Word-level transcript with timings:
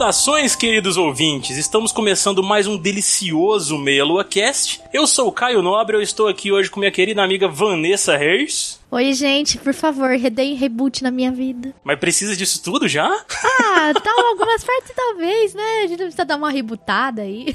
Saudações, 0.00 0.56
queridos 0.56 0.96
ouvintes! 0.96 1.58
Estamos 1.58 1.92
começando 1.92 2.42
mais 2.42 2.66
um 2.66 2.74
delicioso 2.74 3.76
Meia 3.76 4.02
Lua 4.02 4.24
Cast. 4.24 4.80
Eu 4.94 5.06
sou 5.06 5.28
o 5.28 5.32
Caio 5.32 5.60
Nobre, 5.60 5.94
eu 5.94 6.00
estou 6.00 6.26
aqui 6.26 6.50
hoje 6.50 6.70
com 6.70 6.80
minha 6.80 6.90
querida 6.90 7.22
amiga 7.22 7.46
Vanessa 7.46 8.16
Reis. 8.16 8.79
Oi, 8.92 9.12
gente, 9.12 9.56
por 9.56 9.72
favor, 9.72 10.10
redei 10.16 10.54
reboot 10.54 11.00
na 11.04 11.12
minha 11.12 11.30
vida. 11.30 11.72
Mas 11.84 12.00
precisa 12.00 12.34
disso 12.34 12.60
tudo 12.60 12.88
já? 12.88 13.06
Ah, 13.06 13.92
tá 14.02 14.12
algumas 14.28 14.64
partes 14.64 14.90
talvez, 14.96 15.54
né? 15.54 15.82
A 15.84 15.86
gente 15.86 15.98
precisa 16.02 16.24
dar 16.24 16.36
uma 16.36 16.50
rebootada 16.50 17.22
aí. 17.22 17.54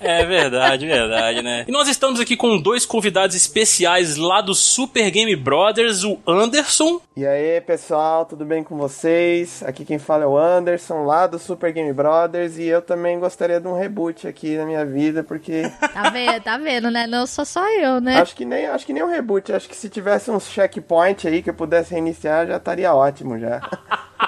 É 0.00 0.24
verdade, 0.24 0.84
verdade, 0.84 1.42
né? 1.42 1.64
E 1.68 1.72
nós 1.72 1.88
estamos 1.88 2.18
aqui 2.18 2.36
com 2.36 2.60
dois 2.60 2.84
convidados 2.84 3.36
especiais 3.36 4.16
lá 4.16 4.40
do 4.40 4.52
Super 4.52 5.10
Game 5.10 5.34
Brothers, 5.36 6.02
o 6.02 6.18
Anderson. 6.26 7.00
E 7.16 7.24
aí, 7.24 7.60
pessoal, 7.60 8.26
tudo 8.26 8.44
bem 8.44 8.64
com 8.64 8.76
vocês? 8.76 9.62
Aqui 9.62 9.84
quem 9.84 9.98
fala 10.00 10.24
é 10.24 10.26
o 10.26 10.36
Anderson, 10.36 11.04
lá 11.04 11.28
do 11.28 11.38
Super 11.38 11.72
Game 11.72 11.92
Brothers, 11.92 12.58
e 12.58 12.64
eu 12.64 12.82
também 12.82 13.20
gostaria 13.20 13.60
de 13.60 13.68
um 13.68 13.78
reboot 13.78 14.26
aqui 14.26 14.56
na 14.56 14.66
minha 14.66 14.84
vida, 14.84 15.22
porque... 15.22 15.62
Tá 15.92 16.10
vendo, 16.10 16.42
tá 16.42 16.58
vendo, 16.58 16.90
né? 16.90 17.06
Não 17.06 17.26
sou 17.26 17.44
só 17.44 17.64
eu, 17.70 18.00
né? 18.00 18.20
Acho 18.20 18.34
que 18.34 18.44
nem, 18.44 18.66
acho 18.66 18.84
que 18.84 18.92
nem 18.92 19.02
um 19.02 19.10
reboot, 19.10 19.52
acho 19.52 19.68
que 19.68 19.76
se 19.76 19.88
tivesse 19.88 20.30
uns 20.30 20.48
checkpoint 20.64 21.28
aí 21.28 21.42
que 21.42 21.50
eu 21.50 21.54
pudesse 21.54 21.92
reiniciar, 21.92 22.46
já 22.46 22.56
estaria 22.56 22.94
ótimo 22.94 23.38
já. 23.38 23.60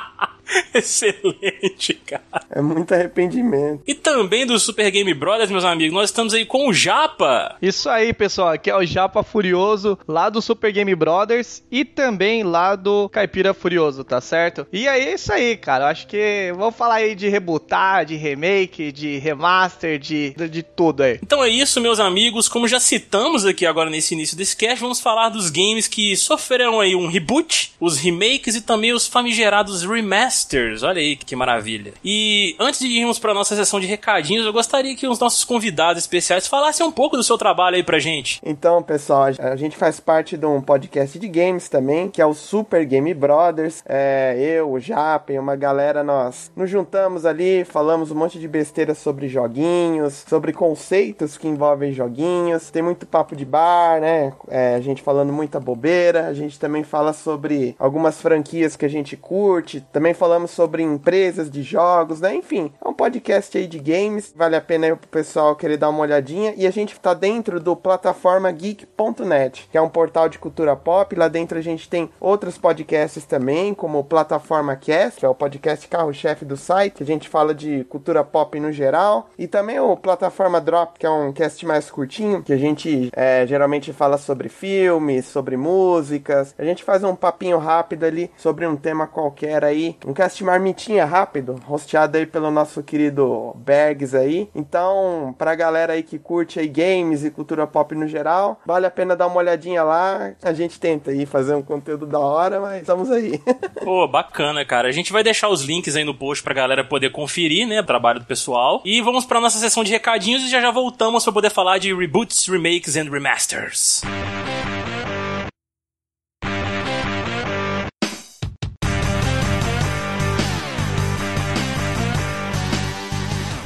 Excelente, 0.75 1.95
cara. 1.95 2.23
É 2.51 2.61
muito 2.61 2.93
arrependimento. 2.95 3.83
E 3.87 3.95
também 3.95 4.47
do 4.47 4.59
Super 4.59 4.91
Game 4.91 5.13
Brothers, 5.15 5.51
meus 5.51 5.65
amigos, 5.65 5.95
nós 5.95 6.11
estamos 6.11 6.35
aí 6.35 6.45
com 6.45 6.69
o 6.69 6.73
Japa. 6.73 7.57
Isso 7.61 7.89
aí, 7.89 8.13
pessoal. 8.13 8.51
Aqui 8.51 8.71
é 8.71 8.77
o 8.77 8.85
Japa 8.85 9.23
Furioso, 9.23 9.99
lá 10.07 10.29
do 10.31 10.41
Super 10.41 10.73
Game 10.73 10.95
Brothers 10.95 11.63
e 11.71 11.85
também 11.85 12.43
lá 12.43 12.77
do 12.77 13.09
Caipira 13.09 13.53
Furioso, 13.53 14.05
tá 14.05 14.21
certo? 14.21 14.67
E 14.73 14.87
aí 14.87 15.09
é 15.09 15.15
isso 15.15 15.33
aí, 15.33 15.57
cara. 15.57 15.85
Eu 15.85 15.89
acho 15.89 16.07
que 16.07 16.53
vamos 16.57 16.77
falar 16.77 16.97
aí 16.97 17.15
de 17.15 17.29
rebootar, 17.29 18.05
de 18.05 18.17
remake, 18.17 18.93
de 18.93 19.19
remaster, 19.19 19.99
de, 19.99 20.35
de 20.51 20.63
tudo 20.63 21.03
aí. 21.03 21.19
Então 21.23 21.43
é 21.43 21.49
isso, 21.49 21.81
meus 21.81 22.01
amigos. 22.01 22.49
Como 22.49 22.69
já 22.69 22.81
citamos 22.81 23.45
aqui 23.45 23.67
agora 23.67 23.91
nesse 23.91 24.15
início 24.15 24.37
desse 24.37 24.57
cast, 24.57 24.81
vamos 24.81 25.01
falar 25.01 25.29
dos 25.29 25.51
games 25.51 25.89
que 25.89 26.17
sofreram 26.17 26.81
aí 26.81 26.95
um 26.95 27.09
reboot, 27.09 27.73
os 27.81 27.99
remakes 27.99 28.55
e 28.55 28.61
também 28.61 28.93
os 28.93 29.07
famigerados 29.07 29.83
remasters 29.83 30.36
Masters. 30.37 30.83
Olha 30.83 31.01
aí 31.01 31.17
que 31.17 31.34
maravilha. 31.34 31.95
E 32.05 32.55
antes 32.61 32.81
de 32.81 32.89
irmos 32.89 33.19
para 33.19 33.33
nossa 33.33 33.56
sessão 33.56 33.81
de 33.81 33.87
recadinhos, 33.87 34.45
eu 34.45 34.53
gostaria 34.53 34.95
que 34.95 35.06
os 35.06 35.19
nossos 35.19 35.45
convidados 35.45 36.03
especiais 36.03 36.47
falassem 36.47 36.84
um 36.84 36.93
pouco 36.93 37.17
do 37.17 37.23
seu 37.23 37.39
trabalho 37.39 37.77
aí 37.77 37.83
pra 37.83 37.98
gente. 37.98 38.39
Então, 38.45 38.83
pessoal, 38.83 39.25
a 39.39 39.56
gente 39.56 39.77
faz 39.77 39.98
parte 39.98 40.37
de 40.37 40.45
um 40.45 40.61
podcast 40.61 41.19
de 41.19 41.27
games 41.27 41.70
também, 41.70 42.11
que 42.11 42.20
é 42.20 42.27
o 42.27 42.34
Super 42.34 42.84
Game 42.84 43.12
Brothers. 43.15 43.83
É, 43.89 44.37
eu, 44.39 44.73
o 44.73 44.78
Japen, 44.78 45.39
uma 45.39 45.56
galera, 45.56 46.05
nós 46.05 46.50
nos 46.55 46.69
juntamos 46.69 47.25
ali, 47.25 47.65
falamos 47.65 48.11
um 48.11 48.15
monte 48.15 48.39
de 48.39 48.47
besteira 48.47 48.95
sobre 48.95 49.28
joguinhos, 49.28 50.25
sobre 50.28 50.53
conceitos 50.53 51.38
que 51.38 51.49
envolvem 51.49 51.93
joguinhos. 51.93 52.71
Tem 52.71 52.82
muito 52.82 53.06
papo 53.06 53.34
de 53.34 53.47
bar, 53.47 54.00
né? 54.00 54.34
É, 54.49 54.75
a 54.75 54.81
gente 54.81 55.03
falando 55.03 55.32
muita 55.32 55.59
bobeira. 55.59 56.27
A 56.27 56.34
gente 56.34 56.61
também 56.61 56.84
fala 56.84 57.15
sobre 57.15 57.75
algumas 57.78 58.21
franquias 58.21 58.77
que 58.77 58.84
a 58.84 58.91
gente 58.91 59.16
curte. 59.16 59.81
Também 59.93 60.12
falamos 60.26 60.50
sobre 60.50 60.82
empresas 60.82 61.48
de 61.48 61.62
jogos, 61.62 62.20
né? 62.20 62.34
Enfim, 62.34 62.72
é 62.84 62.88
um 62.88 62.92
podcast 62.92 63.56
aí 63.56 63.69
de 63.69 63.78
games. 63.78 64.34
Vale 64.34 64.56
a 64.56 64.60
pena 64.60 64.88
aí 64.88 64.97
pro 64.97 65.06
pessoal 65.06 65.54
querer 65.54 65.76
dar 65.76 65.88
uma 65.88 66.00
olhadinha. 66.00 66.53
E 66.56 66.66
a 66.66 66.70
gente 66.72 66.98
tá 66.98 67.14
dentro 67.14 67.60
do 67.60 67.76
plataforma 67.76 68.50
geek.net, 68.50 69.69
que 69.70 69.78
é 69.78 69.81
um 69.81 69.88
portal 69.88 70.28
de 70.28 70.41
cultura 70.41 70.75
pop. 70.75 71.14
Lá 71.14 71.28
dentro 71.28 71.56
a 71.56 71.60
gente 71.60 71.88
tem 71.88 72.10
outros 72.19 72.59
podcasts 72.59 73.25
também, 73.25 73.72
como 73.72 74.00
o 74.00 74.04
Plataforma 74.04 74.75
Cast, 74.75 75.20
que 75.20 75.25
é 75.25 75.28
o 75.28 75.34
podcast 75.34 75.87
carro-chefe 75.87 76.44
do 76.44 76.56
site, 76.56 76.94
que 76.94 77.04
a 77.04 77.06
gente 77.06 77.28
fala 77.28 77.54
de 77.54 77.84
cultura 77.84 78.25
pop 78.25 78.58
no 78.58 78.72
geral. 78.72 79.31
E 79.38 79.47
também 79.47 79.78
o 79.78 79.97
Plataforma 79.97 80.60
Drop, 80.60 80.98
que 80.98 81.06
é 81.06 81.10
um 81.10 81.32
cast 81.32 81.64
mais 81.64 81.88
curtinho, 81.88 82.43
que 82.43 82.53
a 82.53 82.58
gente 82.58 83.10
é, 83.12 83.47
geralmente 83.47 83.93
fala 83.93 84.19
sobre 84.19 84.48
filmes, 84.48 85.26
sobre 85.26 85.56
músicas. 85.56 86.53
A 86.58 86.64
gente 86.64 86.82
faz 86.82 87.04
um 87.04 87.14
papinho 87.14 87.58
rápido 87.58 88.03
ali 88.03 88.28
sobre 88.37 88.66
um 88.66 88.75
tema 88.75 89.06
qualquer 89.06 89.64
aí, 89.64 89.97
um 90.04 90.16
podcast 90.16 90.43
marmitinha 90.43 91.04
rápido, 91.04 91.60
hosteado 91.69 92.16
aí 92.16 92.25
pelo 92.25 92.50
nosso 92.50 92.82
querido 92.82 93.54
Bergs 93.59 94.16
aí. 94.16 94.49
Então, 94.54 95.34
pra 95.37 95.54
galera 95.54 95.93
aí 95.93 96.03
que 96.03 96.19
curte 96.19 96.59
aí 96.59 96.66
games 96.66 97.22
e 97.22 97.31
cultura 97.31 97.66
pop 97.66 97.94
no 97.94 98.09
geral, 98.09 98.59
vale 98.65 98.87
a 98.87 98.91
pena 98.91 99.15
dar 99.15 99.26
uma 99.26 99.37
olhadinha 99.37 99.82
lá. 99.84 100.32
A 100.43 100.55
gente 100.55 100.81
tenta 100.81 101.10
aí 101.10 101.26
fazer 101.26 101.55
um 101.55 101.62
conteúdo 101.62 102.06
da 102.06 102.19
hora, 102.19 102.59
mas 102.60 102.81
estamos 102.81 103.10
aí. 103.10 103.38
Pô, 103.84 104.09
bacana, 104.09 104.65
cara. 104.65 104.88
A 104.88 104.93
gente 104.93 105.12
vai 105.12 105.22
deixar 105.22 105.50
os 105.50 105.62
links 105.62 105.94
aí 105.94 106.05
no 106.05 106.15
post 106.15 106.43
pra 106.43 106.55
galera 106.55 106.82
poder 106.82 107.12
conferir, 107.12 107.69
né, 107.69 107.81
o 107.81 107.87
trabalho 107.87 108.21
do 108.21 108.26
pessoal. 108.26 108.81
E 108.87 109.03
vamos 109.03 109.26
pra 109.26 109.41
nossa 109.41 109.59
sessão 109.59 109.84
de 109.84 109.91
recadinhos 109.91 110.43
e 110.43 110.49
já 110.49 110.62
já 110.62 110.71
voltamos 110.71 111.25
pra 111.25 111.32
poder 111.32 111.50
falar 111.50 111.76
de 111.76 111.94
reboots, 111.94 112.49
remakes 112.49 112.97
and 112.97 113.10
remasters. 113.10 114.03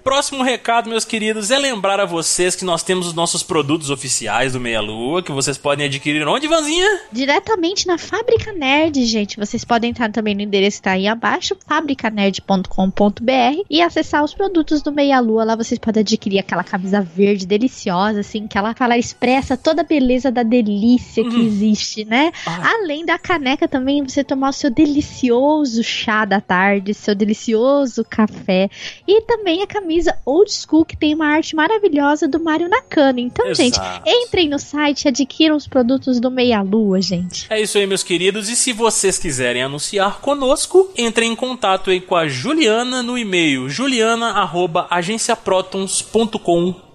Próximo 0.03 0.43
recado, 0.43 0.89
meus 0.89 1.05
queridos, 1.05 1.51
é 1.51 1.59
lembrar 1.59 2.01
a 2.01 2.05
vocês 2.07 2.55
que 2.57 2.65
nós 2.65 2.83
temos 2.83 3.07
os 3.07 3.15
nossos 3.15 3.43
produtos 3.43 3.91
oficiais 3.91 4.53
do 4.53 4.61
Meia 4.61 4.81
Lua, 4.81 5.23
que 5.23 5.33
vocês 5.33 5.59
podem 5.59 5.87
adquirir 5.87 6.27
onde, 6.27 6.47
Vanzinha? 6.49 7.01
Diretamente 7.13 7.87
na 7.87 7.99
Fábrica 7.99 8.53
Nerd, 8.53 9.05
gente. 9.05 9.37
Vocês 9.37 9.65
podem 9.65 9.91
entrar 9.91 10.11
também 10.11 10.35
no 10.35 10.41
endereço 10.43 10.79
que 10.79 10.83
tá 10.85 10.93
aí 10.93 11.07
abaixo, 11.07 11.57
fabricanerd.com.br 11.67 13.63
e 13.69 13.83
acessar 13.83 14.25
os 14.25 14.33
produtos 14.35 14.83
do 14.83 14.93
Meia 14.93 15.21
Lua. 15.21 15.45
Lá 15.45 15.57
vocês 15.57 15.79
podem 15.79 16.01
adquirir 16.01 16.39
aquela 16.39 16.65
camisa 16.65 17.01
verde 17.01 17.47
deliciosa, 17.47 18.21
assim, 18.21 18.47
que 18.47 18.57
ela, 18.57 18.75
ela 18.79 18.97
expressa 18.99 19.57
toda 19.57 19.83
a 19.83 19.85
beleza 19.85 20.31
da 20.31 20.43
delícia 20.43 21.23
que 21.25 21.37
Hum. 21.37 21.47
existe, 21.47 22.05
né? 22.05 22.33
Ah. 22.47 22.71
Além 22.75 23.05
da 23.05 23.19
caneca 23.19 23.69
também, 23.69 24.03
você 24.03 24.25
tomar 24.25 24.51
o 24.51 24.53
seu 24.53 24.71
delicioso 24.71 25.83
chá 25.83 26.25
da 26.25 26.41
tarde, 26.41 26.95
seu 26.95 27.15
delicioso 27.15 28.05
café. 28.09 28.71
E 29.07 29.21
também 29.23 29.63
a 29.67 29.81
camisa 29.81 30.17
old 30.25 30.51
school, 30.51 30.85
que 30.85 30.97
tem 30.97 31.15
uma 31.15 31.27
arte 31.27 31.55
maravilhosa 31.57 32.29
do 32.29 32.39
Mario 32.41 32.69
Nakano. 32.69 33.19
Então, 33.19 33.53
gente, 33.53 33.79
Exato. 33.79 34.09
entrem 34.09 34.49
no 34.49 34.59
site 34.59 35.05
e 35.05 35.09
adquiram 35.09 35.57
os 35.57 35.67
produtos 35.67 36.21
do 36.21 36.31
Meia 36.31 36.63
Lua, 36.63 37.01
gente. 37.03 37.47
É 37.51 37.61
isso 37.61 37.77
aí, 37.77 37.87
meus 37.87 38.03
queridos. 38.03 38.49
E 38.49 38.57
se 38.57 38.73
vocês 38.73 39.19
quiserem 39.19 39.63
anunciar 39.63 40.21
conosco, 40.21 40.91
entrem 40.97 41.33
em 41.33 41.37
contato 41.37 41.91
aí 41.91 42.01
com 42.01 42.15
a 42.15 42.29
Juliana 42.29 43.03
no 43.03 43.19
e-mail 43.19 43.69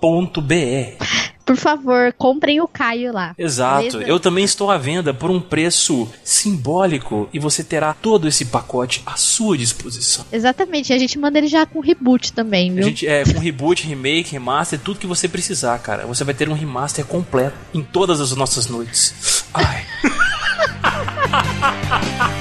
juliana@agenciaprotons.com.br. 0.02 1.06
Por 1.44 1.58
favor, 1.58 2.14
comprem 2.18 2.62
o 2.62 2.68
Caio 2.68 3.12
lá. 3.12 3.34
Exato. 3.38 3.92
Beleza? 3.92 4.04
Eu 4.10 4.20
também 4.20 4.44
estou 4.46 4.72
à 4.72 4.78
venda 4.78 5.14
por 5.14 5.30
um 5.30 5.40
preço 5.42 6.08
simbólico 6.24 7.28
e 7.34 7.40
você 7.40 7.64
terá 7.64 7.94
todo 7.94 8.28
esse 8.28 8.46
pacote 8.46 9.02
à 9.06 9.18
sua 9.18 9.58
disposição. 9.58 10.24
Exatamente, 10.32 10.94
a 10.94 10.98
gente 10.98 11.18
manda 11.20 11.38
ele 11.40 11.48
já 11.48 11.66
com 11.66 11.80
reboot 11.82 12.32
também, 12.32 12.72
A 12.72 12.76
viu? 12.76 12.84
gente 12.84 13.06
é 13.08 13.24
com 13.26 13.40
reboot, 13.40 13.86
remake, 13.86 14.32
remaster, 14.32 14.80
tudo 14.80 15.00
que 15.00 15.08
você 15.08 15.28
precisar, 15.28 15.78
cara. 15.80 16.06
Você 16.06 16.24
vai 16.24 16.34
ter 16.34 16.48
um 16.48 16.54
remaster 16.54 17.04
completo 17.06 17.56
em 17.74 17.82
todas 17.84 18.22
as 18.22 18.34
nossas 18.36 18.68
noites. 18.68 19.44
Ai. 19.54 19.86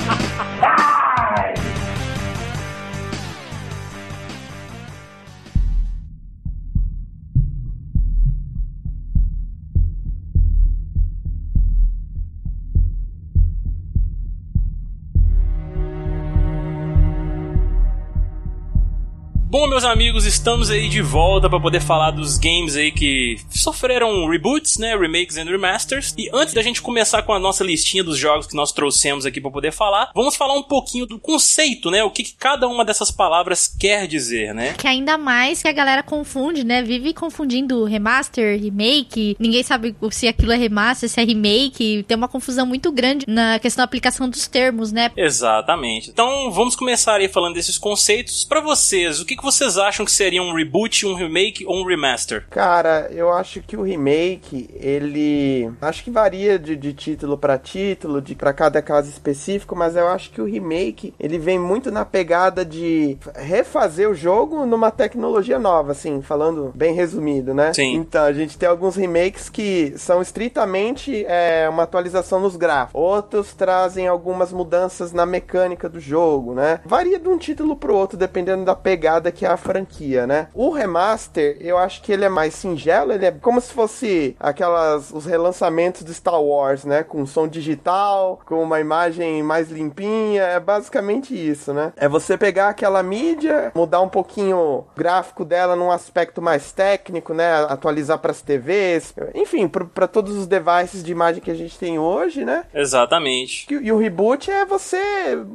Bom, 19.51 19.67
meus 19.67 19.83
amigos, 19.83 20.27
estamos 20.27 20.71
aí 20.71 20.89
de 20.89 21.03
volta 21.03 21.51
para 21.51 21.59
poder 21.59 21.81
falar 21.81 22.13
dos 22.13 22.39
games 22.39 22.77
aí 22.77 22.93
que 22.93 23.37
sofreram 23.51 24.29
reboots, 24.29 24.79
né, 24.79 24.97
remakes 24.97 25.37
and 25.37 25.47
remasters. 25.47 26.15
E 26.17 26.31
antes 26.33 26.55
da 26.55 26.63
gente 26.63 26.81
começar 26.81 27.23
com 27.23 27.33
a 27.33 27.39
nossa 27.41 27.65
listinha 27.65 28.05
dos 28.05 28.17
jogos 28.17 28.47
que 28.47 28.55
nós 28.55 28.71
trouxemos 28.71 29.27
aqui 29.27 29.41
para 29.41 29.51
poder 29.51 29.73
falar, 29.73 30.13
vamos 30.15 30.37
falar 30.37 30.55
um 30.55 30.63
pouquinho 30.63 31.05
do 31.05 31.19
conceito, 31.19 31.91
né, 31.91 32.05
o 32.05 32.13
que, 32.13 32.23
que 32.23 32.35
cada 32.35 32.69
uma 32.69 32.85
dessas 32.85 33.11
palavras 33.11 33.67
quer 33.67 34.07
dizer, 34.07 34.55
né? 34.55 34.75
Que 34.75 34.87
ainda 34.87 35.19
mais 35.19 35.61
que 35.61 35.67
a 35.67 35.73
galera 35.73 36.05
confunde, 36.05 36.63
né? 36.63 36.81
Vive 36.85 37.13
confundindo 37.13 37.83
remaster, 37.83 38.57
remake. 38.57 39.37
Ninguém 39.37 39.65
sabe 39.65 39.97
se 40.13 40.29
aquilo 40.29 40.53
é 40.53 40.57
remaster, 40.57 41.09
se 41.09 41.21
é 41.21 41.25
remake. 41.25 42.05
Tem 42.07 42.17
uma 42.17 42.29
confusão 42.29 42.65
muito 42.65 42.93
grande 42.93 43.25
na 43.27 43.59
questão 43.59 43.83
da 43.83 43.87
aplicação 43.87 44.29
dos 44.29 44.47
termos, 44.47 44.93
né? 44.93 45.11
Exatamente. 45.17 46.09
Então, 46.09 46.53
vamos 46.53 46.77
começar 46.77 47.17
aí 47.17 47.27
falando 47.27 47.55
desses 47.55 47.77
conceitos. 47.77 48.45
Para 48.45 48.61
vocês, 48.61 49.19
o 49.19 49.25
que, 49.25 49.40
que 49.41 49.45
vocês 49.45 49.79
acham 49.79 50.05
que 50.05 50.13
seria 50.13 50.43
um 50.43 50.55
reboot, 50.55 51.07
um 51.07 51.15
remake 51.15 51.65
ou 51.67 51.83
um 51.83 51.87
remaster? 51.87 52.45
Cara, 52.51 53.09
eu 53.11 53.33
acho 53.33 53.61
que 53.63 53.77
o 53.77 53.83
remake, 53.83 54.69
ele. 54.75 55.71
Acho 55.81 56.05
que 56.05 56.11
varia 56.11 56.59
de, 56.59 56.77
de 56.77 56.93
título 56.93 57.39
pra 57.39 57.59
título, 57.59 58.21
de 58.21 58.35
para 58.35 58.53
cada 58.53 58.83
caso 58.83 59.09
específico, 59.09 59.75
mas 59.75 59.97
eu 59.97 60.09
acho 60.09 60.31
que 60.31 60.41
o 60.41 60.45
remake, 60.45 61.15
ele 61.19 61.39
vem 61.39 61.59
muito 61.59 61.91
na 61.91 62.05
pegada 62.05 62.65
de 62.65 63.17
refazer 63.35 64.09
o 64.09 64.15
jogo 64.15 64.67
numa 64.67 64.91
tecnologia 64.91 65.59
nova, 65.59 65.93
assim, 65.93 66.21
falando 66.21 66.73
bem 66.75 66.95
resumido, 66.95 67.55
né? 67.55 67.73
Sim. 67.73 67.95
Então, 67.95 68.25
a 68.25 68.33
gente 68.33 68.59
tem 68.59 68.69
alguns 68.69 68.97
remakes 68.97 69.49
que 69.49 69.95
são 69.97 70.21
estritamente 70.21 71.25
é, 71.27 71.67
uma 71.69 71.85
atualização 71.85 72.41
nos 72.41 72.57
gráficos. 72.57 73.01
Outros 73.01 73.55
trazem 73.55 74.07
algumas 74.07 74.53
mudanças 74.53 75.13
na 75.13 75.25
mecânica 75.25 75.89
do 75.89 75.99
jogo, 75.99 76.55
né? 76.55 76.81
Varia 76.85 77.19
de 77.19 77.29
um 77.29 77.39
título 77.39 77.75
pro 77.77 77.95
outro, 77.95 78.19
dependendo 78.19 78.65
da 78.65 78.75
pegada 78.75 79.30
que 79.31 79.45
é 79.45 79.49
a 79.49 79.57
franquia, 79.57 80.27
né? 80.27 80.49
O 80.55 80.71
remaster, 80.71 81.57
eu 81.61 81.79
acho 81.79 82.03
que 82.03 82.13
ele 82.13 82.25
é 82.25 82.29
mais 82.29 82.55
singelo, 82.55 83.13
ele 83.13 83.27
é 83.27 83.31
como 83.31 83.61
se 83.61 83.73
fosse 83.73 84.37
aquelas 84.39 85.11
os 85.11 85.27
relançamentos 85.27 86.05
de 86.05 86.15
Star 86.15 86.41
Wars, 86.41 86.85
né? 86.85 87.03
Com 87.03 87.27
som 87.27 87.49
digital, 87.49 88.41
com 88.45 88.63
uma 88.63 88.81
imagem 88.81 89.43
mais 89.43 89.71
limpinha, 89.71 90.43
é 90.43 90.61
basicamente 90.61 91.35
isso, 91.35 91.73
né? 91.73 91.93
É 91.97 92.09
você 92.09 92.37
pegar 92.37 92.69
aquela 92.69 93.03
mídia, 93.03 93.73
mudar 93.75 94.01
um 94.01 94.09
pouquinho 94.09 94.59
o 94.59 94.87
gráfico 94.97 95.45
dela 95.45 95.77
num 95.77 95.91
aspecto 95.91 96.41
mais 96.43 96.73
técnico, 96.73 97.35
né? 97.35 97.65
Atualizar 97.65 98.19
para 98.19 98.31
as 98.31 98.43
TVs, 98.43 99.15
enfim, 99.35 99.69
para 99.69 100.07
todos 100.07 100.37
os 100.37 100.47
devices 100.47 101.03
de 101.03 101.13
imagem 101.13 101.43
que 101.43 101.51
a 101.51 101.55
gente 101.55 101.79
tem 101.79 101.99
hoje, 101.99 102.45
né? 102.45 102.65
Exatamente. 102.75 103.67
E, 103.71 103.87
e 103.87 103.93
o 103.93 103.99
reboot 103.99 104.51
é 104.51 104.65
você 104.65 104.99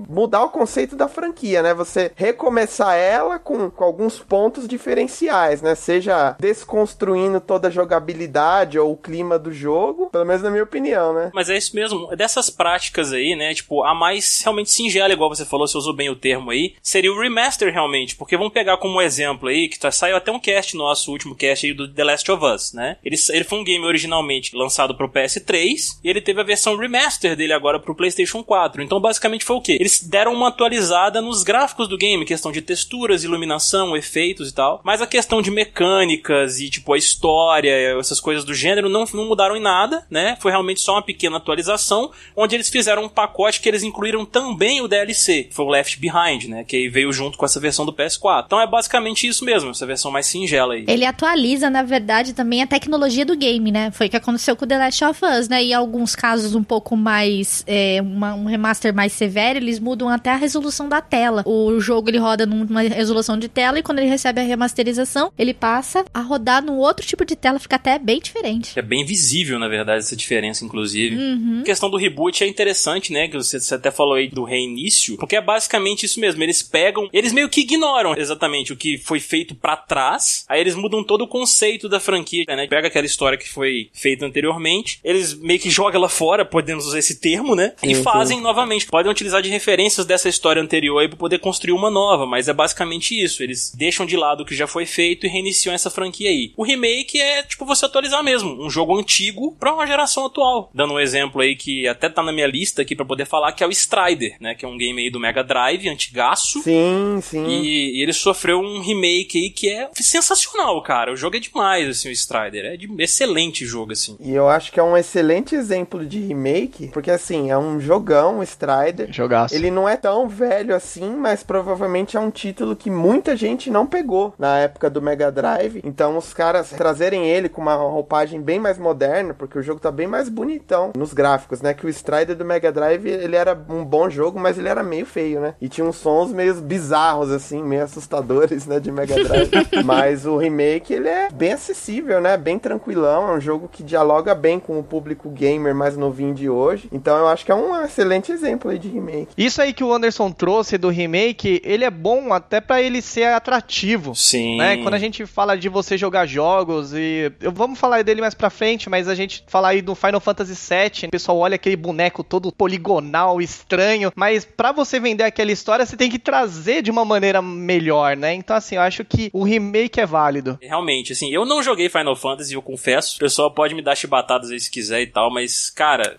mudar 0.08 0.44
o 0.44 0.50
conceito 0.50 0.96
da 0.96 1.08
franquia, 1.08 1.62
né? 1.62 1.74
Você 1.74 2.12
recomeçar 2.16 2.96
ela 2.96 3.40
com 3.40 3.65
com, 3.72 3.84
alguns 3.84 4.20
pontos 4.20 4.68
diferenciais, 4.68 5.62
né? 5.62 5.76
Seja 5.76 6.36
desconstruindo 6.40 7.40
toda 7.40 7.68
a 7.68 7.72
jogabilidade 7.72 8.78
ou 8.80 8.94
o 8.94 8.98
clima 8.98 9.38
do 9.38 9.52
jogo, 9.52 10.10
pelo 10.10 10.26
menos 10.26 10.42
na 10.42 10.50
minha 10.50 10.64
opinião, 10.64 11.14
né? 11.14 11.32
Mas 11.34 11.50
é 11.50 11.58
isso 11.58 11.76
mesmo. 11.76 12.16
Dessas 12.16 12.50
práticas 12.50 13.12
aí, 13.12 13.36
né? 13.36 13.54
Tipo, 13.54 13.84
a 13.84 13.94
mais 13.94 14.42
realmente 14.42 14.72
singela, 14.72 15.14
igual 15.14 15.30
você 15.30 15.46
falou, 15.46 15.68
você 15.68 15.78
usou 15.78 15.94
bem 15.94 16.10
o 16.10 16.16
termo 16.16 16.52
aí, 16.52 16.76
seria 16.82 17.12
o 17.12 17.20
remaster 17.20 17.72
realmente. 17.72 18.16
Porque 18.16 18.38
vamos 18.38 18.54
pegar 18.54 18.78
como 18.78 19.02
exemplo 19.02 19.50
aí, 19.50 19.68
que 19.68 19.80
tá, 19.80 19.92
saiu 19.92 20.16
até 20.16 20.32
um 20.32 20.40
cast 20.40 20.76
nosso, 20.76 21.12
último 21.12 21.36
cast 21.36 21.66
aí 21.66 21.74
do 21.74 21.92
The 21.92 22.04
Last 22.04 22.32
of 22.32 22.46
Us, 22.46 22.74
né? 22.74 22.98
Ele, 23.04 23.16
ele 23.30 23.44
foi 23.44 23.60
um 23.60 23.64
game 23.64 23.86
originalmente 23.86 24.56
lançado 24.56 24.96
pro 24.96 25.10
PS3 25.10 26.00
e 26.04 26.10
ele 26.10 26.22
teve 26.22 26.42
a 26.42 26.44
versão 26.44 26.78
remaster 26.78 27.36
dele 27.36 27.54
agora 27.54 27.80
pro 27.80 27.96
PlayStation 27.96 28.44
4. 28.44 28.82
Então, 28.82 29.00
basicamente 29.00 29.46
foi 29.46 29.56
o 29.56 29.62
quê? 29.62 29.78
Eles 29.80 30.02
deram 30.04 30.34
uma 30.34 30.50
atualizada 30.50 31.22
nos 31.22 31.44
gráficos 31.44 31.88
do 31.88 31.98
game, 31.98 32.26
questão 32.26 32.52
de 32.52 32.62
texturas, 32.62 33.24
iluminação, 33.24 33.55
efeitos 33.96 34.50
e 34.50 34.54
tal. 34.54 34.82
Mas 34.84 35.02
a 35.02 35.08
questão 35.08 35.42
de 35.42 35.52
mecânicas 35.52 36.60
e, 36.60 36.70
tipo, 36.70 36.94
a 36.94 36.98
história, 36.98 37.98
essas 38.00 38.20
coisas 38.20 38.44
do 38.44 38.54
gênero 38.54 38.90
não, 38.90 39.06
não 39.14 39.28
mudaram 39.28 39.56
em 39.56 39.62
nada, 39.62 40.06
né? 40.10 40.38
Foi 40.40 40.52
realmente 40.52 40.82
só 40.82 40.94
uma 40.94 41.02
pequena 41.02 41.38
atualização, 41.38 42.12
onde 42.36 42.56
eles 42.56 42.70
fizeram 42.70 43.04
um 43.04 43.10
pacote 43.10 43.62
que 43.62 43.70
eles 43.70 43.84
incluíram 43.84 44.26
também 44.26 44.82
o 44.82 44.88
DLC, 44.88 45.44
que 45.44 45.54
foi 45.54 45.66
o 45.66 45.70
Left 45.70 46.00
Behind, 46.00 46.46
né? 46.46 46.64
Que 46.64 46.90
veio 46.90 47.12
junto 47.12 47.38
com 47.38 47.46
essa 47.46 47.60
versão 47.60 47.86
do 47.86 47.94
PS4. 47.94 48.46
Então 48.46 48.60
é 48.60 48.68
basicamente 48.68 49.28
isso 49.28 49.44
mesmo, 49.44 49.72
essa 49.72 49.86
versão 49.86 50.12
mais 50.12 50.26
singela 50.26 50.74
aí. 50.74 50.86
Ele 50.88 51.06
atualiza, 51.06 51.70
na 51.70 51.84
verdade, 51.84 52.34
também 52.34 52.62
a 52.62 52.68
tecnologia 52.68 53.26
do 53.26 53.36
game, 53.36 53.72
né? 53.72 53.92
Foi 53.92 54.08
o 54.08 54.10
que 54.10 54.18
aconteceu 54.18 54.56
com 54.56 54.66
The 54.66 54.78
Last 54.78 55.04
of 55.04 55.26
Us, 55.26 55.50
né? 55.50 55.64
E 55.64 55.74
alguns 55.74 56.16
casos 56.16 56.56
um 56.56 56.64
pouco 56.64 56.96
mais. 56.96 57.64
É, 57.68 58.00
uma, 58.02 58.34
um 58.34 58.46
remaster 58.46 58.94
mais 58.94 59.14
severo, 59.14 59.60
eles 59.60 59.80
mudam 59.80 60.10
até 60.10 60.32
a 60.32 60.36
resolução 60.36 60.88
da 60.88 61.02
tela. 61.02 61.44
O 61.46 61.80
jogo 61.80 62.10
ele 62.10 62.18
roda 62.18 62.46
numa 62.46 62.82
resolução 62.82 63.38
de 63.38 63.45
tela 63.48 63.80
e 63.80 63.84
quando 63.84 64.00
ele 64.00 64.10
recebe 64.10 64.42
a 64.42 64.44
remasterização, 64.44 65.32
ele 65.38 65.54
passa 65.54 66.06
a 66.14 66.22
rodar 66.22 66.64
num 66.64 66.78
outro 66.78 67.06
tipo 67.06 67.26
de 67.26 67.36
tela, 67.36 67.60
fica 67.60 67.76
até 67.76 67.98
bem 68.00 68.20
diferente. 68.20 68.78
É 68.78 68.82
bem 68.82 69.06
visível, 69.06 69.60
na 69.60 69.68
verdade, 69.68 70.00
essa 70.00 70.16
diferença, 70.16 70.64
inclusive. 70.64 71.16
Uhum. 71.16 71.60
A 71.62 71.66
questão 71.66 71.90
do 71.90 71.98
reboot 71.98 72.44
é 72.44 72.48
interessante, 72.48 73.12
né? 73.12 73.28
Que 73.28 73.38
você, 73.38 73.60
você 73.60 73.76
até 73.76 73.92
falou 73.92 74.16
aí 74.16 74.28
do 74.28 74.44
reinício, 74.44 75.18
porque 75.18 75.36
é 75.36 75.42
basicamente 75.42 76.06
isso 76.06 76.20
mesmo. 76.20 76.42
Eles 76.42 76.62
pegam, 76.62 77.10
eles 77.12 77.34
meio 77.34 77.50
que 77.50 77.62
ignoram 77.62 78.16
exatamente 78.18 78.74
o 78.74 78.76
que 78.76 78.98
foi 78.98 79.20
feito 79.20 79.56
para 79.56 79.78
trás, 79.78 80.46
aí 80.48 80.60
eles 80.60 80.76
mudam 80.76 81.04
todo 81.04 81.24
o 81.24 81.28
conceito 81.28 81.88
da 81.90 82.00
franquia, 82.00 82.46
né? 82.48 82.68
Pega 82.68 82.88
aquela 82.88 83.06
história 83.06 83.38
que 83.38 83.50
foi 83.50 83.90
feita 83.94 84.26
anteriormente, 84.26 85.00
eles 85.04 85.34
meio 85.34 85.60
que 85.60 85.70
jogam 85.70 85.96
ela 85.96 86.10
fora, 86.10 86.46
podemos 86.46 86.86
usar 86.86 87.00
esse 87.00 87.20
termo, 87.20 87.56
né? 87.56 87.74
E 87.84 87.96
Sim, 87.96 88.04
fazem 88.04 88.42
novamente. 88.42 88.86
Podem 88.86 89.12
utilizar 89.12 89.42
de 89.42 89.50
referências 89.50 90.06
dessa 90.06 90.30
história 90.30 90.62
anterior 90.62 91.00
aí 91.00 91.08
pra 91.08 91.18
poder 91.18 91.40
construir 91.40 91.74
uma 91.74 91.90
nova, 91.90 92.26
mas 92.26 92.48
é 92.48 92.54
basicamente 92.54 93.20
isso. 93.20 93.35
Eles 93.44 93.72
deixam 93.76 94.06
de 94.06 94.16
lado 94.16 94.42
o 94.42 94.46
que 94.46 94.56
já 94.56 94.68
foi 94.68 94.86
feito 94.86 95.26
e 95.26 95.30
reiniciam 95.30 95.74
essa 95.74 95.90
franquia 95.90 96.30
aí. 96.30 96.54
O 96.56 96.64
remake 96.64 97.20
é 97.20 97.44
tipo 97.44 97.66
você 97.66 97.86
atualizar 97.86 98.24
mesmo, 98.24 98.64
um 98.64 98.70
jogo 98.70 98.98
antigo 98.98 99.56
pra 99.60 99.74
uma 99.74 99.88
geração 99.88 100.26
atual. 100.26 100.70
Dando 100.74 100.94
um 100.94 101.00
exemplo 101.00 101.42
aí 101.42 101.56
que 101.56 101.88
até 101.88 102.10
tá 102.10 102.24
na 102.24 102.32
minha 102.32 102.48
lista 102.48 102.82
aqui 102.82 102.96
pra 102.96 103.06
poder 103.06 103.26
falar, 103.26 103.52
que 103.52 103.64
é 103.64 103.68
o 103.68 103.72
Strider, 103.72 104.36
né? 104.40 104.56
Que 104.56 104.66
é 104.66 104.68
um 104.68 104.78
game 104.78 105.02
aí 105.02 105.10
do 105.10 105.20
Mega 105.20 105.44
Drive, 105.44 105.88
antigaço. 105.88 106.62
Sim, 106.62 107.20
sim. 107.22 107.46
E, 107.48 108.00
e 108.00 108.02
ele 108.02 108.14
sofreu 108.14 108.60
um 108.60 108.82
remake 108.82 109.38
aí 109.38 109.50
que 109.50 109.70
é 109.70 109.90
sensacional, 109.94 110.82
cara. 110.82 111.12
O 111.12 111.18
jogo 111.18 111.36
é 111.36 111.40
demais, 111.40 111.88
assim, 111.90 112.10
o 112.10 112.12
Strider. 112.12 112.66
É 112.66 112.78
de 112.78 112.90
excelente 113.00 113.66
jogo, 113.66 113.92
assim. 113.92 114.18
E 114.20 114.34
eu 114.34 114.48
acho 114.48 114.72
que 114.72 114.80
é 114.80 114.84
um 114.84 114.98
excelente 114.98 115.56
exemplo 115.56 116.06
de 116.06 116.20
remake, 116.20 116.88
porque 116.88 117.12
assim, 117.12 117.52
é 117.52 117.58
um 117.58 117.80
jogão, 117.80 118.40
o 118.40 118.44
Strider. 118.44 119.12
Jogaço. 119.12 119.56
Ele 119.56 119.72
não 119.72 119.88
é 119.88 119.98
tão 119.98 120.28
velho 120.28 120.76
assim, 120.76 121.10
mas 121.16 121.44
provavelmente 121.44 122.18
é 122.18 122.20
um 122.20 122.32
título 122.32 122.76
que 122.76 122.90
muita 123.26 123.36
gente 123.36 123.72
não 123.72 123.88
pegou 123.88 124.36
na 124.38 124.60
época 124.60 124.88
do 124.88 125.02
Mega 125.02 125.32
Drive. 125.32 125.82
Então 125.84 126.16
os 126.16 126.32
caras 126.32 126.70
trazerem 126.70 127.28
ele 127.28 127.50
com 127.50 127.60
uma 127.60 127.74
roupagem 127.74 128.40
bem 128.40 128.60
mais 128.60 128.78
moderna, 128.78 129.34
porque 129.34 129.58
o 129.58 129.64
jogo 129.64 129.80
tá 129.80 129.92
bem 129.92 130.06
mais 130.06 130.30
bonitão 130.30 130.92
nos 130.96 131.12
gráficos, 131.12 131.60
né? 131.60 131.74
Que 131.74 131.88
o 131.88 131.90
Strider 131.90 132.36
do 132.36 132.46
Mega 132.46 132.72
Drive, 132.72 133.08
ele 133.08 133.36
era 133.36 133.60
um 133.68 133.84
bom 133.84 134.12
jogo, 134.12 134.40
mas 134.40 134.60
ele 134.60 134.70
era 134.70 134.84
meio 134.84 135.08
feio, 135.08 135.40
né? 135.40 135.56
E 135.60 135.68
tinha 135.68 135.88
uns 135.88 135.96
sons 135.96 136.32
meio 136.32 136.54
bizarros, 136.62 137.32
assim, 137.32 137.64
meio 137.64 137.84
assustadores, 137.84 138.68
né? 138.68 138.80
De 138.80 138.92
Mega 138.92 139.16
Drive. 139.16 139.50
mas 139.84 140.28
o 140.28 140.38
remake, 140.38 140.94
ele 140.94 141.10
é 141.10 141.30
bem 141.32 141.54
acessível, 141.54 142.22
né? 142.22 142.38
Bem 142.38 142.60
tranquilão. 142.60 143.30
É 143.30 143.38
um 143.38 143.42
jogo 143.42 143.68
que 143.68 143.82
dialoga 143.82 144.36
bem 144.36 144.60
com 144.60 144.78
o 144.78 144.84
público 144.84 145.32
gamer 145.32 145.74
mais 145.74 145.98
novinho 145.98 146.36
de 146.36 146.48
hoje. 146.48 146.88
Então 146.92 147.18
eu 147.18 147.28
acho 147.28 147.44
que 147.44 147.52
é 147.52 147.56
um 147.56 147.76
excelente 147.84 148.32
exemplo 148.32 148.70
aí 148.70 148.78
de 148.78 148.88
remake. 148.88 149.34
Isso 149.36 149.64
aí 149.64 149.74
que 149.74 149.84
o 149.84 149.92
Anderson 149.92 150.32
trouxe 150.32 150.78
do 150.78 150.90
remake, 150.90 151.60
ele 151.66 151.84
é 151.84 151.90
bom 151.90 152.32
até 152.32 152.62
pra 152.62 152.80
ele 152.80 153.02
ser 153.06 153.26
atrativo. 153.26 154.14
Sim. 154.16 154.58
Né? 154.58 154.78
Quando 154.78 154.96
a 154.96 155.00
gente 155.00 155.26
fala 155.26 155.58
de 155.58 155.70
você 155.70 155.98
jogar 155.98 156.26
jogos 156.26 156.94
e 156.94 157.32
eu 157.42 157.52
vamos 157.52 157.80
falar 157.80 158.04
dele 158.04 158.22
mais 158.22 158.34
pra 158.34 158.50
frente, 158.50 158.90
mas 158.90 159.08
a 159.08 159.16
gente 159.16 159.44
fala 159.48 159.70
aí 159.70 159.82
do 159.82 159.96
Final 159.96 160.20
Fantasy 160.20 160.54
VII, 160.54 161.08
o 161.08 161.12
pessoal 161.12 161.38
olha 161.38 161.56
aquele 161.56 161.76
boneco 161.76 162.24
todo 162.24 162.52
poligonal, 162.52 163.42
estranho, 163.42 164.12
mas 164.16 164.46
pra 164.46 164.72
você 164.72 165.00
vender 165.00 165.24
aquela 165.24 165.52
história, 165.52 165.86
você 165.86 165.96
tem 165.96 166.10
que 166.10 166.20
trazer 166.20 166.82
de 166.82 166.92
uma 166.92 167.06
maneira 167.06 167.42
melhor, 167.42 168.18
né? 168.18 168.34
Então 168.34 168.56
assim, 168.56 168.76
eu 168.76 168.82
acho 168.82 169.06
que 169.06 169.30
o 169.32 169.44
remake 169.44 170.00
é 170.00 170.06
válido. 170.06 170.58
Realmente, 170.62 171.14
assim, 171.14 171.32
eu 171.32 171.46
não 171.46 171.62
joguei 171.62 171.90
Final 171.90 172.16
Fantasy, 172.16 172.54
eu 172.54 172.62
confesso. 172.62 173.16
O 173.16 173.20
pessoal 173.20 173.52
pode 173.52 173.74
me 173.74 173.82
dar 173.82 173.96
chibatadas 173.96 174.52
aí 174.52 174.60
se 174.60 174.72
quiser 174.72 175.02
e 175.02 175.08
tal, 175.08 175.32
mas, 175.32 175.70
cara, 175.70 176.18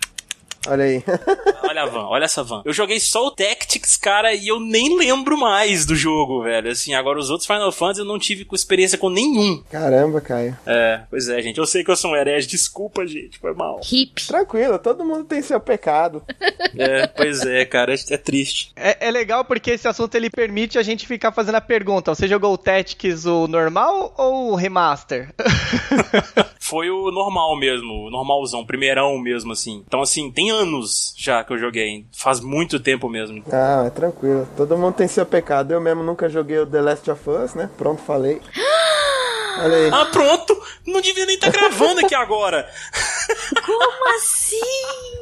Olha 0.66 0.84
aí. 0.84 1.02
olha 1.62 1.82
a 1.82 1.86
van, 1.86 2.06
olha 2.06 2.24
essa 2.24 2.42
van. 2.42 2.62
Eu 2.64 2.72
joguei 2.72 2.98
só 3.00 3.26
o 3.26 3.30
Tactics, 3.30 3.96
cara, 3.96 4.34
e 4.34 4.48
eu 4.48 4.60
nem 4.60 4.96
lembro 4.98 5.38
mais 5.38 5.84
do 5.84 5.94
jogo, 5.94 6.42
velho. 6.42 6.70
Assim, 6.70 6.94
agora 6.94 7.18
os 7.18 7.30
outros 7.30 7.46
Final 7.46 7.72
Fantasy 7.72 8.00
eu 8.00 8.06
não 8.06 8.18
tive 8.18 8.46
experiência 8.52 8.98
com 8.98 9.10
nenhum. 9.10 9.62
Caramba, 9.70 10.20
Caio. 10.20 10.56
É, 10.66 11.02
pois 11.10 11.28
é, 11.28 11.40
gente. 11.42 11.58
Eu 11.58 11.66
sei 11.66 11.84
que 11.84 11.90
eu 11.90 11.96
sou 11.96 12.12
um 12.12 12.16
herege, 12.16 12.46
desculpa, 12.46 13.06
gente, 13.06 13.38
foi 13.38 13.54
mal. 13.54 13.80
Hip. 13.90 14.26
Tranquilo, 14.26 14.78
todo 14.78 15.04
mundo 15.04 15.24
tem 15.24 15.42
seu 15.42 15.60
pecado. 15.60 16.22
É, 16.78 17.06
pois 17.06 17.40
é, 17.46 17.64
cara, 17.64 17.94
é, 17.94 17.96
é 18.10 18.16
triste. 18.18 18.70
É, 18.76 19.08
é 19.08 19.10
legal 19.10 19.44
porque 19.44 19.70
esse 19.70 19.88
assunto 19.88 20.14
ele 20.14 20.28
permite 20.28 20.78
a 20.78 20.82
gente 20.82 21.06
ficar 21.06 21.32
fazendo 21.32 21.54
a 21.54 21.60
pergunta: 21.60 22.14
você 22.14 22.28
jogou 22.28 22.52
o 22.52 22.58
Tactics 22.58 23.24
o 23.24 23.46
normal 23.46 24.12
ou 24.16 24.52
o 24.52 24.54
remaster? 24.54 25.32
Foi 26.68 26.90
o 26.90 27.10
normal 27.10 27.56
mesmo, 27.56 28.06
o 28.06 28.10
normalzão, 28.10 28.64
primeirão 28.66 29.18
mesmo, 29.18 29.52
assim. 29.52 29.84
Então, 29.86 30.00
assim, 30.02 30.30
tem 30.32 30.50
anos 30.50 31.14
já 31.16 31.44
que 31.44 31.52
eu 31.52 31.58
joguei. 31.58 32.06
Faz 32.12 32.40
muito 32.40 32.80
tempo 32.80 33.08
mesmo. 33.08 33.42
Ah, 33.52 33.84
é 33.86 33.90
tranquilo. 33.90 34.48
Todo 34.56 34.76
mundo 34.76 34.94
tem 34.94 35.06
seu 35.06 35.24
pecado. 35.24 35.72
Eu 35.72 35.80
mesmo 35.80 36.02
nunca 36.02 36.28
joguei 36.28 36.58
o 36.58 36.66
The 36.66 36.80
Last 36.80 37.10
of 37.10 37.28
Us, 37.30 37.54
né? 37.54 37.70
Pronto, 37.78 38.02
falei. 38.02 38.40
Olha 39.62 39.76
aí. 39.76 39.90
Ah, 39.92 40.06
pronto! 40.06 40.60
Não 40.86 41.00
devia 41.00 41.24
nem 41.24 41.36
estar 41.36 41.50
gravando 41.50 42.00
aqui 42.00 42.14
agora. 42.14 42.68
Como 43.64 44.16
assim? 44.16 44.60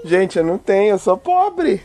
Gente, 0.05 0.39
eu 0.39 0.45
não 0.45 0.59
tenho, 0.59 0.95
eu 0.95 0.99
sou 0.99 1.17
pobre. 1.17 1.83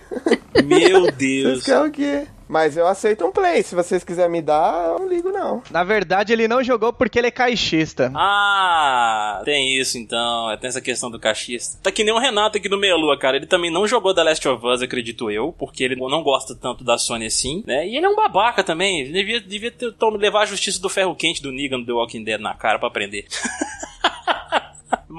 Meu 0.66 1.02
Vocês 1.14 1.16
Deus. 1.16 1.64
querem 1.64 1.88
o 1.88 1.92
quê? 1.92 2.28
Mas 2.50 2.76
eu 2.76 2.88
aceito 2.88 3.24
um 3.24 3.32
play. 3.32 3.62
Se 3.62 3.76
vocês 3.76 4.04
quiserem 4.04 4.32
me 4.32 4.42
dar, 4.42 4.88
eu 4.88 5.00
não 5.00 5.08
ligo, 5.08 5.30
não. 5.30 5.62
Na 5.70 5.84
verdade, 5.84 6.34
ele 6.34 6.48
não 6.48 6.64
jogou 6.64 6.92
porque 6.92 7.20
ele 7.20 7.28
é 7.28 7.32
caixista. 7.32 8.12
Ah, 8.16 9.44
tem 9.46 9.80
isso 9.80 10.00
então. 10.00 10.58
Tem 10.58 10.68
essa 10.68 10.82
questão 10.82 11.12
do 11.12 11.20
cachista. 11.20 11.78
Tá 11.84 11.92
que 11.92 12.04
nem 12.04 12.12
o 12.12 12.18
Renato 12.18 12.58
aqui 12.58 12.68
do 12.68 12.80
Meia 12.80 12.96
Lua, 12.96 13.20
cara. 13.20 13.38
Ele 13.38 13.46
também 13.46 13.70
não 13.70 13.88
jogou 13.88 14.16
The 14.16 14.24
Last 14.24 14.48
of 14.48 14.66
Us, 14.66 14.82
acredito 14.82 15.30
eu, 15.30 15.54
porque 15.60 15.84
ele 15.84 15.96
não 15.96 16.24
gosta 16.24 16.56
tanto 16.56 16.84
da 16.84 16.98
Sony 16.98 17.28
assim, 17.28 17.64
né? 17.68 17.88
E 17.88 17.96
ele 17.96 18.08
é 18.08 18.10
um 18.10 18.16
babaca 18.16 18.64
também. 18.64 19.02
Ele 19.02 19.14
devia, 19.14 19.42
devia 19.42 19.72
ter, 19.72 19.94
levar 20.18 20.42
a 20.42 20.48
justiça 20.48 20.82
do 20.82 20.90
ferro 20.90 21.16
quente 21.16 21.44
do 21.44 21.52
Negan 21.52 21.80
do 21.80 21.86
The 21.86 21.94
Walking 21.94 22.24
Dead 22.24 22.42
na 22.42 22.56
cara 22.56 22.80
pra 22.80 22.88
aprender. 22.88 23.28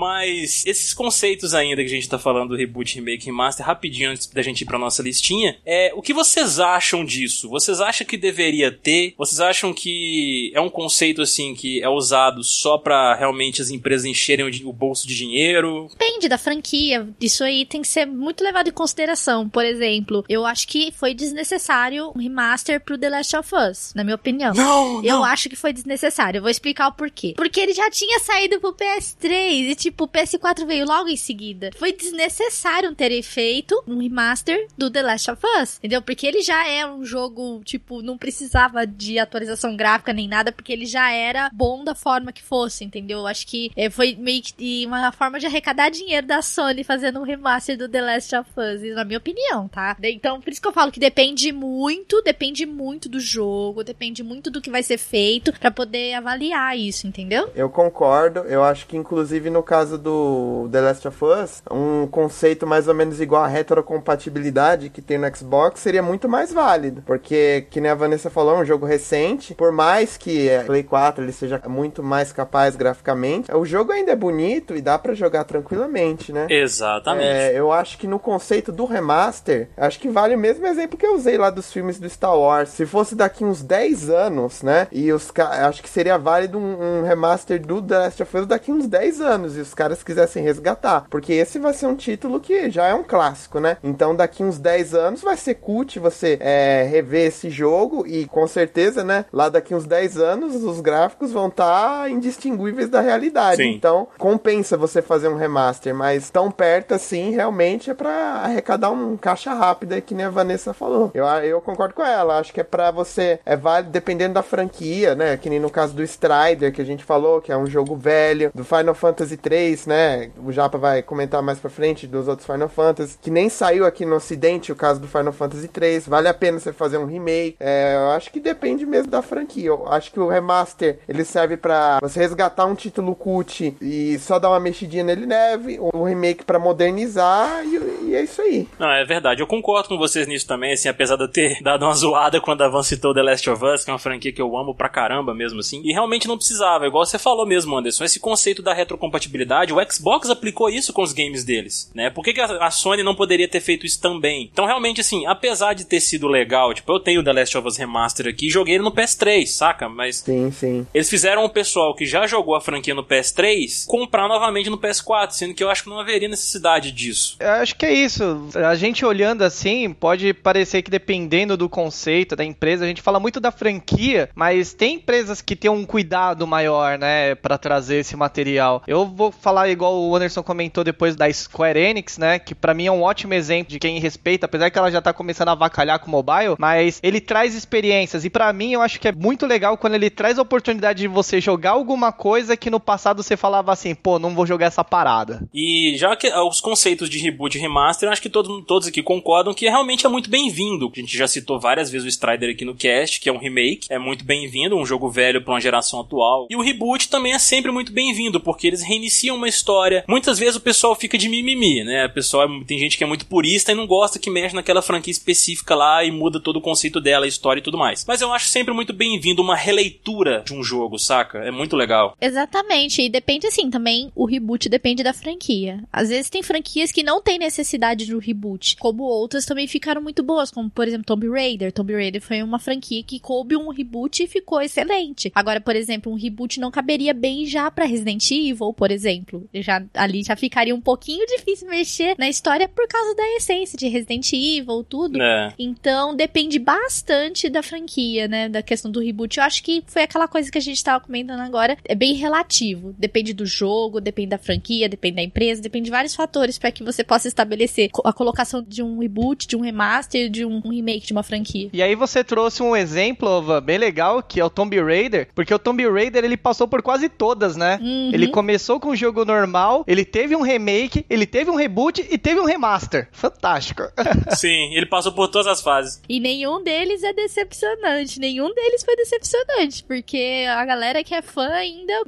Mas 0.00 0.64
esses 0.64 0.94
conceitos 0.94 1.52
ainda 1.52 1.82
que 1.82 1.88
a 1.88 1.94
gente 1.94 2.08
tá 2.08 2.18
falando 2.18 2.50
do 2.50 2.56
reboot, 2.56 2.94
remake, 2.94 3.26
remaster, 3.26 3.66
rapidinho 3.66 4.10
antes 4.10 4.26
da 4.28 4.40
gente 4.40 4.62
ir 4.62 4.64
pra 4.64 4.78
nossa 4.78 5.02
listinha, 5.02 5.58
é 5.66 5.92
o 5.94 6.00
que 6.00 6.14
vocês 6.14 6.58
acham 6.58 7.04
disso? 7.04 7.50
Vocês 7.50 7.82
acham 7.82 8.06
que 8.06 8.16
deveria 8.16 8.72
ter? 8.72 9.12
Vocês 9.18 9.40
acham 9.40 9.74
que 9.74 10.50
é 10.54 10.60
um 10.60 10.70
conceito 10.70 11.20
assim 11.20 11.54
que 11.54 11.82
é 11.82 11.88
usado 11.90 12.42
só 12.42 12.78
pra 12.78 13.14
realmente 13.14 13.60
as 13.60 13.68
empresas 13.68 14.06
encherem 14.06 14.46
o, 14.64 14.72
bolso 14.72 15.06
de 15.06 15.14
dinheiro? 15.14 15.88
Depende 15.90 16.30
da 16.30 16.38
franquia. 16.38 17.06
Isso 17.20 17.44
aí 17.44 17.66
tem 17.66 17.82
que 17.82 17.88
ser 17.88 18.06
muito 18.06 18.42
levado 18.42 18.68
em 18.68 18.72
consideração. 18.72 19.50
Por 19.50 19.66
exemplo, 19.66 20.24
eu 20.30 20.46
acho 20.46 20.66
que 20.66 20.90
foi 20.92 21.12
desnecessário 21.12 22.10
um 22.16 22.18
remaster 22.18 22.80
pro 22.80 22.96
The 22.96 23.10
Last 23.10 23.36
of 23.36 23.50
Us, 23.54 23.92
na 23.94 24.02
minha 24.02 24.16
opinião. 24.16 24.54
Não, 24.54 25.04
Eu 25.04 25.22
acho 25.22 25.50
que 25.50 25.56
foi 25.56 25.74
desnecessário. 25.74 26.38
Eu 26.38 26.42
vou 26.42 26.50
explicar 26.50 26.88
o 26.88 26.92
porquê. 26.92 27.34
Porque 27.36 27.60
ele 27.60 27.74
já 27.74 27.90
tinha 27.90 28.18
saído 28.20 28.58
pro 28.60 28.72
PS3 28.72 29.70
e, 29.70 29.74
tipo, 29.74 29.89
tipo, 29.90 30.04
o 30.04 30.08
PS4 30.08 30.64
veio 30.66 30.86
logo 30.86 31.08
em 31.08 31.16
seguida. 31.16 31.70
Foi 31.76 31.92
desnecessário 31.92 32.94
terem 32.94 33.22
feito 33.22 33.82
um 33.86 33.98
remaster 33.98 34.66
do 34.78 34.90
The 34.90 35.02
Last 35.02 35.30
of 35.30 35.42
Us, 35.60 35.78
entendeu? 35.78 36.00
Porque 36.00 36.26
ele 36.26 36.42
já 36.42 36.66
é 36.66 36.86
um 36.86 37.04
jogo, 37.04 37.60
tipo, 37.64 38.00
não 38.00 38.16
precisava 38.16 38.86
de 38.86 39.18
atualização 39.18 39.76
gráfica 39.76 40.12
nem 40.12 40.28
nada, 40.28 40.52
porque 40.52 40.72
ele 40.72 40.86
já 40.86 41.10
era 41.10 41.50
bom 41.52 41.84
da 41.84 41.94
forma 41.94 42.32
que 42.32 42.42
fosse, 42.42 42.84
entendeu? 42.84 43.26
Acho 43.26 43.46
que 43.46 43.70
é, 43.76 43.90
foi 43.90 44.16
meio 44.16 44.42
que 44.42 44.86
uma 44.86 45.10
forma 45.12 45.38
de 45.38 45.46
arrecadar 45.46 45.90
dinheiro 45.90 46.26
da 46.26 46.40
Sony 46.40 46.84
fazendo 46.84 47.20
um 47.20 47.24
remaster 47.24 47.76
do 47.76 47.88
The 47.88 48.00
Last 48.00 48.36
of 48.36 48.50
Us, 48.56 48.94
na 48.94 49.04
minha 49.04 49.18
opinião, 49.18 49.66
tá? 49.66 49.96
Então, 50.02 50.40
por 50.40 50.50
isso 50.50 50.62
que 50.62 50.68
eu 50.68 50.72
falo 50.72 50.92
que 50.92 51.00
depende 51.00 51.52
muito, 51.52 52.22
depende 52.22 52.64
muito 52.64 53.08
do 53.08 53.18
jogo, 53.18 53.82
depende 53.82 54.22
muito 54.22 54.50
do 54.50 54.60
que 54.60 54.70
vai 54.70 54.82
ser 54.82 54.98
feito 54.98 55.52
para 55.58 55.70
poder 55.70 56.14
avaliar 56.14 56.78
isso, 56.78 57.06
entendeu? 57.06 57.50
Eu 57.54 57.68
concordo, 57.68 58.40
eu 58.40 58.62
acho 58.62 58.86
que 58.86 58.96
inclusive 58.96 59.50
no 59.50 59.62
caso 59.70 59.96
do 59.96 60.68
The 60.72 60.80
Last 60.80 61.06
of 61.06 61.24
Us, 61.24 61.62
um 61.70 62.04
conceito 62.08 62.66
mais 62.66 62.88
ou 62.88 62.94
menos 62.94 63.20
igual 63.20 63.44
a 63.44 63.46
retrocompatibilidade 63.46 64.90
que 64.90 65.00
tem 65.00 65.16
no 65.16 65.36
Xbox 65.36 65.78
seria 65.78 66.02
muito 66.02 66.28
mais 66.28 66.52
válido, 66.52 67.04
porque 67.06 67.68
que 67.70 67.80
nem 67.80 67.88
a 67.88 67.94
Vanessa 67.94 68.28
falou, 68.28 68.56
é 68.56 68.58
um 68.58 68.64
jogo 68.64 68.84
recente, 68.84 69.54
por 69.54 69.70
mais 69.70 70.16
que 70.16 70.52
a 70.52 70.64
Play 70.64 70.82
4 70.82 71.22
ele 71.22 71.30
seja 71.30 71.62
muito 71.68 72.02
mais 72.02 72.32
capaz 72.32 72.74
graficamente, 72.74 73.54
o 73.54 73.64
jogo 73.64 73.92
ainda 73.92 74.10
é 74.10 74.16
bonito 74.16 74.74
e 74.74 74.80
dá 74.80 74.98
para 74.98 75.14
jogar 75.14 75.44
tranquilamente, 75.44 76.32
né? 76.32 76.48
Exatamente. 76.50 77.28
É, 77.28 77.52
eu 77.56 77.70
acho 77.70 77.96
que 77.96 78.08
no 78.08 78.18
conceito 78.18 78.72
do 78.72 78.84
remaster, 78.84 79.68
acho 79.76 80.00
que 80.00 80.08
vale 80.08 80.34
o 80.34 80.38
mesmo 80.38 80.66
exemplo 80.66 80.98
que 80.98 81.06
eu 81.06 81.14
usei 81.14 81.38
lá 81.38 81.48
dos 81.48 81.72
filmes 81.72 82.00
do 82.00 82.10
Star 82.10 82.36
Wars. 82.36 82.70
Se 82.70 82.84
fosse 82.86 83.14
daqui 83.14 83.44
uns 83.44 83.62
10 83.62 84.10
anos, 84.10 84.62
né? 84.62 84.88
E 84.90 85.12
os 85.12 85.30
acho 85.36 85.80
que 85.80 85.88
seria 85.88 86.18
válido 86.18 86.58
um, 86.58 87.02
um, 87.02 87.02
remaster 87.04 87.64
do 87.64 87.80
The 87.80 87.98
Last 87.98 88.22
of 88.24 88.36
Us 88.36 88.46
daqui 88.46 88.72
uns 88.72 88.88
10 88.88 89.20
anos 89.20 89.59
e 89.60 89.62
os 89.62 89.74
caras 89.74 90.02
quisessem 90.02 90.42
resgatar, 90.42 91.06
porque 91.10 91.32
esse 91.32 91.58
vai 91.58 91.72
ser 91.72 91.86
um 91.86 91.94
título 91.94 92.40
que 92.40 92.70
já 92.70 92.86
é 92.86 92.94
um 92.94 93.02
clássico, 93.02 93.60
né? 93.60 93.76
Então 93.82 94.14
daqui 94.14 94.42
uns 94.42 94.58
10 94.58 94.94
anos 94.94 95.20
vai 95.20 95.36
ser 95.36 95.54
cult 95.54 95.98
você 95.98 96.38
é, 96.40 96.86
rever 96.90 97.26
esse 97.26 97.50
jogo 97.50 98.06
e 98.06 98.26
com 98.26 98.46
certeza, 98.46 99.04
né? 99.04 99.24
Lá 99.32 99.48
daqui 99.48 99.74
uns 99.74 99.86
10 99.86 100.16
anos 100.18 100.54
os 100.56 100.80
gráficos 100.80 101.32
vão 101.32 101.48
estar 101.48 102.02
tá 102.02 102.10
indistinguíveis 102.10 102.88
da 102.88 103.00
realidade. 103.00 103.62
Sim. 103.62 103.74
Então 103.74 104.08
compensa 104.18 104.76
você 104.76 105.02
fazer 105.02 105.28
um 105.28 105.36
remaster, 105.36 105.94
mas 105.94 106.30
tão 106.30 106.50
perto 106.50 106.94
assim 106.94 107.30
realmente 107.30 107.90
é 107.90 107.94
para 107.94 108.10
arrecadar 108.10 108.90
um 108.90 109.16
caixa 109.16 109.52
rápida, 109.52 110.00
que 110.00 110.14
nem 110.14 110.26
a 110.26 110.30
Vanessa 110.30 110.72
falou. 110.72 111.10
Eu, 111.14 111.26
eu 111.26 111.60
concordo 111.60 111.94
com 111.94 112.04
ela, 112.04 112.38
acho 112.38 112.52
que 112.52 112.60
é 112.60 112.64
para 112.64 112.90
você, 112.90 113.38
é 113.44 113.56
válido 113.56 113.90
dependendo 113.90 114.34
da 114.34 114.42
franquia, 114.42 115.14
né? 115.14 115.36
Que 115.36 115.50
nem 115.50 115.60
no 115.60 115.70
caso 115.70 115.94
do 115.94 116.02
Strider 116.02 116.72
que 116.72 116.80
a 116.80 116.84
gente 116.84 117.04
falou, 117.04 117.40
que 117.40 117.52
é 117.52 117.56
um 117.56 117.66
jogo 117.66 117.96
velho, 117.96 118.50
do 118.54 118.64
Final 118.64 118.94
Fantasy 118.94 119.36
3, 119.50 119.86
né? 119.86 120.30
O 120.38 120.52
Japa 120.52 120.78
vai 120.78 121.02
comentar 121.02 121.42
mais 121.42 121.58
pra 121.58 121.68
frente 121.68 122.06
dos 122.06 122.28
outros 122.28 122.46
Final 122.46 122.68
Fantasy, 122.68 123.18
que 123.20 123.32
nem 123.32 123.48
saiu 123.48 123.84
aqui 123.84 124.06
no 124.06 124.14
ocidente 124.14 124.70
o 124.70 124.76
caso 124.76 125.00
do 125.00 125.08
Final 125.08 125.32
Fantasy 125.32 125.66
3. 125.66 126.06
Vale 126.06 126.28
a 126.28 126.34
pena 126.34 126.60
você 126.60 126.72
fazer 126.72 126.98
um 126.98 127.04
remake. 127.04 127.56
É, 127.58 127.96
eu 127.96 128.10
acho 128.10 128.30
que 128.30 128.38
depende 128.38 128.86
mesmo 128.86 129.10
da 129.10 129.22
franquia. 129.22 129.66
Eu 129.66 129.88
acho 129.88 130.12
que 130.12 130.20
o 130.20 130.28
remaster 130.28 131.00
ele 131.08 131.24
serve 131.24 131.56
para 131.56 131.98
você 132.00 132.20
resgatar 132.20 132.64
um 132.64 132.76
título 132.76 133.12
cult 133.16 133.76
e 133.80 134.16
só 134.20 134.38
dar 134.38 134.50
uma 134.50 134.60
mexidinha 134.60 135.02
nele 135.02 135.26
neve, 135.26 135.80
o 135.80 136.04
remake 136.04 136.44
para 136.44 136.60
modernizar 136.60 137.64
e, 137.64 138.10
e, 138.10 138.14
é 138.14 138.22
isso 138.22 138.40
aí. 138.40 138.68
Não, 138.78 138.88
é 138.88 139.04
verdade. 139.04 139.42
Eu 139.42 139.48
concordo 139.48 139.88
com 139.88 139.98
vocês 139.98 140.28
nisso 140.28 140.46
também, 140.46 140.74
assim, 140.74 140.88
apesar 140.88 141.16
de 141.16 141.24
eu 141.24 141.28
ter 141.28 141.58
dado 141.64 141.84
uma 141.84 141.94
zoada 141.94 142.40
quando 142.40 142.62
a 142.62 142.68
Van 142.68 142.84
citou 142.84 143.12
The 143.12 143.22
Last 143.22 143.50
of 143.50 143.64
Us, 143.64 143.84
que 143.84 143.90
é 143.90 143.92
uma 143.92 143.98
franquia 143.98 144.32
que 144.32 144.40
eu 144.40 144.56
amo 144.56 144.76
pra 144.76 144.88
caramba 144.88 145.34
mesmo 145.34 145.58
assim. 145.58 145.82
E 145.84 145.92
realmente 145.92 146.28
não 146.28 146.36
precisava, 146.36 146.86
igual 146.86 147.04
você 147.04 147.18
falou 147.18 147.44
mesmo, 147.44 147.76
Anderson. 147.76 148.04
Esse 148.04 148.20
conceito 148.20 148.62
da 148.62 148.72
retrocompatibilidade, 148.72 149.39
o 149.72 149.92
Xbox 149.92 150.30
aplicou 150.30 150.68
isso 150.68 150.92
com 150.92 151.02
os 151.02 151.12
games 151.12 151.44
deles, 151.44 151.90
né? 151.94 152.10
Por 152.10 152.24
que, 152.24 152.32
que 152.32 152.40
a 152.40 152.70
Sony 152.70 153.02
não 153.02 153.14
poderia 153.14 153.48
ter 153.48 153.60
feito 153.60 153.86
isso 153.86 154.00
também? 154.00 154.48
Então, 154.52 154.66
realmente, 154.66 155.00
assim, 155.00 155.26
apesar 155.26 155.74
de 155.74 155.84
ter 155.84 156.00
sido 156.00 156.26
legal, 156.28 156.72
tipo, 156.74 156.90
eu 156.92 157.00
tenho 157.00 157.22
The 157.22 157.32
Last 157.32 157.58
of 157.58 157.68
Us 157.68 157.76
Remaster 157.76 158.28
aqui 158.28 158.46
e 158.46 158.50
joguei 158.50 158.74
ele 158.74 158.84
no 158.84 158.92
PS3, 158.92 159.46
saca? 159.46 159.88
Mas. 159.88 160.16
Sim, 160.16 160.50
sim. 160.50 160.86
Eles 160.92 161.08
fizeram 161.08 161.44
o 161.44 161.50
pessoal 161.50 161.94
que 161.94 162.06
já 162.06 162.26
jogou 162.26 162.54
a 162.54 162.60
franquia 162.60 162.94
no 162.94 163.04
PS3 163.04 163.86
comprar 163.86 164.28
novamente 164.28 164.70
no 164.70 164.78
PS4, 164.78 165.30
sendo 165.32 165.54
que 165.54 165.62
eu 165.62 165.70
acho 165.70 165.84
que 165.84 165.90
não 165.90 166.00
haveria 166.00 166.28
necessidade 166.28 166.92
disso. 166.92 167.36
Eu 167.40 167.50
acho 167.50 167.76
que 167.76 167.86
é 167.86 167.92
isso. 167.92 168.48
A 168.54 168.74
gente 168.74 169.04
olhando 169.04 169.42
assim, 169.42 169.92
pode 169.92 170.32
parecer 170.34 170.82
que 170.82 170.90
dependendo 170.90 171.56
do 171.56 171.68
conceito 171.68 172.36
da 172.36 172.44
empresa, 172.44 172.84
a 172.84 172.88
gente 172.88 173.02
fala 173.02 173.20
muito 173.20 173.40
da 173.40 173.50
franquia, 173.50 174.28
mas 174.34 174.72
tem 174.72 174.94
empresas 174.94 175.40
que 175.40 175.56
têm 175.56 175.70
um 175.70 175.84
cuidado 175.84 176.46
maior, 176.46 176.98
né, 176.98 177.34
para 177.34 177.58
trazer 177.58 177.96
esse 177.96 178.16
material. 178.16 178.82
Eu 178.86 179.06
vou 179.06 179.29
falar 179.30 179.68
igual 179.68 179.98
o 179.98 180.14
Anderson 180.14 180.42
comentou 180.42 180.84
depois 180.84 181.16
da 181.16 181.32
Square 181.32 181.78
Enix, 181.78 182.18
né, 182.18 182.38
que 182.38 182.54
para 182.54 182.74
mim 182.74 182.86
é 182.86 182.92
um 182.92 183.02
ótimo 183.02 183.34
exemplo 183.34 183.72
de 183.72 183.78
quem 183.78 183.98
respeita, 184.00 184.46
apesar 184.46 184.70
que 184.70 184.78
ela 184.78 184.90
já 184.90 185.00
tá 185.00 185.12
começando 185.12 185.48
a 185.48 185.52
avacalhar 185.52 185.98
com 185.98 186.08
o 186.08 186.10
mobile, 186.10 186.56
mas 186.58 187.00
ele 187.02 187.20
traz 187.20 187.54
experiências 187.54 188.24
e 188.24 188.30
para 188.30 188.52
mim 188.52 188.72
eu 188.72 188.82
acho 188.82 189.00
que 189.00 189.08
é 189.08 189.12
muito 189.12 189.46
legal 189.46 189.76
quando 189.76 189.94
ele 189.94 190.10
traz 190.10 190.38
a 190.38 190.42
oportunidade 190.42 191.00
de 191.00 191.08
você 191.08 191.40
jogar 191.40 191.70
alguma 191.70 192.12
coisa 192.12 192.56
que 192.56 192.70
no 192.70 192.80
passado 192.80 193.22
você 193.22 193.36
falava 193.36 193.72
assim, 193.72 193.94
pô, 193.94 194.18
não 194.18 194.34
vou 194.34 194.46
jogar 194.46 194.66
essa 194.66 194.84
parada. 194.84 195.48
E 195.54 195.94
já 195.96 196.16
que 196.16 196.26
ah, 196.26 196.44
os 196.44 196.60
conceitos 196.60 197.08
de 197.08 197.18
reboot 197.18 197.56
e 197.56 197.60
remaster, 197.60 198.08
acho 198.08 198.22
que 198.22 198.28
todos, 198.28 198.64
todos 198.66 198.88
aqui 198.88 199.02
concordam 199.02 199.54
que 199.54 199.68
realmente 199.68 200.06
é 200.06 200.08
muito 200.08 200.30
bem-vindo. 200.30 200.90
A 200.94 201.00
gente 201.00 201.16
já 201.16 201.26
citou 201.26 201.58
várias 201.60 201.90
vezes 201.90 202.06
o 202.06 202.08
Strider 202.08 202.50
aqui 202.50 202.64
no 202.64 202.74
cast, 202.74 203.20
que 203.20 203.28
é 203.28 203.32
um 203.32 203.38
remake, 203.38 203.86
é 203.90 203.98
muito 203.98 204.24
bem-vindo, 204.24 204.76
um 204.76 204.86
jogo 204.86 205.08
velho 205.08 205.42
para 205.42 205.52
uma 205.52 205.60
geração 205.60 206.00
atual. 206.00 206.46
E 206.50 206.56
o 206.56 206.62
reboot 206.62 207.08
também 207.08 207.32
é 207.32 207.38
sempre 207.38 207.70
muito 207.70 207.92
bem-vindo, 207.92 208.40
porque 208.40 208.66
eles 208.66 208.82
reiniciam 208.82 209.19
uma 209.28 209.48
história. 209.48 210.04
Muitas 210.08 210.38
vezes 210.38 210.54
o 210.54 210.60
pessoal 210.60 210.94
fica 210.94 211.18
de 211.18 211.28
mimimi, 211.28 211.82
né? 211.82 212.06
O 212.06 212.12
pessoal 212.12 212.48
tem 212.64 212.78
gente 212.78 212.96
que 212.96 213.02
é 213.02 213.06
muito 213.06 213.26
purista 213.26 213.72
e 213.72 213.74
não 213.74 213.86
gosta 213.86 214.18
que 214.18 214.30
mexe 214.30 214.54
naquela 214.54 214.80
franquia 214.80 215.10
específica 215.10 215.74
lá 215.74 216.04
e 216.04 216.12
muda 216.12 216.38
todo 216.38 216.56
o 216.56 216.62
conceito 216.62 217.00
dela, 217.00 217.24
a 217.24 217.28
história 217.28 217.60
e 217.60 217.62
tudo 217.62 217.76
mais. 217.76 218.04
Mas 218.06 218.20
eu 218.20 218.32
acho 218.32 218.48
sempre 218.48 218.72
muito 218.72 218.92
bem-vindo 218.92 219.42
uma 219.42 219.56
releitura 219.56 220.42
de 220.46 220.54
um 220.54 220.62
jogo, 220.62 220.98
saca? 220.98 221.38
É 221.38 221.50
muito 221.50 221.76
legal. 221.76 222.16
Exatamente. 222.20 223.02
E 223.02 223.08
depende 223.08 223.46
assim 223.46 223.68
também, 223.68 224.12
o 224.14 224.24
reboot 224.24 224.68
depende 224.68 225.02
da 225.02 225.12
franquia. 225.12 225.82
Às 225.92 226.08
vezes 226.08 226.30
tem 226.30 226.42
franquias 226.42 226.92
que 226.92 227.02
não 227.02 227.20
tem 227.20 227.38
necessidade 227.38 228.06
de 228.06 228.14
um 228.14 228.18
reboot, 228.18 228.76
como 228.76 229.02
outras 229.02 229.44
também 229.44 229.66
ficaram 229.66 230.00
muito 230.00 230.22
boas, 230.22 230.50
como 230.50 230.70
por 230.70 230.86
exemplo 230.86 231.06
Tomb 231.06 231.28
Raider. 231.28 231.72
Tomb 231.72 231.92
Raider 231.92 232.22
foi 232.22 232.42
uma 232.42 232.58
franquia 232.58 233.02
que 233.02 233.18
coube 233.18 233.56
um 233.56 233.70
reboot 233.70 234.22
e 234.22 234.28
ficou 234.28 234.60
excelente. 234.60 235.32
Agora, 235.34 235.60
por 235.60 235.74
exemplo, 235.74 236.12
um 236.12 236.16
reboot 236.16 236.60
não 236.60 236.70
caberia 236.70 237.12
bem 237.12 237.46
já 237.46 237.70
para 237.70 237.84
Resident 237.84 238.30
Evil, 238.30 238.72
por 238.72 238.90
exemplo. 238.90 239.09
Já 239.54 239.82
ali 239.94 240.22
já 240.22 240.36
ficaria 240.36 240.74
um 240.74 240.80
pouquinho 240.80 241.26
difícil 241.26 241.68
mexer 241.68 242.14
na 242.18 242.28
história 242.28 242.68
por 242.68 242.86
causa 242.88 243.14
da 243.14 243.36
essência 243.36 243.78
de 243.78 243.88
Resident 243.88 244.32
Evil, 244.32 244.84
tudo. 244.88 245.20
É. 245.20 245.52
Então 245.58 246.14
depende 246.14 246.58
bastante 246.58 247.48
da 247.48 247.62
franquia, 247.62 248.28
né, 248.28 248.48
da 248.48 248.62
questão 248.62 248.90
do 248.90 249.00
reboot. 249.00 249.38
Eu 249.38 249.44
acho 249.44 249.62
que 249.62 249.82
foi 249.86 250.02
aquela 250.02 250.28
coisa 250.28 250.50
que 250.50 250.58
a 250.58 250.60
gente 250.60 250.82
tava 250.82 251.04
comentando 251.04 251.40
agora, 251.40 251.76
é 251.84 251.94
bem 251.94 252.14
relativo. 252.14 252.94
Depende 252.98 253.32
do 253.32 253.46
jogo, 253.46 254.00
depende 254.00 254.30
da 254.30 254.38
franquia, 254.38 254.88
depende 254.88 255.16
da 255.16 255.22
empresa, 255.22 255.62
depende 255.62 255.86
de 255.86 255.90
vários 255.90 256.14
fatores 256.14 256.58
para 256.58 256.70
que 256.70 256.82
você 256.82 257.02
possa 257.02 257.28
estabelecer 257.28 257.90
a 258.04 258.12
colocação 258.12 258.62
de 258.66 258.82
um 258.82 258.98
reboot, 258.98 259.46
de 259.46 259.56
um 259.56 259.60
remaster, 259.60 260.28
de 260.28 260.44
um 260.44 260.60
remake 260.60 261.06
de 261.06 261.12
uma 261.12 261.22
franquia. 261.22 261.70
E 261.72 261.82
aí 261.82 261.94
você 261.94 262.22
trouxe 262.22 262.62
um 262.62 262.76
exemplo, 262.76 263.28
Ova, 263.28 263.60
bem 263.60 263.78
legal, 263.78 264.22
que 264.22 264.40
é 264.40 264.44
o 264.44 264.50
Tomb 264.50 264.80
Raider, 264.80 265.28
porque 265.34 265.54
o 265.54 265.58
Tomb 265.58 265.88
Raider 265.88 266.24
ele 266.24 266.36
passou 266.36 266.68
por 266.68 266.82
quase 266.82 267.08
todas, 267.08 267.56
né? 267.56 267.78
Uhum. 267.80 268.10
Ele 268.12 268.28
começou 268.28 268.78
com 268.78 268.94
jogo 269.00 269.24
normal, 269.24 269.84
ele 269.86 270.04
teve 270.04 270.36
um 270.36 270.42
remake, 270.42 271.04
ele 271.08 271.26
teve 271.26 271.50
um 271.50 271.56
reboot 271.56 272.06
e 272.10 272.18
teve 272.18 272.40
um 272.40 272.44
remaster. 272.44 273.08
Fantástico. 273.12 273.82
Sim, 274.36 274.74
ele 274.74 274.86
passou 274.86 275.12
por 275.12 275.28
todas 275.28 275.46
as 275.46 275.62
fases. 275.62 276.00
E 276.08 276.20
nenhum 276.20 276.62
deles 276.62 277.02
é 277.02 277.12
decepcionante, 277.12 278.20
nenhum 278.20 278.52
deles 278.54 278.84
foi 278.84 278.96
decepcionante, 278.96 279.84
porque 279.84 280.44
a 280.48 280.64
galera 280.64 281.02
que 281.02 281.14
é 281.14 281.22
fã 281.22 281.48
ainda 281.48 282.02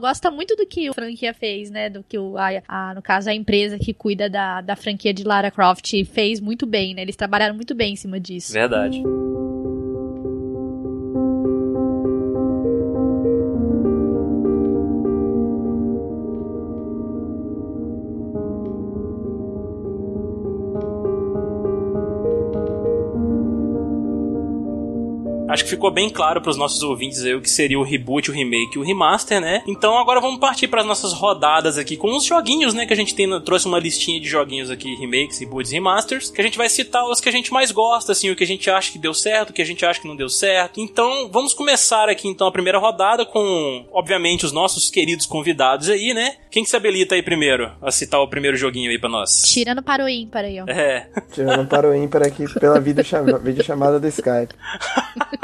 gosta 0.00 0.30
muito 0.30 0.56
do 0.56 0.66
que 0.66 0.90
o 0.90 0.94
franquia 0.94 1.34
fez, 1.34 1.70
né? 1.70 1.90
Do 1.90 2.02
que 2.02 2.18
o, 2.18 2.36
a, 2.36 2.48
a, 2.66 2.94
no 2.94 3.02
caso, 3.02 3.28
a 3.28 3.34
empresa 3.34 3.78
que 3.78 3.92
cuida 3.92 4.28
da, 4.28 4.60
da 4.60 4.76
franquia 4.76 5.12
de 5.12 5.24
Lara 5.24 5.50
Croft 5.50 5.92
fez 6.04 6.40
muito 6.40 6.66
bem, 6.66 6.94
né? 6.94 7.02
Eles 7.02 7.16
trabalharam 7.16 7.54
muito 7.54 7.74
bem 7.74 7.92
em 7.92 7.96
cima 7.96 8.18
disso. 8.18 8.52
Verdade. 8.52 9.02
Acho 25.54 25.62
que 25.62 25.70
ficou 25.70 25.88
bem 25.88 26.10
claro 26.10 26.40
para 26.40 26.50
os 26.50 26.56
nossos 26.56 26.82
ouvintes 26.82 27.24
aí 27.24 27.32
o 27.32 27.40
que 27.40 27.48
seria 27.48 27.78
o 27.78 27.84
reboot, 27.84 28.28
o 28.28 28.34
remake 28.34 28.76
e 28.76 28.78
o 28.80 28.82
remaster, 28.82 29.40
né? 29.40 29.62
Então 29.68 29.96
agora 29.96 30.20
vamos 30.20 30.40
partir 30.40 30.66
para 30.66 30.80
as 30.80 30.86
nossas 30.86 31.12
rodadas 31.12 31.78
aqui 31.78 31.96
com 31.96 32.08
os 32.16 32.24
joguinhos, 32.24 32.74
né? 32.74 32.84
Que 32.86 32.92
a 32.92 32.96
gente 32.96 33.14
tem, 33.14 33.28
trouxe 33.42 33.66
uma 33.66 33.78
listinha 33.78 34.20
de 34.20 34.28
joguinhos 34.28 34.68
aqui, 34.68 34.96
remakes, 34.96 35.38
reboots 35.38 35.70
e 35.70 35.74
remasters, 35.74 36.28
que 36.28 36.40
a 36.40 36.44
gente 36.44 36.58
vai 36.58 36.68
citar 36.68 37.04
os 37.04 37.20
que 37.20 37.28
a 37.28 37.32
gente 37.32 37.52
mais 37.52 37.70
gosta, 37.70 38.10
assim, 38.10 38.32
o 38.32 38.36
que 38.36 38.42
a 38.42 38.46
gente 38.46 38.68
acha 38.68 38.90
que 38.90 38.98
deu 38.98 39.14
certo, 39.14 39.50
o 39.50 39.52
que 39.52 39.62
a 39.62 39.64
gente 39.64 39.86
acha 39.86 40.00
que 40.00 40.08
não 40.08 40.16
deu 40.16 40.28
certo. 40.28 40.80
Então 40.80 41.30
vamos 41.30 41.54
começar 41.54 42.08
aqui 42.08 42.26
então 42.26 42.48
a 42.48 42.52
primeira 42.52 42.78
rodada 42.78 43.24
com, 43.24 43.86
obviamente, 43.92 44.44
os 44.44 44.50
nossos 44.50 44.90
queridos 44.90 45.24
convidados 45.24 45.88
aí, 45.88 46.12
né? 46.12 46.34
Quem 46.50 46.64
que 46.64 46.70
se 46.70 46.76
habilita 46.76 47.14
aí 47.14 47.22
primeiro 47.22 47.70
a 47.80 47.92
citar 47.92 48.20
o 48.20 48.28
primeiro 48.28 48.56
joguinho 48.56 48.90
aí 48.90 48.98
para 48.98 49.08
nós? 49.08 49.42
Tirando 49.52 49.84
para 49.84 50.04
o 50.04 50.08
ímpar 50.08 50.44
aí, 50.44 50.60
ó. 50.60 50.64
É. 50.68 51.08
Tirando 51.32 51.68
para 51.68 51.88
o 51.88 51.94
ímpar 51.94 52.22
aqui 52.24 52.44
pela 52.58 52.80
videochamada 52.80 54.00
do 54.00 54.08
Skype. 54.08 54.54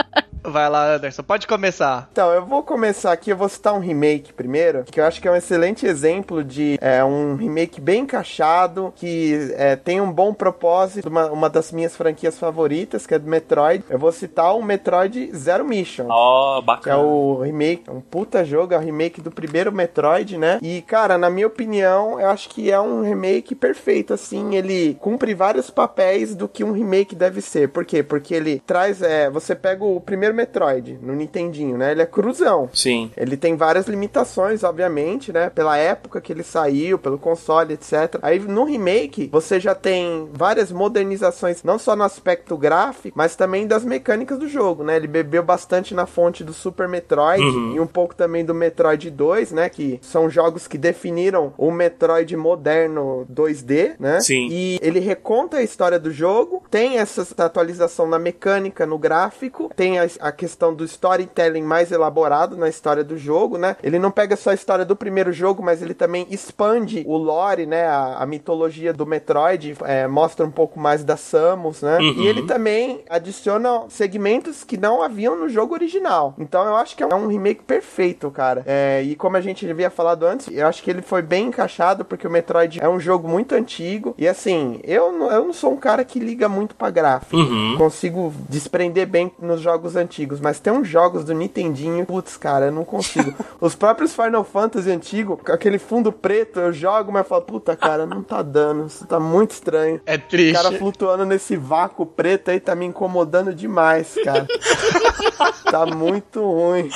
Vai 0.51 0.69
lá, 0.69 0.95
Anderson, 0.95 1.23
pode 1.23 1.47
começar. 1.47 2.09
Então, 2.11 2.31
eu 2.31 2.45
vou 2.45 2.61
começar 2.61 3.13
aqui, 3.13 3.29
eu 3.29 3.37
vou 3.37 3.47
citar 3.47 3.73
um 3.73 3.79
remake 3.79 4.33
primeiro, 4.33 4.83
que 4.83 4.99
eu 4.99 5.05
acho 5.05 5.21
que 5.21 5.27
é 5.27 5.31
um 5.31 5.35
excelente 5.35 5.85
exemplo 5.85 6.43
de 6.43 6.77
é, 6.81 7.01
um 7.03 7.35
remake 7.35 7.79
bem 7.79 8.01
encaixado, 8.01 8.93
que 8.95 9.53
é, 9.55 9.77
tem 9.77 10.01
um 10.01 10.11
bom 10.11 10.33
propósito, 10.33 11.07
uma, 11.07 11.27
uma 11.27 11.49
das 11.49 11.71
minhas 11.71 11.95
franquias 11.95 12.37
favoritas, 12.37 13.07
que 13.07 13.13
é 13.13 13.19
do 13.19 13.29
Metroid. 13.29 13.83
Eu 13.89 13.97
vou 13.97 14.11
citar 14.11 14.53
o 14.55 14.61
Metroid 14.61 15.31
Zero 15.33 15.63
Mission. 15.63 16.07
Ó, 16.09 16.57
oh, 16.57 16.61
bacana. 16.61 16.83
Que 16.83 17.01
é 17.01 17.03
o 17.03 17.39
remake, 17.41 17.89
um 17.89 18.01
puta 18.01 18.43
jogo, 18.43 18.73
é 18.73 18.77
o 18.77 18.81
remake 18.81 19.21
do 19.21 19.31
primeiro 19.31 19.71
Metroid, 19.71 20.37
né? 20.37 20.59
E, 20.61 20.81
cara, 20.81 21.17
na 21.17 21.29
minha 21.29 21.47
opinião, 21.47 22.19
eu 22.19 22.29
acho 22.29 22.49
que 22.49 22.69
é 22.69 22.79
um 22.79 23.01
remake 23.01 23.55
perfeito, 23.55 24.13
assim, 24.13 24.55
ele 24.55 24.95
cumpre 24.95 25.33
vários 25.33 25.69
papéis 25.69 26.35
do 26.35 26.47
que 26.47 26.63
um 26.63 26.73
remake 26.73 27.15
deve 27.15 27.41
ser. 27.41 27.69
Por 27.69 27.85
quê? 27.85 28.03
Porque 28.03 28.33
ele 28.33 28.61
traz, 28.65 29.01
é, 29.01 29.29
você 29.29 29.55
pega 29.55 29.85
o 29.85 30.01
primeiro 30.01 30.35
Metroid 30.41 30.97
no 31.01 31.13
Nintendinho, 31.13 31.77
né? 31.77 31.91
Ele 31.91 32.01
é 32.01 32.05
cruzão. 32.05 32.69
Sim. 32.73 33.11
Ele 33.15 33.37
tem 33.37 33.55
várias 33.55 33.87
limitações, 33.87 34.63
obviamente, 34.63 35.31
né? 35.31 35.49
Pela 35.49 35.77
época 35.77 36.19
que 36.19 36.33
ele 36.33 36.43
saiu, 36.43 36.97
pelo 36.97 37.17
console, 37.17 37.73
etc. 37.73 38.17
Aí 38.21 38.39
no 38.39 38.63
remake, 38.63 39.29
você 39.31 39.59
já 39.59 39.75
tem 39.75 40.29
várias 40.33 40.71
modernizações, 40.71 41.63
não 41.63 41.77
só 41.77 41.95
no 41.95 42.03
aspecto 42.03 42.57
gráfico, 42.57 43.17
mas 43.17 43.35
também 43.35 43.67
das 43.67 43.85
mecânicas 43.85 44.39
do 44.39 44.47
jogo, 44.47 44.83
né? 44.83 44.95
Ele 44.95 45.07
bebeu 45.07 45.43
bastante 45.43 45.93
na 45.93 46.05
fonte 46.05 46.43
do 46.43 46.53
Super 46.53 46.87
Metroid 46.87 47.43
uhum. 47.43 47.75
e 47.75 47.79
um 47.79 47.87
pouco 47.87 48.15
também 48.15 48.43
do 48.43 48.53
Metroid 48.53 49.09
2, 49.09 49.51
né? 49.51 49.69
Que 49.69 49.99
são 50.01 50.29
jogos 50.29 50.67
que 50.67 50.77
definiram 50.77 51.53
o 51.57 51.71
Metroid 51.71 52.35
moderno 52.35 53.25
2D, 53.31 53.95
né? 53.99 54.19
Sim. 54.21 54.47
E 54.49 54.79
ele 54.81 54.99
reconta 54.99 55.57
a 55.57 55.63
história 55.63 55.99
do 55.99 56.11
jogo, 56.11 56.63
tem 56.69 56.97
essa 56.97 57.21
atualização 57.43 58.07
na 58.07 58.17
mecânica, 58.17 58.85
no 58.85 58.97
gráfico, 58.97 59.71
tem 59.75 59.99
a, 59.99 60.07
a 60.19 60.30
questão 60.31 60.73
do 60.73 60.83
storytelling 60.83 61.63
mais 61.63 61.91
elaborado 61.91 62.57
na 62.57 62.69
história 62.69 63.03
do 63.03 63.17
jogo, 63.17 63.57
né? 63.57 63.75
Ele 63.83 63.99
não 63.99 64.11
pega 64.11 64.35
só 64.35 64.51
a 64.51 64.53
história 64.53 64.85
do 64.85 64.95
primeiro 64.95 65.31
jogo, 65.31 65.63
mas 65.63 65.81
ele 65.81 65.93
também 65.93 66.27
expande 66.29 67.03
o 67.07 67.17
lore, 67.17 67.65
né? 67.65 67.85
A, 67.85 68.17
a 68.19 68.25
mitologia 68.25 68.93
do 68.93 69.05
Metroid, 69.05 69.75
é, 69.83 70.07
mostra 70.07 70.45
um 70.45 70.51
pouco 70.51 70.79
mais 70.79 71.03
da 71.03 71.17
Samus, 71.17 71.81
né? 71.81 71.97
Uhum. 71.99 72.21
E 72.21 72.27
ele 72.27 72.43
também 72.43 73.01
adiciona 73.09 73.83
segmentos 73.89 74.63
que 74.63 74.77
não 74.77 75.01
haviam 75.01 75.37
no 75.37 75.49
jogo 75.49 75.73
original. 75.73 76.33
Então 76.37 76.65
eu 76.65 76.75
acho 76.75 76.95
que 76.95 77.03
é 77.03 77.07
um 77.07 77.27
remake 77.27 77.63
perfeito, 77.63 78.29
cara. 78.31 78.63
É, 78.65 79.01
e 79.03 79.15
como 79.15 79.37
a 79.37 79.41
gente 79.41 79.69
havia 79.69 79.89
falado 79.89 80.25
antes, 80.25 80.47
eu 80.51 80.67
acho 80.67 80.83
que 80.83 80.89
ele 80.89 81.01
foi 81.01 81.21
bem 81.21 81.47
encaixado, 81.47 82.05
porque 82.05 82.27
o 82.27 82.31
Metroid 82.31 82.79
é 82.81 82.89
um 82.89 82.99
jogo 82.99 83.27
muito 83.27 83.55
antigo. 83.55 84.15
E 84.17 84.27
assim, 84.27 84.79
eu, 84.83 85.11
eu 85.29 85.45
não 85.45 85.53
sou 85.53 85.73
um 85.73 85.77
cara 85.77 86.03
que 86.03 86.19
liga 86.19 86.47
muito 86.47 86.75
pra 86.75 86.89
gráfico. 86.89 87.37
Uhum. 87.37 87.75
Consigo 87.77 88.33
desprender 88.49 89.07
bem 89.07 89.31
nos 89.39 89.61
jogos 89.61 89.95
antigos, 89.95 90.11
mas 90.41 90.59
tem 90.59 90.71
uns 90.73 90.87
jogos 90.87 91.23
do 91.23 91.33
Nintendinho, 91.33 92.05
putz, 92.05 92.37
cara, 92.37 92.67
eu 92.67 92.71
não 92.71 92.83
consigo. 92.83 93.33
Os 93.59 93.75
próprios 93.75 94.13
Final 94.15 94.43
Fantasy 94.43 94.89
antigo, 94.91 95.37
com 95.37 95.51
aquele 95.51 95.79
fundo 95.79 96.11
preto, 96.11 96.59
eu 96.59 96.73
jogo, 96.73 97.11
mas 97.11 97.27
falo, 97.27 97.41
puta, 97.41 97.75
cara, 97.75 98.05
não 98.05 98.21
tá 98.21 98.41
dando, 98.41 98.87
isso 98.87 99.05
tá 99.05 99.19
muito 99.19 99.51
estranho. 99.51 100.01
É 100.05 100.17
triste. 100.17 100.59
O 100.59 100.63
cara 100.63 100.77
flutuando 100.77 101.25
nesse 101.25 101.55
vácuo 101.55 102.05
preto 102.05 102.51
aí 102.51 102.59
tá 102.59 102.75
me 102.75 102.85
incomodando 102.85 103.53
demais, 103.53 104.15
cara. 104.23 104.47
tá 105.69 105.85
muito 105.85 106.41
ruim. 106.41 106.89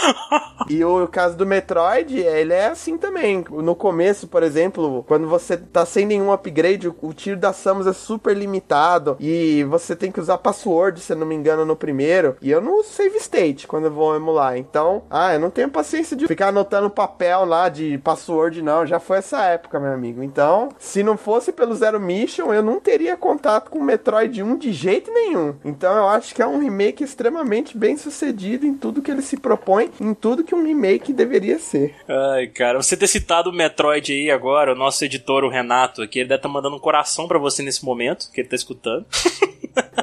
E 0.69 0.83
o 0.83 1.07
caso 1.07 1.37
do 1.37 1.45
Metroid, 1.45 2.17
ele 2.17 2.53
é 2.53 2.67
assim 2.67 2.97
também. 2.97 3.43
No 3.49 3.75
começo, 3.75 4.27
por 4.27 4.43
exemplo, 4.43 5.03
quando 5.07 5.27
você 5.27 5.55
tá 5.57 5.85
sem 5.85 6.05
nenhum 6.05 6.31
upgrade, 6.31 6.87
o, 6.87 7.13
tiro 7.13 7.37
da 7.37 7.53
Samus 7.53 7.87
é 7.87 7.93
super 7.93 8.35
limitado 8.35 9.15
e 9.19 9.63
você 9.65 9.95
tem 9.95 10.11
que 10.11 10.19
usar 10.19 10.37
password, 10.37 10.99
se 10.99 11.13
eu 11.13 11.17
não 11.17 11.25
me 11.25 11.35
engano, 11.35 11.65
no 11.65 11.75
primeiro. 11.75 12.35
E 12.41 12.51
eu 12.51 12.61
não 12.61 12.83
save 13.15 13.35
state 13.35 13.67
quando 13.67 13.85
eu 13.85 13.91
vou 13.91 14.15
emular. 14.15 14.57
Então, 14.57 15.03
ah, 15.09 15.33
eu 15.33 15.39
não 15.39 15.49
tenho 15.49 15.69
paciência 15.69 16.15
de 16.15 16.27
ficar 16.27 16.49
anotando 16.49 16.89
papel 16.89 17.45
lá 17.45 17.69
de 17.69 17.97
password, 17.99 18.61
não. 18.61 18.85
Já 18.85 18.99
foi 18.99 19.17
essa 19.17 19.43
época, 19.43 19.79
meu 19.79 19.91
amigo. 19.91 20.23
Então, 20.23 20.69
se 20.79 21.03
não 21.03 21.17
fosse 21.17 21.51
pelo 21.51 21.75
Zero 21.75 21.99
Mission, 21.99 22.53
eu 22.53 22.63
não 22.63 22.79
teria 22.79 23.17
contato 23.17 23.69
com 23.69 23.79
o 23.79 23.83
Metroid 23.83 24.41
1 24.41 24.57
de 24.57 24.73
jeito 24.73 25.11
nenhum. 25.11 25.55
Então, 25.63 25.95
eu 25.95 26.07
acho 26.07 26.33
que 26.33 26.41
é 26.41 26.47
um 26.47 26.59
remake 26.59 27.03
extremamente 27.03 27.77
bem 27.77 27.97
sucedido 27.97 28.65
em 28.65 28.73
tudo 28.73 29.01
que 29.01 29.11
ele 29.11 29.21
se 29.21 29.37
propõe, 29.37 29.91
em 29.99 30.13
tudo 30.13 30.43
que 30.43 30.55
um 30.55 30.65
remake 30.65 31.13
deveria 31.13 31.59
ser. 31.59 31.95
Ai, 32.07 32.47
cara, 32.47 32.81
você 32.81 32.95
ter 32.97 33.07
citado 33.07 33.49
o 33.49 33.53
Metroid 33.53 34.11
aí 34.11 34.31
agora, 34.31 34.73
o 34.73 34.75
nosso 34.75 35.03
editor, 35.03 35.43
o 35.43 35.49
Renato, 35.49 36.01
aqui, 36.01 36.19
ele 36.19 36.29
deve 36.29 36.39
estar 36.39 36.49
tá 36.49 36.53
mandando 36.53 36.75
um 36.75 36.79
coração 36.79 37.27
para 37.27 37.39
você 37.39 37.63
nesse 37.63 37.83
momento, 37.83 38.29
que 38.31 38.41
ele 38.41 38.47
tá 38.47 38.55
escutando. 38.55 39.05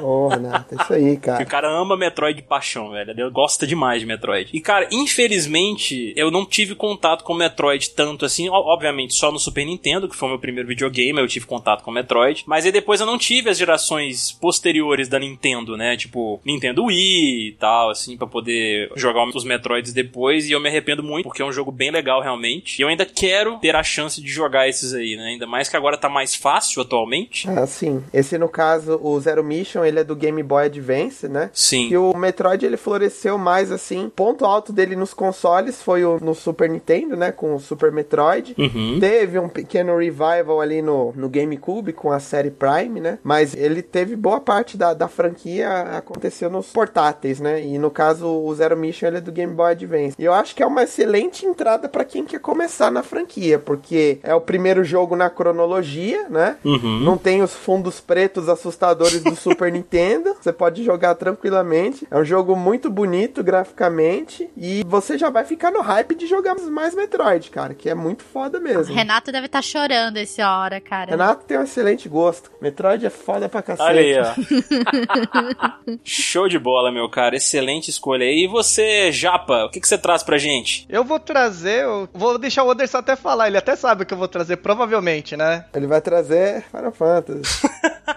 Ô, 0.01 0.27
oh, 0.27 0.29
Renato, 0.29 0.75
é 0.75 0.83
isso 0.83 0.93
aí, 0.93 1.17
cara. 1.19 1.43
o 1.43 1.47
cara 1.47 1.69
ama 1.69 1.97
Metroid 1.97 2.37
de 2.37 2.43
paixão, 2.43 2.92
velho. 2.93 3.11
Ele 3.11 3.31
gosta 3.31 3.67
demais 3.67 4.01
de 4.01 4.07
Metroid. 4.07 4.51
E, 4.53 4.61
cara, 4.61 4.89
infelizmente, 4.93 6.13
eu 6.17 6.31
não 6.31 6.45
tive 6.45 6.75
contato 6.75 7.25
com 7.25 7.35
Metroid 7.35 7.91
tanto 7.91 8.25
assim. 8.25 8.49
Obviamente, 8.49 9.15
só 9.15 9.33
no 9.33 9.39
Super 9.39 9.65
Nintendo, 9.65 10.09
que 10.09 10.17
foi 10.17 10.29
o 10.29 10.33
meu 10.33 10.41
primeiro 10.41 10.69
videogame, 10.69 11.19
eu 11.21 11.29
tive 11.29 11.47
contato 11.47 11.83
com 11.83 11.91
Metroid. 11.91 12.45
Mas 12.47 12.65
aí 12.65 12.73
depois 12.73 13.01
eu 13.01 13.07
não 13.07 13.19
tive 13.19 13.51
as 13.51 13.59
gerações 13.59 14.33
posteriores 14.33 15.09
da 15.09 15.19
Nintendo, 15.19 15.77
né? 15.77 15.97
Tipo, 15.97 16.41
Nintendo 16.45 16.85
Wii 16.85 17.49
e 17.49 17.53
tal, 17.53 17.91
assim, 17.91 18.17
para 18.17 18.27
poder 18.27 18.91
jogar 18.97 19.25
os 19.25 19.45
Metroids 19.45 19.93
depois. 19.93 20.49
E 20.49 20.53
eu 20.53 20.61
me 20.61 20.69
arrependo 20.69 21.03
muito, 21.03 21.25
porque 21.25 21.43
é 21.43 21.45
um 21.45 21.53
jogo 21.53 21.73
bem 21.73 21.91
legal, 21.91 22.21
realmente. 22.21 22.79
E 22.79 22.83
eu 22.83 22.89
ainda 22.89 23.07
quero 23.07 23.59
ter 23.59 23.75
a 23.75 23.83
chance 23.83 24.21
de 24.21 24.29
jogar 24.29 24.69
esses 24.69 24.95
aí, 24.95 25.17
né? 25.17 25.31
Ainda 25.33 25.47
mais 25.47 25.69
que 25.69 25.77
agora 25.77 25.97
tá 25.97 26.09
mais 26.09 26.35
fácil 26.35 26.83
atualmente. 26.83 27.49
Ah, 27.49 27.67
sim. 27.67 28.03
Esse, 28.13 28.39
no 28.39 28.49
caso, 28.49 28.99
o 29.03 29.19
Zero 29.21 29.43
Mission, 29.43 29.85
ele 29.85 30.01
é 30.01 30.05
do 30.05 30.17
Game 30.17 30.43
Boy 30.43 30.67
Advance, 30.67 31.29
né? 31.29 31.51
Sim. 31.53 31.89
E 31.91 31.97
o 31.97 32.13
Metroid, 32.15 32.65
ele 32.65 32.77
floresceu 32.83 33.39
mais, 33.39 33.71
assim. 33.71 34.11
Ponto 34.15 34.45
alto 34.45 34.73
dele 34.73 34.97
nos 34.97 35.15
consoles 35.15 35.81
foi 35.83 36.05
o, 36.05 36.19
no 36.21 36.35
Super 36.35 36.69
Nintendo, 36.69 37.17
né? 37.17 37.33
Com 37.33 37.55
o 37.55 37.61
Super 37.61 37.93
Metroid. 37.93 38.55
Uhum. 38.59 38.99
Teve 39.01 39.39
um 39.39 39.49
pequeno 39.49 39.97
revival 39.97 40.61
ali 40.61 40.83
no, 40.83 41.13
no 41.15 41.29
GameCube 41.29 41.93
com 41.93 42.11
a 42.11 42.21
série 42.21 42.51
Prime, 42.51 43.01
né? 43.01 43.19
Mas 43.23 43.55
ele 43.55 43.83
teve 43.83 44.17
boa 44.17 44.41
parte 44.41 44.77
da, 44.77 44.93
da 44.95 45.09
franquia 45.09 45.83
aconteceu 45.97 46.51
nos 46.51 46.69
portáteis, 46.71 47.41
né? 47.41 47.63
E 47.63 47.79
no 47.79 47.91
caso, 47.91 48.27
o 48.27 48.55
Zero 48.55 48.77
Mission, 48.77 49.07
ele 49.09 49.19
é 49.19 49.21
do 49.21 49.33
Game 49.33 49.53
Boy 49.53 49.73
Advance. 49.73 50.17
E 50.19 50.25
eu 50.25 50.33
acho 50.33 50.55
que 50.55 50.63
é 50.63 50.67
uma 50.67 50.83
excelente 50.83 51.47
entrada 51.47 51.89
para 51.89 52.05
quem 52.05 52.25
quer 52.25 52.41
começar 52.41 52.91
na 52.91 53.03
franquia, 53.03 53.59
porque 53.59 54.19
é 54.23 54.35
o 54.35 54.41
primeiro 54.41 54.85
jogo 54.85 55.15
na 55.15 55.31
cronologia, 55.31 56.29
né? 56.29 56.57
Uhum. 56.65 57.01
Não 57.01 57.17
tem 57.17 57.43
os 57.43 57.55
fundos 57.55 58.01
pretos 58.01 58.49
assustadores 58.49 59.23
do 59.23 59.35
Super 59.37 59.71
Nintendo. 59.71 60.35
Você 60.41 60.53
pode 60.53 60.85
jogar 60.85 61.15
tranquilamente. 61.15 62.07
É 62.11 62.19
um 62.19 62.25
jogo 62.25 62.57
muito 62.57 62.72
bonito 62.91 63.43
graficamente 63.43 64.51
e 64.57 64.85
você 64.87 65.19
já 65.19 65.31
vai 65.31 65.45
ficar 65.45 65.71
no 65.71 65.81
hype 65.81 66.15
de 66.15 66.27
jogar 66.27 66.55
mais 66.57 66.95
Metroid, 66.95 67.51
cara, 67.51 67.75
que 67.75 67.89
é 67.89 67.95
muito 67.95 68.23
foda 68.23 68.61
mesmo. 68.61 68.95
Renato 68.95 69.33
deve 69.33 69.47
estar 69.47 69.59
tá 69.59 69.63
chorando 69.63 70.17
essa 70.17 70.49
hora, 70.49 70.81
cara. 70.81 71.11
Renato 71.11 71.45
tem 71.45 71.59
um 71.59 71.63
excelente 71.63 72.09
gosto. 72.09 72.51
Metroid 72.61 73.05
é 73.07 73.11
foda 73.11 73.49
pra 73.49 73.63
cacete. 73.63 73.89
Olha 73.89 74.01
aí, 74.01 74.19
ó. 74.19 75.95
Show 76.05 76.49
de 76.49 76.59
bola, 76.59 76.93
meu 76.93 77.09
cara. 77.09 77.37
Excelente 77.37 77.91
escolha. 77.91 78.25
E 78.25 78.47
você, 78.47 79.11
Japa, 79.13 79.65
o 79.65 79.71
que, 79.71 79.81
que 79.81 79.89
você 79.89 79.99
traz 79.99 80.23
pra 80.23 80.39
gente? 80.39 80.87
Eu 80.89 81.05
vou 81.05 81.19
trazer, 81.19 81.85
eu 81.85 82.09
vou 82.13 82.39
deixar 82.39 82.65
o 82.65 82.71
Anderson 82.71 82.99
até 82.99 83.17
falar, 83.17 83.49
ele 83.49 83.59
até 83.59 83.77
sabe 83.77 84.03
o 84.03 84.07
que 84.07 84.15
eu 84.15 84.19
vou 84.19 84.29
trazer, 84.29 84.57
provavelmente, 84.57 85.37
né? 85.37 85.65
Ele 85.75 85.87
vai 85.87 86.01
trazer 86.01 86.63
Final 86.71 86.93
Fantasy. 86.93 87.69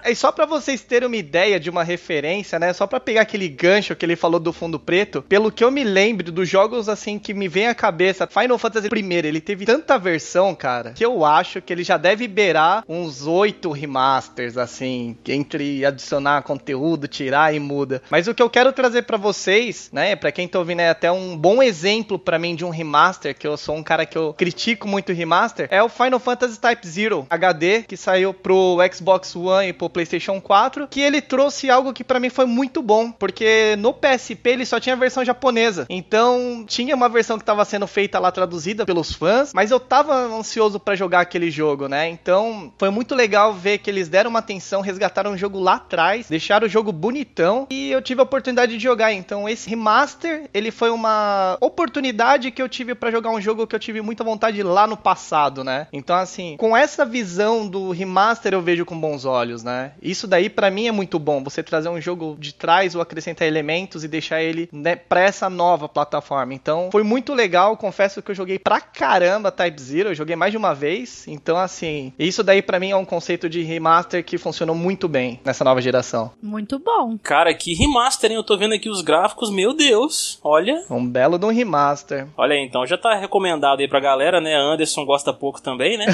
é 0.03 0.13
só 0.15 0.31
para 0.31 0.45
vocês 0.45 0.81
terem 0.81 1.07
uma 1.07 1.15
ideia 1.15 1.59
de 1.59 1.69
uma 1.69 1.83
referência, 1.83 2.59
né? 2.59 2.73
Só 2.73 2.87
para 2.87 2.99
pegar 2.99 3.21
aquele 3.21 3.47
gancho 3.47 3.95
que 3.95 4.05
ele 4.05 4.15
falou 4.15 4.39
do 4.45 4.53
fundo 4.53 4.79
preto, 4.79 5.21
pelo 5.23 5.51
que 5.51 5.63
eu 5.63 5.71
me 5.71 5.83
lembro 5.83 6.31
dos 6.31 6.47
jogos 6.47 6.87
assim 6.87 7.19
que 7.19 7.33
me 7.33 7.47
vem 7.47 7.67
à 7.67 7.75
cabeça, 7.75 8.27
Final 8.27 8.57
Fantasy 8.57 8.87
I, 8.87 9.13
ele 9.25 9.41
teve 9.41 9.65
tanta 9.65 9.97
versão, 9.97 10.53
cara, 10.55 10.91
que 10.91 11.03
eu 11.03 11.25
acho 11.25 11.61
que 11.61 11.73
ele 11.73 11.83
já 11.83 11.97
deve 11.97 12.27
beirar 12.27 12.83
uns 12.87 13.25
oito 13.25 13.71
remasters, 13.71 14.57
assim, 14.57 15.17
entre 15.27 15.83
adicionar 15.83 16.43
conteúdo, 16.43 17.07
tirar 17.07 17.53
e 17.53 17.59
muda. 17.59 18.01
Mas 18.09 18.27
o 18.27 18.35
que 18.35 18.41
eu 18.41 18.49
quero 18.49 18.71
trazer 18.71 19.01
para 19.01 19.17
vocês, 19.17 19.89
né, 19.91 20.15
para 20.15 20.31
quem 20.31 20.47
tá 20.47 20.59
ouvindo 20.59 20.81
é 20.81 20.89
até 20.89 21.11
um 21.11 21.35
bom 21.35 21.61
exemplo 21.61 22.19
para 22.19 22.37
mim 22.37 22.55
de 22.55 22.63
um 22.63 22.69
remaster, 22.69 23.35
que 23.35 23.47
eu 23.47 23.57
sou 23.57 23.75
um 23.75 23.83
cara 23.83 24.05
que 24.05 24.17
eu 24.17 24.33
critico 24.33 24.87
muito 24.87 25.11
remaster, 25.11 25.67
é 25.71 25.81
o 25.81 25.89
Final 25.89 26.19
Fantasy 26.19 26.59
Type 26.59 26.87
Zero 26.87 27.25
HD, 27.29 27.83
que 27.83 27.97
saiu 27.97 28.33
pro 28.33 28.77
Xbox 28.93 29.35
One 29.35 29.69
e 29.69 29.73
pro 29.73 29.89
PlayStation 29.89 30.39
4, 30.39 30.87
que 30.87 31.01
ele 31.01 31.21
trouxe 31.21 31.69
algo 31.69 31.93
que 31.93 32.03
para 32.03 32.19
mim 32.19 32.29
foi 32.29 32.45
muito 32.45 32.81
bom, 32.83 33.11
porque 33.11 33.75
no 33.79 33.93
PSP 34.35 34.49
ele 34.49 34.65
só 34.65 34.79
tinha 34.79 34.95
a 34.95 34.97
versão 34.97 35.23
japonesa. 35.23 35.85
Então, 35.89 36.65
tinha 36.67 36.95
uma 36.95 37.09
versão 37.09 37.37
que 37.37 37.43
estava 37.43 37.63
sendo 37.65 37.87
feita 37.87 38.19
lá 38.19 38.31
traduzida 38.31 38.85
pelos 38.85 39.13
fãs, 39.13 39.51
mas 39.53 39.71
eu 39.71 39.79
tava 39.79 40.13
ansioso 40.13 40.79
para 40.79 40.95
jogar 40.95 41.21
aquele 41.21 41.49
jogo, 41.49 41.87
né? 41.87 42.09
Então, 42.09 42.71
foi 42.77 42.89
muito 42.89 43.15
legal 43.15 43.53
ver 43.53 43.79
que 43.79 43.89
eles 43.89 44.09
deram 44.09 44.29
uma 44.29 44.39
atenção, 44.39 44.81
resgataram 44.81 45.33
o 45.33 45.37
jogo 45.37 45.59
lá 45.59 45.75
atrás, 45.75 46.27
deixaram 46.27 46.67
o 46.67 46.69
jogo 46.69 46.91
bonitão 46.91 47.67
e 47.69 47.91
eu 47.91 48.01
tive 48.01 48.21
a 48.21 48.23
oportunidade 48.23 48.77
de 48.77 48.83
jogar. 48.83 49.13
Então, 49.13 49.47
esse 49.47 49.69
remaster, 49.69 50.49
ele 50.53 50.71
foi 50.71 50.89
uma 50.89 51.57
oportunidade 51.61 52.51
que 52.51 52.61
eu 52.61 52.69
tive 52.69 52.95
para 52.95 53.11
jogar 53.11 53.29
um 53.29 53.41
jogo 53.41 53.67
que 53.67 53.75
eu 53.75 53.79
tive 53.79 54.01
muita 54.01 54.23
vontade 54.23 54.61
lá 54.63 54.87
no 54.87 54.97
passado, 54.97 55.63
né? 55.63 55.87
Então, 55.91 56.15
assim, 56.15 56.55
com 56.57 56.75
essa 56.75 57.05
visão 57.05 57.67
do 57.67 57.91
remaster 57.91 58.53
eu 58.53 58.61
vejo 58.61 58.85
com 58.85 58.99
bons 58.99 59.25
olhos, 59.25 59.63
né? 59.63 59.93
Isso 60.01 60.27
daí 60.27 60.49
para 60.49 60.69
mim 60.69 60.87
é 60.87 60.91
muito 60.91 61.19
bom, 61.19 61.43
você 61.43 61.61
trazer 61.61 61.89
um 61.89 62.01
jogo 62.01 62.35
de 62.39 62.53
trás 62.53 62.95
ou 62.95 63.01
acrescentar 63.01 63.47
elementos 63.47 64.03
e 64.03 64.07
deixar 64.07 64.24
ele 64.33 64.69
né, 64.71 64.95
para 64.95 65.21
essa 65.21 65.49
nova 65.49 65.87
plataforma. 65.87 66.53
Então, 66.53 66.89
foi 66.91 67.03
muito 67.03 67.33
legal, 67.33 67.77
confesso 67.77 68.21
que 68.21 68.31
eu 68.31 68.35
joguei 68.35 68.57
pra 68.57 68.81
caramba 68.81 69.51
Type 69.51 69.81
Zero, 69.81 70.09
eu 70.09 70.15
joguei 70.15 70.35
mais 70.35 70.51
de 70.51 70.57
uma 70.57 70.73
vez. 70.73 71.27
Então, 71.27 71.57
assim, 71.57 72.13
isso 72.17 72.43
daí 72.43 72.61
para 72.61 72.79
mim 72.79 72.91
é 72.91 72.95
um 72.95 73.05
conceito 73.05 73.49
de 73.49 73.61
remaster 73.61 74.23
que 74.23 74.37
funcionou 74.37 74.75
muito 74.75 75.07
bem 75.07 75.39
nessa 75.43 75.63
nova 75.63 75.81
geração. 75.81 76.31
Muito 76.41 76.79
bom. 76.79 77.17
Cara, 77.21 77.53
que 77.53 77.73
remaster, 77.73 78.31
hein? 78.31 78.37
Eu 78.37 78.43
tô 78.43 78.57
vendo 78.57 78.73
aqui 78.73 78.89
os 78.89 79.01
gráficos, 79.01 79.51
meu 79.51 79.73
Deus. 79.73 80.39
Olha. 80.43 80.83
Um 80.89 81.05
belo 81.05 81.37
de 81.37 81.45
um 81.45 81.51
remaster. 81.51 82.27
Olha 82.37 82.55
aí, 82.55 82.65
então 82.65 82.85
já 82.85 82.97
tá 82.97 83.15
recomendado 83.15 83.79
aí 83.79 83.87
pra 83.87 83.99
galera, 83.99 84.41
né? 84.41 84.55
Anderson 84.55 85.05
gosta 85.05 85.33
pouco 85.33 85.61
também, 85.61 85.97
né? 85.97 86.05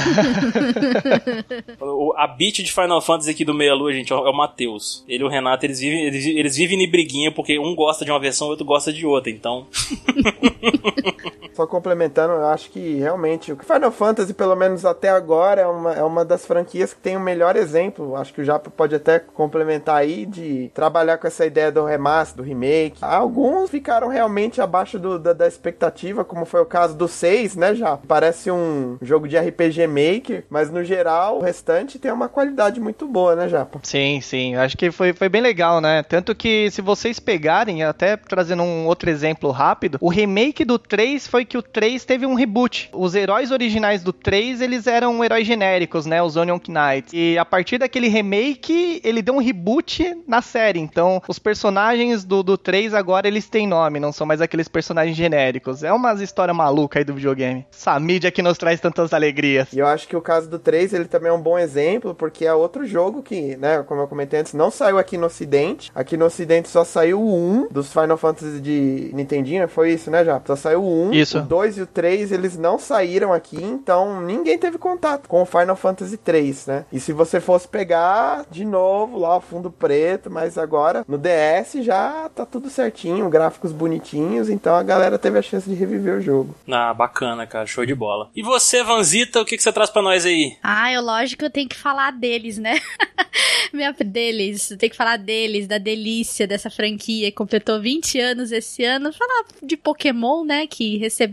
o, 1.79 2.13
a 2.17 2.27
beat 2.27 2.63
de 2.63 2.71
Final 2.71 3.01
Fantasy 3.01 3.31
aqui 3.31 3.45
do 3.45 3.53
Meia 3.53 3.73
Lua, 3.73 3.93
gente, 3.93 4.11
é 4.11 4.15
o 4.15 4.33
Matheus. 4.33 5.03
Ele 5.07 5.23
e 5.23 5.25
o 5.25 5.29
Renato, 5.29 5.65
eles 5.65 5.79
vivem, 5.79 6.05
eles, 6.05 6.25
eles 6.25 6.55
vivem 6.55 6.83
em 6.83 6.89
briguinha 6.89 7.31
porque 7.31 7.57
um 7.59 7.75
gosta 7.75 8.00
de 8.05 8.11
uma 8.11 8.19
versão 8.19 8.47
o 8.47 8.51
outro 8.51 8.65
gosta 8.65 8.91
de 8.91 9.05
outra, 9.05 9.31
então. 9.31 9.67
Só 11.61 11.67
complementando, 11.67 12.33
eu 12.33 12.47
acho 12.47 12.71
que 12.71 12.95
realmente 12.95 13.53
o 13.53 13.57
Final 13.57 13.91
Fantasy, 13.91 14.33
pelo 14.33 14.55
menos 14.55 14.83
até 14.83 15.09
agora, 15.09 15.61
é 15.61 15.67
uma, 15.67 15.93
é 15.93 16.03
uma 16.03 16.25
das 16.25 16.43
franquias 16.43 16.91
que 16.91 16.99
tem 16.99 17.15
o 17.15 17.19
melhor 17.19 17.55
exemplo. 17.55 18.15
Acho 18.15 18.33
que 18.33 18.41
o 18.41 18.43
Japa 18.43 18.71
pode 18.71 18.95
até 18.95 19.19
complementar 19.19 19.97
aí 19.97 20.25
de 20.25 20.71
trabalhar 20.73 21.19
com 21.19 21.27
essa 21.27 21.45
ideia 21.45 21.71
do 21.71 21.85
remaster, 21.85 22.37
do 22.37 22.41
remake. 22.41 22.97
Alguns 22.99 23.69
ficaram 23.69 24.07
realmente 24.07 24.59
abaixo 24.59 24.97
do, 24.97 25.19
da, 25.19 25.33
da, 25.33 25.47
expectativa, 25.47 26.25
como 26.25 26.45
foi 26.45 26.61
o 26.61 26.65
caso 26.65 26.97
do 26.97 27.07
6, 27.07 27.55
né, 27.55 27.75
já? 27.75 27.95
Parece 28.07 28.49
um 28.49 28.97
jogo 28.99 29.27
de 29.27 29.37
RPG 29.37 29.85
Maker, 29.85 30.45
mas 30.49 30.71
no 30.71 30.83
geral 30.83 31.37
o 31.37 31.41
restante 31.41 31.99
tem 31.99 32.11
uma 32.11 32.27
qualidade 32.27 32.79
muito 32.79 33.07
boa, 33.07 33.35
né, 33.35 33.47
Japa? 33.47 33.81
Sim, 33.83 34.19
sim. 34.19 34.55
Acho 34.55 34.75
que 34.75 34.89
foi, 34.89 35.13
foi 35.13 35.29
bem 35.29 35.43
legal, 35.43 35.79
né? 35.79 36.01
Tanto 36.01 36.33
que 36.33 36.71
se 36.71 36.81
vocês 36.81 37.19
pegarem, 37.19 37.83
até 37.83 38.17
trazendo 38.17 38.63
um 38.63 38.87
outro 38.87 39.11
exemplo 39.11 39.51
rápido, 39.51 39.99
o 40.01 40.09
remake 40.09 40.65
do 40.65 40.79
3 40.79 41.27
foi 41.27 41.45
que 41.51 41.57
o 41.57 41.61
3 41.61 42.05
teve 42.05 42.25
um 42.25 42.33
reboot. 42.33 42.89
Os 42.93 43.13
heróis 43.13 43.51
originais 43.51 44.01
do 44.01 44.13
3, 44.13 44.61
eles 44.61 44.87
eram 44.87 45.21
heróis 45.21 45.45
genéricos, 45.45 46.05
né? 46.05 46.23
Os 46.23 46.37
Onion 46.37 46.57
Knights. 46.65 47.11
E 47.11 47.37
a 47.37 47.43
partir 47.43 47.77
daquele 47.77 48.07
remake, 48.07 49.01
ele 49.03 49.21
deu 49.21 49.33
um 49.33 49.39
reboot 49.39 50.15
na 50.25 50.41
série. 50.41 50.79
Então, 50.79 51.21
os 51.27 51.37
personagens 51.37 52.23
do, 52.23 52.41
do 52.41 52.57
3 52.57 52.93
agora, 52.93 53.27
eles 53.27 53.49
têm 53.49 53.67
nome, 53.67 53.99
não 53.99 54.13
são 54.13 54.25
mais 54.25 54.39
aqueles 54.39 54.69
personagens 54.69 55.17
genéricos. 55.17 55.83
É 55.83 55.91
umas 55.91 56.21
história 56.21 56.53
maluca 56.53 56.99
aí 56.99 57.03
do 57.03 57.13
videogame. 57.13 57.65
Essa 57.69 57.99
mídia 57.99 58.31
que 58.31 58.41
nos 58.41 58.57
traz 58.57 58.79
tantas 58.79 59.13
alegrias. 59.13 59.73
E 59.73 59.79
eu 59.79 59.87
acho 59.87 60.07
que 60.07 60.15
o 60.15 60.21
caso 60.21 60.49
do 60.49 60.57
3, 60.57 60.93
ele 60.93 61.05
também 61.05 61.31
é 61.31 61.33
um 61.33 61.41
bom 61.41 61.59
exemplo, 61.59 62.15
porque 62.15 62.45
é 62.45 62.53
outro 62.53 62.87
jogo 62.87 63.21
que, 63.21 63.57
né, 63.57 63.83
como 63.83 63.99
eu 63.99 64.07
comentei 64.07 64.39
antes, 64.39 64.53
não 64.53 64.71
saiu 64.71 64.97
aqui 64.97 65.17
no 65.17 65.25
ocidente. 65.25 65.91
Aqui 65.93 66.15
no 66.15 66.23
ocidente 66.23 66.69
só 66.69 66.85
saiu 66.85 67.21
o 67.21 67.35
1 67.35 67.67
dos 67.69 67.91
Final 67.91 68.15
Fantasy 68.15 68.61
de 68.61 69.11
Nintendinho, 69.13 69.67
foi 69.67 69.91
isso, 69.91 70.09
né, 70.09 70.23
já? 70.23 70.41
Só 70.45 70.55
saiu 70.55 70.81
o 70.81 71.09
1. 71.09 71.13
Isso. 71.13 71.40
O 71.41 71.47
2 71.47 71.77
e 71.77 71.81
o 71.81 71.87
3, 71.87 72.31
eles 72.31 72.57
não 72.57 72.79
saíram 72.79 73.33
aqui, 73.33 73.61
então 73.61 74.21
ninguém 74.21 74.57
teve 74.57 74.77
contato 74.77 75.27
com 75.27 75.41
o 75.41 75.45
Final 75.45 75.75
Fantasy 75.75 76.17
3, 76.17 76.67
né? 76.67 76.85
E 76.91 76.99
se 76.99 77.13
você 77.13 77.39
fosse 77.39 77.67
pegar 77.67 78.45
de 78.49 78.65
novo 78.65 79.19
lá 79.19 79.37
o 79.37 79.41
fundo 79.41 79.71
preto, 79.71 80.29
mas 80.29 80.57
agora 80.57 81.05
no 81.07 81.17
DS 81.17 81.83
já 81.83 82.29
tá 82.29 82.45
tudo 82.45 82.69
certinho, 82.69 83.29
gráficos 83.29 83.71
bonitinhos, 83.71 84.49
então 84.49 84.75
a 84.75 84.83
galera 84.83 85.17
teve 85.17 85.37
a 85.37 85.41
chance 85.41 85.69
de 85.69 85.75
reviver 85.75 86.17
o 86.17 86.21
jogo. 86.21 86.55
Ah, 86.69 86.93
bacana, 86.93 87.45
cara, 87.45 87.65
show 87.65 87.85
de 87.85 87.95
bola. 87.95 88.29
E 88.35 88.41
você, 88.41 88.83
Vanzita, 88.83 89.41
o 89.41 89.45
que, 89.45 89.57
que 89.57 89.63
você 89.63 89.71
traz 89.71 89.89
para 89.89 90.01
nós 90.01 90.25
aí? 90.25 90.57
Ah, 90.63 90.91
eu 90.91 91.01
lógico 91.01 91.45
eu 91.45 91.49
tenho 91.49 91.69
que 91.69 91.77
falar 91.77 92.11
deles, 92.11 92.57
né? 92.57 92.79
Minha 93.73 93.93
deles, 93.93 94.75
tem 94.77 94.89
que 94.89 94.95
falar 94.95 95.17
deles, 95.17 95.67
da 95.67 95.77
delícia 95.77 96.47
dessa 96.47 96.69
franquia 96.69 97.29
que 97.31 97.37
completou 97.37 97.81
20 97.81 98.19
anos 98.19 98.51
esse 98.51 98.83
ano. 98.83 99.13
Falar 99.13 99.45
de 99.63 99.77
Pokémon, 99.77 100.43
né, 100.43 100.67
que 100.67 100.97
recebeu 100.97 101.30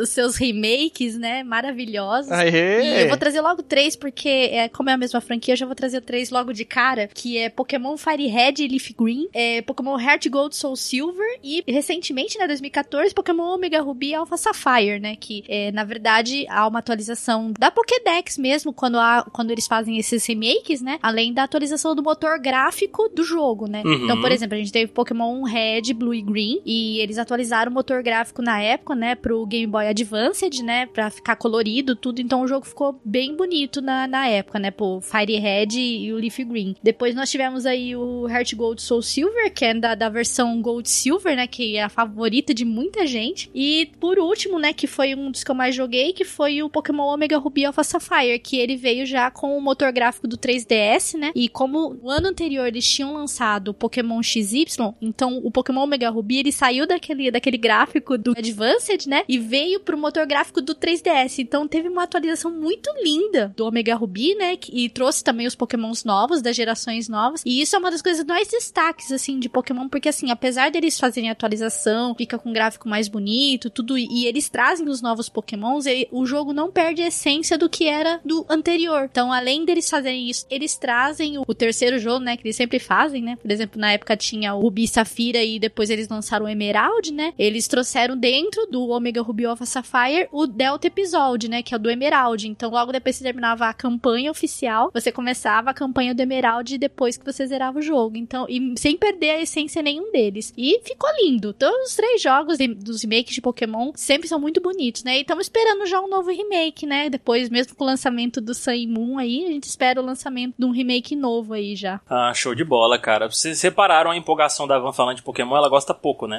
os 0.00 0.08
seus 0.08 0.36
remakes, 0.36 1.18
né, 1.18 1.42
maravilhosos. 1.42 2.30
Aê. 2.30 2.82
E 2.82 3.02
eu 3.02 3.08
vou 3.08 3.16
trazer 3.16 3.40
logo 3.40 3.62
três, 3.62 3.96
porque 3.96 4.28
é, 4.28 4.68
como 4.68 4.90
é 4.90 4.92
a 4.92 4.96
mesma 4.96 5.20
franquia, 5.20 5.54
eu 5.54 5.56
já 5.56 5.66
vou 5.66 5.74
trazer 5.74 6.00
três 6.00 6.30
logo 6.30 6.52
de 6.52 6.64
cara, 6.64 7.08
que 7.12 7.38
é 7.38 7.48
Pokémon 7.48 7.96
Fire 7.96 8.26
Red 8.26 8.54
e 8.58 8.68
Leaf 8.68 8.92
Green, 8.98 9.28
é 9.32 9.62
Pokémon 9.62 9.98
Heart 9.98 10.28
Gold 10.28 10.56
Soul 10.56 10.76
Silver 10.76 11.38
e, 11.42 11.62
recentemente, 11.66 12.38
né, 12.38 12.46
2014, 12.46 13.14
Pokémon 13.14 13.54
Omega 13.54 13.80
Ruby 13.80 14.08
e 14.08 14.14
Alpha 14.14 14.36
Sapphire, 14.36 15.00
né, 15.00 15.16
que, 15.16 15.44
é, 15.48 15.72
na 15.72 15.84
verdade, 15.84 16.46
há 16.48 16.66
uma 16.66 16.78
atualização 16.78 17.52
da 17.58 17.70
Pokédex 17.70 18.38
mesmo, 18.38 18.72
quando, 18.72 18.98
há, 18.98 19.26
quando 19.32 19.50
eles 19.50 19.66
fazem 19.66 19.98
esses 19.98 20.24
remakes, 20.26 20.80
né, 20.80 20.98
além 21.02 21.32
da 21.32 21.44
atualização 21.44 21.94
do 21.94 22.02
motor 22.02 22.38
gráfico 22.38 23.08
do 23.08 23.22
jogo, 23.22 23.66
né. 23.66 23.82
Uhum. 23.84 24.04
Então, 24.04 24.20
por 24.20 24.32
exemplo, 24.32 24.54
a 24.54 24.58
gente 24.58 24.72
teve 24.72 24.92
Pokémon 24.92 25.42
Red, 25.42 25.92
Blue 25.94 26.14
e 26.14 26.22
Green, 26.22 26.60
e 26.64 26.98
eles 27.00 27.18
atualizaram 27.18 27.70
o 27.70 27.74
motor 27.74 28.02
gráfico 28.02 28.42
na 28.42 28.60
época, 28.60 28.94
né, 28.94 29.14
pro 29.30 29.46
Game 29.46 29.68
Boy 29.68 29.86
Advanced, 29.86 30.60
né, 30.60 30.86
pra 30.86 31.08
ficar 31.08 31.36
colorido, 31.36 31.94
tudo, 31.94 32.20
então 32.20 32.42
o 32.42 32.48
jogo 32.48 32.66
ficou 32.66 33.00
bem 33.04 33.36
bonito 33.36 33.80
na, 33.80 34.08
na 34.08 34.26
época, 34.26 34.58
né, 34.58 34.72
pô, 34.72 35.00
Fire 35.00 35.38
Red 35.38 35.78
e 35.78 36.12
o 36.12 36.16
Leaf 36.16 36.38
Green. 36.40 36.74
Depois 36.82 37.14
nós 37.14 37.30
tivemos 37.30 37.64
aí 37.64 37.94
o 37.94 38.28
Heart 38.28 38.56
Gold 38.56 38.82
Soul 38.82 39.02
Silver, 39.02 39.54
que 39.54 39.64
é 39.64 39.72
da, 39.72 39.94
da 39.94 40.08
versão 40.08 40.60
Gold 40.60 40.90
Silver, 40.90 41.36
né, 41.36 41.46
que 41.46 41.76
é 41.76 41.84
a 41.84 41.88
favorita 41.88 42.52
de 42.52 42.64
muita 42.64 43.06
gente. 43.06 43.48
E 43.54 43.92
por 44.00 44.18
último, 44.18 44.58
né, 44.58 44.72
que 44.72 44.88
foi 44.88 45.14
um 45.14 45.30
dos 45.30 45.44
que 45.44 45.50
eu 45.52 45.54
mais 45.54 45.76
joguei, 45.76 46.12
que 46.12 46.24
foi 46.24 46.60
o 46.60 46.68
Pokémon 46.68 47.14
Omega 47.14 47.38
Ruby 47.38 47.64
Alpha 47.64 47.84
Sapphire, 47.84 48.40
que 48.40 48.58
ele 48.58 48.76
veio 48.76 49.06
já 49.06 49.30
com 49.30 49.56
o 49.56 49.60
motor 49.60 49.92
gráfico 49.92 50.26
do 50.26 50.36
3DS, 50.36 51.16
né, 51.16 51.30
e 51.36 51.48
como 51.48 51.94
no 51.94 52.10
ano 52.10 52.26
anterior 52.26 52.66
eles 52.66 52.84
tinham 52.84 53.14
lançado 53.14 53.68
o 53.68 53.74
Pokémon 53.74 54.20
XY, 54.20 54.66
então 55.00 55.40
o 55.44 55.52
Pokémon 55.52 55.84
Omega 55.84 56.10
Ruby, 56.10 56.38
ele 56.38 56.50
saiu 56.50 56.84
daquele, 56.84 57.30
daquele 57.30 57.58
gráfico 57.58 58.18
do 58.18 58.32
Advanced, 58.36 59.06
né, 59.06 59.19
e 59.28 59.38
veio 59.38 59.80
pro 59.80 59.98
motor 59.98 60.26
gráfico 60.26 60.60
do 60.60 60.74
3DS, 60.74 61.38
então 61.38 61.66
teve 61.66 61.88
uma 61.88 62.04
atualização 62.04 62.50
muito 62.50 62.90
linda 63.02 63.52
do 63.56 63.66
Omega 63.66 63.94
Ruby, 63.94 64.34
né, 64.34 64.56
e 64.72 64.88
trouxe 64.88 65.22
também 65.22 65.46
os 65.46 65.54
Pokémons 65.54 66.04
novos, 66.04 66.42
das 66.42 66.56
gerações 66.56 67.08
novas, 67.08 67.42
e 67.44 67.60
isso 67.60 67.74
é 67.76 67.78
uma 67.78 67.90
das 67.90 68.02
coisas 68.02 68.24
mais 68.24 68.48
destaques, 68.48 69.12
assim, 69.12 69.38
de 69.38 69.48
Pokémon, 69.48 69.88
porque 69.88 70.08
assim, 70.08 70.30
apesar 70.30 70.70
deles 70.70 70.98
fazerem 70.98 71.30
atualização, 71.30 72.14
fica 72.14 72.38
com 72.38 72.50
um 72.50 72.52
gráfico 72.52 72.88
mais 72.88 73.08
bonito, 73.08 73.70
tudo, 73.70 73.96
e 73.98 74.26
eles 74.26 74.48
trazem 74.48 74.88
os 74.88 75.02
novos 75.02 75.28
Pokémons, 75.28 75.84
o 76.10 76.26
jogo 76.26 76.52
não 76.52 76.70
perde 76.70 77.02
a 77.02 77.08
essência 77.08 77.58
do 77.58 77.68
que 77.68 77.86
era 77.86 78.20
do 78.24 78.44
anterior. 78.48 79.08
Então, 79.10 79.32
além 79.32 79.64
deles 79.64 79.88
fazerem 79.88 80.28
isso, 80.28 80.46
eles 80.50 80.76
trazem 80.76 81.38
o, 81.38 81.44
o 81.46 81.54
terceiro 81.54 81.98
jogo, 81.98 82.24
né, 82.24 82.36
que 82.36 82.46
eles 82.46 82.56
sempre 82.56 82.78
fazem, 82.78 83.22
né, 83.22 83.36
por 83.36 83.50
exemplo, 83.50 83.80
na 83.80 83.92
época 83.92 84.16
tinha 84.16 84.54
o 84.54 84.60
Ruby 84.60 84.86
Safira 84.86 85.42
e 85.42 85.58
depois 85.58 85.90
eles 85.90 86.08
lançaram 86.08 86.46
o 86.46 86.48
Emerald, 86.48 87.12
né, 87.12 87.32
eles 87.38 87.66
trouxeram 87.66 88.16
dentro 88.16 88.66
do 88.66 88.88
Omega 88.88 89.09
Ruby 89.18 89.46
Alpha 89.46 89.66
Sapphire 89.66 90.28
o 90.30 90.46
Delta 90.46 90.86
Episode, 90.86 91.48
né, 91.48 91.62
que 91.62 91.74
é 91.74 91.76
o 91.76 91.80
do 91.80 91.90
Emerald. 91.90 92.46
Então, 92.46 92.70
logo 92.70 92.92
depois 92.92 93.16
que 93.16 93.18
você 93.18 93.24
terminava 93.24 93.66
a 93.66 93.74
campanha 93.74 94.30
oficial, 94.30 94.90
você 94.92 95.10
começava 95.10 95.70
a 95.70 95.74
campanha 95.74 96.14
do 96.14 96.20
Emerald 96.20 96.76
depois 96.78 97.16
que 97.16 97.24
você 97.24 97.46
zerava 97.46 97.78
o 97.78 97.82
jogo. 97.82 98.16
Então, 98.16 98.46
e 98.48 98.74
sem 98.78 98.96
perder 98.96 99.30
a 99.30 99.40
essência 99.40 99.82
nenhum 99.82 100.12
deles. 100.12 100.52
E 100.56 100.80
ficou 100.84 101.10
lindo. 101.22 101.52
Todos 101.52 101.90
os 101.90 101.96
três 101.96 102.22
jogos 102.22 102.58
de, 102.58 102.68
dos 102.68 103.02
remakes 103.02 103.34
de 103.34 103.40
Pokémon 103.40 103.92
sempre 103.94 104.28
são 104.28 104.38
muito 104.38 104.60
bonitos, 104.60 105.02
né? 105.04 105.18
E 105.18 105.20
estamos 105.22 105.46
esperando 105.46 105.86
já 105.86 106.00
um 106.00 106.08
novo 106.08 106.30
remake, 106.30 106.86
né? 106.86 107.08
Depois, 107.08 107.48
mesmo 107.48 107.74
com 107.74 107.84
o 107.84 107.86
lançamento 107.86 108.40
do 108.40 108.54
Sun 108.54 108.72
e 108.72 108.86
Moon 108.86 109.18
aí, 109.18 109.44
a 109.46 109.48
gente 109.48 109.64
espera 109.64 110.00
o 110.00 110.04
lançamento 110.04 110.54
de 110.58 110.64
um 110.64 110.70
remake 110.70 111.16
novo 111.16 111.54
aí 111.54 111.74
já. 111.74 112.00
Ah, 112.08 112.32
show 112.34 112.54
de 112.54 112.64
bola, 112.64 112.98
cara. 112.98 113.28
Vocês 113.28 113.58
separaram 113.58 114.10
a 114.10 114.16
empolgação 114.16 114.66
da 114.66 114.78
Van 114.78 114.92
falando 114.92 115.16
de 115.16 115.22
Pokémon, 115.22 115.56
ela 115.56 115.68
gosta 115.68 115.94
pouco, 115.94 116.26
né? 116.26 116.38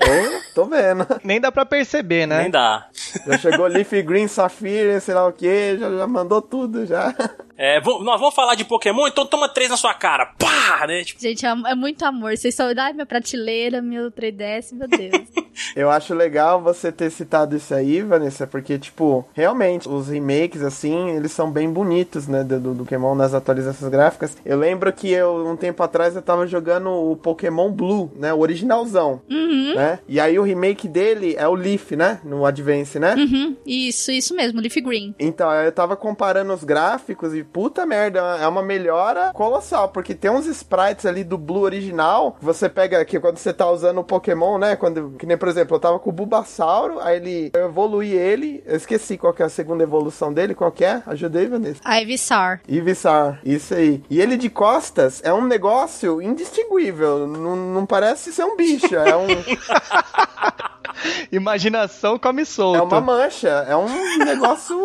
Tô, 0.54 0.64
tô 0.64 0.70
vendo. 0.70 1.06
Nem 1.24 1.40
dá 1.40 1.52
pra 1.52 1.66
perceber, 1.66 2.26
né? 2.26 2.42
Nem 2.42 2.52
dá. 2.52 2.61
Já 3.28 3.38
chegou 3.38 3.68
Leaf 3.68 3.92
Green, 4.04 4.28
Sapphire, 4.28 5.00
sei 5.02 5.14
lá 5.14 5.28
o 5.28 5.34
que, 5.34 5.78
já, 5.78 5.90
já 5.90 6.08
mandou 6.08 6.42
tudo 6.42 6.86
já. 6.86 7.14
É, 7.64 7.80
vamos, 7.80 8.04
nós 8.04 8.20
vamos 8.20 8.34
falar 8.34 8.56
de 8.56 8.66
Pokémon, 8.66 9.06
então 9.06 9.24
toma 9.24 9.48
três 9.48 9.70
na 9.70 9.78
sua 9.78 9.94
cara. 9.94 10.34
Pá, 10.40 10.88
né? 10.88 11.04
Tipo, 11.04 11.22
Gente, 11.22 11.46
é, 11.46 11.50
é 11.50 11.76
muito 11.76 12.04
amor. 12.04 12.36
Vocês 12.36 12.56
só 12.56 12.74
dá 12.74 12.92
minha 12.92 13.06
prateleira, 13.06 13.84
meu 13.84 14.12
3DS, 14.12 14.74
meu 14.74 14.88
Deus. 14.88 15.28
Eu 15.76 15.92
acho 15.92 16.16
legal 16.16 16.60
você 16.60 16.92
ter 16.92 17.12
citado 17.12 17.56
isso 17.56 17.72
aí, 17.76 18.02
Vanessa, 18.02 18.48
porque, 18.48 18.80
tipo, 18.80 19.28
realmente, 19.34 19.88
os 19.88 20.08
remakes, 20.08 20.64
assim, 20.64 21.12
eles 21.12 21.32
são 21.34 21.52
bem 21.52 21.70
bonitos, 21.70 22.28
né, 22.28 22.44
do, 22.44 22.60
do 22.60 22.84
Pokémon 22.84 23.14
nas 23.14 23.36
atualizações 23.36 23.92
gráficas. 23.92 24.36
Eu 24.44 24.58
lembro 24.58 24.92
que 24.92 25.12
eu, 25.12 25.46
um 25.48 25.56
tempo 25.56 25.84
atrás, 25.84 26.16
eu 26.16 26.22
tava 26.22 26.48
jogando 26.48 26.90
o 26.90 27.16
Pokémon 27.16 27.72
Blue, 27.72 28.12
né, 28.16 28.34
o 28.34 28.40
originalzão, 28.40 29.22
uhum, 29.30 29.76
né? 29.76 30.00
E 30.08 30.20
aí 30.20 30.40
o 30.40 30.44
remake 30.44 30.88
dele 30.88 31.36
é 31.38 31.48
o 31.48 31.54
Leaf, 31.54 31.92
né, 31.92 32.20
no 32.24 32.46
Advance, 32.46 32.98
né? 32.98 33.14
uhum. 33.16 33.56
Isso, 33.66 34.12
isso 34.12 34.36
mesmo, 34.36 34.60
Leaf 34.60 34.78
Green. 34.78 35.14
Então, 35.20 35.52
eu 35.52 35.72
tava 35.72 35.96
comparando 35.96 36.54
os 36.54 36.64
gráficos 36.64 37.36
e 37.36 37.44
puta 37.52 37.86
merda, 37.86 38.20
é 38.40 38.48
uma 38.48 38.62
melhora 38.62 39.32
colossal, 39.34 39.90
porque 39.90 40.16
tem 40.16 40.32
uns 40.32 40.46
sprites 40.46 41.06
ali 41.06 41.24
do 41.24 41.38
Blue 41.38 41.62
original, 41.62 42.38
você 42.42 42.70
pega 42.70 43.00
aqui 43.00 43.20
quando 43.20 43.38
você 43.38 43.54
tá 43.54 43.70
usando 43.70 44.00
o 44.00 44.04
Pokémon, 44.04 44.58
né, 44.58 44.76
quando, 44.76 45.16
que 45.18 45.26
nem, 45.26 45.38
por 45.38 45.48
exemplo, 45.48 45.76
eu 45.76 45.80
tava 45.80 46.00
com 46.00 46.10
o 46.10 46.14
Bulbasauro, 46.14 47.00
aí 47.00 47.18
ele, 47.18 47.52
eu 47.54 47.66
evoluí 47.66 48.14
ele, 48.14 48.64
eu 48.66 48.76
esqueci 48.76 49.18
qual 49.18 49.34
que 49.34 49.44
é 49.44 49.46
a 49.46 49.50
segunda 49.50 49.84
evolução 49.84 50.34
dele, 50.34 50.56
qual 50.56 50.72
que 50.72 50.86
é? 50.86 51.02
Ajudei, 51.06 51.48
Vanessa. 51.48 51.82
Ivysaur. 52.02 52.60
Ivisar, 52.68 53.40
isso 53.44 53.74
aí. 53.74 54.04
E 54.10 54.22
ele 54.22 54.38
de 54.38 54.50
costas 54.50 55.22
é 55.24 55.34
um 55.34 55.46
negócio 55.46 56.22
indistinguível, 56.22 57.28
não, 57.28 57.56
não 57.56 57.86
parece 57.86 58.32
ser 58.32 58.44
um 58.44 58.56
bicho, 58.56 58.96
é 58.96 59.16
um... 59.16 59.28
Imaginação 61.32 62.20
come 62.20 62.46
solto. 62.46 62.78
É 62.78 62.82
uma 62.82 63.02
mancha, 63.02 63.66
é 63.68 63.76
um 63.76 64.18
negócio 64.18 64.78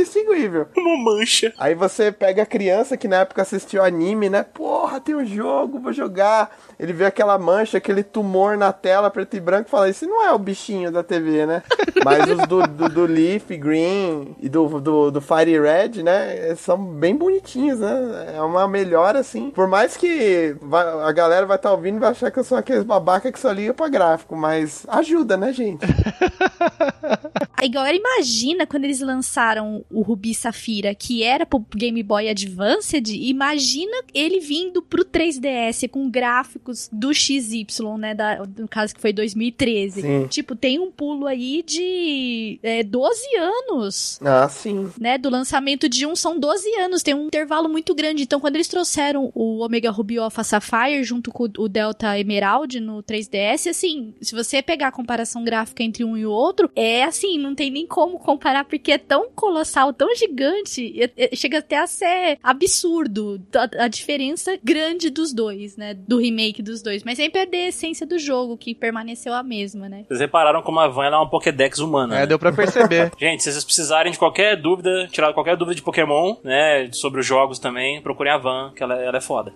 indistinguível. 0.00 0.66
uma 0.76 0.96
mancha. 0.96 1.52
Aí 1.58 1.74
você 1.74 2.10
pega 2.10 2.42
a 2.42 2.46
criança 2.46 2.96
que 2.96 3.08
na 3.08 3.16
época 3.16 3.42
assistiu 3.42 3.82
anime, 3.82 4.28
né? 4.28 4.42
Porra, 4.42 5.00
tem 5.00 5.14
um 5.14 5.24
jogo, 5.24 5.78
vou 5.78 5.92
jogar. 5.92 6.50
Ele 6.78 6.92
vê 6.92 7.06
aquela 7.06 7.38
mancha, 7.38 7.78
aquele 7.78 8.02
tumor 8.02 8.56
na 8.56 8.72
tela, 8.72 9.10
preto 9.10 9.36
e 9.36 9.40
branco, 9.40 9.68
e 9.68 9.70
fala: 9.70 9.88
Esse 9.88 10.06
não 10.06 10.24
é 10.24 10.32
o 10.32 10.38
bichinho 10.38 10.90
da 10.90 11.02
TV, 11.02 11.46
né? 11.46 11.62
Mas 12.04 12.28
os 12.28 12.46
do, 12.46 12.66
do, 12.66 12.88
do 12.88 13.06
Leaf 13.06 13.50
Green 13.50 14.34
e 14.40 14.48
do, 14.48 14.80
do, 14.80 15.10
do 15.10 15.20
Fire 15.20 15.60
Red, 15.60 16.02
né? 16.02 16.54
São 16.56 16.78
bem 16.78 17.14
bonitinhos, 17.14 17.80
né? 17.80 18.34
É 18.36 18.40
uma 18.40 18.66
melhora, 18.66 19.20
assim. 19.20 19.50
Por 19.50 19.66
mais 19.68 19.96
que 19.96 20.56
a 21.04 21.12
galera 21.12 21.46
vai 21.46 21.56
estar 21.56 21.72
ouvindo 21.72 21.96
e 21.96 22.00
vai 22.00 22.10
achar 22.10 22.30
que 22.30 22.38
eu 22.38 22.44
sou 22.44 22.58
aqueles 22.58 22.84
babaca 22.84 23.30
que 23.30 23.38
só 23.38 23.50
liga 23.52 23.74
pra 23.74 23.88
gráfico, 23.88 24.34
mas 24.36 24.86
ajuda, 24.88 25.36
né, 25.36 25.52
gente? 25.52 25.86
Agora 27.62 27.94
imagina 27.94 28.66
quando 28.66 28.84
eles 28.84 29.00
lançaram 29.00 29.84
o 29.90 30.00
Rubi 30.00 30.34
Safira, 30.34 30.94
que 30.94 31.22
era 31.22 31.44
pro 31.44 31.64
Game 31.74 32.02
Boy 32.02 32.28
Advanced, 32.28 33.08
imagina 33.08 34.02
ele 34.14 34.40
vindo 34.40 34.80
pro 34.80 35.04
3DS 35.04 35.88
com 35.88 36.10
gráficos 36.10 36.88
do 36.90 37.12
XY, 37.12 37.66
né, 37.98 38.14
da, 38.14 38.42
no 38.56 38.66
caso 38.66 38.94
que 38.94 39.00
foi 39.00 39.12
2013. 39.12 40.00
Sim. 40.00 40.26
Tipo, 40.28 40.56
tem 40.56 40.78
um 40.78 40.90
pulo 40.90 41.26
aí 41.26 41.62
de 41.66 42.58
é, 42.62 42.82
12 42.82 43.20
anos. 43.36 44.20
Ah, 44.24 44.48
sim. 44.48 44.90
né, 44.98 45.18
do 45.18 45.28
lançamento 45.28 45.88
de 45.88 46.06
um 46.06 46.16
são 46.16 46.38
12 46.38 46.68
anos, 46.76 47.02
tem 47.02 47.14
um 47.14 47.26
intervalo 47.26 47.68
muito 47.68 47.94
grande. 47.94 48.22
Então, 48.22 48.40
quando 48.40 48.54
eles 48.56 48.68
trouxeram 48.68 49.30
o 49.34 49.64
Omega 49.64 49.90
Ruby 49.90 50.18
Alpha 50.18 50.42
Sapphire 50.42 51.04
junto 51.04 51.30
com 51.30 51.44
o 51.58 51.68
Delta 51.68 52.18
Emerald 52.18 52.80
no 52.80 53.02
3DS, 53.02 53.68
assim, 53.68 54.14
se 54.20 54.34
você 54.34 54.62
pegar 54.62 54.88
a 54.88 54.92
comparação 54.92 55.44
gráfica 55.44 55.82
entre 55.82 56.04
um 56.04 56.16
e 56.16 56.24
o 56.24 56.30
outro, 56.30 56.70
é 56.74 57.04
assim, 57.04 57.38
não 57.38 57.49
tem 57.54 57.70
nem 57.70 57.86
como 57.86 58.18
comparar, 58.18 58.64
porque 58.64 58.92
é 58.92 58.98
tão 58.98 59.28
colossal, 59.34 59.92
tão 59.92 60.14
gigante, 60.14 61.00
é- 61.02 61.10
é- 61.16 61.36
chega 61.36 61.58
até 61.58 61.78
a 61.78 61.86
ser 61.86 62.38
absurdo 62.42 63.40
a, 63.54 63.84
a 63.84 63.88
diferença 63.88 64.58
grande 64.62 65.10
dos 65.10 65.32
dois, 65.32 65.76
né, 65.76 65.94
do 65.94 66.18
remake 66.18 66.62
dos 66.62 66.82
dois, 66.82 67.02
mas 67.04 67.16
sem 67.16 67.30
perder 67.30 67.58
a 67.58 67.68
essência 67.68 68.06
do 68.06 68.18
jogo, 68.18 68.56
que 68.56 68.74
permaneceu 68.74 69.32
a 69.34 69.42
mesma, 69.42 69.88
né. 69.88 70.04
Vocês 70.08 70.20
repararam 70.20 70.62
como 70.62 70.80
a 70.80 70.88
Van 70.88 71.04
ela 71.06 71.16
é 71.16 71.18
uma 71.18 71.30
Pokédex 71.30 71.78
humana. 71.78 72.16
É, 72.16 72.20
né? 72.20 72.26
deu 72.26 72.38
pra 72.38 72.52
perceber. 72.52 73.10
Gente, 73.18 73.42
se 73.42 73.52
vocês 73.52 73.64
precisarem 73.64 74.12
de 74.12 74.18
qualquer 74.18 74.56
dúvida, 74.56 75.08
tirar 75.10 75.32
qualquer 75.32 75.56
dúvida 75.56 75.74
de 75.74 75.82
Pokémon, 75.82 76.36
né, 76.42 76.88
sobre 76.92 77.20
os 77.20 77.26
jogos 77.26 77.58
também, 77.58 78.00
procurem 78.02 78.32
a 78.32 78.38
Van, 78.38 78.72
que 78.74 78.82
ela, 78.82 78.94
ela 78.94 79.18
é 79.18 79.20
foda. 79.20 79.52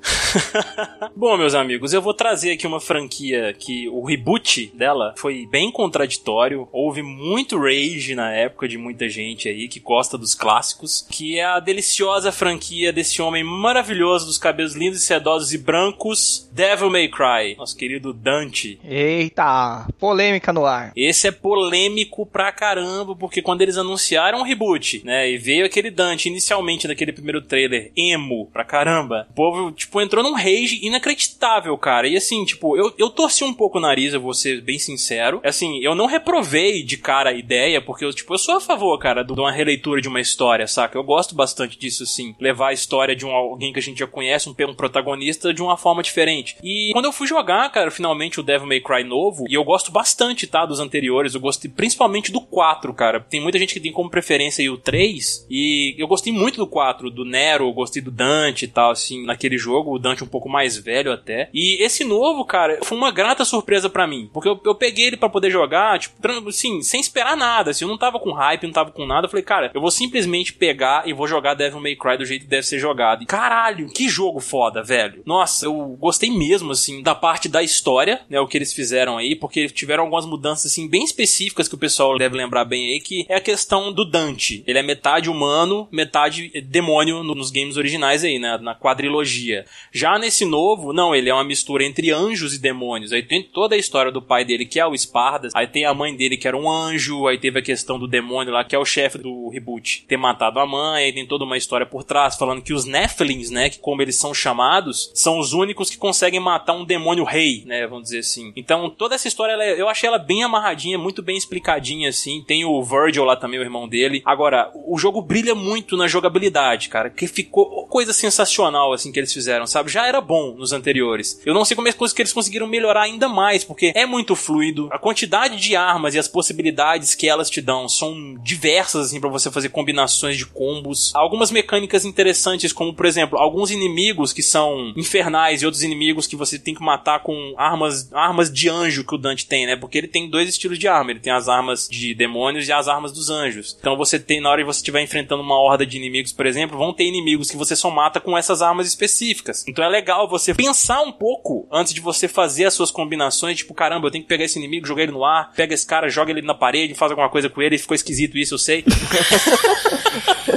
Bom, 1.14 1.36
meus 1.36 1.54
amigos, 1.54 1.92
eu 1.92 2.02
vou 2.02 2.14
trazer 2.14 2.52
aqui 2.52 2.66
uma 2.66 2.80
franquia 2.80 3.52
que 3.52 3.88
o 3.88 4.04
reboot 4.04 4.72
dela 4.74 5.14
foi 5.16 5.46
bem 5.50 5.70
contraditório, 5.70 6.68
houve 6.72 7.02
muito 7.02 7.58
rage 7.58 7.83
na 8.14 8.32
época 8.32 8.66
de 8.66 8.78
muita 8.78 9.08
gente 9.08 9.48
aí 9.48 9.68
que 9.68 9.78
gosta 9.78 10.16
dos 10.16 10.34
clássicos, 10.34 11.06
que 11.10 11.38
é 11.38 11.44
a 11.44 11.60
deliciosa 11.60 12.32
franquia 12.32 12.92
desse 12.92 13.20
homem 13.20 13.44
maravilhoso 13.44 14.26
dos 14.26 14.38
cabelos 14.38 14.74
lindos 14.74 15.02
e 15.02 15.06
sedosos 15.06 15.52
e 15.52 15.58
brancos, 15.58 16.48
Devil 16.52 16.90
May 16.90 17.08
Cry, 17.08 17.56
nosso 17.56 17.76
querido 17.76 18.12
Dante. 18.12 18.78
Eita, 18.84 19.86
polêmica 19.98 20.52
no 20.52 20.64
ar. 20.64 20.92
Esse 20.96 21.28
é 21.28 21.30
polêmico 21.30 22.24
pra 22.24 22.50
caramba, 22.50 23.14
porque 23.14 23.42
quando 23.42 23.62
eles 23.62 23.76
anunciaram 23.76 24.40
o 24.40 24.44
reboot, 24.44 25.02
né, 25.04 25.30
e 25.30 25.36
veio 25.36 25.66
aquele 25.66 25.90
Dante 25.90 26.28
inicialmente 26.28 26.88
naquele 26.88 27.12
primeiro 27.12 27.42
trailer, 27.42 27.92
emo 27.96 28.46
pra 28.52 28.64
caramba, 28.64 29.26
o 29.30 29.34
povo, 29.34 29.72
tipo, 29.72 30.00
entrou 30.00 30.22
num 30.22 30.34
rage 30.34 30.80
inacreditável, 30.82 31.76
cara. 31.76 32.08
E 32.08 32.16
assim, 32.16 32.44
tipo, 32.44 32.76
eu, 32.76 32.92
eu 32.98 33.10
torci 33.10 33.44
um 33.44 33.54
pouco 33.54 33.78
o 33.78 33.80
nariz, 33.80 34.14
eu 34.14 34.20
vou 34.20 34.34
ser 34.34 34.60
bem 34.60 34.78
sincero. 34.78 35.40
Assim, 35.44 35.78
eu 35.82 35.94
não 35.94 36.06
reprovei 36.06 36.82
de 36.82 36.96
cara 36.96 37.30
a 37.30 37.34
ideia, 37.34 37.73
porque 37.80 38.04
eu, 38.04 38.12
tipo, 38.12 38.34
eu 38.34 38.38
sou 38.38 38.56
a 38.56 38.60
favor, 38.60 38.98
cara, 38.98 39.22
de 39.22 39.32
uma 39.32 39.52
releitura 39.52 40.00
de 40.00 40.08
uma 40.08 40.20
história, 40.20 40.66
saca? 40.66 40.98
Eu 40.98 41.04
gosto 41.04 41.34
bastante 41.34 41.78
disso, 41.78 42.02
assim. 42.02 42.34
Levar 42.40 42.68
a 42.68 42.72
história 42.72 43.14
de 43.14 43.24
um, 43.24 43.30
alguém 43.30 43.72
que 43.72 43.78
a 43.78 43.82
gente 43.82 43.98
já 43.98 44.06
conhece, 44.06 44.48
um, 44.48 44.54
um 44.68 44.74
protagonista, 44.74 45.52
de 45.52 45.62
uma 45.62 45.76
forma 45.76 46.02
diferente. 46.02 46.56
E 46.62 46.90
quando 46.92 47.06
eu 47.06 47.12
fui 47.12 47.26
jogar, 47.26 47.70
cara, 47.70 47.90
finalmente 47.90 48.40
o 48.40 48.42
Devil 48.42 48.66
May 48.66 48.80
Cry 48.80 49.04
novo, 49.04 49.44
e 49.48 49.54
eu 49.54 49.64
gosto 49.64 49.92
bastante, 49.92 50.46
tá, 50.46 50.66
dos 50.66 50.80
anteriores, 50.80 51.34
eu 51.34 51.40
gostei 51.40 51.70
principalmente 51.70 52.32
do 52.32 52.40
4, 52.40 52.92
cara. 52.94 53.20
Tem 53.20 53.40
muita 53.40 53.58
gente 53.58 53.74
que 53.74 53.80
tem 53.80 53.92
como 53.92 54.10
preferência 54.10 54.64
o 54.72 54.78
3, 54.78 55.46
e 55.50 55.94
eu 55.98 56.06
gostei 56.06 56.32
muito 56.32 56.56
do 56.56 56.66
4, 56.66 57.10
do 57.10 57.24
Nero, 57.24 57.66
eu 57.66 57.72
gostei 57.72 58.02
do 58.02 58.10
Dante 58.10 58.64
e 58.64 58.68
tal, 58.68 58.90
assim, 58.90 59.24
naquele 59.24 59.58
jogo, 59.58 59.94
o 59.94 59.98
Dante 59.98 60.24
um 60.24 60.28
pouco 60.28 60.48
mais 60.48 60.76
velho 60.76 61.12
até. 61.12 61.48
E 61.52 61.82
esse 61.82 62.04
novo, 62.04 62.44
cara, 62.44 62.78
foi 62.82 62.96
uma 62.96 63.10
grata 63.10 63.44
surpresa 63.44 63.88
pra 63.88 64.06
mim, 64.06 64.28
porque 64.32 64.48
eu, 64.48 64.60
eu 64.64 64.74
peguei 64.74 65.06
ele 65.06 65.16
pra 65.16 65.28
poder 65.28 65.50
jogar, 65.50 65.98
tipo, 65.98 66.14
assim, 66.48 66.82
sem 66.82 67.00
esperar 67.00 67.36
nada, 67.36 67.63
assim, 67.70 67.84
eu 67.84 67.88
não 67.88 67.98
tava 67.98 68.18
com 68.18 68.32
hype, 68.32 68.64
não 68.64 68.72
tava 68.72 68.90
com 68.90 69.06
nada, 69.06 69.26
eu 69.26 69.30
falei, 69.30 69.44
cara, 69.44 69.70
eu 69.74 69.80
vou 69.80 69.90
simplesmente 69.90 70.52
pegar 70.52 71.06
e 71.06 71.12
vou 71.12 71.26
jogar 71.28 71.54
Devil 71.54 71.80
May 71.80 71.96
Cry 71.96 72.16
do 72.18 72.24
jeito 72.26 72.42
que 72.42 72.48
deve 72.50 72.66
ser 72.66 72.78
jogado. 72.78 73.22
E, 73.22 73.26
caralho, 73.26 73.88
que 73.88 74.08
jogo 74.08 74.40
foda, 74.40 74.82
velho. 74.82 75.22
Nossa, 75.26 75.66
eu 75.66 75.96
gostei 76.00 76.30
mesmo, 76.30 76.72
assim, 76.72 77.02
da 77.02 77.14
parte 77.14 77.48
da 77.48 77.62
história, 77.62 78.20
né, 78.28 78.40
o 78.40 78.46
que 78.46 78.56
eles 78.58 78.72
fizeram 78.72 79.16
aí, 79.16 79.34
porque 79.36 79.68
tiveram 79.68 80.04
algumas 80.04 80.26
mudanças, 80.26 80.72
assim, 80.72 80.88
bem 80.88 81.04
específicas 81.04 81.68
que 81.68 81.74
o 81.74 81.78
pessoal 81.78 82.16
deve 82.18 82.36
lembrar 82.36 82.64
bem 82.64 82.92
aí, 82.92 83.00
que 83.00 83.24
é 83.28 83.36
a 83.36 83.40
questão 83.40 83.92
do 83.92 84.04
Dante. 84.04 84.62
Ele 84.66 84.78
é 84.78 84.82
metade 84.82 85.28
humano, 85.30 85.88
metade 85.90 86.50
demônio 86.68 87.22
no- 87.22 87.34
nos 87.34 87.50
games 87.50 87.76
originais 87.76 88.24
aí, 88.24 88.38
né, 88.38 88.58
na 88.60 88.74
quadrilogia. 88.74 89.64
Já 89.92 90.18
nesse 90.18 90.44
novo, 90.44 90.92
não, 90.92 91.14
ele 91.14 91.28
é 91.30 91.34
uma 91.34 91.44
mistura 91.44 91.84
entre 91.84 92.10
anjos 92.10 92.54
e 92.54 92.58
demônios. 92.60 93.12
Aí 93.12 93.22
tem 93.22 93.42
toda 93.42 93.74
a 93.74 93.78
história 93.78 94.10
do 94.10 94.22
pai 94.22 94.44
dele, 94.44 94.64
que 94.66 94.80
é 94.80 94.86
o 94.86 94.94
Espardas, 94.94 95.52
aí 95.54 95.66
tem 95.66 95.84
a 95.84 95.94
mãe 95.94 96.14
dele, 96.16 96.36
que 96.36 96.48
era 96.48 96.56
um 96.56 96.70
anjo, 96.70 97.26
aí 97.26 97.38
teve 97.44 97.58
a 97.58 97.62
questão 97.62 97.98
do 97.98 98.08
demônio 98.08 98.54
lá, 98.54 98.64
que 98.64 98.74
é 98.74 98.78
o 98.78 98.86
chefe 98.86 99.18
do 99.18 99.50
reboot, 99.50 100.06
ter 100.08 100.16
matado 100.16 100.58
a 100.58 100.66
mãe, 100.66 101.12
tem 101.12 101.26
toda 101.26 101.44
uma 101.44 101.58
história 101.58 101.84
por 101.84 102.02
trás, 102.02 102.36
falando 102.36 102.62
que 102.62 102.72
os 102.72 102.86
Nephilims, 102.86 103.50
né, 103.50 103.68
que 103.68 103.78
como 103.78 104.00
eles 104.00 104.16
são 104.16 104.32
chamados, 104.32 105.10
são 105.12 105.38
os 105.38 105.52
únicos 105.52 105.90
que 105.90 105.98
conseguem 105.98 106.40
matar 106.40 106.72
um 106.72 106.86
demônio 106.86 107.22
rei, 107.22 107.62
né, 107.66 107.86
vamos 107.86 108.04
dizer 108.04 108.20
assim. 108.20 108.50
Então, 108.56 108.88
toda 108.88 109.14
essa 109.14 109.28
história, 109.28 109.52
ela 109.52 109.62
é- 109.62 109.78
eu 109.78 109.90
achei 109.90 110.08
ela 110.08 110.16
bem 110.16 110.42
amarradinha, 110.42 110.96
muito 110.96 111.22
bem 111.22 111.36
explicadinha, 111.36 112.08
assim. 112.08 112.42
Tem 112.46 112.64
o 112.64 112.82
Virgil 112.82 113.24
lá 113.26 113.36
também, 113.36 113.60
o 113.60 113.62
irmão 113.62 113.86
dele. 113.86 114.22
Agora, 114.24 114.72
o 114.74 114.96
jogo 114.96 115.20
brilha 115.20 115.54
muito 115.54 115.98
na 115.98 116.06
jogabilidade, 116.06 116.88
cara, 116.88 117.10
que 117.10 117.26
ficou 117.26 117.86
coisa 117.88 118.14
sensacional, 118.14 118.94
assim, 118.94 119.12
que 119.12 119.20
eles 119.20 119.34
fizeram, 119.34 119.66
sabe? 119.66 119.92
Já 119.92 120.06
era 120.06 120.22
bom 120.22 120.54
nos 120.54 120.72
anteriores. 120.72 121.42
Eu 121.44 121.52
não 121.52 121.66
sei 121.66 121.74
como 121.74 121.88
é 121.88 121.92
que 121.92 122.22
eles 122.22 122.32
conseguiram 122.32 122.66
melhorar 122.66 123.02
ainda 123.02 123.28
mais, 123.28 123.64
porque 123.64 123.92
é 123.94 124.06
muito 124.06 124.34
fluido. 124.34 124.88
A 124.90 124.98
quantidade 124.98 125.58
de 125.58 125.76
armas 125.76 126.14
e 126.14 126.18
as 126.18 126.26
possibilidades 126.26 127.14
que 127.14 127.33
elas 127.34 127.50
te 127.50 127.60
dão 127.60 127.88
são 127.88 128.34
diversas, 128.42 129.06
assim, 129.06 129.20
pra 129.20 129.28
você 129.28 129.50
fazer 129.50 129.68
combinações 129.68 130.36
de 130.36 130.46
combos. 130.46 131.12
Algumas 131.14 131.50
mecânicas 131.50 132.04
interessantes, 132.04 132.72
como, 132.72 132.94
por 132.94 133.06
exemplo, 133.06 133.38
alguns 133.38 133.70
inimigos 133.70 134.32
que 134.32 134.42
são 134.42 134.92
infernais 134.96 135.62
e 135.62 135.66
outros 135.66 135.82
inimigos 135.82 136.26
que 136.26 136.36
você 136.36 136.58
tem 136.58 136.74
que 136.74 136.82
matar 136.82 137.22
com 137.22 137.54
armas, 137.56 138.12
armas 138.12 138.52
de 138.52 138.68
anjo 138.68 139.04
que 139.04 139.14
o 139.14 139.18
Dante 139.18 139.46
tem, 139.46 139.66
né? 139.66 139.76
Porque 139.76 139.98
ele 139.98 140.08
tem 140.08 140.28
dois 140.28 140.48
estilos 140.48 140.78
de 140.78 140.88
arma. 140.88 141.10
Ele 141.10 141.20
tem 141.20 141.32
as 141.32 141.48
armas 141.48 141.88
de 141.88 142.14
demônios 142.14 142.66
e 142.68 142.72
as 142.72 142.88
armas 142.88 143.12
dos 143.12 143.30
anjos. 143.30 143.76
Então 143.78 143.96
você 143.96 144.18
tem, 144.18 144.40
na 144.40 144.50
hora 144.50 144.60
que 144.60 144.66
você 144.66 144.78
estiver 144.78 145.02
enfrentando 145.02 145.42
uma 145.42 145.58
horda 145.58 145.84
de 145.84 145.96
inimigos, 145.96 146.32
por 146.32 146.46
exemplo, 146.46 146.78
vão 146.78 146.92
ter 146.92 147.04
inimigos 147.04 147.50
que 147.50 147.56
você 147.56 147.76
só 147.76 147.90
mata 147.90 148.20
com 148.20 148.36
essas 148.36 148.62
armas 148.62 148.86
específicas. 148.86 149.64
Então 149.68 149.84
é 149.84 149.88
legal 149.88 150.28
você 150.28 150.54
pensar 150.54 151.02
um 151.02 151.12
pouco 151.12 151.66
antes 151.70 151.92
de 151.92 152.00
você 152.00 152.28
fazer 152.28 152.66
as 152.66 152.74
suas 152.74 152.90
combinações, 152.90 153.58
tipo, 153.58 153.74
caramba, 153.74 154.06
eu 154.06 154.10
tenho 154.10 154.24
que 154.24 154.28
pegar 154.28 154.44
esse 154.44 154.58
inimigo, 154.58 154.86
jogar 154.86 155.02
ele 155.02 155.12
no 155.12 155.24
ar, 155.24 155.52
pega 155.54 155.74
esse 155.74 155.86
cara, 155.86 156.08
joga 156.08 156.30
ele 156.30 156.42
na 156.42 156.54
parede, 156.54 156.94
faz 156.94 157.10
alguma 157.10 157.23
coisa 157.28 157.48
com 157.48 157.62
ele, 157.62 157.78
ficou 157.78 157.94
esquisito 157.94 158.38
isso, 158.38 158.54
eu 158.54 158.58
sei. 158.58 158.84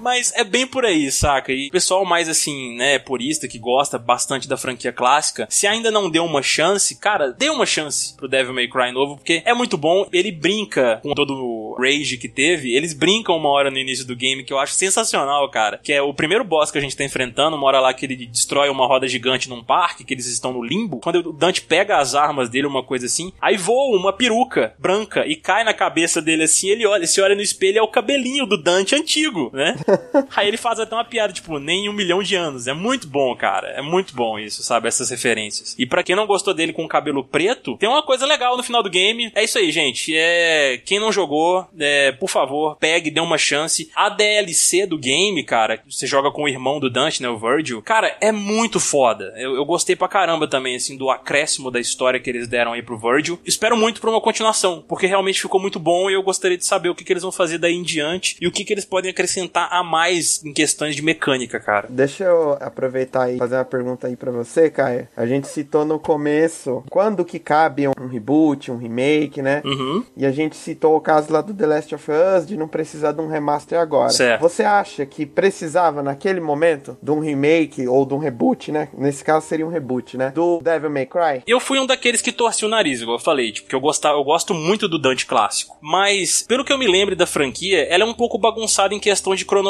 Mas 0.00 0.32
é 0.34 0.44
bem 0.44 0.66
por 0.66 0.84
aí, 0.84 1.10
saca? 1.10 1.52
E 1.52 1.68
o 1.68 1.70
pessoal 1.70 2.04
mais 2.04 2.28
assim, 2.28 2.76
né, 2.76 2.98
purista, 2.98 3.46
que 3.46 3.58
gosta 3.58 3.98
bastante 3.98 4.48
da 4.48 4.56
franquia 4.56 4.92
clássica, 4.92 5.46
se 5.50 5.66
ainda 5.66 5.90
não 5.90 6.10
deu 6.10 6.24
uma 6.24 6.42
chance, 6.42 6.98
cara, 6.98 7.32
dê 7.32 7.50
uma 7.50 7.66
chance 7.66 8.16
pro 8.16 8.28
Devil 8.28 8.54
May 8.54 8.68
Cry 8.68 8.92
novo, 8.92 9.16
porque 9.16 9.42
é 9.44 9.54
muito 9.54 9.76
bom. 9.76 10.08
Ele 10.12 10.32
brinca 10.32 11.00
com 11.02 11.14
todo 11.14 11.34
o 11.34 11.76
rage 11.78 12.16
que 12.16 12.28
teve, 12.28 12.74
eles 12.74 12.94
brincam 12.94 13.36
uma 13.36 13.50
hora 13.50 13.70
no 13.70 13.78
início 13.78 14.06
do 14.06 14.16
game 14.16 14.44
que 14.44 14.52
eu 14.52 14.58
acho 14.58 14.74
sensacional, 14.74 15.48
cara. 15.50 15.78
Que 15.82 15.92
é 15.92 16.02
o 16.02 16.14
primeiro 16.14 16.44
boss 16.44 16.70
que 16.70 16.78
a 16.78 16.80
gente 16.80 16.96
tá 16.96 17.04
enfrentando, 17.04 17.56
uma 17.56 17.66
hora 17.66 17.80
lá 17.80 17.92
que 17.92 18.06
ele 18.06 18.26
destrói 18.26 18.68
uma 18.68 18.86
roda 18.86 19.06
gigante 19.06 19.48
num 19.48 19.62
parque, 19.62 20.04
que 20.04 20.14
eles 20.14 20.26
estão 20.26 20.52
no 20.52 20.62
limbo. 20.62 21.00
Quando 21.00 21.16
o 21.16 21.32
Dante 21.32 21.62
pega 21.62 21.98
as 21.98 22.14
armas 22.14 22.48
dele, 22.48 22.66
uma 22.66 22.82
coisa 22.82 23.06
assim, 23.06 23.32
aí 23.40 23.56
voa 23.56 23.96
uma 23.96 24.12
peruca 24.12 24.74
branca 24.78 25.26
e 25.26 25.36
cai 25.36 25.64
na 25.64 25.74
cabeça 25.74 26.22
dele 26.22 26.44
assim, 26.44 26.68
ele 26.68 26.86
olha, 26.86 27.06
se 27.06 27.20
olha 27.20 27.34
no 27.34 27.42
espelho, 27.42 27.78
é 27.78 27.82
o 27.82 27.88
cabelinho 27.88 28.46
do 28.46 28.60
Dante 28.60 28.94
antigo, 28.94 29.50
né? 29.52 29.76
aí 30.34 30.48
ele 30.48 30.56
faz 30.56 30.78
até 30.78 30.94
uma 30.94 31.04
piada, 31.04 31.32
tipo, 31.32 31.58
nem 31.58 31.88
um 31.88 31.92
milhão 31.92 32.22
de 32.22 32.34
anos. 32.34 32.66
É 32.66 32.72
muito 32.72 33.06
bom, 33.06 33.34
cara. 33.34 33.68
É 33.68 33.82
muito 33.82 34.14
bom 34.14 34.38
isso, 34.38 34.62
sabe? 34.62 34.88
Essas 34.88 35.10
referências. 35.10 35.74
E 35.78 35.86
para 35.86 36.02
quem 36.02 36.16
não 36.16 36.26
gostou 36.26 36.54
dele 36.54 36.72
com 36.72 36.84
o 36.84 36.88
cabelo 36.88 37.24
preto, 37.24 37.76
tem 37.76 37.88
uma 37.88 38.02
coisa 38.02 38.26
legal 38.26 38.56
no 38.56 38.62
final 38.62 38.82
do 38.82 38.90
game. 38.90 39.30
É 39.34 39.44
isso 39.44 39.58
aí, 39.58 39.70
gente. 39.70 40.14
É... 40.16 40.80
Quem 40.84 40.98
não 40.98 41.12
jogou, 41.12 41.66
é... 41.78 42.12
por 42.12 42.28
favor, 42.28 42.76
pegue, 42.76 43.10
dê 43.10 43.20
uma 43.20 43.38
chance. 43.38 43.90
A 43.94 44.08
DLC 44.08 44.86
do 44.86 44.98
game, 44.98 45.42
cara, 45.44 45.82
você 45.88 46.06
joga 46.06 46.30
com 46.30 46.44
o 46.44 46.48
irmão 46.48 46.80
do 46.80 46.90
Dante, 46.90 47.22
né? 47.22 47.28
O 47.28 47.38
Virgil. 47.38 47.82
Cara, 47.82 48.16
é 48.20 48.32
muito 48.32 48.80
foda. 48.80 49.32
Eu, 49.36 49.54
eu 49.54 49.64
gostei 49.64 49.96
pra 49.96 50.08
caramba 50.08 50.48
também, 50.48 50.76
assim, 50.76 50.96
do 50.96 51.10
acréscimo 51.10 51.70
da 51.70 51.80
história 51.80 52.20
que 52.20 52.28
eles 52.28 52.48
deram 52.48 52.72
aí 52.72 52.82
pro 52.82 52.98
Virgil. 52.98 53.38
Espero 53.44 53.76
muito 53.76 54.00
pra 54.00 54.10
uma 54.10 54.20
continuação, 54.20 54.84
porque 54.86 55.06
realmente 55.06 55.40
ficou 55.40 55.60
muito 55.60 55.78
bom 55.78 56.10
e 56.10 56.14
eu 56.14 56.22
gostaria 56.22 56.58
de 56.58 56.64
saber 56.64 56.88
o 56.88 56.94
que, 56.94 57.04
que 57.04 57.12
eles 57.12 57.22
vão 57.22 57.32
fazer 57.32 57.58
daí 57.58 57.74
em 57.74 57.82
diante 57.82 58.36
e 58.40 58.46
o 58.46 58.52
que, 58.52 58.64
que 58.64 58.72
eles 58.72 58.84
podem 58.84 59.10
acrescentar 59.10 59.68
a 59.70 59.79
mais 59.82 60.44
em 60.44 60.52
questões 60.52 60.96
de 60.96 61.02
mecânica, 61.02 61.60
cara. 61.60 61.86
Deixa 61.88 62.24
eu 62.24 62.56
aproveitar 62.60 63.32
e 63.32 63.38
fazer 63.38 63.56
uma 63.56 63.64
pergunta 63.64 64.06
aí 64.06 64.16
para 64.16 64.30
você, 64.30 64.70
Caio. 64.70 65.08
A 65.16 65.26
gente 65.26 65.48
citou 65.48 65.84
no 65.84 65.98
começo 65.98 66.82
quando 66.90 67.24
que 67.24 67.38
cabe 67.38 67.88
um 67.88 68.06
reboot, 68.06 68.70
um 68.70 68.76
remake, 68.76 69.42
né? 69.42 69.62
Uhum. 69.64 70.04
E 70.16 70.26
a 70.26 70.30
gente 70.30 70.56
citou 70.56 70.96
o 70.96 71.00
caso 71.00 71.32
lá 71.32 71.40
do 71.40 71.54
The 71.54 71.66
Last 71.66 71.94
of 71.94 72.10
Us 72.10 72.46
de 72.46 72.56
não 72.56 72.68
precisar 72.68 73.12
de 73.12 73.20
um 73.20 73.28
remaster 73.28 73.78
agora. 73.78 74.10
Certo. 74.10 74.40
Você 74.40 74.62
acha 74.62 75.04
que 75.06 75.26
precisava 75.26 76.02
naquele 76.02 76.40
momento 76.40 76.96
de 77.02 77.10
um 77.10 77.20
remake 77.20 77.86
ou 77.86 78.04
de 78.04 78.14
um 78.14 78.18
reboot, 78.18 78.72
né? 78.72 78.88
Nesse 78.96 79.24
caso 79.24 79.46
seria 79.46 79.66
um 79.66 79.70
reboot, 79.70 80.16
né? 80.16 80.30
Do 80.34 80.60
Devil 80.62 80.90
May 80.90 81.06
Cry? 81.06 81.42
Eu 81.46 81.60
fui 81.60 81.78
um 81.78 81.86
daqueles 81.86 82.22
que 82.22 82.32
torci 82.32 82.64
o 82.64 82.68
nariz, 82.68 83.00
igual 83.00 83.16
eu 83.16 83.22
falei, 83.22 83.52
tipo, 83.52 83.68
que 83.68 83.74
eu, 83.74 83.80
gostava, 83.80 84.18
eu 84.18 84.24
gosto 84.24 84.54
muito 84.54 84.88
do 84.88 84.98
Dante 84.98 85.26
clássico. 85.26 85.76
Mas, 85.80 86.42
pelo 86.42 86.64
que 86.64 86.72
eu 86.72 86.78
me 86.78 86.86
lembro 86.86 87.16
da 87.16 87.26
franquia, 87.26 87.86
ela 87.88 88.04
é 88.04 88.06
um 88.06 88.14
pouco 88.14 88.38
bagunçada 88.38 88.94
em 88.94 89.00
questão 89.00 89.34
de 89.34 89.44
cronologia. 89.44 89.69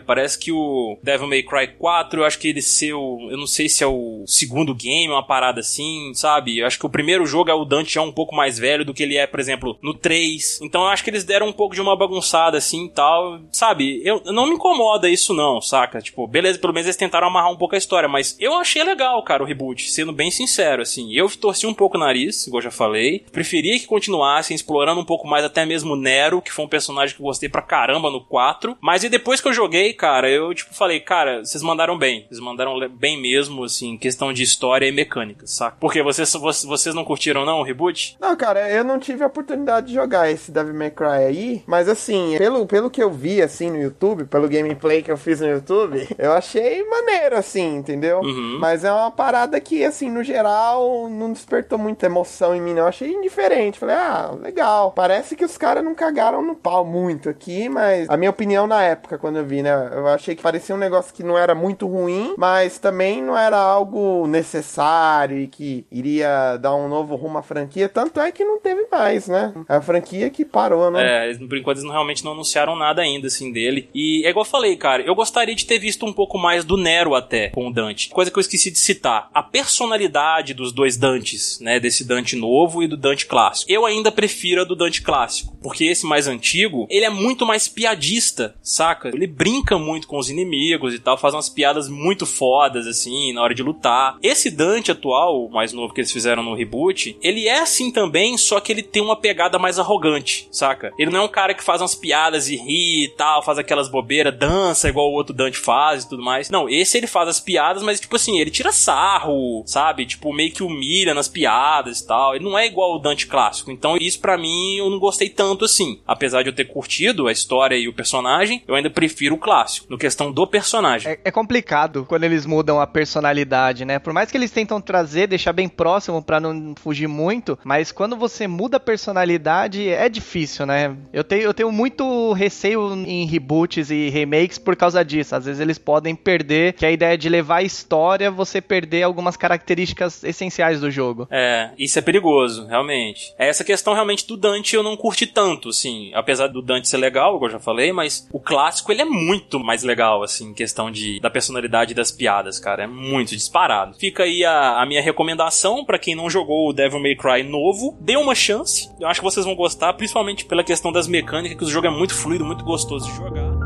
Parece 0.00 0.38
que 0.38 0.52
o 0.52 0.98
Devil 1.02 1.28
May 1.28 1.42
Cry 1.42 1.68
4, 1.78 2.20
eu 2.20 2.24
acho 2.24 2.38
que 2.38 2.48
ele 2.48 2.62
seu. 2.62 3.18
Eu 3.30 3.36
não 3.36 3.46
sei 3.46 3.68
se 3.68 3.82
é 3.82 3.86
o 3.86 4.24
segundo 4.26 4.74
game, 4.74 5.12
uma 5.12 5.26
parada 5.26 5.60
assim, 5.60 6.12
sabe? 6.14 6.58
Eu 6.58 6.66
acho 6.66 6.78
que 6.78 6.86
o 6.86 6.90
primeiro 6.90 7.26
jogo 7.26 7.50
é 7.50 7.54
o 7.54 7.64
Dante 7.64 7.94
já 7.94 8.02
um 8.02 8.12
pouco 8.12 8.34
mais 8.34 8.58
velho 8.58 8.84
do 8.84 8.94
que 8.94 9.02
ele 9.02 9.16
é, 9.16 9.26
por 9.26 9.40
exemplo, 9.40 9.78
no 9.82 9.94
3. 9.94 10.60
Então 10.62 10.82
eu 10.82 10.88
acho 10.88 11.04
que 11.04 11.10
eles 11.10 11.24
deram 11.24 11.48
um 11.48 11.52
pouco 11.52 11.74
de 11.74 11.80
uma 11.80 11.96
bagunçada 11.96 12.58
assim 12.58 12.88
tal. 12.88 13.40
Sabe? 13.52 14.00
Eu 14.04 14.22
não 14.26 14.46
me 14.46 14.54
incomoda 14.54 15.08
isso, 15.08 15.34
não, 15.34 15.60
saca? 15.60 16.00
Tipo, 16.00 16.26
beleza, 16.26 16.58
pelo 16.58 16.72
menos 16.72 16.86
eles 16.86 16.96
tentaram 16.96 17.28
amarrar 17.28 17.50
um 17.50 17.56
pouco 17.56 17.74
a 17.74 17.78
história, 17.78 18.08
mas 18.08 18.36
eu 18.40 18.54
achei 18.54 18.82
legal, 18.82 19.22
cara, 19.22 19.42
o 19.42 19.46
reboot, 19.46 19.90
sendo 19.90 20.12
bem 20.12 20.30
sincero, 20.30 20.82
assim. 20.82 21.12
Eu 21.12 21.28
torci 21.36 21.66
um 21.66 21.74
pouco 21.74 21.96
o 21.96 22.00
nariz, 22.00 22.46
igual 22.46 22.58
eu 22.58 22.64
já 22.64 22.70
falei. 22.70 23.24
Preferia 23.32 23.78
que 23.78 23.86
continuassem 23.86 24.54
explorando 24.54 25.00
um 25.00 25.04
pouco 25.04 25.26
mais 25.26 25.44
até 25.44 25.64
mesmo 25.64 25.96
Nero, 25.96 26.42
que 26.42 26.52
foi 26.52 26.64
um 26.64 26.68
personagem 26.68 27.14
que 27.14 27.20
eu 27.20 27.26
gostei 27.26 27.48
pra 27.48 27.62
caramba 27.62 28.10
no 28.10 28.20
4. 28.24 28.76
Mas 28.80 29.04
e 29.04 29.08
depois 29.08 29.35
que 29.42 29.48
eu 29.48 29.52
joguei, 29.52 29.92
cara, 29.92 30.28
eu, 30.30 30.52
tipo, 30.54 30.74
falei, 30.74 31.00
cara, 31.00 31.44
vocês 31.44 31.62
mandaram 31.62 31.98
bem. 31.98 32.26
Vocês 32.28 32.40
mandaram 32.40 32.76
bem 32.88 33.20
mesmo, 33.20 33.64
assim, 33.64 33.96
questão 33.96 34.32
de 34.32 34.42
história 34.42 34.86
e 34.86 34.92
mecânica, 34.92 35.46
saca? 35.46 35.76
Porque 35.80 36.02
vocês, 36.02 36.32
vocês 36.32 36.94
não 36.94 37.04
curtiram, 37.04 37.44
não, 37.44 37.60
o 37.60 37.62
reboot? 37.62 38.16
Não, 38.20 38.36
cara, 38.36 38.70
eu 38.70 38.84
não 38.84 38.98
tive 38.98 39.22
a 39.22 39.26
oportunidade 39.26 39.88
de 39.88 39.94
jogar 39.94 40.30
esse 40.30 40.50
Devil 40.50 40.74
May 40.74 40.90
Cry 40.90 41.24
aí, 41.26 41.62
mas 41.66 41.88
assim, 41.88 42.36
pelo, 42.38 42.66
pelo 42.66 42.90
que 42.90 43.02
eu 43.02 43.10
vi, 43.10 43.42
assim, 43.42 43.70
no 43.70 43.80
YouTube, 43.80 44.24
pelo 44.24 44.48
gameplay 44.48 45.02
que 45.02 45.10
eu 45.10 45.16
fiz 45.16 45.40
no 45.40 45.48
YouTube, 45.48 46.06
eu 46.18 46.32
achei 46.32 46.84
maneiro, 46.84 47.36
assim, 47.36 47.76
entendeu? 47.76 48.20
Uhum. 48.20 48.58
Mas 48.60 48.84
é 48.84 48.92
uma 48.92 49.10
parada 49.10 49.60
que, 49.60 49.84
assim, 49.84 50.10
no 50.10 50.22
geral, 50.22 51.08
não 51.08 51.32
despertou 51.32 51.78
muita 51.78 52.06
emoção 52.06 52.54
em 52.54 52.60
mim, 52.60 52.74
não. 52.74 52.82
Eu 52.82 52.88
achei 52.88 53.10
indiferente. 53.10 53.78
Falei, 53.78 53.96
ah, 53.96 54.32
legal. 54.40 54.92
Parece 54.92 55.36
que 55.36 55.44
os 55.44 55.56
caras 55.56 55.84
não 55.84 55.94
cagaram 55.94 56.42
no 56.42 56.54
pau 56.54 56.84
muito 56.84 57.28
aqui, 57.28 57.68
mas 57.68 58.08
a 58.08 58.16
minha 58.16 58.30
opinião 58.30 58.66
na 58.66 58.82
época, 58.82 59.18
quando 59.26 59.38
eu 59.38 59.44
vi, 59.44 59.60
né, 59.60 59.70
eu 59.92 60.06
achei 60.06 60.36
que 60.36 60.42
parecia 60.42 60.72
um 60.72 60.78
negócio 60.78 61.12
que 61.12 61.24
não 61.24 61.36
era 61.36 61.52
muito 61.52 61.84
ruim, 61.88 62.34
mas 62.38 62.78
também 62.78 63.20
não 63.20 63.36
era 63.36 63.56
algo 63.58 64.24
necessário 64.28 65.36
e 65.40 65.48
que 65.48 65.84
iria 65.90 66.56
dar 66.58 66.76
um 66.76 66.88
novo 66.88 67.16
rumo 67.16 67.38
à 67.38 67.42
franquia. 67.42 67.88
Tanto 67.88 68.20
é 68.20 68.30
que 68.30 68.44
não 68.44 68.60
teve 68.60 68.86
mais, 68.90 69.26
né? 69.26 69.52
A 69.68 69.80
franquia 69.80 70.30
que 70.30 70.44
parou, 70.44 70.92
né? 70.92 71.32
É, 71.32 71.34
por 71.34 71.56
enquanto 71.58 71.78
eles 71.78 71.84
não- 71.84 71.90
realmente 71.92 72.24
não 72.24 72.32
anunciaram 72.32 72.76
nada 72.76 73.02
ainda, 73.02 73.26
assim, 73.26 73.50
dele. 73.52 73.88
E 73.92 74.24
é 74.24 74.30
igual 74.30 74.44
eu 74.44 74.50
falei, 74.50 74.76
cara, 74.76 75.02
eu 75.02 75.14
gostaria 75.14 75.56
de 75.56 75.66
ter 75.66 75.78
visto 75.80 76.06
um 76.06 76.12
pouco 76.12 76.38
mais 76.38 76.64
do 76.64 76.76
Nero 76.76 77.16
até, 77.16 77.48
com 77.48 77.66
o 77.66 77.72
Dante. 77.72 78.10
Coisa 78.10 78.30
que 78.30 78.38
eu 78.38 78.40
esqueci 78.40 78.70
de 78.70 78.78
citar. 78.78 79.28
A 79.34 79.42
personalidade 79.42 80.54
dos 80.54 80.70
dois 80.72 80.96
Dantes, 80.96 81.58
né, 81.60 81.80
desse 81.80 82.04
Dante 82.04 82.36
novo 82.36 82.80
e 82.82 82.86
do 82.86 82.96
Dante 82.96 83.26
clássico. 83.26 83.70
Eu 83.70 83.84
ainda 83.84 84.12
prefiro 84.12 84.60
a 84.62 84.64
do 84.64 84.76
Dante 84.76 85.02
clássico, 85.02 85.56
porque 85.60 85.84
esse 85.84 86.06
mais 86.06 86.28
antigo, 86.28 86.86
ele 86.88 87.04
é 87.04 87.10
muito 87.10 87.44
mais 87.44 87.66
piadista, 87.66 88.54
saca? 88.62 89.10
Ele 89.16 89.26
brinca 89.26 89.78
muito 89.78 90.06
com 90.06 90.18
os 90.18 90.30
inimigos 90.30 90.94
e 90.94 90.98
tal, 90.98 91.16
faz 91.16 91.34
umas 91.34 91.48
piadas 91.48 91.88
muito 91.88 92.26
fodas, 92.26 92.86
assim, 92.86 93.32
na 93.32 93.42
hora 93.42 93.54
de 93.54 93.62
lutar. 93.62 94.18
Esse 94.22 94.50
Dante 94.50 94.90
atual, 94.90 95.44
o 95.44 95.50
mais 95.50 95.72
novo 95.72 95.92
que 95.92 96.00
eles 96.00 96.12
fizeram 96.12 96.42
no 96.42 96.54
reboot, 96.54 97.16
ele 97.22 97.48
é 97.48 97.60
assim 97.60 97.90
também, 97.90 98.36
só 98.36 98.60
que 98.60 98.70
ele 98.70 98.82
tem 98.82 99.02
uma 99.02 99.16
pegada 99.16 99.58
mais 99.58 99.78
arrogante, 99.78 100.48
saca? 100.52 100.92
Ele 100.98 101.10
não 101.10 101.20
é 101.20 101.24
um 101.24 101.28
cara 101.28 101.54
que 101.54 101.64
faz 101.64 101.80
umas 101.80 101.94
piadas 101.94 102.48
e 102.48 102.56
ri 102.56 103.04
e 103.04 103.08
tal, 103.16 103.42
faz 103.42 103.58
aquelas 103.58 103.88
bobeiras, 103.88 104.36
dança 104.36 104.88
igual 104.88 105.10
o 105.10 105.14
outro 105.14 105.34
Dante 105.34 105.58
faz 105.58 106.04
e 106.04 106.08
tudo 106.08 106.22
mais. 106.22 106.50
Não, 106.50 106.68
esse 106.68 106.96
ele 106.96 107.06
faz 107.06 107.28
as 107.28 107.40
piadas, 107.40 107.82
mas 107.82 108.00
tipo 108.00 108.16
assim, 108.16 108.38
ele 108.38 108.50
tira 108.50 108.72
sarro, 108.72 109.62
sabe? 109.66 110.06
Tipo, 110.06 110.32
meio 110.32 110.52
que 110.52 110.62
humilha 110.62 111.14
nas 111.14 111.28
piadas 111.28 112.00
e 112.00 112.06
tal. 112.06 112.34
Ele 112.34 112.44
não 112.44 112.58
é 112.58 112.66
igual 112.66 112.94
o 112.94 112.98
Dante 112.98 113.26
clássico. 113.26 113.70
Então, 113.70 113.96
isso 113.96 114.20
pra 114.20 114.38
mim 114.38 114.76
eu 114.76 114.90
não 114.90 114.98
gostei 114.98 115.28
tanto 115.28 115.64
assim. 115.64 116.00
Apesar 116.06 116.42
de 116.42 116.50
eu 116.50 116.54
ter 116.54 116.66
curtido 116.66 117.26
a 117.26 117.32
história 117.32 117.76
e 117.76 117.88
o 117.88 117.94
personagem, 117.94 118.62
eu 118.66 118.74
ainda 118.74 118.90
prefiro 118.90 119.05
o 119.32 119.38
clássico, 119.38 119.86
no 119.90 119.98
questão 119.98 120.32
do 120.32 120.46
personagem. 120.46 121.12
É, 121.12 121.18
é 121.24 121.30
complicado 121.30 122.04
quando 122.08 122.24
eles 122.24 122.46
mudam 122.46 122.80
a 122.80 122.86
personalidade, 122.86 123.84
né? 123.84 123.98
Por 123.98 124.12
mais 124.12 124.30
que 124.30 124.36
eles 124.36 124.50
tentam 124.50 124.80
trazer, 124.80 125.26
deixar 125.26 125.52
bem 125.52 125.68
próximo 125.68 126.22
pra 126.22 126.40
não 126.40 126.74
fugir 126.76 127.08
muito, 127.08 127.58
mas 127.64 127.92
quando 127.92 128.16
você 128.16 128.46
muda 128.46 128.76
a 128.76 128.80
personalidade 128.80 129.88
é 129.88 130.08
difícil, 130.08 130.66
né? 130.66 130.96
Eu 131.12 131.24
tenho, 131.24 131.42
eu 131.42 131.54
tenho 131.54 131.72
muito 131.72 132.32
receio 132.32 132.92
em 133.06 133.26
reboots 133.26 133.90
e 133.90 134.08
remakes 134.08 134.58
por 134.58 134.76
causa 134.76 135.04
disso. 135.04 135.34
Às 135.34 135.46
vezes 135.46 135.60
eles 135.60 135.78
podem 135.78 136.14
perder, 136.14 136.74
que 136.74 136.86
a 136.86 136.90
ideia 136.90 137.16
de 137.16 137.28
levar 137.28 137.56
a 137.56 137.62
história, 137.62 138.30
você 138.30 138.60
perder 138.60 139.02
algumas 139.02 139.36
características 139.36 140.22
essenciais 140.24 140.80
do 140.80 140.90
jogo. 140.90 141.26
É, 141.30 141.70
isso 141.78 141.98
é 141.98 142.02
perigoso, 142.02 142.66
realmente. 142.66 143.34
Essa 143.38 143.64
questão 143.64 143.94
realmente 143.94 144.26
do 144.26 144.36
Dante 144.36 144.74
eu 144.74 144.82
não 144.82 144.96
curti 144.96 145.26
tanto, 145.26 145.68
assim. 145.68 146.10
Apesar 146.14 146.48
do 146.48 146.62
Dante 146.62 146.88
ser 146.88 146.96
legal, 146.96 147.32
como 147.34 147.46
eu 147.46 147.50
já 147.50 147.58
falei, 147.58 147.92
mas 147.92 148.26
o 148.32 148.40
clássico 148.40 148.92
ele 148.96 149.02
é 149.02 149.04
muito 149.04 149.60
mais 149.60 149.82
legal, 149.82 150.22
assim, 150.22 150.50
em 150.50 150.54
questão 150.54 150.90
de, 150.90 151.20
da 151.20 151.30
personalidade 151.30 151.94
das 151.94 152.10
piadas, 152.10 152.58
cara. 152.58 152.84
É 152.84 152.86
muito 152.86 153.30
disparado. 153.30 153.94
Fica 153.98 154.22
aí 154.22 154.44
a, 154.44 154.80
a 154.80 154.86
minha 154.86 155.02
recomendação 155.02 155.84
pra 155.84 155.98
quem 155.98 156.14
não 156.14 156.30
jogou 156.30 156.70
o 156.70 156.72
Devil 156.72 157.00
May 157.00 157.14
Cry 157.14 157.42
novo. 157.42 157.96
Dê 158.00 158.16
uma 158.16 158.34
chance. 158.34 158.90
Eu 158.98 159.06
acho 159.08 159.20
que 159.20 159.24
vocês 159.24 159.44
vão 159.44 159.54
gostar, 159.54 159.92
principalmente 159.92 160.44
pela 160.46 160.64
questão 160.64 160.90
das 160.90 161.06
mecânicas, 161.06 161.58
que 161.58 161.64
o 161.64 161.68
jogo 161.68 161.86
é 161.86 161.90
muito 161.90 162.14
fluido, 162.14 162.44
muito 162.44 162.64
gostoso 162.64 163.06
de 163.06 163.16
jogar. 163.16 163.65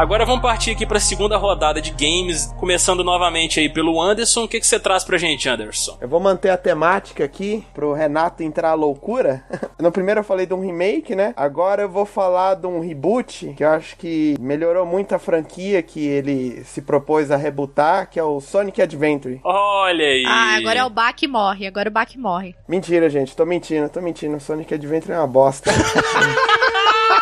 Agora 0.00 0.24
vamos 0.24 0.40
partir 0.40 0.70
aqui 0.70 0.86
para 0.86 0.96
a 0.96 1.00
segunda 1.00 1.36
rodada 1.36 1.78
de 1.78 1.90
games, 1.90 2.46
começando 2.58 3.04
novamente 3.04 3.60
aí 3.60 3.68
pelo 3.68 4.00
Anderson. 4.00 4.44
O 4.44 4.48
que, 4.48 4.58
que 4.58 4.66
você 4.66 4.80
traz 4.80 5.04
pra 5.04 5.18
gente, 5.18 5.46
Anderson? 5.46 5.98
Eu 6.00 6.08
vou 6.08 6.18
manter 6.18 6.48
a 6.48 6.56
temática 6.56 7.22
aqui 7.22 7.62
pro 7.74 7.92
Renato 7.92 8.42
entrar 8.42 8.70
à 8.70 8.74
loucura. 8.74 9.44
No 9.80 9.90
primeiro 9.90 10.20
eu 10.20 10.24
falei 10.24 10.44
de 10.44 10.52
um 10.52 10.60
remake, 10.60 11.14
né? 11.14 11.32
Agora 11.34 11.80
eu 11.80 11.88
vou 11.88 12.04
falar 12.04 12.54
de 12.54 12.66
um 12.66 12.80
reboot 12.80 13.54
que 13.56 13.64
eu 13.64 13.70
acho 13.70 13.96
que 13.96 14.36
melhorou 14.38 14.84
muito 14.84 15.14
a 15.14 15.18
franquia 15.18 15.82
que 15.82 16.06
ele 16.06 16.62
se 16.64 16.82
propôs 16.82 17.30
a 17.30 17.36
rebutar, 17.36 18.10
que 18.10 18.20
é 18.20 18.22
o 18.22 18.42
Sonic 18.42 18.82
Adventure. 18.82 19.40
Olha 19.42 20.04
aí. 20.04 20.22
Ah, 20.26 20.56
agora 20.58 20.80
é 20.80 20.84
o 20.84 20.90
Bak 20.90 21.26
morre. 21.26 21.66
Agora 21.66 21.88
o 21.88 21.92
Bak 21.92 22.18
morre. 22.18 22.54
Mentira, 22.68 23.08
gente, 23.08 23.34
tô 23.34 23.46
mentindo, 23.46 23.88
tô 23.88 24.02
mentindo. 24.02 24.36
O 24.36 24.40
Sonic 24.40 24.74
Adventure 24.74 25.14
é 25.14 25.18
uma 25.18 25.26
bosta. 25.26 25.70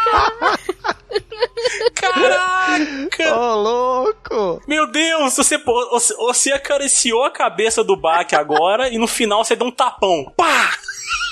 Caraca! 1.94 3.36
Ô, 3.36 3.54
louco! 3.54 4.62
Meu 4.66 4.90
Deus, 4.90 5.36
você, 5.36 5.58
você, 5.58 6.52
acariciou 6.52 7.24
a 7.24 7.30
cabeça 7.30 7.82
do 7.82 7.96
Bak 7.96 8.34
agora 8.34 8.88
e 8.88 8.98
no 8.98 9.06
final 9.06 9.44
você 9.44 9.56
deu 9.56 9.66
um 9.66 9.72
tapão. 9.72 10.32
Pá! 10.36 10.72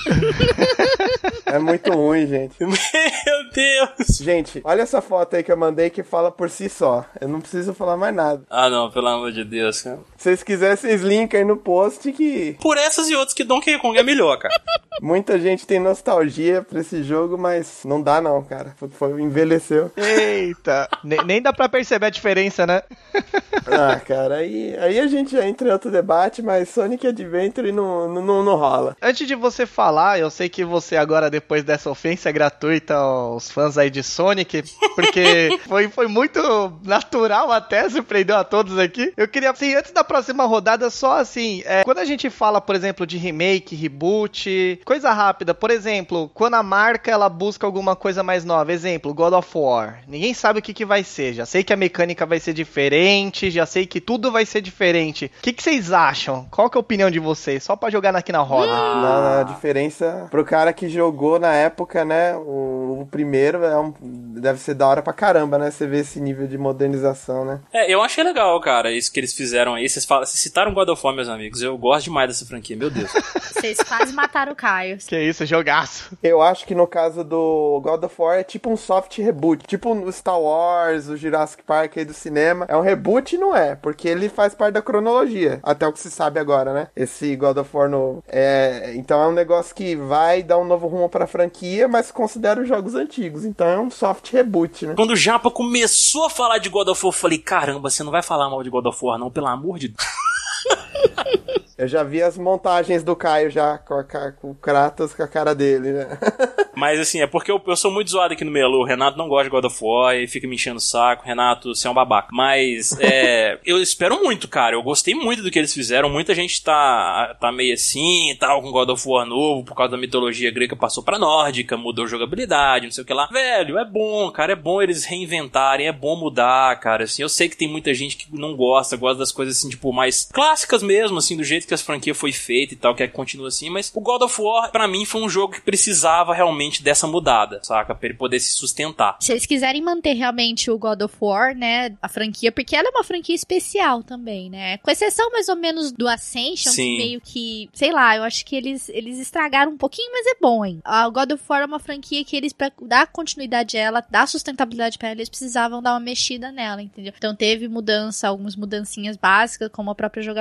É 1.46 1.58
muito 1.60 1.92
ruim, 1.92 2.26
gente. 2.26 2.54
Meu 2.60 3.50
Deus! 3.52 4.18
Gente, 4.20 4.60
olha 4.64 4.82
essa 4.82 5.00
foto 5.00 5.36
aí 5.36 5.42
que 5.42 5.50
eu 5.50 5.56
mandei 5.56 5.90
que 5.90 6.02
fala 6.02 6.30
por 6.30 6.50
si 6.50 6.68
só. 6.68 7.04
Eu 7.20 7.28
não 7.28 7.40
preciso 7.40 7.72
falar 7.72 7.96
mais 7.96 8.14
nada. 8.14 8.42
Ah, 8.50 8.68
não, 8.68 8.90
pelo 8.90 9.06
amor 9.08 9.32
de 9.32 9.44
Deus, 9.44 9.82
cara. 9.82 10.00
Se 10.16 10.24
vocês 10.24 10.42
quiserem, 10.42 10.76
vocês 10.76 11.02
linkam 11.02 11.38
aí 11.38 11.44
no 11.44 11.56
post 11.56 12.10
que 12.12 12.56
Por 12.60 12.76
essas 12.78 13.08
e 13.08 13.14
outras 13.14 13.34
que 13.34 13.44
Donkey 13.44 13.78
Kong 13.78 13.98
é 13.98 14.02
melhor, 14.02 14.38
cara. 14.38 14.54
muita 15.00 15.38
gente 15.38 15.66
tem 15.66 15.78
nostalgia 15.78 16.62
pra 16.62 16.80
esse 16.80 17.02
jogo, 17.02 17.36
mas 17.36 17.80
não 17.84 18.00
dá 18.00 18.20
não, 18.20 18.42
cara. 18.42 18.74
Foi, 18.78 18.88
foi- 18.88 19.20
envelheceu. 19.22 19.90
Eita! 19.96 20.88
Nem, 21.04 21.22
nem 21.24 21.42
dá 21.42 21.52
pra 21.52 21.68
perceber 21.68 22.06
a 22.06 22.10
diferença, 22.10 22.66
né? 22.66 22.82
Ah, 23.68 23.98
cara, 23.98 24.36
aí, 24.36 24.76
aí 24.78 25.00
a 25.00 25.08
gente 25.08 25.32
já 25.32 25.44
entra 25.44 25.68
em 25.68 25.72
outro 25.72 25.90
debate, 25.90 26.40
mas 26.40 26.68
Sonic 26.68 27.04
Adventure 27.04 27.72
não, 27.72 28.08
não, 28.08 28.22
não, 28.22 28.44
não 28.44 28.54
rola. 28.54 28.96
Antes 29.02 29.26
de 29.26 29.34
você 29.34 29.66
falar, 29.66 30.20
eu 30.20 30.30
sei 30.30 30.48
que 30.48 30.64
você 30.64 30.96
agora, 30.96 31.28
depois 31.28 31.64
dessa 31.64 31.90
ofensa 31.90 32.30
gratuita 32.30 32.94
aos 32.94 33.50
fãs 33.50 33.76
aí 33.76 33.90
de 33.90 34.04
Sonic, 34.04 34.62
porque 34.94 35.58
foi, 35.66 35.88
foi 35.88 36.06
muito 36.06 36.78
natural 36.84 37.50
até, 37.50 37.88
surpreendeu 37.90 38.36
a 38.36 38.44
todos 38.44 38.78
aqui. 38.78 39.12
Eu 39.16 39.26
queria, 39.26 39.50
assim, 39.50 39.74
antes 39.74 39.90
da 39.90 40.04
próxima 40.06 40.44
rodada, 40.44 40.88
só 40.88 41.18
assim, 41.18 41.62
é, 41.66 41.84
quando 41.84 41.98
a 41.98 42.04
gente 42.04 42.30
fala, 42.30 42.60
por 42.60 42.74
exemplo, 42.74 43.06
de 43.06 43.18
remake, 43.18 43.76
reboot, 43.76 44.80
coisa 44.84 45.12
rápida, 45.12 45.52
por 45.52 45.70
exemplo, 45.70 46.30
quando 46.32 46.54
a 46.54 46.62
marca 46.62 47.10
ela 47.10 47.28
busca 47.28 47.66
alguma 47.66 47.94
coisa 47.94 48.22
mais 48.22 48.44
nova, 48.44 48.72
exemplo, 48.72 49.12
God 49.12 49.34
of 49.34 49.50
War, 49.54 50.00
ninguém 50.08 50.32
sabe 50.32 50.60
o 50.60 50.62
que, 50.62 50.72
que 50.72 50.84
vai 50.84 51.04
ser, 51.04 51.34
já 51.34 51.44
sei 51.44 51.62
que 51.62 51.72
a 51.72 51.76
mecânica 51.76 52.24
vai 52.24 52.40
ser 52.40 52.54
diferente, 52.54 53.50
já 53.50 53.66
sei 53.66 53.86
que 53.86 54.00
tudo 54.00 54.32
vai 54.32 54.46
ser 54.46 54.60
diferente. 54.60 55.30
O 55.38 55.42
que, 55.42 55.52
que 55.52 55.62
vocês 55.62 55.92
acham? 55.92 56.46
Qual 56.50 56.70
que 56.70 56.76
é 56.76 56.78
a 56.78 56.80
opinião 56.80 57.10
de 57.10 57.18
vocês? 57.18 57.62
Só 57.62 57.76
pra 57.76 57.90
jogar 57.90 58.14
aqui 58.14 58.32
na 58.32 58.40
roda. 58.40 58.72
Na, 58.72 59.36
na 59.36 59.42
diferença 59.42 60.26
pro 60.30 60.44
cara 60.44 60.72
que 60.72 60.88
jogou 60.88 61.38
na 61.38 61.52
época, 61.52 62.04
né? 62.04 62.36
O, 62.36 63.00
o 63.02 63.08
primeiro 63.10 63.64
é 63.64 63.76
um, 63.78 63.92
deve 64.00 64.58
ser 64.60 64.74
da 64.74 64.86
hora 64.86 65.02
pra 65.02 65.12
caramba, 65.12 65.58
né? 65.58 65.70
Você 65.70 65.86
vê 65.86 65.98
esse 65.98 66.20
nível 66.20 66.46
de 66.46 66.56
modernização, 66.56 67.44
né? 67.44 67.60
É, 67.72 67.92
eu 67.92 68.02
achei 68.02 68.22
legal, 68.22 68.60
cara, 68.60 68.92
isso 68.92 69.12
que 69.12 69.20
eles 69.20 69.34
fizeram 69.34 69.74
aí. 69.74 69.88
Vocês, 69.96 70.04
falam, 70.04 70.26
vocês 70.26 70.40
citaram 70.40 70.74
God 70.74 70.90
of 70.90 71.00
War, 71.02 71.14
meus 71.14 71.26
amigos. 71.26 71.62
Eu 71.62 71.78
gosto 71.78 72.04
demais 72.04 72.28
dessa 72.28 72.44
franquia, 72.44 72.76
meu 72.76 72.90
Deus. 72.90 73.10
Vocês 73.56 73.78
quase 73.78 74.12
mataram 74.12 74.52
o 74.52 74.54
Caio. 74.54 74.98
Que 74.98 75.18
isso, 75.18 75.46
jogaço. 75.46 76.10
Eu 76.22 76.42
acho 76.42 76.66
que 76.66 76.74
no 76.74 76.86
caso 76.86 77.24
do 77.24 77.80
God 77.82 78.04
of 78.04 78.14
War 78.18 78.38
é 78.38 78.44
tipo 78.44 78.70
um 78.70 78.76
soft 78.76 79.16
reboot. 79.16 79.66
Tipo 79.66 79.94
o 79.94 80.12
Star 80.12 80.38
Wars, 80.38 81.08
o 81.08 81.16
Jurassic 81.16 81.62
Park 81.62 81.96
aí 81.96 82.04
do 82.04 82.12
cinema. 82.12 82.66
É 82.68 82.76
um 82.76 82.82
reboot 82.82 83.34
e 83.34 83.38
não 83.38 83.56
é, 83.56 83.74
porque 83.74 84.06
ele 84.06 84.28
faz 84.28 84.54
parte 84.54 84.74
da 84.74 84.82
cronologia. 84.82 85.58
Até 85.62 85.86
o 85.86 85.92
que 85.92 85.98
se 85.98 86.10
sabe 86.10 86.38
agora, 86.38 86.74
né? 86.74 86.88
Esse 86.94 87.34
God 87.34 87.56
of 87.56 87.74
War 87.74 87.88
novo. 87.88 88.22
É, 88.28 88.92
então 88.94 89.22
é 89.22 89.28
um 89.28 89.32
negócio 89.32 89.74
que 89.74 89.96
vai 89.96 90.42
dar 90.42 90.58
um 90.58 90.64
novo 90.66 90.86
rumo 90.86 91.08
pra 91.08 91.26
franquia, 91.26 91.88
mas 91.88 92.12
considera 92.12 92.60
os 92.60 92.68
jogos 92.68 92.94
antigos. 92.94 93.46
Então 93.46 93.66
é 93.66 93.80
um 93.80 93.90
soft 93.90 94.30
reboot, 94.30 94.84
né? 94.84 94.94
Quando 94.94 95.12
o 95.12 95.16
Japa 95.16 95.50
começou 95.50 96.26
a 96.26 96.30
falar 96.30 96.58
de 96.58 96.68
God 96.68 96.88
of 96.88 97.02
War, 97.02 97.14
eu 97.14 97.18
falei, 97.18 97.38
caramba, 97.38 97.88
você 97.88 98.04
não 98.04 98.12
vai 98.12 98.22
falar 98.22 98.50
mal 98.50 98.62
de 98.62 98.68
God 98.68 98.84
of 98.84 98.98
War, 99.02 99.18
não, 99.18 99.30
pelo 99.30 99.46
amor 99.46 99.78
de 99.78 99.85
Deus. 99.88 100.35
Eu 101.78 101.86
já 101.86 102.02
vi 102.02 102.22
as 102.22 102.38
montagens 102.38 103.02
do 103.02 103.14
Caio 103.14 103.50
já 103.50 103.76
com, 103.76 103.94
a, 103.94 104.32
com 104.32 104.50
o 104.50 104.54
Kratos 104.54 105.12
com 105.12 105.22
a 105.22 105.28
cara 105.28 105.54
dele, 105.54 105.92
né? 105.92 106.18
Mas 106.74 106.98
assim, 106.98 107.20
é 107.20 107.26
porque 107.26 107.50
eu, 107.50 107.60
eu 107.66 107.76
sou 107.76 107.90
muito 107.90 108.10
zoado 108.10 108.34
aqui 108.34 108.44
no 108.44 108.50
Melo. 108.50 108.78
O 108.78 108.84
Renato 108.84 109.16
não 109.16 109.28
gosta 109.28 109.44
de 109.44 109.50
God 109.50 109.64
of 109.64 109.78
War 109.82 110.14
e 110.14 110.26
fica 110.26 110.46
me 110.46 110.56
enchendo 110.56 110.76
o 110.76 110.80
saco. 110.80 111.24
Renato, 111.24 111.74
você 111.74 111.86
é 111.88 111.90
um 111.90 111.94
babaca. 111.94 112.28
Mas 112.32 112.98
é, 113.00 113.58
eu 113.64 113.80
espero 113.80 114.22
muito, 114.22 114.46
cara. 114.46 114.74
Eu 114.74 114.82
gostei 114.82 115.14
muito 115.14 115.42
do 115.42 115.50
que 115.50 115.58
eles 115.58 115.72
fizeram. 115.72 116.10
Muita 116.10 116.34
gente 116.34 116.62
tá, 116.62 117.34
tá 117.40 117.50
meio 117.50 117.72
assim 117.72 118.30
e 118.30 118.34
tal, 118.34 118.60
com 118.60 118.70
God 118.70 118.90
of 118.90 119.08
War 119.08 119.26
novo, 119.26 119.64
por 119.64 119.74
causa 119.74 119.92
da 119.92 119.98
mitologia 119.98 120.50
grega 120.50 120.76
passou 120.76 121.02
pra 121.02 121.18
nórdica, 121.18 121.76
mudou 121.76 122.06
jogabilidade, 122.06 122.84
não 122.84 122.92
sei 122.92 123.04
o 123.04 123.06
que 123.06 123.14
lá. 123.14 123.26
Velho, 123.26 123.78
é 123.78 123.84
bom, 123.84 124.30
cara. 124.30 124.52
É 124.52 124.56
bom 124.56 124.82
eles 124.82 125.06
reinventarem, 125.06 125.88
é 125.88 125.92
bom 125.92 126.14
mudar, 126.16 126.78
cara. 126.80 127.04
Assim, 127.04 127.22
eu 127.22 127.28
sei 127.28 127.48
que 127.48 127.56
tem 127.56 127.68
muita 127.68 127.94
gente 127.94 128.18
que 128.18 128.26
não 128.34 128.54
gosta, 128.54 128.96
gosta 128.96 129.18
das 129.18 129.32
coisas 129.32 129.56
assim, 129.56 129.70
tipo, 129.70 129.92
mais 129.94 130.24
clássicas 130.46 130.82
mesmo, 130.82 131.18
assim, 131.18 131.36
do 131.36 131.42
jeito 131.42 131.66
que 131.66 131.74
as 131.74 131.82
franquias 131.82 132.16
foi 132.16 132.30
feita 132.30 132.74
e 132.74 132.76
tal, 132.76 132.94
que 132.94 133.06
continue 133.08 133.48
assim. 133.48 133.68
Mas 133.68 133.90
o 133.94 134.00
God 134.00 134.22
of 134.22 134.40
War, 134.40 134.70
pra 134.70 134.86
mim, 134.86 135.04
foi 135.04 135.20
um 135.20 135.28
jogo 135.28 135.54
que 135.54 135.60
precisava 135.60 136.32
realmente 136.32 136.82
dessa 136.82 137.06
mudada, 137.06 137.60
saca? 137.64 137.94
Pra 137.94 138.08
ele 138.08 138.16
poder 138.16 138.38
se 138.38 138.52
sustentar. 138.52 139.16
Se 139.20 139.32
eles 139.32 139.44
quiserem 139.44 139.82
manter 139.82 140.12
realmente 140.12 140.70
o 140.70 140.78
God 140.78 141.02
of 141.02 141.14
War, 141.20 141.56
né, 141.56 141.96
a 142.00 142.08
franquia, 142.08 142.52
porque 142.52 142.76
ela 142.76 142.88
é 142.88 142.90
uma 142.90 143.02
franquia 143.02 143.34
especial 143.34 144.04
também, 144.04 144.48
né? 144.48 144.78
Com 144.78 144.90
exceção 144.90 145.30
mais 145.32 145.48
ou 145.48 145.56
menos 145.56 145.90
do 145.90 146.06
Ascension, 146.06 146.72
Sim. 146.72 146.82
que 146.82 146.96
meio 146.96 147.20
que, 147.20 147.68
sei 147.72 147.90
lá, 147.90 148.16
eu 148.16 148.22
acho 148.22 148.44
que 148.44 148.54
eles, 148.54 148.88
eles 148.90 149.18
estragaram 149.18 149.72
um 149.72 149.76
pouquinho, 149.76 150.12
mas 150.12 150.26
é 150.26 150.36
bom, 150.40 150.64
hein? 150.64 150.80
A 150.84 151.08
God 151.08 151.32
of 151.32 151.42
War 151.48 151.62
é 151.62 151.66
uma 151.66 151.80
franquia 151.80 152.24
que 152.24 152.36
eles, 152.36 152.52
pra 152.52 152.70
dar 152.82 153.08
continuidade 153.08 153.76
a 153.76 153.80
ela, 153.80 154.06
dar 154.08 154.28
sustentabilidade 154.28 154.96
pra 154.96 155.08
ela, 155.08 155.16
eles 155.16 155.28
precisavam 155.28 155.82
dar 155.82 155.94
uma 155.94 156.00
mexida 156.00 156.52
nela, 156.52 156.80
entendeu? 156.82 157.12
Então 157.16 157.34
teve 157.34 157.66
mudança, 157.66 158.28
algumas 158.28 158.54
mudancinhas 158.54 159.16
básicas, 159.16 159.70
como 159.72 159.90
a 159.90 159.94
própria 159.94 160.22
jogabilidade 160.22 160.35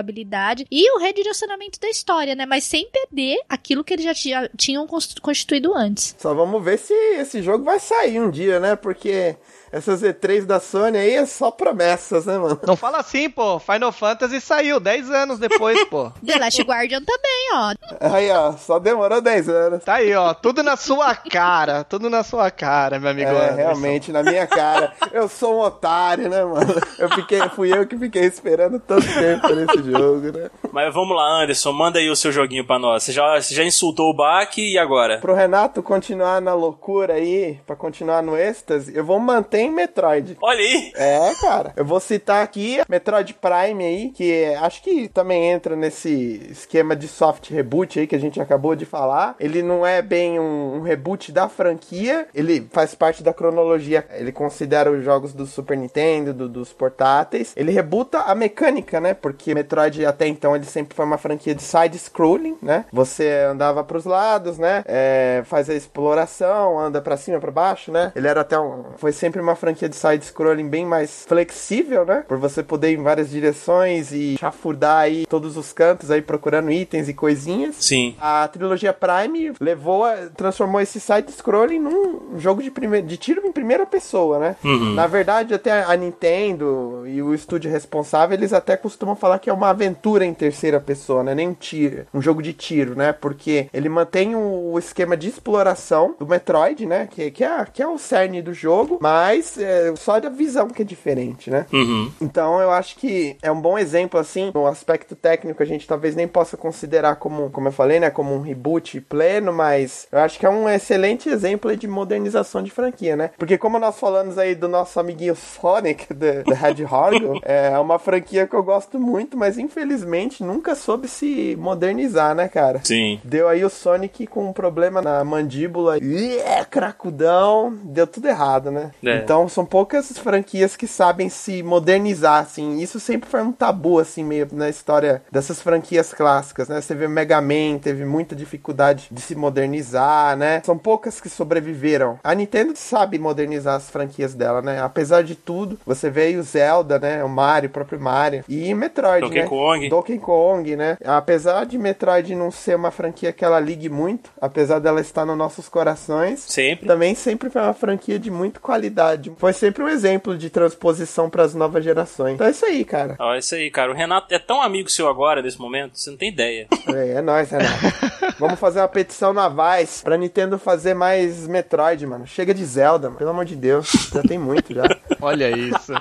e 0.72 0.92
o 0.96 1.00
redirecionamento 1.00 1.80
da 1.80 1.90
história, 1.90 2.36
né? 2.36 2.46
Mas 2.46 2.64
sem 2.64 2.90
perder 2.90 3.40
aquilo 3.50 3.84
que 3.84 3.94
eles 3.94 4.06
já 4.06 4.14
tinha- 4.14 4.50
tinham 4.58 4.86
const- 4.88 5.20
constituído 5.22 5.74
antes. 5.74 6.16
Só 6.18 6.34
vamos 6.34 6.64
ver 6.64 6.78
se 6.78 6.94
esse 6.94 7.42
jogo 7.42 7.64
vai 7.64 7.80
sair 7.80 8.20
um 8.20 8.30
dia, 8.30 8.60
né? 8.60 8.76
Porque 8.76 9.36
essas 9.76 10.02
E3 10.02 10.46
da 10.46 10.58
Sony 10.58 10.98
aí 10.98 11.16
é 11.16 11.26
só 11.26 11.52
promessas, 11.52 12.26
né, 12.26 12.38
mano? 12.38 12.58
Não 12.66 12.78
fala 12.78 13.00
assim, 13.00 13.30
pô. 13.30 13.60
Final 13.60 13.92
Fantasy 13.92 14.40
saiu 14.40 14.80
10 14.80 15.12
anos 15.12 15.38
depois, 15.38 15.84
pô. 15.90 16.14
The 16.26 16.40
Last 16.40 16.62
Guardian 16.62 17.02
também, 17.04 17.50
ó. 17.54 17.74
Aí, 18.00 18.32
ó, 18.32 18.54
só 18.54 18.80
demorou 18.80 19.20
10 19.20 19.50
anos. 19.50 19.84
Tá 19.84 19.96
aí, 19.96 20.16
ó. 20.16 20.34
Tudo 20.34 20.64
na 20.64 20.78
sua 20.78 21.14
cara. 21.14 21.84
Tudo 21.84 22.10
na 22.10 22.24
sua 22.24 22.50
cara, 22.50 23.02
meu 23.02 23.10
amigo. 23.12 23.30
É, 23.32 23.36
Anderson. 23.36 23.56
realmente, 23.58 24.12
na 24.14 24.24
minha 24.24 24.48
cara. 24.48 24.94
Eu 25.12 25.28
sou 25.28 25.58
um 25.58 25.60
otário, 25.60 26.30
né, 26.30 26.42
mano? 26.46 26.74
Eu 26.98 27.10
fiquei, 27.10 27.42
fui 27.50 27.78
eu 27.78 27.86
que 27.86 27.98
fiquei 27.98 28.24
esperando 28.24 28.80
tanto 28.80 29.06
tempo 29.14 29.54
nesse 29.54 29.92
jogo, 29.92 30.32
né? 30.38 30.50
Mas 30.72 30.94
vamos 30.94 31.18
lá, 31.18 31.44
Anderson, 31.44 31.74
manda 31.74 32.00
aí 32.00 32.10
o 32.10 32.16
seu 32.16 32.32
joguinho 32.32 32.66
pra 32.66 32.80
nós. 32.80 33.04
Você 33.04 33.12
já, 33.12 33.42
você 33.42 33.54
já 33.54 33.64
insultou 33.66 34.10
o 34.10 34.16
Bach 34.16 34.58
e 34.58 34.78
agora? 34.78 35.18
Pro 35.20 35.34
Renato 35.34 35.84
continuar 35.84 36.40
na 36.40 36.54
loucura 36.54 37.16
aí, 37.16 37.60
pra 37.68 37.76
continuar 37.76 38.24
no 38.24 38.38
êxtase, 38.38 38.96
eu 38.96 39.04
vou 39.04 39.20
manter 39.20 39.65
Metroid. 39.72 40.38
Olha 40.42 40.60
aí! 40.60 40.92
É, 40.96 41.32
cara. 41.42 41.74
Eu 41.76 41.86
vou 41.86 42.00
citar 42.00 42.44
aqui 42.44 42.80
Metroid 42.90 43.34
Prime 43.34 43.84
aí, 43.84 44.10
que 44.12 44.32
é- 44.32 44.56
acho 44.58 44.82
que 44.82 45.08
também 45.08 45.46
entra 45.52 45.76
nesse 45.76 46.48
esquema 46.50 46.96
de 46.96 47.08
soft 47.08 47.50
reboot 47.50 48.00
aí 48.00 48.08
que 48.08 48.16
a 48.16 48.20
gente 48.20 48.40
acabou 48.42 48.76
de 48.76 48.86
falar. 48.86 49.36
Ele 49.40 49.62
não 49.62 49.86
é 49.86 50.02
bem 50.02 50.40
um, 50.40 50.76
um 50.78 50.82
reboot 50.82 51.32
da 51.32 51.48
franquia, 51.50 52.28
ele 52.34 52.68
faz 52.72 52.94
parte 52.96 53.24
da 53.24 53.34
cronologia. 53.34 54.06
Ele 54.14 54.32
considera 54.32 54.92
os 54.92 55.04
jogos 55.04 55.34
do 55.34 55.46
Super 55.46 55.78
Nintendo, 55.78 56.34
do- 56.34 56.50
dos 56.50 56.72
portáteis. 56.74 57.54
Ele 57.56 57.72
rebuta 57.72 58.20
a 58.20 58.36
mecânica, 58.36 59.00
né? 59.00 59.14
Porque 59.14 59.54
Metroid 59.54 60.06
até 60.06 60.28
então 60.28 60.56
ele 60.56 60.66
sempre 60.66 60.96
foi 60.96 61.06
uma 61.06 61.18
franquia 61.18 61.54
de 61.56 61.64
side-scrolling, 61.64 62.58
né? 62.62 62.86
Você 62.92 63.30
andava 63.50 63.84
pros 63.84 64.06
lados, 64.06 64.58
né? 64.58 64.84
É, 64.88 65.42
faz 65.46 65.70
a 65.70 65.74
exploração, 65.74 66.80
anda 66.80 67.02
pra 67.02 67.18
cima, 67.18 67.40
pra 67.40 67.52
baixo, 67.52 67.92
né? 67.92 68.12
Ele 68.16 68.28
era 68.28 68.42
até 68.42 68.60
um. 68.60 68.86
Foi 68.98 69.12
sempre 69.12 69.42
uma 69.42 69.55
franquia 69.56 69.90
de 69.90 69.96
side-scrolling 69.96 70.68
bem 70.68 70.86
mais 70.86 71.26
flexível, 71.28 72.06
né? 72.06 72.24
Por 72.28 72.38
você 72.38 72.62
poder 72.64 72.92
ir 72.92 73.00
em 73.00 73.04
várias 73.04 73.30
direções 73.30 74.12
e 74.12 74.36
chafurdar 74.40 75.00
aí 75.00 75.26
todos 75.28 75.58
os 75.58 75.72
cantos 75.74 76.12
aí 76.12 76.22
procurando 76.22 76.72
itens 76.72 77.08
e 77.10 77.14
coisinhas. 77.14 77.76
Sim. 77.80 78.16
A 78.20 78.48
trilogia 78.48 78.94
Prime 78.94 79.54
levou, 79.60 80.04
a, 80.06 80.16
transformou 80.36 80.82
esse 80.82 81.00
side-scrolling 81.00 81.80
num 81.80 82.38
jogo 82.38 82.62
de, 82.62 82.72
prime- 82.72 83.02
de 83.02 83.18
tiro 83.18 83.46
em 83.46 83.52
primeira 83.52 83.86
pessoa, 83.86 84.40
né? 84.40 84.56
Na 84.96 85.08
verdade, 85.08 85.54
até 85.54 85.84
a 85.84 85.96
Nintendo 85.96 87.04
e 87.06 87.22
o 87.22 87.34
estúdio 87.34 87.72
responsável, 87.72 88.36
eles 88.38 88.54
até 88.54 88.76
costumam 88.76 89.16
falar 89.16 89.40
que 89.40 89.50
é 89.50 89.54
uma 89.54 89.70
aventura 89.70 90.26
em 90.26 90.34
terceira 90.34 90.80
pessoa, 90.80 91.24
né? 91.24 91.34
Nem 91.36 91.48
um 91.50 91.54
tiro, 91.54 92.06
um 92.14 92.22
jogo 92.22 92.42
de 92.42 92.54
tiro, 92.54 92.96
né? 92.96 93.14
Porque 93.14 93.68
ele 93.74 93.90
mantém 93.90 94.36
o, 94.36 94.72
o 94.74 94.80
esquema 94.80 95.16
de 95.16 95.28
exploração 95.30 96.16
do 96.20 96.26
Metroid, 96.28 96.86
né? 96.86 97.08
Que, 97.10 97.32
que, 97.32 97.44
é, 97.44 97.66
que 97.66 97.82
é 97.82 97.88
o 97.88 97.98
cerne 97.98 98.42
do 98.42 98.54
jogo, 98.54 98.98
mas 99.02 99.45
mas 99.46 99.58
é 99.58 99.96
só 99.96 100.16
a 100.16 100.30
visão 100.30 100.68
que 100.68 100.82
é 100.82 100.86
diferente, 100.86 101.52
né? 101.52 101.66
Uhum. 101.72 102.12
Então 102.20 102.60
eu 102.60 102.72
acho 102.72 102.96
que 102.96 103.38
é 103.42 103.52
um 103.52 103.62
bom 103.62 103.78
exemplo, 103.78 104.20
assim, 104.20 104.52
no 104.54 104.66
aspecto 104.66 105.16
técnico, 105.16 105.62
a 105.62 105.66
gente 105.66 105.88
talvez 105.88 106.16
nem 106.16 106.28
possa 106.28 106.58
considerar 106.58 107.18
como, 107.18 107.50
como 107.52 107.68
eu 107.68 107.72
falei, 107.72 108.00
né, 108.00 108.10
como 108.10 108.34
um 108.34 108.42
reboot 108.42 109.00
pleno, 109.02 109.54
mas 109.54 110.08
eu 110.12 110.20
acho 110.20 110.40
que 110.40 110.46
é 110.46 110.50
um 110.50 110.68
excelente 110.68 111.30
exemplo 111.30 111.76
de 111.76 111.88
modernização 111.88 112.64
de 112.64 112.72
franquia, 112.72 113.16
né? 113.16 113.32
Porque 113.38 113.58
como 113.58 113.78
nós 113.78 114.00
falamos 114.00 114.38
aí 114.38 114.56
do 114.56 114.68
nosso 114.68 115.00
amiguinho 115.00 115.36
Sonic, 115.36 116.08
da 116.14 116.70
Hedgehog, 116.70 117.42
é 117.44 117.78
uma 117.78 118.00
franquia 118.00 118.48
que 118.48 118.56
eu 118.56 118.64
gosto 118.64 119.00
muito, 119.00 119.38
mas 119.38 119.58
infelizmente 119.58 120.44
nunca 120.44 120.76
soube 120.76 121.08
se 121.08 121.56
modernizar, 121.60 122.34
né, 122.34 122.48
cara? 122.48 122.82
Sim. 122.84 123.20
Deu 123.24 123.48
aí 123.48 123.64
o 123.64 123.70
Sonic 123.70 124.26
com 124.28 124.50
um 124.50 124.54
problema 124.54 125.02
na 125.02 125.24
mandíbula, 125.24 125.98
é 125.98 126.64
cracudão, 126.66 127.78
deu 127.84 128.08
tudo 128.08 128.28
errado, 128.28 128.72
né? 128.72 128.92
É. 129.04 129.25
Então 129.26 129.50
são 129.50 129.66
poucas 129.66 130.16
franquias 130.18 130.76
que 130.76 130.88
sabem 130.88 131.30
se 131.30 131.64
modernizar, 131.64 132.44
assim. 132.44 132.80
Isso 132.80 133.00
sempre 133.00 133.30
foi 133.30 133.42
um 133.42 133.52
tabu, 133.52 134.00
assim, 134.00 134.24
meio 134.24 134.48
na 134.52 134.70
história 134.70 135.24
dessas 135.32 135.62
franquias 135.62 136.14
clássicas, 136.14 136.70
né? 136.70 136.80
Você 136.80 136.94
vê 136.94 137.08
Mega 137.08 137.42
Man, 137.42 137.80
teve 137.82 138.06
muita 138.06 138.36
dificuldade 138.36 139.08
de 139.12 139.22
se 139.22 139.36
modernizar, 139.36 140.38
né? 140.38 140.62
São 140.64 140.78
poucas 140.78 141.20
que 141.20 141.28
sobreviveram. 141.28 142.20
A 142.24 142.34
Nintendo 142.36 142.74
sabe 142.76 143.18
modernizar 143.18 143.76
as 143.76 143.90
franquias 143.90 144.34
dela, 144.34 144.62
né? 144.62 144.82
Apesar 144.82 145.24
de 145.24 145.36
tudo, 145.36 145.80
você 145.86 146.10
vê 146.10 146.24
aí 146.24 146.38
o 146.38 146.44
Zelda, 146.44 147.00
né? 147.00 147.24
O 147.24 147.30
Mario, 147.30 147.70
o 147.70 147.74
próprio 147.74 148.00
Mario. 148.00 148.44
E 148.48 148.74
Metroid, 148.74 149.22
Donkey 149.22 149.42
né? 149.42 149.48
Kong. 149.48 149.90
Donkey 149.90 150.20
Kong, 150.20 150.76
né? 150.76 150.98
Apesar 151.04 151.66
de 151.66 151.78
Metroid 151.78 152.36
não 152.36 152.52
ser 152.52 152.76
uma 152.76 152.92
franquia 152.92 153.34
que 153.34 153.44
ela 153.44 153.60
ligue 153.60 153.90
muito, 153.90 154.30
apesar 154.40 154.80
dela 154.80 155.02
estar 155.02 155.26
nos 155.26 155.38
nossos 155.38 155.68
corações, 155.68 156.42
Sempre. 156.42 156.88
também 156.88 157.16
sempre 157.16 157.50
foi 157.50 157.62
uma 157.62 157.74
franquia 157.74 158.20
de 158.20 158.30
muita 158.30 158.60
qualidade. 158.60 159.15
Foi 159.38 159.54
sempre 159.54 159.84
um 159.84 159.88
exemplo 159.88 160.38
de 160.38 160.50
transposição 160.50 161.30
para 161.30 161.44
as 161.44 161.54
novas 161.54 161.84
gerações. 161.84 162.36
Então 162.36 162.48
é 162.48 162.52
isso 162.52 162.66
aí, 162.66 162.84
cara. 162.86 163.16
Ó, 163.20 163.36
isso 163.36 163.56
aí, 163.56 163.70
cara. 163.70 163.92
O 163.92 163.96
Renato 163.96 164.34
é 164.34 164.40
tão 164.40 164.62
amigo 164.62 164.90
seu 164.90 165.08
agora, 165.08 165.42
nesse 165.42 165.60
momento, 165.60 165.98
você 165.98 166.10
não 166.10 166.18
tem 166.18 166.30
ideia. 166.30 166.68
É, 166.88 167.14
é 167.14 167.22
nóis, 167.22 167.50
Renato. 167.50 167.76
Vamos 168.40 168.60
fazer 168.60 168.80
uma 168.80 168.88
petição 168.88 169.34
na 169.34 169.50
Vice 169.50 170.04
pra 170.04 170.18
Nintendo 170.18 170.58
fazer 170.60 170.94
mais 170.94 171.48
Metroid, 171.48 172.06
mano. 172.06 172.28
Chega 172.28 172.54
de 172.54 172.66
Zelda, 172.66 173.08
mano. 173.08 173.18
Pelo 173.18 173.30
amor 173.30 173.46
de 173.46 173.56
Deus. 173.56 173.90
Já 174.14 174.22
tem 174.22 174.38
muito 174.38 174.74
já. 174.74 174.84
Olha 175.22 175.50
isso. 175.50 175.94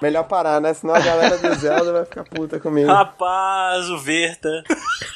Melhor 0.00 0.24
parar, 0.24 0.60
né? 0.60 0.74
Senão 0.74 0.94
a 0.94 1.00
galera 1.00 1.38
do 1.38 1.54
Zelda 1.54 1.92
vai 1.92 2.04
ficar 2.04 2.24
puta 2.24 2.60
comigo. 2.60 2.88
Rapaz, 2.88 3.88
o 3.90 3.98
Verta. 3.98 4.62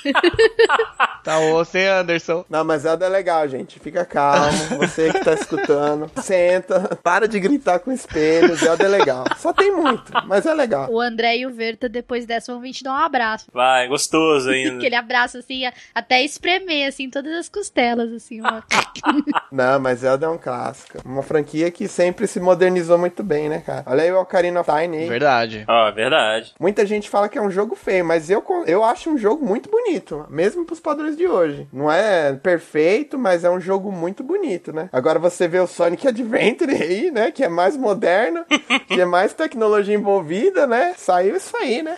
Tá 1.22 1.38
osso, 1.38 1.76
hein, 1.76 1.86
Anderson? 1.86 2.44
Não, 2.48 2.64
mas 2.64 2.82
Zelda 2.82 3.04
é 3.04 3.08
legal, 3.08 3.46
gente. 3.46 3.78
Fica 3.78 4.06
calmo. 4.06 4.56
Você 4.78 5.12
que 5.12 5.20
tá 5.20 5.34
escutando. 5.34 6.10
Senta. 6.22 6.98
Para 7.02 7.28
de 7.28 7.38
gritar 7.38 7.78
com 7.78 7.90
o 7.90 7.94
espelho. 7.94 8.56
Zelda 8.56 8.84
é 8.84 8.88
legal. 8.88 9.24
Só 9.36 9.52
tem 9.52 9.70
muito, 9.70 10.10
mas 10.26 10.46
é 10.46 10.54
legal. 10.54 10.90
O 10.90 10.98
André 10.98 11.36
e 11.38 11.46
o 11.46 11.52
Verta, 11.52 11.90
depois 11.90 12.24
dessa, 12.24 12.52
vão 12.52 12.62
vir 12.62 12.72
te 12.72 12.82
dar 12.82 12.92
um 12.92 13.04
abraço. 13.04 13.46
Vai, 13.52 13.86
gostoso 13.86 14.48
ainda. 14.50 14.76
Aquele 14.76 14.94
abraço, 14.94 15.38
assim, 15.38 15.62
até 15.94 16.22
espremer, 16.24 16.88
assim, 16.88 17.10
todas 17.10 17.32
as 17.34 17.48
costelas, 17.48 18.10
assim. 18.12 18.40
Uma... 18.40 18.64
Não, 19.52 19.78
mas 19.78 20.00
Zelda 20.00 20.26
é 20.26 20.28
um 20.28 20.38
clássico. 20.38 20.98
Uma 21.04 21.22
franquia 21.22 21.70
que 21.70 21.86
sempre 21.86 22.26
se 22.26 22.40
modernizou 22.40 22.96
muito 22.96 23.22
bem, 23.22 23.48
né, 23.48 23.62
cara? 23.64 23.84
Olha 23.86 24.02
aí 24.02 24.12
o 24.12 24.20
Ocarina 24.20 24.60
of 24.60 24.69
Aí. 24.70 25.08
Verdade. 25.08 25.64
Ó, 25.68 25.88
é 25.88 25.92
verdade. 25.92 26.54
Muita 26.58 26.84
gente 26.86 27.08
fala 27.08 27.28
que 27.28 27.38
é 27.38 27.42
um 27.42 27.50
jogo 27.50 27.74
feio, 27.74 28.04
mas 28.04 28.30
eu, 28.30 28.44
eu 28.66 28.84
acho 28.84 29.10
um 29.10 29.18
jogo 29.18 29.44
muito 29.44 29.70
bonito, 29.70 30.26
mesmo 30.28 30.64
pros 30.64 30.80
padrões 30.80 31.16
de 31.16 31.26
hoje. 31.26 31.66
Não 31.72 31.90
é 31.90 32.32
perfeito, 32.34 33.18
mas 33.18 33.44
é 33.44 33.50
um 33.50 33.60
jogo 33.60 33.90
muito 33.90 34.22
bonito, 34.22 34.72
né? 34.72 34.88
Agora 34.92 35.18
você 35.18 35.48
vê 35.48 35.58
o 35.58 35.66
Sonic 35.66 36.06
Adventure 36.06 36.70
aí, 36.74 37.10
né? 37.10 37.30
Que 37.30 37.44
é 37.44 37.48
mais 37.48 37.76
moderno, 37.76 38.44
que 38.88 39.00
é 39.00 39.04
mais 39.04 39.32
tecnologia 39.32 39.94
envolvida, 39.94 40.66
né? 40.66 40.94
Saiu 40.96 41.36
isso 41.36 41.56
aí, 41.56 41.82
né? 41.82 41.96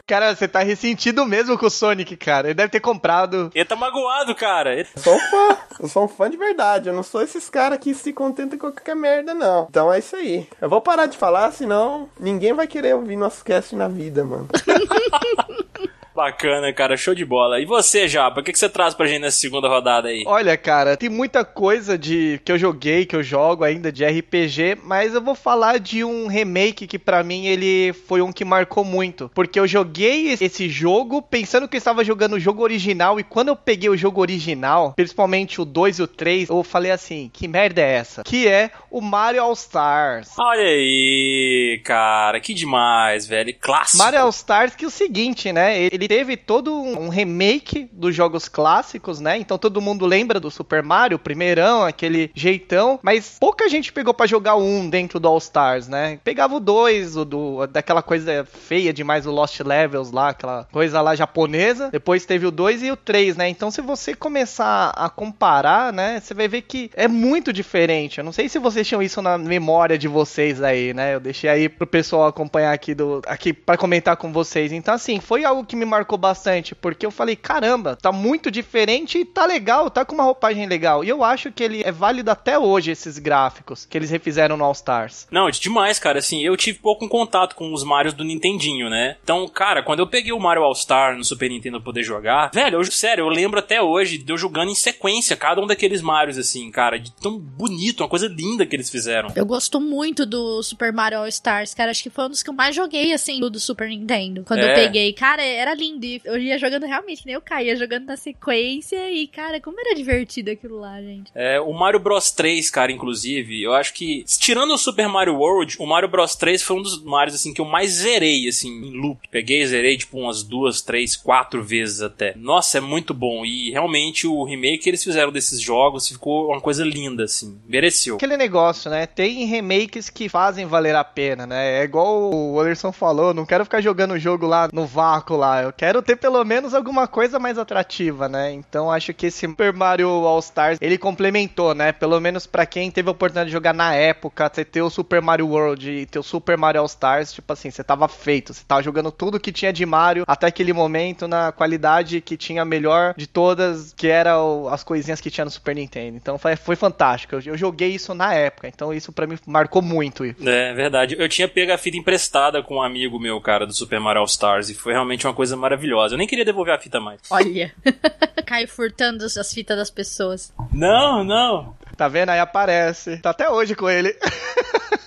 Cara, 0.08 0.34
você 0.34 0.48
tá 0.48 0.60
ressentido 0.60 1.24
mesmo 1.26 1.58
com 1.58 1.66
o 1.66 1.70
Sonic, 1.70 2.16
cara. 2.16 2.48
Ele 2.48 2.54
deve 2.54 2.70
ter 2.70 2.80
comprado. 2.80 3.50
Ele 3.54 3.64
tá 3.64 3.76
magoado, 3.76 4.34
cara. 4.34 4.72
Ele- 4.72 4.88
Eu 4.96 5.02
sou 5.02 5.14
um 5.14 5.20
fã, 5.20 5.56
eu 5.80 5.88
sou 5.88 6.04
um 6.04 6.08
fã 6.08 6.30
de 6.30 6.36
verdade. 6.38 6.88
Eu 6.88 6.94
não 6.94 7.02
sou 7.02 7.20
esses 7.22 7.50
caras 7.50 7.78
que 7.78 7.92
se 7.92 8.12
contentam 8.14 8.58
com 8.58 8.72
qualquer 8.72 8.96
merda, 8.96 9.34
não. 9.34 9.66
Então 9.68 9.92
é 9.92 9.98
isso 9.98 10.16
aí. 10.16 10.48
Eu 10.62 10.68
vou 10.70 10.80
parar 10.80 11.04
de 11.06 11.16
falar, 11.18 11.52
senão 11.52 12.08
ninguém 12.18 12.54
vai 12.54 12.66
querer 12.66 12.94
ouvir 12.94 13.16
nosso 13.16 13.44
cast 13.44 13.76
na 13.76 13.86
vida, 13.86 14.24
mano. 14.24 14.48
Bacana, 16.18 16.72
cara. 16.72 16.96
Show 16.96 17.14
de 17.14 17.24
bola. 17.24 17.60
E 17.60 17.64
você, 17.64 18.08
Japa? 18.08 18.40
O 18.40 18.42
que, 18.42 18.50
que 18.50 18.58
você 18.58 18.68
traz 18.68 18.92
pra 18.92 19.06
gente 19.06 19.20
nessa 19.20 19.38
segunda 19.38 19.68
rodada 19.68 20.08
aí? 20.08 20.24
Olha, 20.26 20.56
cara, 20.56 20.96
tem 20.96 21.08
muita 21.08 21.44
coisa 21.44 21.96
de 21.96 22.40
que 22.44 22.50
eu 22.50 22.58
joguei, 22.58 23.06
que 23.06 23.14
eu 23.14 23.22
jogo 23.22 23.62
ainda 23.62 23.92
de 23.92 24.04
RPG, 24.04 24.78
mas 24.82 25.14
eu 25.14 25.22
vou 25.22 25.36
falar 25.36 25.78
de 25.78 26.02
um 26.02 26.26
remake 26.26 26.88
que 26.88 26.98
pra 26.98 27.22
mim 27.22 27.46
ele 27.46 27.92
foi 27.92 28.20
um 28.20 28.32
que 28.32 28.44
marcou 28.44 28.82
muito, 28.82 29.30
porque 29.32 29.60
eu 29.60 29.66
joguei 29.68 30.32
esse 30.32 30.68
jogo 30.68 31.22
pensando 31.22 31.68
que 31.68 31.76
eu 31.76 31.78
estava 31.78 32.02
jogando 32.02 32.32
o 32.32 32.40
jogo 32.40 32.64
original 32.64 33.20
e 33.20 33.22
quando 33.22 33.50
eu 33.50 33.56
peguei 33.56 33.88
o 33.88 33.96
jogo 33.96 34.20
original, 34.20 34.94
principalmente 34.96 35.60
o 35.60 35.64
2 35.64 36.00
e 36.00 36.02
o 36.02 36.08
3, 36.08 36.48
eu 36.48 36.64
falei 36.64 36.90
assim, 36.90 37.30
que 37.32 37.46
merda 37.46 37.80
é 37.80 37.92
essa? 37.92 38.24
Que 38.24 38.48
é 38.48 38.72
o 38.90 39.00
Mario 39.00 39.40
All 39.40 39.52
Stars. 39.52 40.30
Olha 40.36 40.64
aí, 40.64 41.80
cara. 41.84 42.40
Que 42.40 42.52
demais, 42.52 43.24
velho. 43.24 43.54
Clássico. 43.60 43.98
Mario 43.98 44.22
All 44.22 44.30
Stars 44.30 44.74
que 44.74 44.84
é 44.84 44.88
o 44.88 44.90
seguinte, 44.90 45.52
né? 45.52 45.80
Ele 45.80 46.07
teve 46.08 46.36
todo 46.36 46.74
um 46.74 47.10
remake 47.10 47.88
dos 47.92 48.14
jogos 48.14 48.48
clássicos, 48.48 49.20
né? 49.20 49.36
Então 49.36 49.58
todo 49.58 49.80
mundo 49.80 50.06
lembra 50.06 50.40
do 50.40 50.50
Super 50.50 50.82
Mario, 50.82 51.18
primeirão, 51.18 51.84
aquele 51.84 52.30
jeitão, 52.34 52.98
mas 53.02 53.36
pouca 53.38 53.68
gente 53.68 53.92
pegou 53.92 54.14
pra 54.14 54.26
jogar 54.26 54.56
um 54.56 54.88
dentro 54.88 55.20
do 55.20 55.28
All 55.28 55.38
Stars, 55.38 55.86
né? 55.86 56.18
Pegava 56.24 56.56
o 56.56 56.60
2, 56.60 57.16
o 57.16 57.24
do 57.24 57.66
daquela 57.66 58.02
coisa 58.02 58.44
feia 58.44 58.92
demais 58.92 59.26
o 59.26 59.30
Lost 59.30 59.60
Levels 59.60 60.10
lá, 60.10 60.30
aquela 60.30 60.66
coisa 60.72 61.00
lá 61.02 61.14
japonesa. 61.14 61.90
Depois 61.90 62.24
teve 62.24 62.46
o 62.46 62.50
2 62.50 62.84
e 62.84 62.90
o 62.90 62.96
3, 62.96 63.36
né? 63.36 63.48
Então 63.48 63.70
se 63.70 63.82
você 63.82 64.14
começar 64.14 64.90
a 64.96 65.10
comparar, 65.10 65.92
né, 65.92 66.20
você 66.20 66.32
vai 66.32 66.48
ver 66.48 66.62
que 66.62 66.90
é 66.94 67.06
muito 67.06 67.52
diferente. 67.52 68.18
Eu 68.18 68.24
não 68.24 68.32
sei 68.32 68.48
se 68.48 68.58
vocês 68.58 68.86
tinham 68.86 69.02
isso 69.02 69.20
na 69.20 69.36
memória 69.36 69.98
de 69.98 70.08
vocês 70.08 70.62
aí, 70.62 70.94
né? 70.94 71.14
Eu 71.14 71.20
deixei 71.20 71.50
aí 71.50 71.68
pro 71.68 71.86
pessoal 71.86 72.26
acompanhar 72.26 72.72
aqui 72.72 72.94
do 72.94 73.20
aqui 73.26 73.52
para 73.52 73.76
comentar 73.76 74.16
com 74.16 74.32
vocês. 74.32 74.72
Então 74.72 74.94
assim, 74.94 75.20
foi 75.20 75.44
algo 75.44 75.64
que 75.64 75.76
me 75.76 75.84
marcou 75.84 75.97
bastante, 76.16 76.74
porque 76.74 77.04
eu 77.06 77.10
falei, 77.10 77.36
caramba, 77.36 77.96
tá 77.96 78.10
muito 78.12 78.50
diferente 78.50 79.18
e 79.18 79.24
tá 79.24 79.44
legal, 79.46 79.90
tá 79.90 80.04
com 80.04 80.14
uma 80.14 80.24
roupagem 80.24 80.66
legal. 80.66 81.04
E 81.04 81.08
eu 81.08 81.22
acho 81.24 81.50
que 81.52 81.62
ele 81.62 81.82
é 81.82 81.92
válido 81.92 82.30
até 82.30 82.58
hoje 82.58 82.90
esses 82.90 83.18
gráficos 83.18 83.84
que 83.84 83.96
eles 83.96 84.10
refizeram 84.10 84.56
no 84.56 84.64
All 84.64 84.72
Stars. 84.72 85.26
Não, 85.30 85.50
de 85.50 85.60
demais, 85.60 85.98
cara. 85.98 86.18
Assim, 86.18 86.42
eu 86.42 86.56
tive 86.56 86.78
pouco 86.78 87.08
contato 87.08 87.54
com 87.54 87.72
os 87.72 87.84
Marios 87.84 88.14
do 88.14 88.24
Nintendinho, 88.24 88.88
né? 88.88 89.16
Então, 89.22 89.46
cara, 89.48 89.82
quando 89.82 90.00
eu 90.00 90.06
peguei 90.06 90.32
o 90.32 90.40
Mario 90.40 90.62
All 90.62 90.74
Star 90.74 91.16
no 91.16 91.24
Super 91.24 91.50
Nintendo 91.50 91.78
pra 91.78 91.84
poder 91.86 92.02
jogar, 92.02 92.50
velho, 92.52 92.78
eu, 92.80 92.84
sério, 92.84 93.24
eu 93.24 93.28
lembro 93.28 93.58
até 93.58 93.80
hoje 93.82 94.18
de 94.18 94.32
eu 94.32 94.38
jogando 94.38 94.70
em 94.70 94.74
sequência 94.74 95.36
cada 95.36 95.60
um 95.60 95.66
daqueles 95.66 96.00
Marios, 96.02 96.38
assim, 96.38 96.70
cara, 96.70 96.98
de 96.98 97.12
tão 97.12 97.38
bonito, 97.38 98.00
uma 98.02 98.08
coisa 98.08 98.28
linda 98.28 98.64
que 98.66 98.74
eles 98.74 98.90
fizeram. 98.90 99.30
Eu 99.34 99.44
gosto 99.46 99.80
muito 99.80 100.24
do 100.24 100.62
Super 100.62 100.92
Mario 100.92 101.18
All 101.18 101.28
Stars, 101.28 101.74
cara. 101.74 101.90
Acho 101.90 102.02
que 102.02 102.10
foi 102.10 102.24
um 102.26 102.30
dos 102.30 102.42
que 102.42 102.50
eu 102.50 102.54
mais 102.54 102.74
joguei, 102.74 103.12
assim, 103.12 103.40
do 103.40 103.48
do 103.50 103.60
Super 103.60 103.88
Nintendo. 103.88 104.44
Quando 104.46 104.60
É. 104.60 104.70
eu 104.70 104.74
peguei. 104.74 105.12
Cara, 105.12 105.42
era 105.42 105.74
lindo. 105.74 105.87
E 105.96 106.20
eu 106.24 106.38
ia 106.38 106.58
jogando 106.58 106.86
realmente, 106.86 107.24
nem 107.24 107.34
eu 107.34 107.40
caía 107.40 107.76
jogando 107.76 108.06
na 108.06 108.16
sequência. 108.16 109.10
E, 109.10 109.26
cara, 109.26 109.60
como 109.60 109.80
era 109.80 109.94
divertido 109.94 110.50
aquilo 110.50 110.78
lá, 110.78 111.00
gente. 111.00 111.30
É, 111.34 111.60
o 111.60 111.72
Mario 111.72 112.00
Bros 112.00 112.30
3, 112.30 112.70
cara, 112.70 112.92
inclusive, 112.92 113.62
eu 113.62 113.72
acho 113.72 113.94
que, 113.94 114.24
tirando 114.38 114.72
o 114.72 114.78
Super 114.78 115.08
Mario 115.08 115.36
World, 115.36 115.76
o 115.78 115.86
Mario 115.86 116.08
Bros 116.08 116.34
3 116.34 116.62
foi 116.62 116.76
um 116.76 116.82
dos 116.82 117.02
Marios, 117.02 117.34
assim, 117.34 117.52
que 117.52 117.60
eu 117.60 117.64
mais 117.64 117.90
zerei, 117.90 118.48
assim, 118.48 118.68
em 118.68 119.00
loop. 119.00 119.28
Peguei 119.30 119.62
e 119.62 119.66
zerei, 119.66 119.96
tipo, 119.96 120.18
umas 120.18 120.42
duas, 120.42 120.82
três, 120.82 121.16
quatro 121.16 121.62
vezes 121.62 122.02
até. 122.02 122.34
Nossa, 122.36 122.78
é 122.78 122.80
muito 122.80 123.14
bom. 123.14 123.44
E, 123.44 123.70
realmente, 123.70 124.26
o 124.26 124.44
remake 124.44 124.78
que 124.78 124.90
eles 124.90 125.02
fizeram 125.02 125.32
desses 125.32 125.60
jogos 125.60 126.08
ficou 126.08 126.50
uma 126.50 126.60
coisa 126.60 126.84
linda, 126.84 127.24
assim. 127.24 127.58
Mereceu. 127.66 128.16
Aquele 128.16 128.36
negócio, 128.36 128.90
né? 128.90 129.06
Tem 129.06 129.44
remakes 129.44 130.10
que 130.10 130.28
fazem 130.28 130.66
valer 130.66 130.94
a 130.94 131.04
pena, 131.04 131.46
né? 131.46 131.80
É 131.80 131.84
igual 131.84 132.32
o 132.32 132.60
Anderson 132.60 132.92
falou, 132.92 133.34
não 133.34 133.46
quero 133.46 133.64
ficar 133.64 133.80
jogando 133.80 134.12
o 134.12 134.18
jogo 134.18 134.46
lá 134.46 134.68
no 134.72 134.86
vácuo 134.86 135.36
lá. 135.36 135.62
Eu 135.62 135.72
quero 135.78 136.02
ter 136.02 136.16
pelo 136.16 136.44
menos 136.44 136.74
alguma 136.74 137.06
coisa 137.06 137.38
mais 137.38 137.56
atrativa, 137.56 138.28
né? 138.28 138.52
Então 138.52 138.90
acho 138.90 139.14
que 139.14 139.26
esse 139.26 139.46
Super 139.46 139.72
Mario 139.72 140.08
All 140.08 140.38
Stars, 140.40 140.78
ele 140.80 140.98
complementou, 140.98 141.74
né? 141.74 141.92
Pelo 141.92 142.20
menos 142.20 142.46
pra 142.46 142.66
quem 142.66 142.90
teve 142.90 143.08
a 143.08 143.12
oportunidade 143.12 143.46
de 143.48 143.52
jogar 143.52 143.72
na 143.72 143.94
época, 143.94 144.50
você 144.52 144.64
ter 144.64 144.82
o 144.82 144.90
Super 144.90 145.22
Mario 145.22 145.46
World 145.48 145.88
e 145.90 146.04
ter 146.06 146.18
o 146.18 146.22
Super 146.22 146.58
Mario 146.58 146.80
All 146.80 146.86
Stars, 146.86 147.32
tipo 147.32 147.52
assim, 147.52 147.70
você 147.70 147.82
tava 147.84 148.08
feito, 148.08 148.52
você 148.52 148.62
tava 148.66 148.82
jogando 148.82 149.10
tudo 149.12 149.38
que 149.40 149.52
tinha 149.52 149.72
de 149.72 149.86
Mario 149.86 150.24
até 150.26 150.46
aquele 150.48 150.72
momento 150.72 151.28
na 151.28 151.52
qualidade 151.52 152.20
que 152.20 152.36
tinha 152.36 152.64
melhor 152.64 153.14
de 153.16 153.26
todas, 153.26 153.92
que 153.94 154.08
era 154.08 154.42
o- 154.42 154.68
as 154.68 154.82
coisinhas 154.82 155.20
que 155.20 155.30
tinha 155.30 155.44
no 155.44 155.50
Super 155.50 155.74
Nintendo. 155.76 156.16
Então 156.16 156.36
foi, 156.38 156.56
foi 156.56 156.74
fantástico. 156.76 157.36
Eu, 157.36 157.40
eu 157.46 157.56
joguei 157.56 157.90
isso 157.90 158.14
na 158.14 158.34
época, 158.34 158.66
então 158.68 158.92
isso 158.92 159.12
pra 159.12 159.26
mim 159.26 159.38
marcou 159.46 159.80
muito. 159.80 160.24
É, 160.24 160.74
verdade. 160.74 161.14
Eu 161.18 161.28
tinha 161.28 161.46
pego 161.48 161.72
a 161.72 161.78
fita 161.78 161.96
emprestada 161.96 162.62
com 162.62 162.76
um 162.76 162.82
amigo 162.82 163.18
meu, 163.20 163.40
cara, 163.40 163.66
do 163.66 163.72
Super 163.74 164.00
Mario 164.00 164.20
All 164.20 164.26
Stars, 164.26 164.68
e 164.70 164.74
foi 164.74 164.92
realmente 164.92 165.26
uma 165.26 165.34
coisa 165.34 165.56
maravilhosa. 165.58 166.14
Eu 166.14 166.18
nem 166.18 166.26
queria 166.26 166.44
devolver 166.44 166.74
a 166.74 166.78
fita 166.78 167.00
mais. 167.00 167.20
Olha. 167.30 167.74
Caio 168.46 168.68
furtando 168.68 169.24
as 169.24 169.52
fitas 169.52 169.76
das 169.76 169.90
pessoas. 169.90 170.52
Não, 170.72 171.24
não. 171.24 171.76
Tá 171.98 172.06
vendo? 172.06 172.30
Aí 172.30 172.38
aparece. 172.38 173.18
Tá 173.18 173.30
até 173.30 173.50
hoje 173.50 173.74
com 173.74 173.90
ele. 173.90 174.16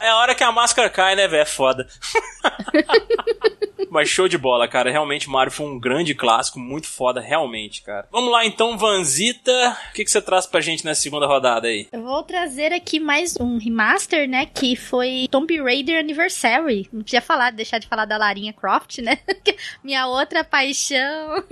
É 0.02 0.10
a 0.10 0.18
hora 0.18 0.36
que 0.36 0.44
a 0.44 0.52
máscara 0.52 0.90
cai, 0.90 1.16
né, 1.16 1.26
velho? 1.26 1.44
É 1.44 1.46
foda. 1.46 1.88
Mas 3.92 4.08
show 4.08 4.28
de 4.28 4.38
bola, 4.38 4.70
cara. 4.70 4.90
Realmente 4.90 5.30
Mario 5.30 5.52
foi 5.52 5.66
um 5.66 5.78
grande 5.78 6.16
clássico, 6.16 6.58
muito 6.58 6.88
foda, 6.88 7.20
realmente, 7.20 7.84
cara. 7.84 8.08
Vamos 8.10 8.32
lá 8.32 8.46
então, 8.46 8.78
Vanzita. 8.78 9.78
O 9.90 9.94
que, 9.94 10.06
que 10.06 10.10
você 10.10 10.22
traz 10.22 10.48
pra 10.48 10.62
gente 10.62 10.86
nessa 10.86 11.02
segunda 11.02 11.28
rodada 11.28 11.68
aí? 11.68 11.90
Eu 11.92 12.02
vou 12.02 12.24
trazer 12.24 12.72
aqui 12.72 13.02
mais 13.02 13.36
um 13.38 13.58
remaster, 13.58 14.30
né? 14.30 14.46
Que 14.46 14.78
foi 14.78 15.28
Tomb 15.30 15.62
Raider 15.62 16.00
Anniversary. 16.00 16.88
Não 16.92 17.02
podia 17.02 17.22
falar, 17.22 17.52
deixar 17.52 17.80
de 17.80 17.88
falar 17.88 18.06
da 18.06 18.16
Larinha 18.16 18.54
Croft, 18.54 19.00
né? 19.00 19.20
Minha 19.84 20.08
outra 20.08 20.42
paixão. 20.42 21.44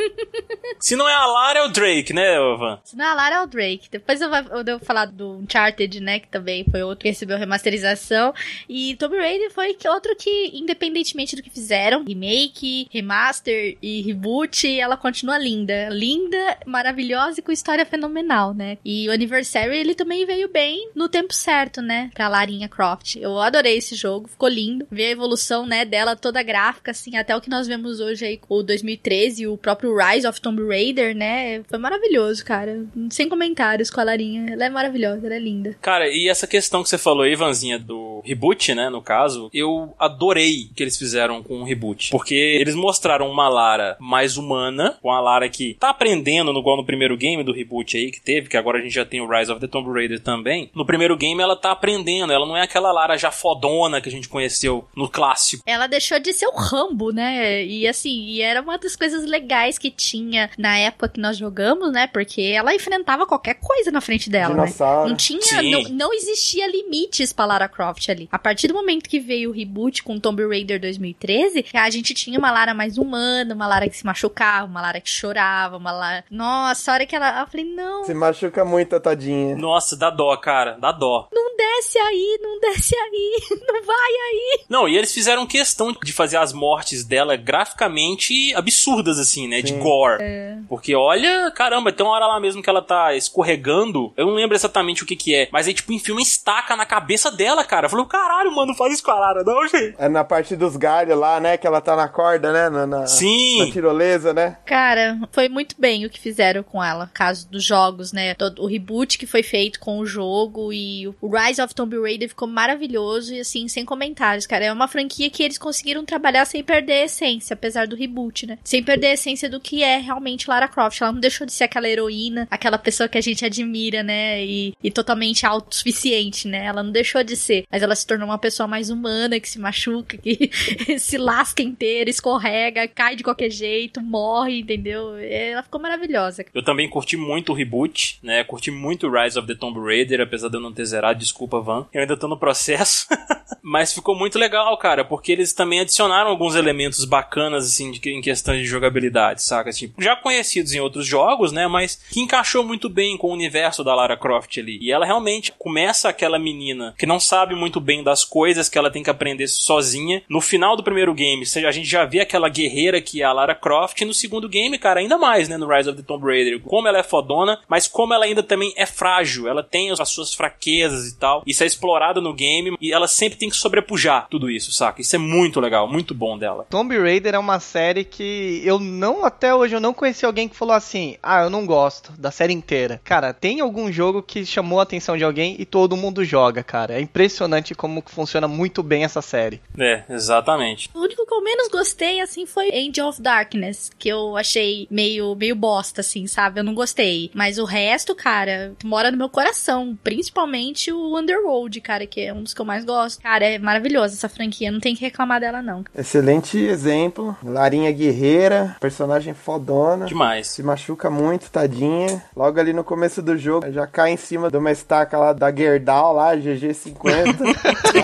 Se 0.80 0.96
não 0.96 1.10
é 1.10 1.14
a 1.14 1.26
Lara, 1.26 1.60
é 1.60 1.64
o 1.64 1.70
Drake, 1.70 2.14
né, 2.14 2.40
Van? 2.58 2.80
Se 2.86 2.96
não 2.96 3.04
é 3.04 3.10
a 3.10 3.14
Lara, 3.14 3.36
é 3.36 3.42
o 3.42 3.48
Drake. 3.48 3.90
Depois 3.92 4.22
eu 4.22 4.30
vou, 4.30 4.58
eu 4.58 4.64
devo 4.64 4.86
falar 4.86 5.08
do 5.08 5.29
Uncharted, 5.38 6.00
né? 6.00 6.20
Que 6.20 6.28
também 6.28 6.66
foi 6.70 6.84
outro 6.84 7.04
que 7.04 7.10
recebeu 7.10 7.38
remasterização. 7.38 8.34
E 8.68 8.96
Tomb 8.96 9.18
Raider 9.18 9.52
foi 9.52 9.76
outro 9.88 10.16
que, 10.16 10.52
independentemente 10.54 11.36
do 11.36 11.44
que 11.44 11.50
fizeram, 11.50 12.04
remake, 12.04 12.88
remaster 12.92 13.78
e 13.82 14.02
reboot, 14.02 14.68
ela 14.80 14.98
continua 14.98 15.38
linda. 15.38 15.90
Linda, 15.90 16.58
maravilhosa 16.66 17.40
e 17.40 17.44
com 17.44 17.52
história 17.52 17.86
fenomenal, 17.86 18.54
né? 18.54 18.78
E 18.84 19.08
o 19.08 19.12
Anniversary, 19.12 19.78
ele 19.78 19.96
também 19.96 20.26
veio 20.26 20.50
bem 20.50 20.90
no 20.96 21.10
tempo 21.10 21.34
certo, 21.34 21.82
né? 21.82 22.10
Pra 22.14 22.28
Larinha 22.28 22.68
Croft. 22.68 23.16
Eu 23.16 23.40
adorei 23.40 23.78
esse 23.78 23.96
jogo, 23.96 24.28
ficou 24.28 24.50
lindo. 24.50 24.88
Ver 24.92 25.08
a 25.08 25.12
evolução, 25.12 25.66
né, 25.66 25.86
dela 25.86 26.16
toda 26.16 26.44
gráfica, 26.44 26.92
assim, 26.92 27.16
até 27.16 27.36
o 27.36 27.42
que 27.42 27.50
nós 27.50 27.68
vemos 27.68 28.00
hoje 28.00 28.26
aí 28.26 28.38
com 28.38 28.56
o 28.56 28.64
2013 28.64 29.44
e 29.44 29.48
o 29.48 29.58
próprio 29.58 29.96
Rise 29.96 30.28
of 30.28 30.42
Tomb 30.42 30.66
Raider, 30.68 31.16
né? 31.16 31.62
Foi 31.64 31.80
maravilhoso, 31.80 32.44
cara. 32.46 32.86
Sem 33.10 33.28
comentários 33.28 33.90
com 33.90 34.00
a 34.00 34.04
Larinha. 34.04 34.54
Ela 34.54 34.66
é 34.66 34.70
maravilhosa, 34.70 35.19
ela 35.26 35.36
é 35.36 35.40
linda. 35.40 35.76
Cara, 35.82 36.08
e 36.10 36.28
essa 36.28 36.48
questão 36.48 36.84
que 36.84 36.90
você 36.90 36.98
falou 36.98 37.24
aí, 37.24 37.36
Vanzinha, 37.36 37.80
do 37.80 38.22
reboot, 38.26 38.74
né, 38.74 38.90
no 38.90 39.02
caso, 39.02 39.50
eu 39.54 39.94
adorei 39.98 40.70
o 40.72 40.74
que 40.74 40.84
eles 40.84 40.98
fizeram 40.98 41.42
com 41.42 41.62
o 41.62 41.64
reboot. 41.64 42.12
Porque 42.12 42.36
eles 42.36 42.76
mostraram 42.76 43.30
uma 43.30 43.50
Lara 43.50 43.98
mais 44.00 44.38
humana, 44.38 44.98
com 45.02 45.12
a 45.12 45.20
Lara 45.20 45.50
que 45.50 45.76
tá 45.80 45.90
aprendendo, 45.90 46.54
no, 46.54 46.60
igual 46.60 46.78
no 46.78 46.86
primeiro 46.86 47.18
game 47.18 47.44
do 47.44 47.54
reboot 47.54 47.98
aí 47.98 48.12
que 48.12 48.22
teve, 48.22 48.50
que 48.50 48.58
agora 48.58 48.80
a 48.80 48.82
gente 48.82 48.94
já 48.94 49.06
tem 49.06 49.22
o 49.22 49.30
Rise 49.30 49.52
of 49.52 49.62
the 49.62 49.68
Tomb 49.68 49.92
Raider 49.92 50.20
também. 50.20 50.70
No 50.74 50.86
primeiro 50.86 51.16
game 51.18 51.42
ela 51.42 51.56
tá 51.56 51.72
aprendendo, 51.72 52.34
ela 52.34 52.46
não 52.46 52.58
é 52.58 52.62
aquela 52.62 52.92
Lara 52.92 53.18
já 53.18 53.32
fodona 53.32 54.02
que 54.02 54.10
a 54.10 54.12
gente 54.12 54.30
conheceu 54.30 54.88
no 54.96 55.10
clássico. 55.10 55.64
Ela 55.66 55.88
deixou 55.88 56.20
de 56.20 56.34
ser 56.34 56.48
o 56.48 56.56
Rambo, 56.56 57.12
né? 57.12 57.64
E 57.66 57.88
assim, 57.88 58.26
e 58.26 58.42
era 58.42 58.62
uma 58.62 58.78
das 58.78 58.96
coisas 58.96 59.26
legais 59.26 59.78
que 59.78 59.90
tinha 59.90 60.50
na 60.58 60.78
época 60.78 61.10
que 61.10 61.20
nós 61.20 61.38
jogamos, 61.38 61.92
né? 61.92 62.08
Porque 62.08 62.42
ela 62.42 62.74
enfrentava 62.74 63.26
qualquer 63.26 63.56
coisa 63.56 63.92
na 63.92 64.02
frente 64.02 64.30
dela, 64.30 64.54
né? 64.54 64.64
Dinossauro. 64.66 65.09
Não 65.10 65.16
tinha, 65.16 65.62
não, 65.62 65.84
não 65.90 66.14
existia 66.14 66.68
limites 66.68 67.34
pra 67.34 67.46
Lara 67.46 67.68
Croft 67.68 68.10
ali. 68.10 68.28
A 68.32 68.40
partir 68.40 68.68
do 68.68 68.74
momento 68.74 69.10
que 69.10 69.20
veio 69.20 69.50
o 69.50 69.54
reboot 69.54 70.04
com 70.04 70.20
Tomb 70.20 70.48
Raider 70.48 70.80
2013, 70.80 71.66
a 71.74 71.90
gente 71.90 72.14
tinha 72.14 72.38
uma 72.38 72.52
Lara 72.52 72.74
mais 72.74 72.98
humana, 72.98 73.54
uma 73.54 73.68
Lara 73.68 73.90
que 73.90 73.98
se 73.98 74.06
machucava, 74.06 74.66
uma 74.68 74.82
Lara 74.82 75.02
que 75.02 75.10
chorava, 75.10 75.78
uma 75.78 75.92
Lara... 75.92 76.24
Nossa, 76.30 76.92
a 76.92 76.94
hora 76.94 77.06
que 77.06 77.16
ela... 77.16 77.42
Eu 77.42 77.48
falei, 77.48 77.66
não, 77.66 78.04
Se 78.04 78.14
machuca 78.14 78.64
muito 78.66 78.96
a 78.96 79.00
tadinha. 79.00 79.56
Nossa, 79.56 79.96
dá 79.96 80.10
dó, 80.10 80.36
cara, 80.38 80.78
dá 80.80 80.92
dó. 80.92 81.28
não 81.32 81.56
desce 81.56 81.98
aí, 81.98 82.40
não 82.42 82.60
desce 82.60 82.96
aí, 82.96 83.40
não 83.68 83.84
vai 83.84 83.96
aí. 83.96 84.60
Não, 84.70 84.88
e 84.88 84.98
eles 84.98 85.14
fizeram 85.14 85.46
questão 85.46 85.96
de 86.04 86.14
fazer 86.14 86.38
as 86.38 86.54
mortes 86.54 87.04
dela 87.04 87.36
graficamente 87.36 88.54
absurdas, 88.56 89.20
assim, 89.20 89.48
né? 89.48 89.62
De 89.62 89.70
Sim. 89.70 89.80
gore. 89.80 90.24
Porque 90.68 90.96
olha, 90.96 91.52
caramba, 91.52 91.92
tem 91.92 92.06
uma 92.06 92.14
hora 92.14 92.28
lá 92.28 92.40
mesmo 92.40 92.62
que 92.62 92.70
ela 92.70 92.82
tá 92.82 93.16
escorregando. 93.16 94.14
Eu 94.16 94.26
não 94.26 94.34
lembro 94.34 94.56
exatamente 94.56 94.99
o 95.04 95.08
que 95.08 95.16
que 95.16 95.36
é. 95.36 95.50
Mas 95.52 95.68
aí, 95.68 95.74
tipo, 95.74 95.92
enfia 95.94 96.14
uma 96.14 96.22
estaca 96.22 96.76
na 96.76 96.86
cabeça 96.86 97.32
dela, 97.32 97.64
cara. 97.64 97.86
Eu 97.86 97.90
falei, 97.90 98.06
caralho, 98.06 98.52
mano, 98.56 98.68
não 98.68 98.76
faz 98.76 98.94
isso 98.94 99.04
com 99.04 99.12
a 99.12 99.20
Lara, 99.20 99.44
não, 99.44 99.68
gente. 99.68 99.96
É 99.98 100.10
na 100.10 100.24
parte 100.24 100.56
dos 100.56 100.76
galhos 100.76 101.18
lá, 101.18 101.40
né? 101.40 101.58
Que 101.58 101.68
ela 101.68 101.82
tá 101.82 101.96
na 101.96 102.08
corda, 102.08 102.52
né? 102.52 102.70
Na, 102.70 102.88
na, 102.88 103.08
Sim. 103.08 103.66
na 103.66 103.72
tirolesa, 103.72 104.34
né? 104.34 104.58
Cara, 104.66 105.18
foi 105.32 105.50
muito 105.50 105.76
bem 105.78 106.06
o 106.06 106.10
que 106.10 106.20
fizeram 106.20 106.64
com 106.64 106.84
ela. 106.84 107.10
Caso 107.14 107.50
dos 107.50 107.64
jogos, 107.64 108.12
né? 108.12 108.34
Todo, 108.34 108.62
o 108.62 108.68
reboot 108.68 109.18
que 109.18 109.26
foi 109.26 109.44
feito 109.44 109.80
com 109.80 110.00
o 110.00 110.06
jogo 110.06 110.72
e 110.74 111.08
o 111.08 111.16
Rise 111.30 111.62
of 111.62 111.74
Tomb 111.74 112.00
Raider 112.00 112.30
ficou 112.30 112.48
maravilhoso 112.48 113.34
e 113.34 113.40
assim, 113.40 113.68
sem 113.68 113.86
comentários, 113.86 114.46
cara. 114.46 114.66
É 114.66 114.74
uma 114.74 114.88
franquia 114.88 115.30
que 115.30 115.44
eles 115.44 115.58
conseguiram 115.58 116.06
trabalhar 116.06 116.46
sem 116.46 116.64
perder 116.64 116.94
a 116.94 117.06
essência, 117.06 117.54
apesar 117.54 117.88
do 117.88 117.96
reboot, 117.96 118.46
né? 118.46 118.58
Sem 118.64 118.84
perder 118.84 119.08
a 119.08 119.14
essência 119.14 119.50
do 119.50 119.60
que 119.60 119.84
é 119.84 119.98
realmente 119.98 120.50
Lara 120.50 120.68
Croft. 120.68 121.02
Ela 121.02 121.12
não 121.12 121.20
deixou 121.20 121.46
de 121.46 121.54
ser 121.54 121.66
aquela 121.66 121.88
heroína, 121.88 122.48
aquela 122.50 122.78
pessoa 122.78 123.10
que 123.10 123.18
a 123.18 123.22
gente 123.22 123.46
admira, 123.46 124.04
né? 124.04 124.44
E, 124.44 124.74
e 124.84 124.90
totalmente 124.90 125.46
autossuficiente, 125.46 126.48
né? 126.48 126.66
Ela 126.66 126.82
não 126.82 126.92
deixou 126.92 127.24
de 127.24 127.36
ser. 127.36 127.66
Mas 127.70 127.84
ela 127.84 127.96
se 127.96 128.08
tornou 128.08 128.28
uma 128.28 128.38
pessoa 128.38 128.68
mais 128.68 128.90
humana, 128.90 129.40
que 129.40 129.50
se 129.50 129.60
machuca, 129.60 130.18
que 130.18 130.50
se 130.98 131.18
lasca 131.18 131.62
inteira, 131.62 132.10
escorrega, 132.10 132.88
cai 132.88 133.16
de 133.16 133.24
qualquer 133.24 133.50
jeito, 133.50 134.02
morre, 134.02 134.60
entendeu? 134.60 135.18
Ela 135.18 135.64
ficou 135.64 135.82
maravilhosa. 135.82 136.46
Eu 136.54 136.64
também 136.64 136.90
curti 136.90 137.18
muito 137.18 137.52
o 137.52 137.56
reboot, 137.56 138.20
né? 138.24 138.44
Curti 138.44 138.72
muito 138.72 139.10
Rise 139.10 139.38
of 139.38 139.48
the 139.48 139.56
Tomb 139.56 139.80
Raider, 139.80 140.22
apesar 140.22 140.50
de 140.50 140.58
eu 140.58 140.62
não 140.62 140.74
ter 140.74 140.86
zerado, 140.86 141.20
desculpa, 141.20 141.60
Van. 141.60 141.88
Eu 141.94 142.02
ainda 142.02 142.18
tô 142.18 142.28
no 142.28 142.38
processo. 142.38 143.08
Mas 143.62 143.94
ficou 143.94 144.16
muito 144.16 144.40
legal, 144.40 144.76
cara, 144.78 145.04
porque 145.04 145.32
eles 145.32 145.54
também 145.54 145.82
adicionaram 145.82 146.30
alguns 146.30 146.56
elementos 146.56 147.04
bacanas, 147.06 147.66
assim, 147.66 147.92
de, 147.92 148.00
em 148.10 148.22
questão 148.22 148.56
de 148.56 148.66
jogabilidade, 148.66 149.44
saca? 149.44 149.72
Tipo, 149.72 150.02
já 150.02 150.16
conhecidos 150.16 150.74
em 150.74 150.80
outros 150.80 151.06
jogos, 151.06 151.52
né? 151.52 151.68
Mas 151.68 152.02
que 152.10 152.20
encaixou 152.20 152.64
muito 152.64 152.90
bem 152.90 153.18
com 153.18 153.28
o 153.28 153.34
universo 153.34 153.84
da 153.84 153.94
Lara 153.94 154.18
Croft 154.18 154.58
ali. 154.58 154.69
E 154.82 154.92
ela 154.92 155.06
realmente 155.06 155.54
começa 155.58 156.10
aquela 156.10 156.38
menina 156.38 156.94
que 156.98 157.06
não 157.06 157.20
sabe 157.20 157.56
muito 157.56 157.80
bem 157.80 158.04
das 158.04 158.24
coisas 158.24 158.70
que 158.70 158.78
ela 158.78 158.92
tem 158.92 159.04
que 159.04 159.10
aprender 159.10 159.48
sozinha. 159.48 160.22
No 160.30 160.42
final 160.42 160.76
do 160.76 160.84
primeiro 160.84 161.14
game, 161.14 161.44
a 161.66 161.72
gente 161.72 161.88
já 161.88 162.06
vê 162.06 162.20
aquela 162.20 162.50
guerreira 162.50 163.02
que 163.02 163.22
é 163.22 163.26
a 163.26 163.34
Lara 163.34 163.56
Croft. 163.56 164.02
E 164.02 164.06
no 164.06 164.14
segundo 164.14 164.50
game, 164.50 164.78
cara, 164.78 165.00
ainda 165.00 165.18
mais, 165.18 165.50
né? 165.50 165.58
No 165.58 165.68
Rise 165.68 165.90
of 165.90 165.98
the 165.98 166.04
Tomb 166.06 166.26
Raider. 166.26 166.60
Como 166.62 166.88
ela 166.88 167.00
é 167.00 167.04
fodona, 167.04 167.60
mas 167.68 167.88
como 167.88 168.14
ela 168.14 168.26
ainda 168.26 168.44
também 168.44 168.74
é 168.76 168.86
frágil. 168.86 169.48
Ela 169.48 169.64
tem 169.64 169.92
as 169.92 170.10
suas 170.10 170.34
fraquezas 170.34 171.08
e 171.08 171.18
tal. 171.18 171.44
Isso 171.46 171.64
é 171.64 171.68
explorado 171.68 172.22
no 172.22 172.34
game 172.34 172.78
e 172.80 172.92
ela 172.94 173.08
sempre 173.08 173.38
tem 173.38 173.50
que 173.50 173.56
sobrepujar 173.56 174.28
tudo 174.30 174.50
isso, 174.50 174.72
saca? 174.72 175.02
Isso 175.02 175.16
é 175.16 175.20
muito 175.20 175.60
legal, 175.60 175.88
muito 175.88 176.14
bom 176.14 176.38
dela. 176.38 176.66
Tomb 176.70 176.98
Raider 176.98 177.36
é 177.36 177.40
uma 177.40 177.60
série 177.60 178.04
que 178.04 178.62
eu 178.64 178.80
não, 178.80 179.26
até 179.26 179.54
hoje, 179.54 179.76
eu 179.76 179.80
não 179.80 179.94
conheci 179.94 180.26
alguém 180.26 180.48
que 180.48 180.56
falou 180.56 180.74
assim, 180.74 181.18
ah, 181.22 181.44
eu 181.44 181.50
não 181.50 181.66
gosto 181.66 182.12
da 182.14 182.32
série 182.32 182.54
inteira. 182.54 183.02
Cara, 183.04 183.34
tem 183.34 183.60
algum 183.60 183.92
jogo 183.92 184.22
que 184.22 184.46
chamou 184.60 184.80
a 184.80 184.84
atenção 184.84 185.18
de 185.18 185.24
alguém 185.24 185.56
e 185.58 185.66
todo 185.66 185.96
mundo 185.96 186.24
joga, 186.26 186.62
cara. 186.62 186.96
É 186.96 187.02
impressionante 187.02 187.74
como 187.74 188.02
que 188.02 188.12
funciona 188.12 188.48
muito 188.48 188.84
bem 188.84 189.06
essa 189.06 189.22
série. 189.22 189.62
É, 189.78 190.04
exatamente. 190.10 190.90
O 190.94 191.00
único 191.00 191.26
que 191.26 191.34
eu 191.34 191.42
menos 191.42 191.70
gostei, 191.70 192.20
assim, 192.20 192.46
foi 192.46 192.70
Angel 192.70 193.08
of 193.08 193.22
Darkness, 193.22 193.90
que 193.98 194.10
eu 194.10 194.36
achei 194.36 194.86
meio, 194.92 195.34
meio 195.36 195.56
bosta, 195.56 196.02
assim, 196.02 196.28
sabe? 196.28 196.60
Eu 196.60 196.64
não 196.64 196.74
gostei. 196.74 197.32
Mas 197.34 197.58
o 197.58 197.64
resto, 197.64 198.14
cara, 198.14 198.74
mora 198.84 199.10
no 199.10 199.18
meu 199.18 199.30
coração. 199.30 199.98
Principalmente 200.04 200.92
o 200.92 201.18
Underworld, 201.18 201.80
cara, 201.80 202.06
que 202.06 202.20
é 202.20 202.34
um 202.34 202.44
dos 202.44 202.54
que 202.54 202.60
eu 202.60 202.66
mais 202.66 202.84
gosto. 202.84 203.22
Cara, 203.22 203.46
é 203.46 203.58
maravilhosa 203.58 204.16
essa 204.16 204.28
franquia, 204.28 204.72
não 204.72 204.82
tem 204.82 204.94
que 204.94 205.02
reclamar 205.02 205.40
dela, 205.40 205.62
não. 205.62 205.86
Excelente 205.96 206.58
exemplo. 206.58 207.38
Larinha 207.42 207.92
guerreira, 207.92 208.76
personagem 208.82 209.34
fodona. 209.34 210.06
Demais. 210.06 210.48
Se 210.48 210.62
machuca 210.62 211.10
muito, 211.10 211.50
tadinha. 211.50 212.22
Logo 212.36 212.60
ali 212.60 212.74
no 212.74 212.84
começo 212.84 213.22
do 213.22 213.38
jogo, 213.38 213.72
já 213.72 213.88
cai 213.88 214.12
em 214.12 214.18
cima 214.18 214.49
de 214.52 214.58
uma 214.58 214.72
estaca 214.72 215.18
lá 215.18 215.34
da 215.34 215.52
Gerdau, 215.52 216.14
lá, 216.14 216.36
GG50. 216.36 217.36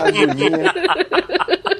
Agonia. 0.00 0.72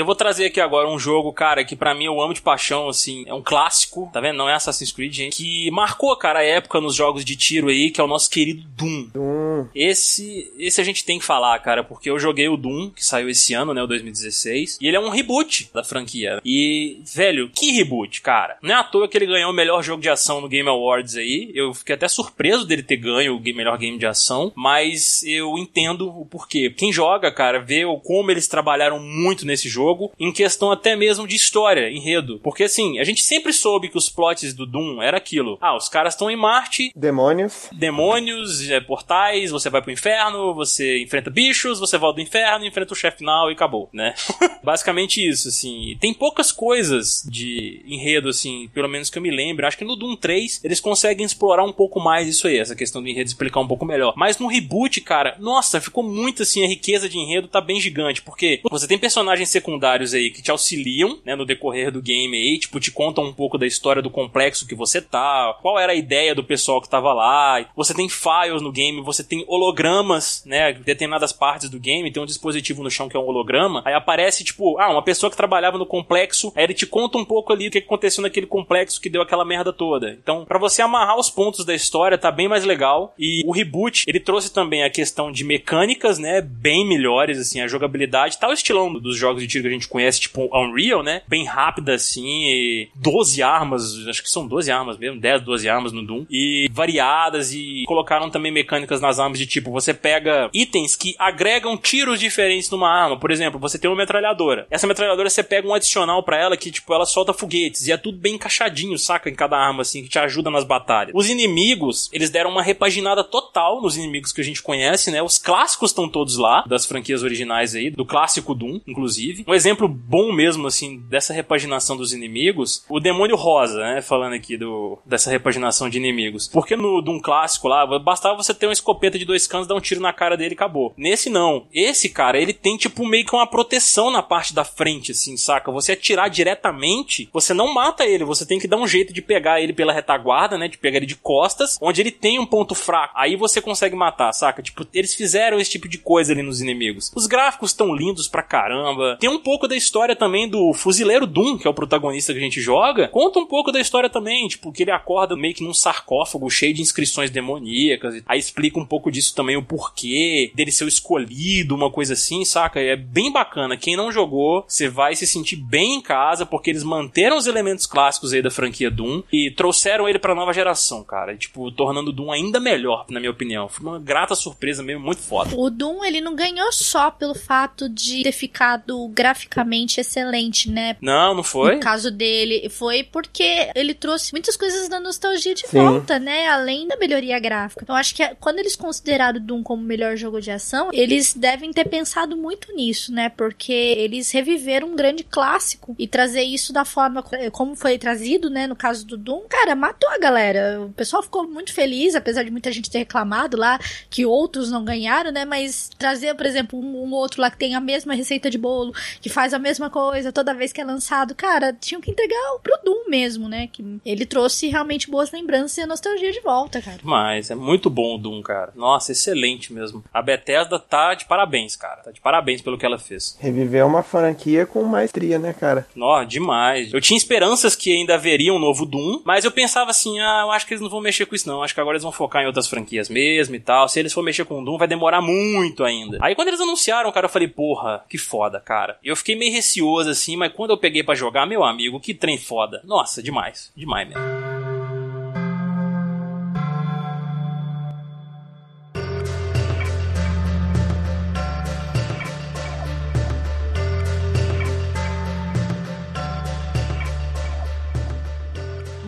Eu 0.00 0.06
vou 0.06 0.14
trazer 0.14 0.46
aqui 0.46 0.58
agora 0.62 0.88
um 0.88 0.98
jogo, 0.98 1.30
cara, 1.30 1.62
que 1.62 1.76
pra 1.76 1.94
mim 1.94 2.06
eu 2.06 2.22
amo 2.22 2.32
de 2.32 2.40
paixão, 2.40 2.88
assim, 2.88 3.22
é 3.26 3.34
um 3.34 3.42
clássico, 3.42 4.08
tá 4.10 4.18
vendo? 4.18 4.38
Não 4.38 4.48
é 4.48 4.54
Assassin's 4.54 4.90
Creed, 4.90 5.12
gente, 5.12 5.36
que 5.36 5.70
marcou, 5.70 6.16
cara, 6.16 6.38
a 6.38 6.42
época 6.42 6.80
nos 6.80 6.94
jogos 6.94 7.22
de 7.22 7.36
tiro 7.36 7.68
aí, 7.68 7.90
que 7.90 8.00
é 8.00 8.04
o 8.04 8.06
nosso 8.06 8.30
querido 8.30 8.62
Doom. 8.76 9.08
Hum, 9.14 9.68
Esse, 9.74 10.50
esse 10.58 10.80
a 10.80 10.84
gente 10.84 11.04
tem 11.04 11.18
que 11.18 11.24
falar, 11.24 11.58
cara, 11.58 11.84
porque 11.84 12.08
eu 12.08 12.18
joguei 12.18 12.48
o 12.48 12.56
Doom, 12.56 12.88
que 12.88 13.04
saiu 13.04 13.28
esse 13.28 13.52
ano, 13.52 13.74
né, 13.74 13.82
o 13.82 13.86
2016, 13.86 14.78
e 14.80 14.88
ele 14.88 14.96
é 14.96 15.00
um 15.00 15.10
reboot 15.10 15.68
da 15.74 15.84
franquia. 15.84 16.40
E, 16.42 17.02
velho, 17.14 17.50
que 17.54 17.70
reboot, 17.72 18.22
cara. 18.22 18.56
Não 18.62 18.74
é 18.74 18.78
à 18.78 18.82
toa 18.84 19.06
que 19.06 19.18
ele 19.18 19.26
ganhou 19.26 19.50
o 19.50 19.54
melhor 19.54 19.82
jogo 19.82 20.00
de 20.00 20.08
ação 20.08 20.40
no 20.40 20.48
Game 20.48 20.68
Awards 20.68 21.14
aí. 21.16 21.52
Eu 21.54 21.74
fiquei 21.74 21.94
até 21.94 22.08
surpreso 22.08 22.66
dele 22.66 22.82
ter 22.82 22.96
ganho 22.96 23.36
o 23.36 23.40
melhor 23.54 23.76
game 23.76 23.98
de 23.98 24.06
ação, 24.06 24.50
mas 24.56 25.22
eu 25.24 25.58
entendo 25.58 26.08
o 26.08 26.24
porquê. 26.24 26.70
Quem 26.70 26.90
joga, 26.90 27.30
cara, 27.30 27.60
vê 27.60 27.82
como 28.02 28.30
eles 28.30 28.48
trabalharam 28.48 28.98
muito 28.98 29.44
nesse 29.44 29.68
jogo. 29.68 29.89
Jogo, 29.90 30.12
em 30.18 30.32
questão 30.32 30.70
até 30.70 30.94
mesmo 30.94 31.26
de 31.26 31.34
história, 31.36 31.90
enredo. 31.90 32.38
Porque 32.42 32.64
assim, 32.64 32.98
a 32.98 33.04
gente 33.04 33.22
sempre 33.22 33.52
soube 33.52 33.88
que 33.88 33.98
os 33.98 34.08
plots 34.08 34.54
do 34.54 34.66
Doom 34.66 35.02
era 35.02 35.16
aquilo. 35.16 35.58
Ah, 35.60 35.76
os 35.76 35.88
caras 35.88 36.14
estão 36.14 36.30
em 36.30 36.36
Marte, 36.36 36.92
Demônios. 36.94 37.68
demônios, 37.72 38.68
é, 38.70 38.80
portais, 38.80 39.50
você 39.50 39.68
vai 39.68 39.82
pro 39.82 39.90
inferno, 39.90 40.54
você 40.54 41.02
enfrenta 41.02 41.30
bichos, 41.30 41.80
você 41.80 41.98
volta 41.98 42.16
do 42.16 42.22
inferno, 42.22 42.64
enfrenta 42.64 42.92
o 42.92 42.96
chefe 42.96 43.18
final 43.18 43.50
e 43.50 43.54
acabou, 43.54 43.88
né? 43.92 44.14
Basicamente 44.62 45.26
isso, 45.26 45.48
assim. 45.48 45.96
Tem 46.00 46.14
poucas 46.14 46.52
coisas 46.52 47.26
de 47.28 47.82
enredo, 47.86 48.28
assim, 48.28 48.68
pelo 48.72 48.88
menos 48.88 49.10
que 49.10 49.18
eu 49.18 49.22
me 49.22 49.30
lembro. 49.30 49.66
Acho 49.66 49.78
que 49.78 49.84
no 49.84 49.96
Doom 49.96 50.16
3 50.16 50.60
eles 50.64 50.80
conseguem 50.80 51.26
explorar 51.26 51.64
um 51.64 51.72
pouco 51.72 52.00
mais 52.00 52.28
isso 52.28 52.46
aí, 52.46 52.58
essa 52.58 52.76
questão 52.76 53.02
do 53.02 53.08
enredo, 53.08 53.28
explicar 53.28 53.60
um 53.60 53.68
pouco 53.68 53.84
melhor. 53.84 54.14
Mas 54.16 54.38
no 54.38 54.46
reboot, 54.46 55.00
cara, 55.00 55.36
nossa, 55.38 55.80
ficou 55.80 56.02
muito 56.04 56.42
assim, 56.42 56.64
a 56.64 56.68
riqueza 56.68 57.08
de 57.08 57.18
enredo 57.18 57.48
tá 57.48 57.60
bem 57.60 57.80
gigante, 57.80 58.22
porque 58.22 58.60
você 58.70 58.86
tem 58.86 58.98
personagens 58.98 59.48
secundários 59.48 59.79
aí 59.84 60.30
que 60.30 60.42
te 60.42 60.50
auxiliam, 60.50 61.18
né, 61.24 61.34
no 61.34 61.46
decorrer 61.46 61.90
do 61.90 62.02
game 62.02 62.36
aí, 62.36 62.58
tipo, 62.58 62.80
te 62.80 62.90
contam 62.90 63.24
um 63.24 63.32
pouco 63.32 63.58
da 63.58 63.66
história 63.66 64.02
do 64.02 64.10
complexo 64.10 64.66
que 64.66 64.74
você 64.74 65.00
tá, 65.00 65.56
qual 65.60 65.78
era 65.78 65.92
a 65.92 65.96
ideia 65.96 66.34
do 66.34 66.44
pessoal 66.44 66.80
que 66.80 66.88
tava 66.88 67.12
lá. 67.12 67.64
Você 67.76 67.94
tem 67.94 68.08
files 68.08 68.62
no 68.62 68.72
game, 68.72 69.02
você 69.02 69.22
tem 69.22 69.44
hologramas, 69.46 70.42
né, 70.44 70.72
determinadas 70.72 71.32
partes 71.32 71.68
do 71.68 71.80
game, 71.80 72.10
tem 72.12 72.22
um 72.22 72.26
dispositivo 72.26 72.82
no 72.82 72.90
chão 72.90 73.08
que 73.08 73.16
é 73.16 73.20
um 73.20 73.26
holograma, 73.26 73.82
aí 73.84 73.94
aparece, 73.94 74.44
tipo, 74.44 74.78
ah, 74.78 74.90
uma 74.90 75.02
pessoa 75.02 75.30
que 75.30 75.36
trabalhava 75.36 75.78
no 75.78 75.86
complexo, 75.86 76.52
aí 76.54 76.64
ele 76.64 76.74
te 76.74 76.86
conta 76.86 77.18
um 77.18 77.24
pouco 77.24 77.52
ali 77.52 77.68
o 77.68 77.70
que 77.70 77.78
aconteceu 77.78 78.22
naquele 78.22 78.46
complexo 78.46 79.00
que 79.00 79.08
deu 79.08 79.22
aquela 79.22 79.44
merda 79.44 79.72
toda. 79.72 80.12
Então, 80.12 80.44
pra 80.44 80.58
você 80.58 80.82
amarrar 80.82 81.18
os 81.18 81.30
pontos 81.30 81.64
da 81.64 81.74
história, 81.74 82.18
tá 82.18 82.30
bem 82.30 82.48
mais 82.48 82.64
legal. 82.64 83.14
E 83.18 83.42
o 83.46 83.52
reboot, 83.52 84.04
ele 84.06 84.20
trouxe 84.20 84.52
também 84.52 84.82
a 84.82 84.90
questão 84.90 85.30
de 85.30 85.44
mecânicas, 85.44 86.18
né, 86.18 86.40
bem 86.40 86.86
melhores, 86.86 87.38
assim, 87.38 87.60
a 87.60 87.68
jogabilidade, 87.68 88.38
tá 88.38 88.48
o 88.48 88.52
estilão 88.52 88.92
dos 88.92 89.16
jogos 89.16 89.42
de 89.42 89.48
tiro 89.48 89.69
a 89.70 89.74
gente 89.74 89.88
conhece, 89.88 90.20
tipo 90.20 90.48
Unreal, 90.56 91.02
né, 91.02 91.22
bem 91.26 91.44
rápida, 91.44 91.94
assim, 91.94 92.26
e 92.26 92.88
12 92.94 93.42
armas, 93.42 94.06
acho 94.08 94.22
que 94.22 94.30
são 94.30 94.46
12 94.46 94.70
armas 94.70 94.98
mesmo, 94.98 95.20
10, 95.20 95.42
12 95.42 95.68
armas 95.68 95.92
no 95.92 96.04
Doom, 96.04 96.26
e 96.30 96.68
variadas, 96.72 97.52
e 97.52 97.84
colocaram 97.86 98.30
também 98.30 98.52
mecânicas 98.52 99.00
nas 99.00 99.18
armas 99.18 99.38
de 99.38 99.46
tipo, 99.46 99.70
você 99.70 99.92
pega 99.94 100.50
itens 100.52 100.96
que 100.96 101.14
agregam 101.18 101.76
tiros 101.76 102.18
diferentes 102.20 102.70
numa 102.70 102.88
arma, 102.88 103.18
por 103.18 103.30
exemplo, 103.30 103.58
você 103.58 103.78
tem 103.78 103.90
uma 103.90 103.96
metralhadora, 103.96 104.66
essa 104.70 104.86
metralhadora 104.86 105.30
você 105.30 105.42
pega 105.42 105.66
um 105.66 105.74
adicional 105.74 106.22
pra 106.22 106.38
ela 106.38 106.56
que, 106.56 106.70
tipo, 106.70 106.92
ela 106.92 107.06
solta 107.06 107.32
foguetes, 107.32 107.86
e 107.86 107.92
é 107.92 107.96
tudo 107.96 108.18
bem 108.18 108.34
encaixadinho, 108.34 108.98
saca, 108.98 109.30
em 109.30 109.34
cada 109.34 109.56
arma, 109.56 109.82
assim, 109.82 110.02
que 110.02 110.08
te 110.08 110.18
ajuda 110.18 110.50
nas 110.50 110.64
batalhas. 110.64 111.12
Os 111.14 111.28
inimigos, 111.28 112.08
eles 112.12 112.30
deram 112.30 112.50
uma 112.50 112.62
repaginada 112.62 113.22
total 113.24 113.80
nos 113.80 113.96
inimigos 113.96 114.32
que 114.32 114.40
a 114.40 114.44
gente 114.44 114.62
conhece, 114.62 115.10
né, 115.10 115.22
os 115.22 115.38
clássicos 115.38 115.90
estão 115.90 116.08
todos 116.08 116.36
lá, 116.36 116.64
das 116.66 116.86
franquias 116.86 117.22
originais 117.22 117.74
aí, 117.74 117.90
do 117.90 118.04
clássico 118.04 118.54
Doom, 118.54 118.80
inclusive. 118.86 119.44
Um 119.50 119.54
exemplo 119.54 119.88
bom 119.88 120.32
mesmo, 120.32 120.68
assim, 120.68 121.00
dessa 121.08 121.32
repaginação 121.32 121.96
dos 121.96 122.12
inimigos, 122.12 122.84
o 122.88 123.00
Demônio 123.00 123.34
Rosa, 123.34 123.80
né, 123.80 124.00
falando 124.00 124.34
aqui 124.34 124.56
do, 124.56 124.96
dessa 125.04 125.28
repaginação 125.28 125.90
de 125.90 125.98
inimigos. 125.98 126.46
Porque 126.46 126.76
no 126.76 127.02
Doom 127.02 127.20
clássico 127.20 127.66
lá, 127.66 127.84
bastava 127.98 128.36
você 128.36 128.54
ter 128.54 128.66
uma 128.66 128.72
escopeta 128.72 129.18
de 129.18 129.24
dois 129.24 129.48
canos, 129.48 129.66
dar 129.66 129.74
um 129.74 129.80
tiro 129.80 130.00
na 130.00 130.12
cara 130.12 130.36
dele 130.36 130.52
e 130.52 130.54
acabou. 130.54 130.94
Nesse 130.96 131.28
não. 131.28 131.66
Esse 131.74 132.08
cara, 132.08 132.40
ele 132.40 132.52
tem 132.52 132.76
tipo 132.76 133.04
meio 133.04 133.26
que 133.26 133.34
uma 133.34 133.44
proteção 133.44 134.08
na 134.08 134.22
parte 134.22 134.54
da 134.54 134.62
frente, 134.62 135.10
assim, 135.10 135.36
saca? 135.36 135.72
Você 135.72 135.92
atirar 135.92 136.30
diretamente, 136.30 137.28
você 137.32 137.52
não 137.52 137.74
mata 137.74 138.06
ele, 138.06 138.22
você 138.22 138.46
tem 138.46 138.60
que 138.60 138.68
dar 138.68 138.76
um 138.76 138.86
jeito 138.86 139.12
de 139.12 139.20
pegar 139.20 139.60
ele 139.60 139.72
pela 139.72 139.92
retaguarda, 139.92 140.56
né, 140.56 140.68
de 140.68 140.78
pegar 140.78 140.98
ele 140.98 141.06
de 141.06 141.16
costas, 141.16 141.76
onde 141.82 142.00
ele 142.00 142.12
tem 142.12 142.38
um 142.38 142.46
ponto 142.46 142.72
fraco. 142.72 143.14
Aí 143.16 143.34
você 143.34 143.60
consegue 143.60 143.96
matar, 143.96 144.32
saca? 144.32 144.62
Tipo, 144.62 144.86
eles 144.94 145.12
fizeram 145.12 145.58
esse 145.58 145.72
tipo 145.72 145.88
de 145.88 145.98
coisa 145.98 146.32
ali 146.32 146.40
nos 146.40 146.60
inimigos. 146.60 147.10
Os 147.16 147.26
gráficos 147.26 147.70
estão 147.70 147.92
lindos 147.92 148.28
pra 148.28 148.44
caramba. 148.44 149.16
Tem 149.18 149.28
um 149.28 149.39
pouco 149.40 149.66
da 149.66 149.76
história 149.76 150.14
também 150.14 150.48
do 150.48 150.72
fuzileiro 150.72 151.26
Doom, 151.26 151.58
que 151.58 151.66
é 151.66 151.70
o 151.70 151.74
protagonista 151.74 152.32
que 152.32 152.38
a 152.38 152.42
gente 152.42 152.60
joga. 152.60 153.08
Conta 153.08 153.38
um 153.38 153.46
pouco 153.46 153.72
da 153.72 153.80
história 153.80 154.08
também, 154.08 154.46
tipo, 154.48 154.72
que 154.72 154.82
ele 154.82 154.90
acorda 154.90 155.36
meio 155.36 155.54
que 155.54 155.64
num 155.64 155.74
sarcófago 155.74 156.50
cheio 156.50 156.74
de 156.74 156.82
inscrições 156.82 157.30
demoníacas. 157.30 158.22
Aí 158.26 158.38
explica 158.38 158.78
um 158.78 158.86
pouco 158.86 159.10
disso 159.10 159.34
também, 159.34 159.56
o 159.56 159.62
porquê 159.62 160.52
dele 160.54 160.70
ser 160.70 160.84
o 160.84 160.88
escolhido, 160.88 161.74
uma 161.74 161.90
coisa 161.90 162.14
assim, 162.14 162.44
saca? 162.44 162.80
É 162.80 162.96
bem 162.96 163.32
bacana. 163.32 163.76
Quem 163.76 163.96
não 163.96 164.12
jogou, 164.12 164.64
você 164.66 164.88
vai 164.88 165.16
se 165.16 165.26
sentir 165.26 165.56
bem 165.56 165.96
em 165.96 166.00
casa, 166.00 166.46
porque 166.46 166.70
eles 166.70 166.84
manteram 166.84 167.36
os 167.36 167.46
elementos 167.46 167.86
clássicos 167.86 168.32
aí 168.32 168.42
da 168.42 168.50
franquia 168.50 168.90
Doom 168.90 169.22
e 169.32 169.50
trouxeram 169.50 170.08
ele 170.08 170.18
pra 170.18 170.34
nova 170.34 170.52
geração, 170.52 171.02
cara. 171.02 171.32
E, 171.32 171.38
tipo, 171.38 171.70
tornando 171.72 172.10
o 172.10 172.12
Doom 172.12 172.32
ainda 172.32 172.60
melhor, 172.60 173.06
na 173.08 173.20
minha 173.20 173.30
opinião. 173.30 173.68
Foi 173.68 173.86
uma 173.86 173.98
grata 173.98 174.34
surpresa 174.34 174.82
mesmo, 174.82 175.04
muito 175.04 175.22
foda. 175.22 175.54
O 175.56 175.70
Doom, 175.70 176.04
ele 176.04 176.20
não 176.20 176.34
ganhou 176.34 176.72
só 176.72 177.10
pelo 177.10 177.34
fato 177.34 177.88
de 177.88 178.22
ter 178.22 178.32
ficado 178.32 179.08
graficamente 179.30 180.00
excelente, 180.00 180.70
né? 180.70 180.96
Não, 181.00 181.34
não 181.34 181.42
foi? 181.42 181.76
No 181.76 181.80
caso 181.80 182.10
dele, 182.10 182.68
foi 182.68 183.04
porque 183.04 183.70
ele 183.74 183.94
trouxe 183.94 184.32
muitas 184.32 184.56
coisas 184.56 184.88
da 184.88 184.98
nostalgia 184.98 185.54
de 185.54 185.66
Sim. 185.66 185.78
volta, 185.78 186.18
né? 186.18 186.48
Além 186.48 186.88
da 186.88 186.96
melhoria 186.96 187.38
gráfica. 187.38 187.82
Então, 187.82 187.94
acho 187.94 188.14
que 188.14 188.26
quando 188.40 188.58
eles 188.58 188.74
consideraram 188.74 189.38
o 189.38 189.42
Doom 189.42 189.62
como 189.62 189.82
o 189.82 189.86
melhor 189.86 190.16
jogo 190.16 190.40
de 190.40 190.50
ação, 190.50 190.90
eles 190.92 191.32
devem 191.32 191.72
ter 191.72 191.88
pensado 191.88 192.36
muito 192.36 192.74
nisso, 192.74 193.12
né? 193.12 193.28
Porque 193.28 193.72
eles 193.72 194.30
reviveram 194.32 194.88
um 194.88 194.96
grande 194.96 195.22
clássico 195.22 195.94
e 195.98 196.08
trazer 196.08 196.42
isso 196.42 196.72
da 196.72 196.84
forma 196.84 197.24
como 197.52 197.76
foi 197.76 197.98
trazido, 197.98 198.50
né? 198.50 198.66
No 198.66 198.74
caso 198.76 199.06
do 199.06 199.16
Doom, 199.16 199.42
cara, 199.48 199.76
matou 199.76 200.10
a 200.10 200.18
galera. 200.18 200.82
O 200.82 200.92
pessoal 200.92 201.22
ficou 201.22 201.46
muito 201.46 201.72
feliz, 201.72 202.14
apesar 202.14 202.42
de 202.42 202.50
muita 202.50 202.72
gente 202.72 202.90
ter 202.90 202.98
reclamado 202.98 203.56
lá 203.56 203.78
que 204.08 204.26
outros 204.26 204.70
não 204.70 204.84
ganharam, 204.84 205.30
né? 205.30 205.44
Mas 205.44 205.90
trazer, 205.96 206.34
por 206.34 206.46
exemplo, 206.46 206.78
um, 206.78 207.04
um 207.04 207.12
outro 207.12 207.40
lá 207.40 207.50
que 207.50 207.58
tem 207.58 207.74
a 207.74 207.80
mesma 207.80 208.14
receita 208.14 208.50
de 208.50 208.58
bolo, 208.58 208.92
que 209.20 209.28
faz 209.28 209.52
a 209.52 209.58
mesma 209.58 209.90
coisa 209.90 210.32
toda 210.32 210.54
vez 210.54 210.72
que 210.72 210.80
é 210.80 210.84
lançado, 210.84 211.34
cara, 211.34 211.72
tinham 211.72 212.00
que 212.00 212.10
entregar 212.10 212.58
pro 212.62 212.78
Doom 212.84 213.08
mesmo, 213.08 213.48
né? 213.48 213.68
Que 213.70 214.00
ele 214.04 214.24
trouxe 214.24 214.68
realmente 214.68 215.10
boas 215.10 215.30
lembranças 215.30 215.78
e 215.78 215.82
a 215.82 215.86
nostalgia 215.86 216.32
de 216.32 216.40
volta, 216.40 216.80
cara. 216.80 216.98
Mas 217.02 217.50
é 217.50 217.54
muito 217.54 217.90
bom 217.90 218.14
o 218.14 218.18
Doom, 218.18 218.42
cara. 218.42 218.72
Nossa, 218.74 219.12
excelente 219.12 219.72
mesmo. 219.72 220.02
A 220.12 220.22
Bethesda 220.22 220.78
tá 220.78 221.14
de 221.14 221.24
parabéns, 221.26 221.76
cara. 221.76 222.02
Tá 222.02 222.10
de 222.10 222.20
parabéns 222.20 222.62
pelo 222.62 222.78
que 222.78 222.86
ela 222.86 222.98
fez. 222.98 223.36
Reviver 223.40 223.86
uma 223.86 224.02
franquia 224.02 224.64
com 224.64 224.82
maestria, 224.84 225.38
né, 225.38 225.52
cara? 225.52 225.86
Nó, 225.94 226.24
demais. 226.24 226.92
Eu 226.92 227.00
tinha 227.00 227.16
esperanças 227.16 227.76
que 227.76 227.92
ainda 227.92 228.14
haveria 228.14 228.52
um 228.52 228.58
novo 228.58 228.86
Doom, 228.86 229.22
mas 229.24 229.44
eu 229.44 229.52
pensava 229.52 229.90
assim, 229.90 230.18
ah, 230.20 230.42
eu 230.44 230.50
acho 230.50 230.66
que 230.66 230.74
eles 230.74 230.82
não 230.82 230.88
vão 230.90 231.00
mexer 231.00 231.26
com 231.26 231.34
isso 231.34 231.48
não. 231.48 231.62
Acho 231.62 231.74
que 231.74 231.80
agora 231.80 231.94
eles 231.94 232.02
vão 232.02 232.12
focar 232.12 232.42
em 232.42 232.46
outras 232.46 232.68
franquias 232.68 233.08
mesmo 233.08 233.54
e 233.54 233.60
tal. 233.60 233.88
Se 233.88 233.98
eles 233.98 234.12
for 234.12 234.22
mexer 234.22 234.44
com 234.44 234.60
o 234.60 234.64
Doom, 234.64 234.78
vai 234.78 234.88
demorar 234.88 235.20
muito 235.20 235.84
ainda. 235.84 236.18
Aí 236.20 236.34
quando 236.34 236.48
eles 236.48 236.60
anunciaram, 236.60 237.12
cara, 237.12 237.26
eu 237.26 237.30
falei, 237.30 237.48
porra, 237.48 238.04
que 238.08 238.16
foda, 238.16 238.60
cara. 238.60 238.98
E 239.02 239.09
eu 239.10 239.16
fiquei 239.16 239.36
meio 239.36 239.52
receoso 239.52 240.10
assim, 240.10 240.36
mas 240.36 240.52
quando 240.52 240.70
eu 240.70 240.78
peguei 240.78 241.02
pra 241.02 241.14
jogar, 241.14 241.46
meu 241.46 241.64
amigo, 241.64 242.00
que 242.00 242.14
trem 242.14 242.38
foda. 242.38 242.80
Nossa, 242.84 243.22
demais. 243.22 243.72
Demais 243.76 244.08
mesmo. 244.08 244.59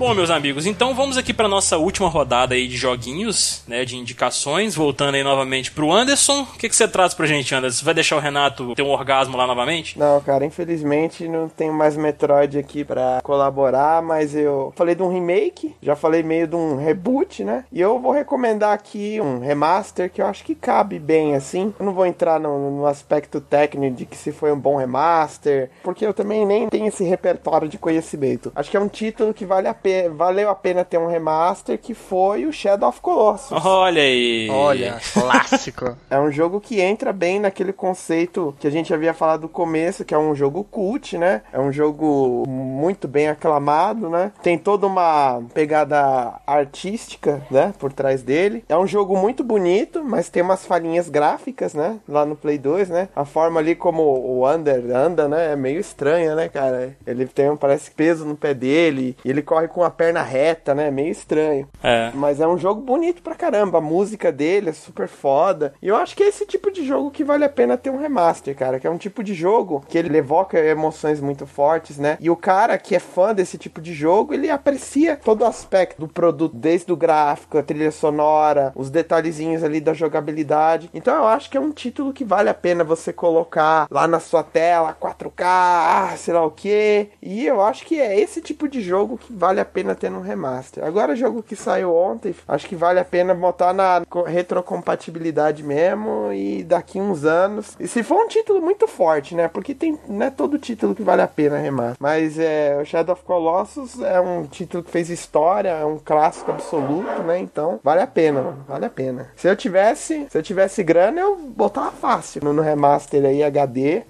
Bom, 0.03 0.17
meus 0.17 0.31
amigos, 0.31 0.67
então 0.67 0.97
vamos 0.97 1.17
aqui 1.17 1.33
para 1.33 1.47
nossa 1.47 1.79
última 1.79 2.09
rodada 2.09 2.57
aí 2.57 2.67
de 2.67 2.77
joguinhos, 2.77 3.63
né, 3.69 3.85
de 3.85 3.97
indicações, 3.97 4.75
voltando 4.75 5.15
aí 5.15 5.23
novamente 5.23 5.71
pro 5.71 5.93
Anderson. 5.93 6.41
O 6.43 6.59
que, 6.59 6.69
que 6.69 6.75
você 6.75 6.89
traz 6.89 7.15
pra 7.15 7.25
gente, 7.25 7.55
Anderson? 7.55 7.79
Você 7.79 7.85
vai 7.85 7.95
deixar 7.95 8.17
o 8.17 8.19
Renato 8.19 8.75
ter 8.75 8.83
um 8.83 8.91
orgasmo 8.91 9.37
lá 9.37 9.47
novamente? 9.47 9.97
Não, 9.97 10.21
cara, 10.21 10.45
infelizmente 10.45 11.29
não 11.29 11.49
tenho 11.49 11.73
mais 11.73 11.97
Metroid 11.97 12.59
aqui 12.59 12.85
pra 12.85 13.21
colaborar, 13.23 14.03
mas 14.03 14.35
eu 14.35 14.73
falei 14.75 14.97
de 14.97 15.05
um 15.05 15.09
remake, 15.09 15.77
já 15.81 15.95
falei 15.95 16.25
meio 16.25 16.49
de 16.49 16.57
um 16.57 16.85
reboot, 16.85 17.45
né? 17.45 17.65
E 17.71 17.81
eu 17.81 18.01
vou 18.01 18.11
recomendar 18.11 18.73
aqui 18.73 19.21
um 19.21 19.39
remaster 19.39 20.11
que 20.11 20.21
eu 20.21 20.27
acho 20.27 20.43
que 20.43 20.57
cabe 20.57 20.99
bem 20.99 21.37
assim. 21.37 21.73
Eu 21.79 21.87
não 21.87 21.95
vou 21.95 22.07
entrar 22.07 22.41
no, 22.41 22.77
no 22.77 22.87
aspecto 22.87 23.41
técnico 23.41 23.95
de 23.99 24.05
que 24.05 24.17
se 24.17 24.33
foi 24.33 24.51
um 24.51 24.59
bom 24.59 24.79
remaster, 24.79 25.71
porque 25.81 26.05
eu 26.05 26.13
também 26.13 26.45
nem 26.45 26.69
tenho 26.69 26.89
esse 26.89 27.05
repertório 27.05 27.69
de 27.69 27.79
conhecimento. 27.79 28.51
Acho 28.53 28.69
que 28.69 28.77
é 28.77 28.81
um 28.81 28.89
título 28.89 29.33
que 29.33 29.47
vale 29.47 29.69
a 29.69 29.75
pena 29.75 29.92
valeu 30.15 30.51
a 30.51 30.55
pena 30.55 30.85
ter 30.85 30.99
um 30.99 31.07
remaster 31.07 31.79
que 31.79 31.95
foi 31.95 32.47
o 32.47 32.53
Shadow 32.53 32.89
of 32.89 33.01
Colossus. 33.01 33.65
Olha 33.65 34.03
aí. 34.03 34.49
Olha, 34.51 34.99
clássico. 35.13 35.97
É 36.11 36.19
um 36.19 36.31
jogo 36.31 36.61
que 36.61 36.81
entra 36.81 37.13
bem 37.13 37.41
naquele 37.41 37.73
conceito 37.73 38.55
que 38.59 38.67
a 38.67 38.71
gente 38.71 38.93
havia 38.93 39.15
falado 39.15 39.43
no 39.43 39.49
começo, 39.49 40.05
que 40.05 40.15
é 40.15 40.19
um 40.19 40.35
jogo 40.35 40.65
cult, 40.65 41.17
né? 41.19 41.43
É 41.53 41.59
um 41.59 41.73
jogo 41.73 42.45
muito 42.47 43.09
bem 43.09 43.29
aclamado, 43.29 44.09
né? 44.09 44.33
Tem 44.43 44.59
toda 44.59 44.87
uma 44.87 45.43
pegada 45.55 46.41
artística, 46.47 47.43
né? 47.51 47.75
Por 47.79 47.93
trás 47.93 48.23
dele. 48.23 48.65
É 48.69 48.77
um 48.77 48.87
jogo 48.87 49.17
muito 49.17 49.43
bonito, 49.43 50.05
mas 50.05 50.29
tem 50.29 50.43
umas 50.43 50.65
falhinhas 50.65 51.09
gráficas, 51.09 51.75
né? 51.75 51.99
Lá 52.09 52.25
no 52.25 52.37
Play 52.37 52.59
2, 52.59 52.89
né? 52.89 53.09
A 53.17 53.25
forma 53.25 53.59
ali 53.59 53.75
como 53.75 54.03
o 54.03 54.49
Under 54.49 54.95
anda, 54.95 55.29
né? 55.29 55.53
É 55.53 55.57
meio 55.57 55.81
estranha, 55.81 56.35
né, 56.35 56.49
cara? 56.49 56.97
Ele 57.07 57.27
tem, 57.27 57.55
parece, 57.57 57.91
peso 57.91 58.25
no 58.25 58.37
pé 58.37 58.55
dele 58.55 59.17
e 59.25 59.31
ele 59.31 59.43
corre 59.43 59.69
com 59.69 59.82
a 59.85 59.91
perna 59.91 60.23
reta, 60.23 60.75
né? 60.75 60.91
Meio 60.91 61.11
estranho. 61.11 61.69
É. 61.83 62.11
Mas 62.15 62.41
é 62.41 62.47
um 62.47 62.59
jogo 62.59 62.81
bonito 62.81 63.23
pra 63.23 63.35
caramba. 63.35 63.79
A 63.79 63.81
música 63.81 64.31
dele 64.31 64.71
é 64.71 64.73
super 64.73 65.09
foda. 65.09 65.75
E 65.83 65.89
eu 65.89 65.97
acho 65.97 66.17
que 66.17 66.23
é 66.23 66.29
esse 66.29 66.47
tipo 66.47 66.71
de 66.71 66.85
jogo 66.85 67.11
que 67.11 67.25
vale 67.25 67.45
a 67.45 67.49
pena 67.49 67.77
ter 67.77 67.91
um 67.91 67.99
remaster, 67.99 68.57
cara. 68.57 68.79
Que 68.79 68.87
é 68.87 68.91
um 68.91 68.99
tipo 68.99 69.23
de 69.23 69.35
jogo 69.35 69.85
que 69.89 69.99
ele 69.99 70.17
evoca 70.17 70.59
emoções 70.59 71.21
muito 71.21 71.47
fortes, 71.47 71.99
né? 71.99 72.17
E 72.21 72.31
o 72.31 72.37
cara 72.37 72.79
que 72.79 72.95
é 72.95 72.99
fã 72.99 73.35
desse 73.35 73.59
tipo 73.59 73.81
de 73.81 73.93
jogo, 73.95 74.35
ele 74.35 74.51
aprecia 74.51 75.17
todo 75.17 75.43
o 75.43 75.47
aspecto 75.47 76.01
do 76.01 76.09
produto, 76.09 76.57
desde 76.57 76.93
o 76.93 76.97
gráfico, 76.97 77.59
a 77.59 77.63
trilha 77.63 77.91
sonora, 77.91 78.73
os 78.75 78.91
detalhezinhos 78.91 79.65
ali 79.65 79.81
da 79.81 79.95
jogabilidade. 79.95 80.91
Então 80.95 81.15
eu 81.15 81.27
acho 81.27 81.51
que 81.51 81.57
é 81.57 81.61
um 81.61 81.73
título 81.73 82.13
que 82.13 82.25
vale 82.25 82.49
a 82.49 82.55
pena 82.55 82.85
você 82.85 83.13
colocar 83.13 83.87
lá 83.91 84.07
na 84.07 84.21
sua 84.21 84.43
tela, 84.43 84.97
4K, 85.01 85.45
ah, 85.45 86.15
sei 86.17 86.35
lá 86.35 86.45
o 86.45 86.51
que. 86.51 87.09
E 87.21 87.47
eu 87.47 87.61
acho 87.61 87.85
que 87.85 88.01
é 88.01 88.19
esse 88.19 88.41
tipo 88.41 88.69
de 88.69 88.81
jogo 88.81 89.19
que 89.19 89.33
vale 89.33 89.61
a 89.61 89.65
pena 89.73 89.95
ter 89.95 90.11
no 90.11 90.21
remaster. 90.21 90.85
Agora, 90.85 91.17
jogo 91.17 91.43
que 91.43 91.57
saiu 91.57 91.95
ontem, 91.95 92.35
acho 92.47 92.69
que 92.69 92.77
vale 92.77 93.01
a 93.01 93.05
pena 93.05 93.35
botar 93.35 93.73
na 93.73 94.03
retrocompatibilidade 94.27 95.63
mesmo 95.63 96.33
e 96.33 96.63
daqui 96.63 97.01
uns 97.01 97.25
anos. 97.25 97.77
E 97.81 97.89
se 97.89 98.03
for 98.03 98.25
um 98.25 98.29
título 98.29 98.61
muito 98.61 98.87
forte, 98.87 99.35
né? 99.35 99.49
Porque 99.49 99.75
tem, 99.75 99.99
não 100.09 100.27
é 100.27 100.31
todo 100.31 100.59
título 100.59 100.95
que 100.95 101.03
vale 101.03 101.23
a 101.23 101.29
pena 101.29 101.59
remaster. 101.59 101.97
Mas 101.99 102.39
é, 102.39 102.79
o 102.81 102.85
Shadow 102.85 103.15
of 103.15 103.25
Colossus 103.25 104.01
é 104.01 104.21
um 104.21 104.45
título 104.45 104.83
que 104.83 104.91
fez 104.91 105.09
história, 105.09 105.71
é 105.71 105.85
um 105.85 105.99
clássico 105.99 106.51
absoluto, 106.51 107.23
né? 107.23 107.39
Então, 107.39 107.81
vale 107.83 108.03
a 108.03 108.07
pena, 108.07 108.57
vale 108.69 108.85
a 108.85 108.91
pena. 108.91 109.31
Se 109.37 109.49
eu 109.49 109.57
tivesse, 109.57 110.27
se 110.29 110.39
eu 110.39 110.43
tivesse 110.43 110.83
grana, 110.83 111.21
eu 111.21 111.37
botava 111.37 111.91
fácil 111.91 112.43
no, 112.45 112.53
no 112.53 112.63
remaster 112.63 113.25
aí 113.25 113.43
HD, 113.43 114.03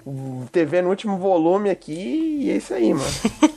TV 0.51 0.83
no 0.83 0.91
último 0.91 1.17
volume 1.19 1.71
aqui 1.71 2.39
e 2.41 2.51
é 2.51 2.57
isso 2.57 2.75
aí, 2.75 2.93
mano. 2.93 3.05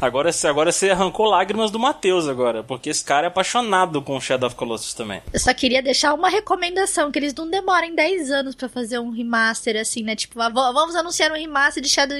Agora, 0.00 0.30
agora 0.44 0.70
você 0.70 0.90
arrancou 0.90 1.26
lágrimas 1.26 1.72
do 1.72 1.78
Matheus 1.78 2.28
agora, 2.28 2.62
porque 2.62 2.88
esse 2.88 3.04
cara 3.04 3.26
é 3.26 3.28
apaixonado 3.28 4.00
com 4.00 4.20
Shadow 4.20 4.46
of 4.46 4.54
Colossus 4.54 4.94
também. 4.94 5.20
Eu 5.32 5.40
só 5.40 5.52
queria 5.52 5.82
deixar 5.82 6.14
uma 6.14 6.28
recomendação, 6.28 7.10
que 7.10 7.18
eles 7.18 7.34
não 7.34 7.50
demorem 7.50 7.94
10 7.94 8.30
anos 8.30 8.54
para 8.54 8.68
fazer 8.68 9.00
um 9.00 9.10
remaster 9.10 9.76
assim, 9.76 10.04
né? 10.04 10.14
Tipo, 10.14 10.38
vamos 10.38 10.94
anunciar 10.94 11.32
um 11.32 11.34
remaster 11.34 11.82
de 11.82 11.88
Shadow 11.88 12.16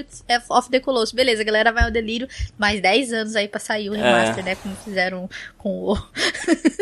of 0.51 0.69
the 0.71 0.81
Colossus. 0.81 1.13
Beleza, 1.13 1.43
a 1.43 1.45
galera 1.45 1.73
vai 1.73 1.85
ao 1.85 1.91
delírio, 1.91 2.27
mais 2.59 2.81
10 2.81 3.13
anos 3.13 3.37
aí 3.37 3.47
pra 3.47 3.61
sair 3.61 3.89
o 3.91 3.95
é. 3.95 3.99
remaster, 3.99 4.41
é. 4.41 4.43
né? 4.43 4.55
Como 4.57 4.75
fizeram 4.77 5.31
com 5.57 5.93
o 5.93 5.97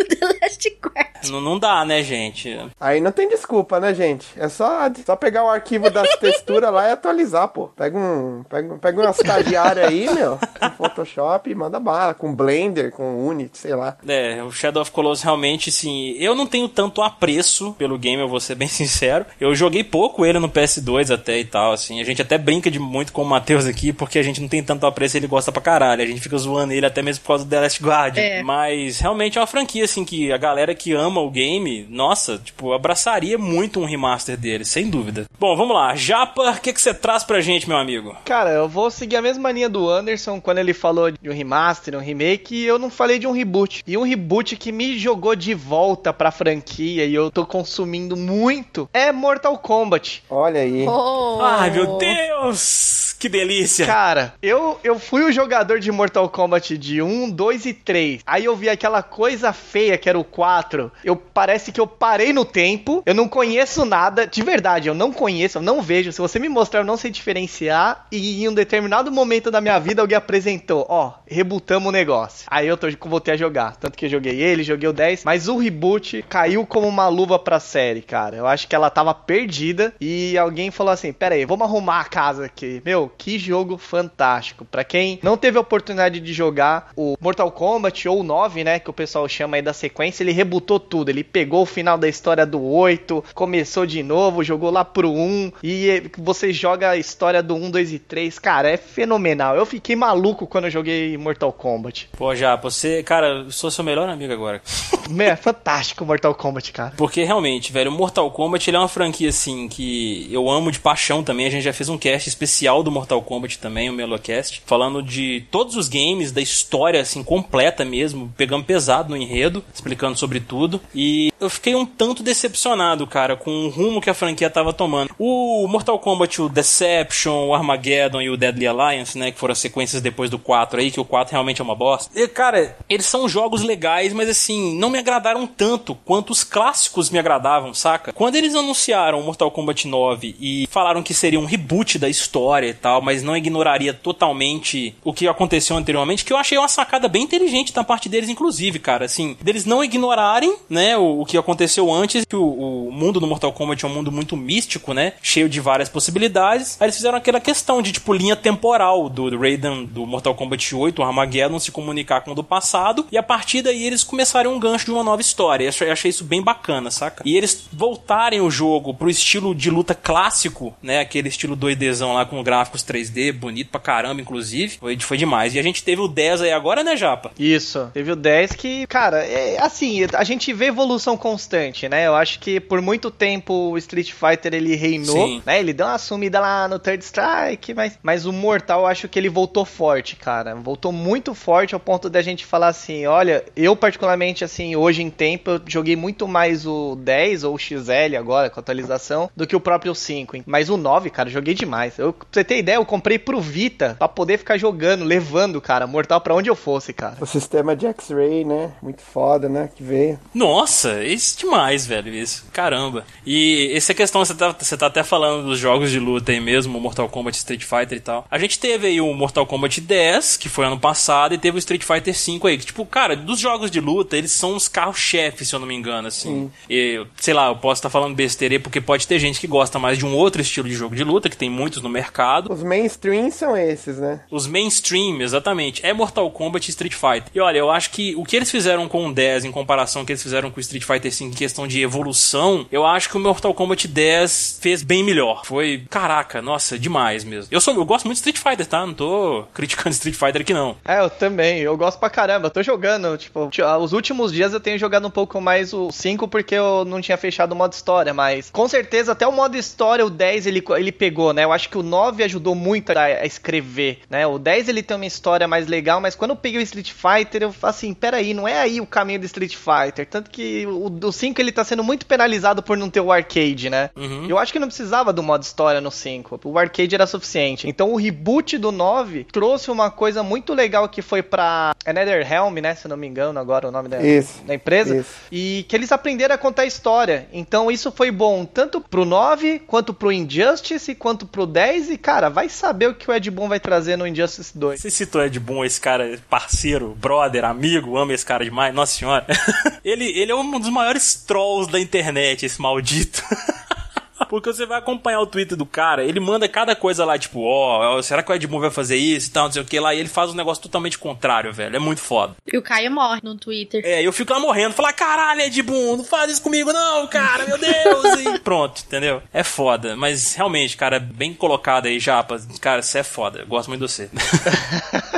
The 0.08 0.26
Last 0.40 0.70
Quest. 0.70 1.30
Não, 1.30 1.40
não 1.40 1.58
dá, 1.58 1.84
né, 1.84 2.02
gente? 2.02 2.56
Aí 2.80 3.00
não 3.00 3.12
tem 3.12 3.28
desculpa, 3.28 3.78
né, 3.80 3.92
gente? 3.92 4.26
É 4.36 4.48
só, 4.48 4.90
só 5.04 5.16
pegar 5.16 5.44
o 5.44 5.48
arquivo 5.48 5.90
das 5.90 6.08
texturas 6.16 6.72
lá 6.72 6.88
e 6.88 6.92
atualizar, 6.92 7.48
pô. 7.48 7.68
Pega 7.68 7.98
um, 7.98 8.44
pega, 8.48 8.78
pega 8.78 9.00
uma 9.00 9.10
estagiária 9.10 9.86
aí, 9.86 10.12
meu. 10.14 10.38
Photoshop 10.88 11.50
e 11.50 11.54
manda 11.54 11.78
bala, 11.80 12.14
com 12.14 12.34
Blender, 12.34 12.90
com 12.90 13.26
Unity, 13.26 13.58
sei 13.58 13.74
lá. 13.74 13.96
É, 14.06 14.42
o 14.42 14.50
Shadow 14.50 14.82
of 14.82 14.90
Colossus 14.90 15.22
realmente, 15.22 15.70
sim. 15.70 16.16
Eu 16.18 16.34
não 16.34 16.46
tenho 16.46 16.68
tanto 16.68 17.02
apreço 17.02 17.74
pelo 17.78 17.98
game, 17.98 18.22
eu 18.22 18.28
vou 18.28 18.40
ser 18.40 18.54
bem 18.54 18.68
sincero. 18.68 19.26
Eu 19.40 19.54
joguei 19.54 19.84
pouco 19.84 20.24
ele 20.24 20.38
no 20.38 20.48
PS2 20.48 21.12
até 21.12 21.38
e 21.38 21.44
tal, 21.44 21.72
assim. 21.72 22.00
A 22.00 22.04
gente 22.04 22.22
até 22.22 22.38
brinca 22.38 22.70
de 22.70 22.78
muito 22.78 23.12
com 23.12 23.22
o 23.22 23.26
Matheus 23.26 23.66
aqui, 23.66 23.92
porque 23.92 24.18
a 24.18 24.22
gente 24.22 24.40
não 24.40 24.48
tem 24.48 24.62
tanto 24.62 24.86
apreço 24.86 25.16
ele 25.16 25.26
gosta 25.26 25.52
pra 25.52 25.62
caralho. 25.62 26.02
A 26.02 26.06
gente 26.06 26.20
fica 26.20 26.36
zoando 26.36 26.72
ele 26.72 26.86
até 26.86 27.02
mesmo 27.02 27.22
por 27.22 27.28
causa 27.28 27.44
do 27.44 27.50
The 27.50 27.60
Last 27.60 27.82
Guardian. 27.82 28.22
É. 28.22 28.42
Mas 28.42 28.98
realmente 29.00 29.38
é 29.38 29.40
uma 29.40 29.46
franquia, 29.46 29.84
assim, 29.84 30.04
que 30.04 30.32
a 30.32 30.36
galera 30.36 30.74
que 30.74 30.92
ama 30.92 31.20
o 31.20 31.30
game, 31.30 31.86
nossa, 31.90 32.38
tipo, 32.38 32.72
abraçaria 32.72 33.38
muito 33.38 33.80
um 33.80 33.84
remaster 33.84 34.36
dele, 34.36 34.64
sem 34.64 34.88
dúvida. 34.88 35.26
Bom, 35.38 35.56
vamos 35.56 35.74
lá. 35.74 35.94
Japa, 35.94 36.50
o 36.50 36.60
que, 36.60 36.72
que 36.72 36.80
você 36.80 36.94
traz 36.94 37.24
pra 37.24 37.40
gente, 37.40 37.68
meu 37.68 37.76
amigo? 37.76 38.16
Cara, 38.24 38.50
eu 38.50 38.68
vou 38.68 38.90
seguir 38.90 39.16
a 39.16 39.22
mesma 39.22 39.50
linha 39.50 39.68
do 39.68 39.88
Anderson 39.88 40.40
quando 40.40 40.58
ele 40.58 40.72
falou 40.76 41.10
de 41.10 41.28
um 41.28 41.32
remaster, 41.32 41.96
um 41.96 42.00
remake, 42.00 42.54
e 42.54 42.66
eu 42.66 42.78
não 42.78 42.90
falei 42.90 43.18
de 43.18 43.26
um 43.26 43.32
reboot. 43.32 43.82
E 43.86 43.96
um 43.96 44.02
reboot 44.02 44.56
que 44.56 44.70
me 44.70 44.98
jogou 44.98 45.34
de 45.34 45.54
volta 45.54 46.12
pra 46.12 46.30
franquia 46.30 47.04
e 47.04 47.14
eu 47.14 47.30
tô 47.30 47.44
consumindo 47.44 48.16
muito 48.16 48.88
é 48.92 49.10
Mortal 49.10 49.58
Kombat. 49.58 50.22
Olha 50.30 50.60
aí. 50.60 50.86
Oh. 50.86 51.38
Ai, 51.40 51.70
meu 51.70 51.98
Deus! 51.98 53.15
Que 53.18 53.28
delícia! 53.28 53.86
Cara, 53.86 54.34
eu, 54.42 54.78
eu 54.84 54.98
fui 54.98 55.22
o 55.22 55.32
jogador 55.32 55.80
de 55.80 55.90
Mortal 55.90 56.28
Kombat 56.28 56.76
de 56.76 57.00
1, 57.00 57.30
2 57.30 57.66
e 57.66 57.72
3. 57.72 58.20
Aí 58.26 58.44
eu 58.44 58.54
vi 58.54 58.68
aquela 58.68 59.02
coisa 59.02 59.52
feia 59.52 59.96
que 59.96 60.08
era 60.08 60.18
o 60.18 60.24
4. 60.24 60.92
Eu 61.02 61.16
parece 61.16 61.72
que 61.72 61.80
eu 61.80 61.86
parei 61.86 62.32
no 62.32 62.44
tempo. 62.44 63.02
Eu 63.06 63.14
não 63.14 63.26
conheço 63.26 63.84
nada. 63.84 64.26
De 64.26 64.42
verdade, 64.42 64.88
eu 64.88 64.94
não 64.94 65.12
conheço, 65.12 65.58
eu 65.58 65.62
não 65.62 65.80
vejo. 65.80 66.12
Se 66.12 66.20
você 66.20 66.38
me 66.38 66.48
mostrar, 66.48 66.80
eu 66.80 66.84
não 66.84 66.96
sei 66.96 67.10
diferenciar. 67.10 68.06
E 68.12 68.44
em 68.44 68.48
um 68.48 68.54
determinado 68.54 69.10
momento 69.10 69.50
da 69.50 69.60
minha 69.60 69.78
vida, 69.78 70.02
alguém 70.02 70.16
apresentou: 70.16 70.86
Ó, 70.88 71.12
rebutamos 71.26 71.88
o 71.88 71.92
negócio. 71.92 72.46
Aí 72.50 72.66
eu 72.66 72.76
tô, 72.76 72.86
voltei 73.06 73.34
a 73.34 73.36
jogar. 73.36 73.76
Tanto 73.76 73.96
que 73.96 74.06
eu 74.06 74.10
joguei 74.10 74.40
ele, 74.40 74.62
joguei 74.62 74.88
o 74.88 74.92
10. 74.92 75.24
Mas 75.24 75.48
o 75.48 75.56
reboot 75.56 76.24
caiu 76.28 76.66
como 76.66 76.86
uma 76.86 77.08
luva 77.08 77.38
pra 77.38 77.58
série, 77.58 78.02
cara. 78.02 78.36
Eu 78.36 78.46
acho 78.46 78.68
que 78.68 78.74
ela 78.74 78.90
tava 78.90 79.14
perdida. 79.14 79.94
E 80.00 80.36
alguém 80.36 80.70
falou 80.70 80.92
assim: 80.92 81.12
Pera 81.12 81.34
aí, 81.34 81.46
vamos 81.46 81.66
arrumar 81.66 82.00
a 82.00 82.04
casa 82.04 82.44
aqui. 82.44 82.82
Meu, 83.06 83.12
que 83.16 83.38
jogo 83.38 83.78
fantástico. 83.78 84.64
Para 84.64 84.84
quem 84.84 85.18
não 85.22 85.36
teve 85.36 85.58
a 85.58 85.60
oportunidade 85.60 86.18
de 86.20 86.32
jogar 86.32 86.90
o 86.96 87.16
Mortal 87.20 87.50
Kombat 87.50 88.08
ou 88.08 88.20
o 88.20 88.22
9, 88.22 88.64
né, 88.64 88.78
que 88.78 88.90
o 88.90 88.92
pessoal 88.92 89.28
chama 89.28 89.56
aí 89.56 89.62
da 89.62 89.72
sequência, 89.72 90.22
ele 90.22 90.32
rebutou 90.32 90.80
tudo. 90.80 91.08
Ele 91.08 91.22
pegou 91.22 91.62
o 91.62 91.66
final 91.66 91.96
da 91.96 92.08
história 92.08 92.44
do 92.44 92.62
8, 92.62 93.24
começou 93.34 93.86
de 93.86 94.02
novo, 94.02 94.42
jogou 94.42 94.70
lá 94.70 94.84
pro 94.84 95.10
1 95.10 95.52
e 95.62 96.10
você 96.18 96.52
joga 96.52 96.90
a 96.90 96.96
história 96.96 97.42
do 97.42 97.54
1, 97.54 97.70
2 97.70 97.92
e 97.92 97.98
3. 97.98 98.38
Cara, 98.38 98.70
é 98.70 98.76
fenomenal. 98.76 99.56
Eu 99.56 99.66
fiquei 99.66 99.94
maluco 99.94 100.46
quando 100.46 100.64
eu 100.64 100.70
joguei 100.70 101.16
Mortal 101.16 101.52
Kombat. 101.52 102.08
Pô, 102.16 102.34
já, 102.34 102.56
você, 102.56 103.02
cara, 103.02 103.44
eu 103.44 103.50
sou 103.50 103.70
seu 103.70 103.84
melhor 103.84 104.08
amigo 104.08 104.32
agora. 104.32 104.60
é 105.18 105.36
fantástico 105.36 106.04
Mortal 106.04 106.34
Kombat, 106.34 106.72
cara. 106.72 106.92
Porque 106.96 107.22
realmente, 107.22 107.72
velho, 107.72 107.90
o 107.90 107.94
Mortal 107.94 108.30
Kombat 108.30 108.68
ele 108.68 108.76
é 108.76 108.80
uma 108.80 108.88
franquia 108.88 109.28
assim 109.28 109.68
que 109.68 110.28
eu 110.30 110.48
amo 110.48 110.72
de 110.72 110.80
paixão 110.80 111.22
também. 111.22 111.46
A 111.46 111.50
gente 111.50 111.62
já 111.62 111.72
fez 111.72 111.88
um 111.88 111.98
cast 111.98 112.28
especial 112.28 112.82
do 112.82 112.95
Mortal 112.96 113.20
Kombat 113.20 113.58
também, 113.58 113.90
o 113.90 113.92
Melocast, 113.92 114.62
falando 114.64 115.02
de 115.02 115.44
todos 115.50 115.76
os 115.76 115.86
games, 115.86 116.32
da 116.32 116.40
história 116.40 117.00
assim 117.00 117.22
completa 117.22 117.84
mesmo, 117.84 118.32
pegando 118.36 118.64
pesado 118.64 119.10
no 119.10 119.16
enredo, 119.16 119.62
explicando 119.74 120.18
sobre 120.18 120.40
tudo. 120.40 120.80
E 120.94 121.30
eu 121.38 121.50
fiquei 121.50 121.74
um 121.74 121.84
tanto 121.84 122.22
decepcionado, 122.22 123.06
cara, 123.06 123.36
com 123.36 123.50
o 123.50 123.68
rumo 123.68 124.00
que 124.00 124.08
a 124.08 124.14
franquia 124.14 124.48
tava 124.48 124.72
tomando. 124.72 125.10
O 125.18 125.66
Mortal 125.68 125.98
Kombat, 125.98 126.40
o 126.40 126.48
Deception, 126.48 127.48
o 127.48 127.54
Armageddon 127.54 128.22
e 128.22 128.30
o 128.30 128.36
Deadly 128.36 128.66
Alliance, 128.66 129.18
né, 129.18 129.30
que 129.30 129.38
foram 129.38 129.52
as 129.52 129.58
sequências 129.58 130.00
depois 130.00 130.30
do 130.30 130.38
4 130.38 130.80
aí, 130.80 130.90
que 130.90 131.00
o 131.00 131.04
4 131.04 131.32
realmente 131.32 131.60
é 131.60 131.64
uma 131.64 131.74
bosta. 131.74 132.10
E, 132.18 132.26
cara, 132.26 132.76
eles 132.88 133.04
são 133.04 133.28
jogos 133.28 133.62
legais, 133.62 134.14
mas 134.14 134.30
assim, 134.30 134.78
não 134.78 134.88
me 134.88 134.98
agradaram 134.98 135.46
tanto 135.46 135.94
quanto 135.94 136.30
os 136.30 136.42
clássicos 136.42 137.10
me 137.10 137.18
agradavam, 137.18 137.74
saca? 137.74 138.12
Quando 138.12 138.36
eles 138.36 138.54
anunciaram 138.54 139.22
Mortal 139.22 139.50
Kombat 139.50 139.86
9 139.86 140.36
e 140.40 140.66
falaram 140.70 141.02
que 141.02 141.12
seria 141.12 141.40
um 141.40 141.44
reboot 141.44 141.98
da 141.98 142.08
história 142.08 142.68
e 142.68 142.74
tal, 142.74 142.85
tal, 142.86 143.02
mas 143.02 143.20
não 143.20 143.36
ignoraria 143.36 143.92
totalmente 143.92 144.94
o 145.02 145.12
que 145.12 145.26
aconteceu 145.26 145.76
anteriormente, 145.76 146.24
que 146.24 146.32
eu 146.32 146.36
achei 146.36 146.56
uma 146.56 146.68
sacada 146.68 147.08
bem 147.08 147.24
inteligente 147.24 147.72
da 147.72 147.82
parte 147.82 148.08
deles, 148.08 148.28
inclusive, 148.28 148.78
cara, 148.78 149.06
assim, 149.06 149.36
deles 149.42 149.64
não 149.64 149.82
ignorarem, 149.82 150.54
né, 150.70 150.96
o, 150.96 151.22
o 151.22 151.26
que 151.26 151.36
aconteceu 151.36 151.92
antes, 151.92 152.24
que 152.24 152.36
o, 152.36 152.86
o, 152.88 152.92
mundo 152.92 153.18
do 153.18 153.26
Mortal 153.26 153.52
Kombat 153.52 153.84
é 153.84 153.88
um 153.88 153.92
mundo 153.92 154.12
muito 154.12 154.36
místico, 154.36 154.94
né, 154.94 155.14
cheio 155.20 155.48
de 155.48 155.60
várias 155.60 155.88
possibilidades, 155.88 156.76
aí 156.80 156.86
eles 156.86 156.94
fizeram 156.94 157.18
aquela 157.18 157.40
questão 157.40 157.82
de, 157.82 157.90
tipo, 157.90 158.12
linha 158.12 158.36
temporal 158.36 159.08
do, 159.08 159.30
do 159.30 159.38
Raiden 159.38 159.84
do 159.86 160.06
Mortal 160.06 160.36
Kombat 160.36 160.72
8, 160.72 161.02
o 161.02 161.04
Armageddon, 161.04 161.58
se 161.58 161.72
comunicar 161.72 162.20
com 162.20 162.30
o 162.30 162.34
do 162.36 162.44
passado, 162.44 163.04
e 163.10 163.18
a 163.18 163.22
partir 163.22 163.62
daí 163.62 163.84
eles 163.84 164.04
começaram 164.04 164.54
um 164.54 164.60
gancho 164.60 164.84
de 164.84 164.92
uma 164.92 165.02
nova 165.02 165.20
história, 165.20 165.68
eu 165.80 165.92
achei, 165.92 166.08
isso 166.08 166.22
bem 166.22 166.40
bacana, 166.40 166.88
saca? 166.88 167.24
E 167.26 167.36
eles 167.36 167.66
voltarem 167.72 168.40
o 168.40 168.48
jogo 168.48 168.94
pro 168.94 169.10
estilo 169.10 169.56
de 169.56 169.70
luta 169.70 169.92
clássico, 169.92 170.72
né, 170.80 171.00
aquele 171.00 171.28
estilo 171.28 171.56
2Dzão 171.56 172.14
lá 172.14 172.24
com 172.24 172.38
gráficos 172.76 172.84
3D, 172.84 173.32
bonito 173.32 173.70
pra 173.70 173.80
caramba, 173.80 174.20
inclusive. 174.20 174.76
Foi, 174.78 174.98
foi 174.98 175.16
demais. 175.16 175.54
E 175.54 175.58
a 175.58 175.62
gente 175.62 175.82
teve 175.82 176.00
o 176.00 176.08
10 176.08 176.42
aí 176.42 176.52
agora, 176.52 176.84
né, 176.84 176.96
Japa? 176.96 177.30
Isso. 177.38 177.90
Teve 177.94 178.12
o 178.12 178.16
10 178.16 178.52
que, 178.52 178.86
cara, 178.86 179.24
é, 179.24 179.58
assim, 179.60 180.06
a 180.12 180.24
gente 180.24 180.52
vê 180.52 180.66
evolução 180.66 181.16
constante, 181.16 181.88
né? 181.88 182.06
Eu 182.06 182.14
acho 182.14 182.38
que 182.38 182.60
por 182.60 182.80
muito 182.80 183.10
tempo 183.10 183.70
o 183.70 183.78
Street 183.78 184.12
Fighter 184.12 184.54
ele 184.54 184.74
reinou, 184.74 185.26
Sim. 185.26 185.42
né? 185.46 185.58
Ele 185.58 185.72
deu 185.72 185.86
uma 185.86 185.98
sumida 185.98 186.40
lá 186.40 186.68
no 186.68 186.78
Third 186.78 187.02
Strike, 187.02 187.74
mas, 187.74 187.98
mas 188.02 188.26
o 188.26 188.32
Mortal 188.32 188.80
eu 188.80 188.86
acho 188.86 189.08
que 189.08 189.18
ele 189.18 189.28
voltou 189.28 189.64
forte, 189.64 190.16
cara. 190.16 190.54
Voltou 190.54 190.92
muito 190.92 191.34
forte 191.34 191.74
ao 191.74 191.80
ponto 191.80 192.10
da 192.10 192.20
gente 192.20 192.44
falar 192.44 192.68
assim, 192.68 193.06
olha, 193.06 193.44
eu 193.56 193.74
particularmente, 193.74 194.44
assim, 194.44 194.76
hoje 194.76 195.02
em 195.02 195.10
tempo, 195.10 195.52
eu 195.52 195.60
joguei 195.66 195.96
muito 195.96 196.28
mais 196.28 196.66
o 196.66 196.96
10 196.96 197.44
ou 197.44 197.54
o 197.54 197.58
XL 197.58 198.16
agora, 198.18 198.50
com 198.50 198.60
atualização, 198.60 199.30
do 199.34 199.46
que 199.46 199.56
o 199.56 199.60
próprio 199.60 199.94
5. 199.94 200.42
Mas 200.44 200.68
o 200.68 200.76
9, 200.76 201.10
cara, 201.10 201.30
joguei 201.30 201.54
demais. 201.54 201.98
Eu, 201.98 202.12
pra 202.12 202.26
você 202.30 202.44
ter 202.44 202.58
ideia, 202.66 202.76
eu 202.76 202.84
comprei 202.84 203.16
pro 203.16 203.40
Vita 203.40 203.94
pra 203.96 204.08
poder 204.08 204.38
ficar 204.38 204.58
jogando, 204.58 205.04
levando, 205.04 205.60
cara, 205.60 205.86
Mortal 205.86 206.20
pra 206.20 206.34
onde 206.34 206.50
eu 206.50 206.56
fosse, 206.56 206.92
cara. 206.92 207.16
O 207.20 207.26
sistema 207.26 207.76
de 207.76 207.86
X-Ray, 207.86 208.44
né? 208.44 208.72
Muito 208.82 209.02
foda, 209.02 209.48
né? 209.48 209.70
Que 209.74 209.84
veio. 209.84 210.18
Nossa, 210.34 211.04
isso 211.04 211.36
é 211.38 211.40
demais, 211.42 211.86
velho, 211.86 212.12
isso. 212.12 212.44
Caramba. 212.52 213.04
E 213.24 213.70
essa 213.72 213.94
questão, 213.94 214.24
você 214.24 214.34
tá, 214.34 214.54
você 214.58 214.76
tá 214.76 214.86
até 214.86 215.04
falando 215.04 215.46
dos 215.46 215.60
jogos 215.60 215.92
de 215.92 216.00
luta 216.00 216.32
aí 216.32 216.40
mesmo, 216.40 216.80
Mortal 216.80 217.08
Kombat, 217.08 217.36
Street 217.36 217.62
Fighter 217.62 217.98
e 217.98 218.00
tal. 218.00 218.26
A 218.28 218.38
gente 218.38 218.58
teve 218.58 218.88
aí 218.88 219.00
o 219.00 219.14
Mortal 219.14 219.46
Kombat 219.46 219.80
10, 219.80 220.36
que 220.36 220.48
foi 220.48 220.66
ano 220.66 220.80
passado, 220.80 221.34
e 221.34 221.38
teve 221.38 221.56
o 221.56 221.60
Street 221.60 221.84
Fighter 221.84 222.16
5 222.16 222.48
aí. 222.48 222.58
Que, 222.58 222.66
tipo, 222.66 222.84
cara, 222.84 223.14
dos 223.14 223.38
jogos 223.38 223.70
de 223.70 223.80
luta, 223.80 224.16
eles 224.16 224.32
são 224.32 224.56
os 224.56 224.66
carros-chefes, 224.66 225.48
se 225.48 225.54
eu 225.54 225.60
não 225.60 225.68
me 225.68 225.74
engano, 225.74 226.08
assim. 226.08 226.50
E, 226.68 227.06
sei 227.16 227.32
lá, 227.32 227.48
eu 227.48 227.56
posso 227.56 227.78
estar 227.78 227.90
falando 227.90 228.16
besteira 228.16 228.54
aí, 228.56 228.58
porque 228.58 228.80
pode 228.80 229.06
ter 229.06 229.20
gente 229.20 229.38
que 229.38 229.46
gosta 229.46 229.78
mais 229.78 229.96
de 229.96 230.04
um 230.04 230.14
outro 230.16 230.42
estilo 230.42 230.68
de 230.68 230.74
jogo 230.74 230.96
de 230.96 231.04
luta, 231.04 231.28
que 231.28 231.36
tem 231.36 231.48
muitos 231.48 231.80
no 231.80 231.88
mercado. 231.88 232.55
Os 232.56 232.62
mainstream 232.62 233.30
são 233.30 233.54
esses, 233.54 233.98
né? 233.98 234.20
Os 234.30 234.46
mainstream, 234.46 235.20
exatamente. 235.20 235.84
É 235.84 235.92
Mortal 235.92 236.30
Kombat 236.30 236.66
e 236.66 236.70
Street 236.70 236.94
Fighter. 236.94 237.30
E 237.34 237.38
olha, 237.38 237.58
eu 237.58 237.70
acho 237.70 237.90
que 237.90 238.14
o 238.16 238.24
que 238.24 238.34
eles 238.34 238.50
fizeram 238.50 238.88
com 238.88 239.06
o 239.06 239.12
10 239.12 239.44
em 239.44 239.52
comparação 239.52 240.00
ao 240.00 240.06
que 240.06 240.12
eles 240.12 240.22
fizeram 240.22 240.50
com 240.50 240.56
o 240.56 240.60
Street 240.60 240.84
Fighter 240.84 241.12
5 241.12 241.32
em 241.32 241.36
questão 241.36 241.66
de 241.66 241.82
evolução, 241.82 242.66
eu 242.72 242.86
acho 242.86 243.10
que 243.10 243.16
o 243.16 243.20
Mortal 243.20 243.52
Kombat 243.52 243.86
10 243.86 244.58
fez 244.62 244.82
bem 244.82 245.04
melhor. 245.04 245.44
Foi, 245.44 245.84
caraca, 245.90 246.40
nossa, 246.40 246.78
demais 246.78 247.24
mesmo. 247.24 247.48
Eu, 247.50 247.60
sou, 247.60 247.74
eu 247.74 247.84
gosto 247.84 248.06
muito 248.06 248.16
de 248.22 248.28
Street 248.28 248.38
Fighter, 248.38 248.66
tá? 248.66 248.86
Não 248.86 248.94
tô 248.94 249.44
criticando 249.52 249.90
Street 249.94 250.16
Fighter 250.16 250.40
aqui 250.40 250.54
não. 250.54 250.76
É, 250.82 251.00
eu 251.00 251.10
também. 251.10 251.60
Eu 251.60 251.76
gosto 251.76 251.98
pra 251.98 252.08
caramba. 252.08 252.46
Eu 252.46 252.50
tô 252.50 252.62
jogando, 252.62 253.18
tipo, 253.18 253.50
os 253.80 253.92
últimos 253.92 254.32
dias 254.32 254.54
eu 254.54 254.60
tenho 254.60 254.78
jogado 254.78 255.06
um 255.06 255.10
pouco 255.10 255.40
mais 255.40 255.74
o 255.74 255.90
5 255.92 256.26
porque 256.28 256.54
eu 256.54 256.84
não 256.86 257.02
tinha 257.02 257.18
fechado 257.18 257.52
o 257.52 257.56
modo 257.56 257.72
história, 257.72 258.14
mas 258.14 258.50
com 258.50 258.66
certeza 258.66 259.12
até 259.12 259.26
o 259.26 259.32
modo 259.32 259.56
história, 259.56 260.06
o 260.06 260.10
10 260.10 260.46
ele, 260.46 260.64
ele 260.76 260.92
pegou, 260.92 261.32
né? 261.32 261.44
Eu 261.44 261.52
acho 261.52 261.68
que 261.68 261.78
o 261.78 261.82
9 261.82 262.22
ajudou 262.24 262.45
muito 262.54 262.90
a, 262.90 263.02
a 263.02 263.26
escrever, 263.26 264.00
né? 264.08 264.26
O 264.26 264.38
10 264.38 264.68
ele 264.68 264.82
tem 264.82 264.96
uma 264.96 265.06
história 265.06 265.46
mais 265.46 265.66
legal, 265.66 266.00
mas 266.00 266.14
quando 266.14 266.30
eu 266.32 266.36
peguei 266.36 266.60
o 266.60 266.62
Street 266.62 266.92
Fighter, 266.92 267.42
eu 267.42 267.52
falei 267.52 267.76
assim, 267.76 267.94
peraí, 267.94 268.34
não 268.34 268.46
é 268.46 268.58
aí 268.58 268.80
o 268.80 268.86
caminho 268.86 269.20
do 269.20 269.26
Street 269.26 269.56
Fighter. 269.56 270.06
Tanto 270.06 270.30
que 270.30 270.66
o, 270.66 271.06
o 271.06 271.12
5 271.12 271.40
ele 271.40 271.52
tá 271.52 271.64
sendo 271.64 271.82
muito 271.82 272.06
penalizado 272.06 272.62
por 272.62 272.76
não 272.76 272.90
ter 272.90 273.00
o 273.00 273.12
arcade, 273.12 273.70
né? 273.70 273.90
Uhum. 273.96 274.26
Eu 274.28 274.38
acho 274.38 274.52
que 274.52 274.58
não 274.58 274.68
precisava 274.68 275.12
do 275.12 275.22
modo 275.22 275.42
história 275.42 275.80
no 275.80 275.90
5. 275.90 276.40
O 276.44 276.58
arcade 276.58 276.94
era 276.94 277.06
suficiente. 277.06 277.68
Então 277.68 277.92
o 277.92 277.96
reboot 277.96 278.58
do 278.58 278.70
9 278.70 279.24
trouxe 279.32 279.70
uma 279.70 279.90
coisa 279.90 280.22
muito 280.22 280.54
legal 280.54 280.88
que 280.88 281.02
foi 281.02 281.22
pra 281.22 281.74
NetherHelm, 281.86 282.60
né? 282.60 282.74
Se 282.74 282.88
não 282.88 282.96
me 282.96 283.06
engano, 283.06 283.38
agora 283.38 283.68
o 283.68 283.70
nome 283.70 283.88
da, 283.88 284.02
Isso. 284.02 284.42
da 284.44 284.54
empresa. 284.54 284.96
Isso. 284.96 285.14
E 285.30 285.64
que 285.68 285.76
eles 285.76 285.92
aprenderam 285.92 286.34
a 286.34 286.38
contar 286.38 286.66
história. 286.66 287.28
Então 287.32 287.70
isso 287.70 287.90
foi 287.90 288.10
bom 288.10 288.44
tanto 288.44 288.80
pro 288.80 289.04
9, 289.04 289.60
quanto 289.66 289.92
pro 289.92 290.12
Injustice, 290.12 290.94
quanto 290.94 291.26
pro 291.26 291.46
10. 291.46 291.90
E, 291.90 291.98
cara, 291.98 292.28
vai 292.36 292.50
saber 292.50 292.88
o 292.88 292.94
que 292.94 293.10
o 293.10 293.14
Ed 293.14 293.30
Boon 293.30 293.48
vai 293.48 293.58
trazer 293.58 293.96
no 293.96 294.06
Injustice 294.06 294.52
2. 294.58 294.78
Você 294.78 294.90
citou 294.90 295.24
Ed 295.24 295.40
Boon, 295.40 295.64
esse 295.64 295.80
cara 295.80 296.18
parceiro, 296.28 296.94
brother, 296.94 297.46
amigo, 297.46 297.96
ama 297.96 298.12
esse 298.12 298.26
cara 298.26 298.44
demais, 298.44 298.74
nossa 298.74 298.92
senhora. 298.92 299.24
ele, 299.82 300.04
ele 300.04 300.32
é 300.32 300.34
um 300.34 300.60
dos 300.60 300.68
maiores 300.68 301.14
trolls 301.14 301.72
da 301.72 301.80
internet, 301.80 302.44
esse 302.44 302.60
maldito. 302.60 303.22
Porque 304.24 304.52
você 304.52 304.64
vai 304.64 304.78
acompanhar 304.78 305.20
o 305.20 305.26
Twitter 305.26 305.56
do 305.56 305.66
cara, 305.66 306.04
ele 306.04 306.20
manda 306.20 306.48
cada 306.48 306.74
coisa 306.74 307.04
lá, 307.04 307.18
tipo, 307.18 307.40
ó, 307.42 307.96
oh, 307.96 308.02
será 308.02 308.22
que 308.22 308.30
o 308.30 308.34
Ed 308.34 308.46
Boon 308.46 308.60
vai 308.60 308.70
fazer 308.70 308.96
isso 308.96 309.28
e 309.28 309.32
tal, 309.32 309.44
não 309.44 309.52
sei 309.52 309.62
o 309.62 309.64
que 309.64 309.78
lá, 309.78 309.94
e 309.94 310.00
ele 310.00 310.08
faz 310.08 310.30
um 310.30 310.34
negócio 310.34 310.62
totalmente 310.62 310.98
contrário, 310.98 311.52
velho. 311.52 311.76
É 311.76 311.78
muito 311.78 312.00
foda. 312.00 312.34
E 312.50 312.56
o 312.56 312.62
Caio 312.62 312.90
morre 312.90 313.20
no 313.22 313.36
Twitter. 313.36 313.82
É, 313.84 314.02
eu 314.02 314.12
fico 314.12 314.32
lá 314.32 314.40
morrendo, 314.40 314.74
falar, 314.74 314.92
caralho, 314.92 315.42
Ed 315.42 315.62
Boon, 315.62 315.98
não 315.98 316.04
faz 316.04 316.32
isso 316.32 316.42
comigo 316.42 316.72
não, 316.72 317.06
cara, 317.06 317.44
meu 317.46 317.58
Deus, 317.58 318.20
e 318.20 318.38
pronto, 318.40 318.82
entendeu? 318.86 319.22
É 319.32 319.42
foda, 319.42 319.96
mas 319.96 320.34
realmente, 320.34 320.76
cara, 320.76 320.98
bem 320.98 321.34
colocado 321.34 321.86
aí, 321.86 321.98
Japa, 321.98 322.40
cara, 322.60 322.82
você 322.82 323.00
é 323.00 323.02
foda, 323.02 323.40
eu 323.40 323.46
gosto 323.46 323.68
muito 323.68 323.86
de 323.86 323.92
você. 323.92 324.10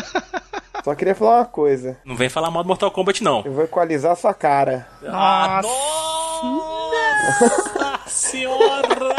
Só 0.89 0.95
queria 0.95 1.15
falar 1.15 1.41
uma 1.41 1.45
coisa. 1.45 1.99
Não 2.03 2.17
vem 2.17 2.31
falar 2.31 2.51
mal 2.51 2.63
do 2.63 2.67
Mortal 2.67 2.91
Kombat, 2.91 3.23
não. 3.23 3.43
Eu 3.45 3.53
vou 3.53 3.65
equalizar 3.65 4.17
sua 4.17 4.33
cara. 4.33 4.89
Ah, 5.07 5.61
nossa 7.29 8.01
senhora! 8.09 9.15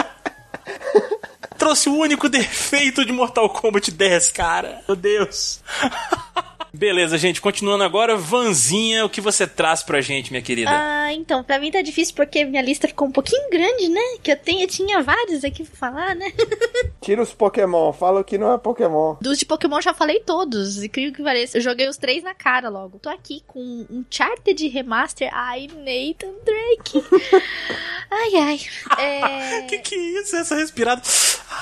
Trouxe 1.55 1.88
o 1.88 1.93
único 1.95 2.28
defeito 2.28 3.05
de 3.05 3.11
Mortal 3.13 3.47
Kombat 3.51 3.91
10, 3.91 4.32
cara. 4.32 4.82
Meu 4.88 4.95
Deus. 4.95 5.61
Beleza, 6.74 7.17
gente, 7.17 7.41
continuando 7.41 7.84
agora, 7.84 8.15
Vanzinha, 8.15 9.03
o 9.03 9.09
que 9.09 9.20
você 9.20 9.47
traz 9.47 9.82
pra 9.82 10.01
gente, 10.01 10.32
minha 10.32 10.41
querida? 10.41 10.70
Ah, 10.72 11.11
então, 11.13 11.43
pra 11.43 11.59
mim 11.59 11.72
tá 11.72 11.82
difícil 11.82 12.13
porque 12.15 12.45
minha 12.45 12.61
lista 12.61 12.88
ficou 12.88 13.07
um 13.07 13.11
pouquinho 13.11 13.49
grande, 13.49 13.89
né? 13.89 14.01
Que 14.22 14.32
eu, 14.32 14.38
tenho, 14.38 14.61
eu 14.61 14.67
tinha 14.67 15.01
vários 15.01 15.43
aqui 15.43 15.63
pra 15.63 15.76
falar, 15.76 16.15
né? 16.15 16.32
Tira 17.01 17.22
os 17.22 17.34
Pokémon, 17.34 17.91
fala 17.91 18.22
o 18.22 18.24
que 18.24 18.38
não 18.38 18.53
é 18.53 18.57
Pokémon. 18.57 19.15
Dos 19.20 19.39
de 19.39 19.45
Pokémon 19.45 19.82
já 19.82 19.93
falei 19.93 20.20
todos, 20.20 20.84
incrível 20.84 21.13
que 21.13 21.24
pareça. 21.24 21.57
Eu 21.57 21.61
joguei 21.61 21.88
os 21.88 21.97
três 21.97 22.24
na 22.24 22.36
cara 22.36 22.70
logo. 22.70 22.99
Tô 22.99 23.09
aqui 23.09 23.41
com 23.47 23.59
um 23.59 24.05
Charted 24.09 24.67
Remaster. 24.67 25.30
Ai, 25.34 25.67
Nathan 25.67 26.34
Drake. 26.45 27.03
ai, 28.11 28.36
ai. 28.36 28.59
É... 28.97 29.61
que 29.70 29.80
que 29.80 29.95
é 29.95 30.22
isso? 30.22 30.36
Essa 30.36 30.55
respirada. 30.55 31.01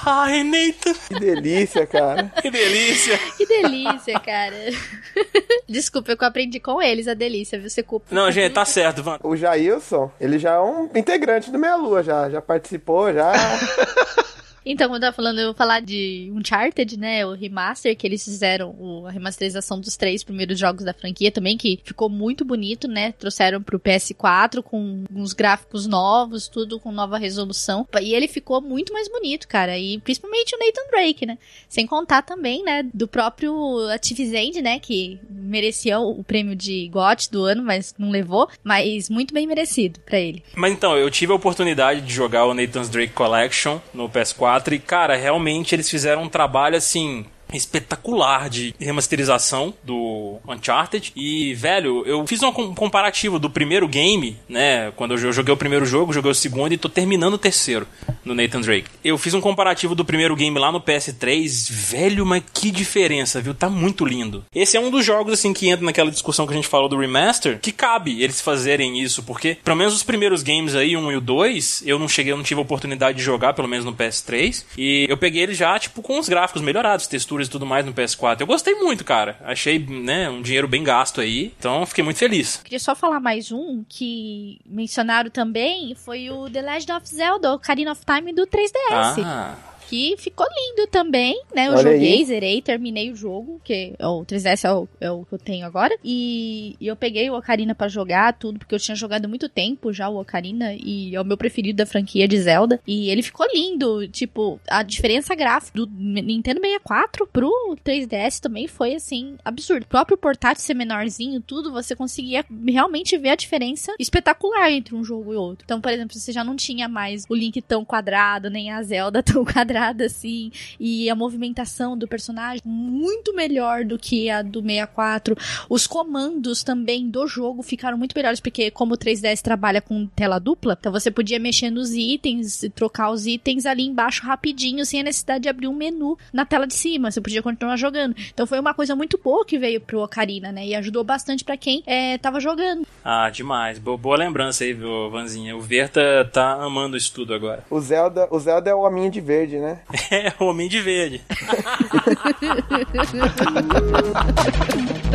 Ai, 0.06 0.44
Nathan. 0.44 0.94
Que 1.08 1.20
delícia, 1.20 1.86
cara. 1.86 2.32
que 2.42 2.52
delícia. 2.52 3.18
que 3.38 3.46
delícia, 3.46 4.20
cara. 4.20 4.58
Desculpa, 5.68 6.12
eu 6.12 6.18
aprendi 6.28 6.60
com 6.60 6.82
eles 6.82 7.08
a 7.08 7.14
delícia, 7.14 7.60
viu? 7.60 7.70
Você 7.70 7.84
culpa. 7.84 8.08
Não, 8.12 8.32
gente, 8.32 8.54
tá 8.54 8.66
certo, 8.66 9.04
Van. 9.04 9.20
O 9.24 9.36
Jailson, 9.36 10.12
ele 10.20 10.40
já 10.40 10.54
é 10.54 10.60
um 10.60 10.90
integrante 10.96 11.52
do 11.52 11.60
Meia 11.60 11.76
Lua, 11.76 12.04
já, 12.04 12.30
já 12.30 12.42
participou, 12.42 13.14
já. 13.14 13.34
Então, 14.70 14.88
como 14.88 14.98
eu 14.98 15.02
tava 15.02 15.16
falando, 15.16 15.40
eu 15.40 15.46
vou 15.46 15.54
falar 15.54 15.80
de 15.80 16.30
Uncharted, 16.36 17.00
né? 17.00 17.26
O 17.26 17.32
remaster, 17.32 17.96
que 17.96 18.06
eles 18.06 18.22
fizeram 18.26 18.76
o, 18.78 19.08
a 19.08 19.12
remasterização 19.12 19.80
dos 19.80 19.96
três 19.96 20.26
primeiros 20.26 20.60
jogos 20.60 20.84
da 20.84 20.94
franquia 20.94 21.32
também, 21.32 21.56
que 21.58 21.80
ficou 21.86 22.10
muito 22.10 22.44
bonito, 22.44 22.86
né? 22.86 23.14
Trouxeram 23.14 23.64
pro 23.64 23.80
PS4 23.80 24.62
com 24.62 25.06
uns 25.10 25.32
gráficos 25.32 25.88
novos, 25.88 26.50
tudo 26.50 26.82
com 26.82 26.92
nova 26.92 27.18
resolução. 27.18 27.88
E 28.02 28.14
ele 28.14 28.28
ficou 28.28 28.60
muito 28.60 28.92
mais 28.92 29.08
bonito, 29.08 29.48
cara. 29.48 29.78
E 29.78 30.00
principalmente 30.00 30.54
o 30.54 30.60
Nathan 30.60 30.92
Drake, 30.92 31.26
né? 31.26 31.38
Sem 31.70 31.88
contar 31.88 32.24
também, 32.24 32.62
né? 32.62 32.84
Do 32.94 33.08
próprio 33.08 33.88
Activision, 33.90 34.62
né? 34.62 34.80
Que 34.80 35.18
merecia 35.30 35.98
o 35.98 36.22
prêmio 36.26 36.58
de 36.58 36.90
GOT 36.90 37.32
do 37.32 37.46
ano, 37.46 37.64
mas 37.64 37.96
não 37.98 38.10
levou. 38.10 38.50
Mas 38.62 39.10
muito 39.10 39.34
bem 39.34 39.48
merecido 39.48 40.02
para 40.02 40.20
ele. 40.20 40.44
Mas 40.56 40.74
então, 40.74 40.98
eu 40.98 41.10
tive 41.10 41.32
a 41.32 41.36
oportunidade 41.36 42.02
de 42.02 42.14
jogar 42.14 42.46
o 42.46 42.54
Nathan's 42.54 42.90
Drake 42.90 43.14
Collection 43.14 43.80
no 43.94 44.10
PS4 44.10 44.57
e, 44.76 44.80
cara, 44.80 45.16
realmente 45.16 45.74
eles 45.76 45.90
fizeram 45.90 46.24
um 46.24 46.30
trabalho 46.30 46.76
assim 46.76 47.26
espetacular 47.54 48.50
de 48.50 48.74
remasterização 48.80 49.74
do 49.84 50.38
Uncharted. 50.48 51.12
E, 51.16 51.54
velho, 51.54 52.04
eu 52.06 52.26
fiz 52.28 52.42
um 52.44 52.52
comparativo 52.52 53.40
do 53.40 53.50
primeiro 53.50 53.88
game, 53.88 54.38
né? 54.50 54.92
Quando 54.96 55.12
eu 55.14 55.32
joguei 55.32 55.54
o 55.54 55.58
primeiro 55.58 55.86
jogo, 55.86 56.14
joguei 56.14 56.32
o 56.32 56.36
segundo 56.36 56.74
e 56.74 56.78
tô 56.78 56.90
terminando 56.90 57.36
o 57.36 57.38
terceiro 57.38 57.88
no 58.26 58.34
Nathan 58.34 58.62
Drake. 58.62 58.90
Eu 59.04 59.18
fiz 59.18 59.34
um 59.34 59.42
comparativo 59.42 59.96
do 59.96 60.04
primeiro 60.04 60.36
game 60.36 60.58
lá 60.60 60.72
no 60.72 60.82
PS3. 60.82 61.72
Velho, 61.72 62.26
mas 62.26 62.44
que 62.54 62.72
diferença, 62.72 63.42
viu? 63.42 63.54
Tá 63.54 63.70
muito 63.70 64.06
lindo. 64.06 64.46
Esse 64.54 64.78
é 64.78 64.80
um 64.80 64.92
dos 64.92 65.06
jogos, 65.06 65.34
assim, 65.34 65.54
que 65.54 65.70
entra 65.70 65.86
naquela 65.86 66.12
discussão 66.12 66.46
que 66.46 66.54
a 66.54 66.56
gente 66.56 66.68
falou 66.68 66.90
do 66.90 66.98
remaster, 66.98 67.60
que 67.60 67.72
cabe 67.72 68.22
eles 68.22 68.42
fazerem 68.42 69.02
isso, 69.02 69.24
porque, 69.24 69.58
pelo 69.64 69.78
menos 69.78 69.94
os 69.94 70.04
primeiros 70.04 70.44
games 70.44 70.76
aí, 70.76 70.98
um 70.98 71.12
e 71.12 71.16
o 71.16 71.22
dois, 71.22 71.82
eu 71.86 71.98
não 71.98 72.08
cheguei, 72.08 72.34
eu 72.34 72.38
não 72.38 72.44
tive 72.44 72.60
a 72.60 72.64
oportunidade 72.64 73.18
de 73.18 73.24
jogar, 73.24 73.54
pelo 73.54 73.68
menos 73.68 73.86
no 73.86 73.94
PS3. 73.94 74.66
E 74.78 75.06
eu 75.10 75.18
peguei 75.18 75.44
ele 75.44 75.54
já, 75.54 75.78
tipo, 75.80 76.02
com 76.02 76.20
os 76.20 76.28
gráficos 76.28 76.62
melhorados, 76.62 77.08
texturas 77.08 77.37
e 77.46 77.50
tudo 77.50 77.66
mais 77.66 77.86
no 77.86 77.94
PS4. 77.94 78.42
Eu 78.42 78.48
gostei 78.48 78.74
muito, 78.76 79.04
cara. 79.04 79.38
Achei, 79.44 79.78
né, 79.80 80.30
um 80.30 80.42
dinheiro 80.42 80.68
bem 80.68 80.84
gasto 80.84 81.22
aí. 81.22 81.54
Então, 81.60 81.86
fiquei 81.86 82.04
muito 82.04 82.18
feliz. 82.18 82.58
Queria 82.64 82.80
só 82.80 82.96
falar 82.96 83.20
mais 83.20 83.52
um 83.52 83.84
que 83.88 84.60
mencionaram 84.66 85.30
também, 85.30 85.94
foi 85.94 86.30
o 86.30 86.50
The 86.50 86.62
Legend 86.62 86.92
of 86.94 87.08
Zelda, 87.08 87.54
Ocarina 87.54 87.92
of 87.92 88.02
Time 88.06 88.34
do 88.34 88.48
3DS. 88.48 89.24
Ah 89.24 89.56
que 89.88 90.16
ficou 90.18 90.46
lindo 90.46 90.90
também, 90.92 91.42
né? 91.56 91.68
Eu 91.68 91.72
Olha 91.72 91.94
joguei, 91.94 92.18
aí. 92.18 92.26
zerei, 92.26 92.62
terminei 92.62 93.10
o 93.10 93.16
jogo, 93.16 93.62
que 93.64 93.94
é 93.98 94.08
o 94.08 94.26
3DS 94.26 94.66
é 94.66 94.74
o, 94.74 94.88
é 95.00 95.12
o 95.12 95.24
que 95.26 95.34
eu 95.34 95.40
tenho 95.40 95.66
agora. 95.66 95.98
E, 96.04 96.76
e 96.80 96.88
eu 96.88 96.96
peguei 96.96 97.30
o 97.30 97.38
Ocarina 97.38 97.74
pra 97.74 97.88
jogar 97.88 98.34
tudo, 98.34 98.60
porque 98.60 98.76
eu 98.76 98.80
tinha 98.80 98.96
jogado 98.96 99.30
muito 99.30 99.48
tempo 99.48 99.94
já 99.94 100.10
o 100.10 100.20
Ocarina, 100.20 100.74
e 100.74 101.16
é 101.16 101.22
o 101.22 101.26
meu 101.26 101.38
preferido 101.38 101.78
da 101.78 101.86
franquia 101.86 102.28
de 102.28 102.38
Zelda. 102.38 102.82
E 102.86 103.10
ele 103.10 103.24
ficou 103.24 103.48
lindo, 103.54 104.08
tipo, 104.10 104.60
a 104.68 104.84
diferença 104.84 105.34
gráfica 105.34 105.78
do 105.78 105.88
Nintendo 105.88 106.60
64 106.60 107.28
pro 107.28 107.78
3DS 107.86 108.42
também 108.42 108.68
foi, 108.68 108.94
assim, 108.94 109.38
absurdo. 109.46 109.84
O 109.84 109.88
próprio 109.88 110.18
portátil 110.18 110.64
ser 110.64 110.74
menorzinho, 110.74 111.40
tudo, 111.40 111.72
você 111.72 111.96
conseguia 111.96 112.44
realmente 112.68 113.18
ver 113.18 113.30
a 113.30 113.36
diferença 113.36 113.96
espetacular 113.98 114.70
entre 114.70 114.96
um 114.96 115.04
jogo 115.04 115.34
e 115.34 115.38
outro. 115.38 115.64
Então, 115.64 115.80
por 115.80 115.92
exemplo, 115.92 116.18
você 116.18 116.34
já 116.34 116.44
não 116.44 116.58
tinha 116.58 116.90
mais 116.90 117.24
o 117.30 117.36
Link 117.36 117.62
tão 117.62 117.86
quadrado, 117.86 118.50
nem 118.50 118.70
a 118.72 118.84
Zelda 118.84 119.24
tão 119.24 119.46
quadrada 119.46 119.77
acelerada, 119.78 120.06
assim, 120.06 120.52
e 120.80 121.10
a 121.10 121.16
movimentação 121.16 121.98
do 121.98 122.08
personagem 122.08 122.62
muito 122.66 123.34
melhor 123.34 123.86
do 123.86 123.98
que 123.98 124.30
a 124.30 124.42
do 124.42 124.62
64. 124.62 125.36
Os 125.70 125.86
comandos 125.86 126.64
também 126.64 127.10
do 127.10 127.28
jogo 127.28 127.62
ficaram 127.62 127.98
muito 127.98 128.14
melhores, 128.16 128.40
porque 128.40 128.72
como 128.72 128.96
o 128.96 128.98
3DS 128.98 129.42
trabalha 129.42 129.82
com 129.82 130.08
tela 130.08 130.40
dupla, 130.40 130.76
então 130.80 130.92
você 130.92 131.12
podia 131.12 131.40
mexer 131.40 131.70
nos 131.70 131.94
itens 131.94 132.64
e 132.64 132.70
trocar 132.70 133.12
os 133.12 133.28
itens 133.28 133.66
ali 133.66 133.84
embaixo 133.84 134.26
rapidinho, 134.26 134.86
sem 134.86 135.02
a 135.02 135.04
necessidade 135.04 135.44
de 135.44 135.50
abrir 135.50 135.68
um 135.68 135.76
menu 135.76 136.18
na 136.34 136.46
tela 136.46 136.66
de 136.66 136.74
cima. 136.74 137.12
Você 137.12 137.22
podia 137.22 137.44
continuar 137.44 137.78
jogando. 137.78 138.16
Então 138.34 138.48
foi 138.48 138.60
uma 138.60 138.74
coisa 138.74 138.96
muito 138.96 139.20
boa 139.24 139.46
que 139.46 139.58
veio 139.58 139.80
pro 139.80 140.02
Ocarina, 140.02 140.52
né? 140.52 140.66
E 140.66 140.76
ajudou 140.76 141.04
bastante 141.04 141.44
para 141.44 141.58
quem 141.58 141.84
é, 141.86 142.18
tava 142.18 142.40
jogando. 142.40 142.86
Ah, 143.04 143.30
demais. 143.30 143.80
Boa, 143.80 143.98
boa 143.98 144.18
lembrança 144.18 144.64
aí, 144.64 144.74
viu, 144.74 145.10
Vanzinha. 145.10 145.56
O 145.56 145.62
Verta 145.62 146.30
tá 146.32 146.54
amando 146.54 146.98
isso 146.98 147.14
tudo 147.14 147.34
agora. 147.34 147.64
O 147.70 147.80
Zelda, 147.80 148.28
o 148.32 148.40
Zelda 148.40 148.70
é 148.70 148.74
o 148.74 148.80
homem 148.80 149.10
de 149.10 149.22
verde, 149.22 149.60
né? 149.60 149.67
É, 150.12 150.34
o 150.40 150.46
homem 150.46 150.70
de 150.70 150.82
verde. 150.82 151.22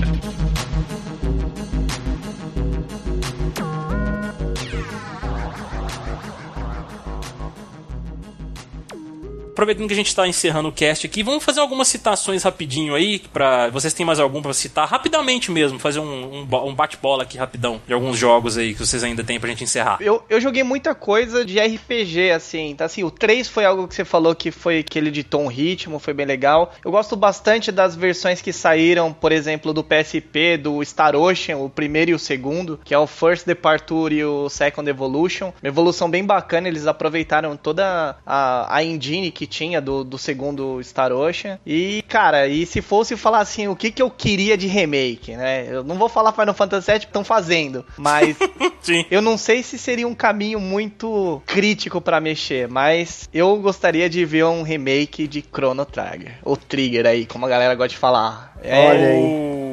aproveitando 9.53 9.87
que 9.87 9.93
a 9.93 9.97
gente 9.97 10.09
está 10.09 10.27
encerrando 10.27 10.69
o 10.69 10.73
cast 10.73 11.07
aqui, 11.07 11.23
vamos 11.23 11.45
fazer 11.45 11.61
algumas 11.61 11.89
citações 11.89 12.43
rapidinho 12.43 12.95
aí, 12.95 13.19
para 13.19 13.69
vocês 13.69 13.93
têm 13.93 14.05
mais 14.05 14.19
algum 14.19 14.43
para 14.43 14.53
citar? 14.53 14.89
Rapidamente 14.89 15.51
mesmo, 15.51 15.79
fazer 15.79 16.01
um, 16.01 16.47
um, 16.51 16.67
um 16.67 16.75
bate-bola 16.75 17.23
aqui 17.23 17.39
rapidão, 17.39 17.81
de 17.87 17.93
alguns 17.93 18.19
jogos 18.19 18.57
aí 18.59 18.73
que 18.73 18.81
vocês 18.81 19.05
ainda 19.05 19.23
têm 19.23 19.39
pra 19.39 19.49
gente 19.51 19.65
encerrar. 19.65 19.99
Eu, 20.01 20.23
eu 20.29 20.41
joguei 20.41 20.63
muita 20.63 20.95
coisa 20.95 21.45
de 21.45 21.61
RPG, 21.61 22.31
assim, 22.31 22.75
tá 22.75 22.87
assim, 22.87 23.05
o 23.05 23.11
3 23.11 23.47
foi 23.49 23.65
algo 23.65 23.87
que 23.87 23.95
você 23.95 24.05
falou 24.05 24.35
que 24.35 24.51
foi 24.51 24.83
que 24.83 24.99
ele 24.99 25.11
ditou 25.11 25.43
um 25.43 25.49
ritmo, 25.49 25.99
foi 25.99 26.15
bem 26.15 26.27
legal. 26.27 26.73
Eu 26.85 26.91
gosto 26.91 27.15
bastante 27.15 27.71
das 27.71 27.95
versões 27.95 28.41
que 28.41 28.53
saíram, 28.53 29.13
por 29.13 29.33
exemplo, 29.33 29.73
do 29.73 29.85
PSP, 29.85 30.57
do 30.57 30.83
Star 30.85 31.15
Ocean, 31.15 31.59
o 31.59 31.69
primeiro 31.69 32.13
e 32.13 32.15
o 32.15 32.19
segundo, 32.19 32.81
que 32.85 32.95
é 32.95 32.99
o 32.99 33.07
First 33.07 33.47
Departure 33.47 34.15
e 34.15 34.25
o 34.25 34.49
Second 34.49 34.89
Evolution. 34.89 35.53
Uma 35.63 35.69
evolução 35.69 36.11
bem 36.11 36.25
bacana, 36.25 36.69
eles 36.69 36.87
aproveitaram 36.87 37.57
toda 37.57 38.17
a, 38.27 38.77
a 38.77 38.83
engine 38.83 39.31
que 39.31 39.42
que 39.43 39.47
tinha 39.47 39.81
do, 39.81 40.05
do 40.05 40.17
segundo 40.17 40.81
Star 40.85 41.11
Ocean. 41.11 41.59
E, 41.67 42.05
cara, 42.07 42.47
e 42.47 42.65
se 42.65 42.81
fosse 42.81 43.17
falar 43.17 43.41
assim, 43.41 43.67
o 43.67 43.75
que, 43.75 43.91
que 43.91 44.01
eu 44.01 44.09
queria 44.09 44.57
de 44.57 44.69
remake, 44.69 45.35
né? 45.35 45.67
Eu 45.69 45.83
não 45.83 45.97
vou 45.97 46.09
falar 46.09 46.31
Final 46.33 46.55
Fantasy 46.55 46.93
VII, 46.93 47.01
estão 47.01 47.25
fazendo, 47.25 47.85
mas 47.97 48.37
eu 49.11 49.21
não 49.21 49.37
sei 49.37 49.65
se 49.65 49.77
seria 49.77 50.07
um 50.07 50.15
caminho 50.15 50.61
muito 50.61 51.43
crítico 51.45 52.01
para 52.01 52.21
mexer, 52.21 52.69
mas 52.69 53.29
eu 53.35 53.57
gostaria 53.57 54.09
de 54.09 54.25
ver 54.25 54.45
um 54.45 54.63
remake 54.63 55.27
de 55.27 55.43
Chrono 55.43 55.85
Trigger, 55.85 56.39
ou 56.45 56.57
Trigger 56.57 57.05
aí, 57.05 57.27
como 57.27 57.45
a 57.45 57.49
galera 57.49 57.75
gosta 57.75 57.89
de 57.89 57.97
falar. 57.97 58.57
É... 58.63 58.89
Olha 58.89 59.09
aí 59.09 59.72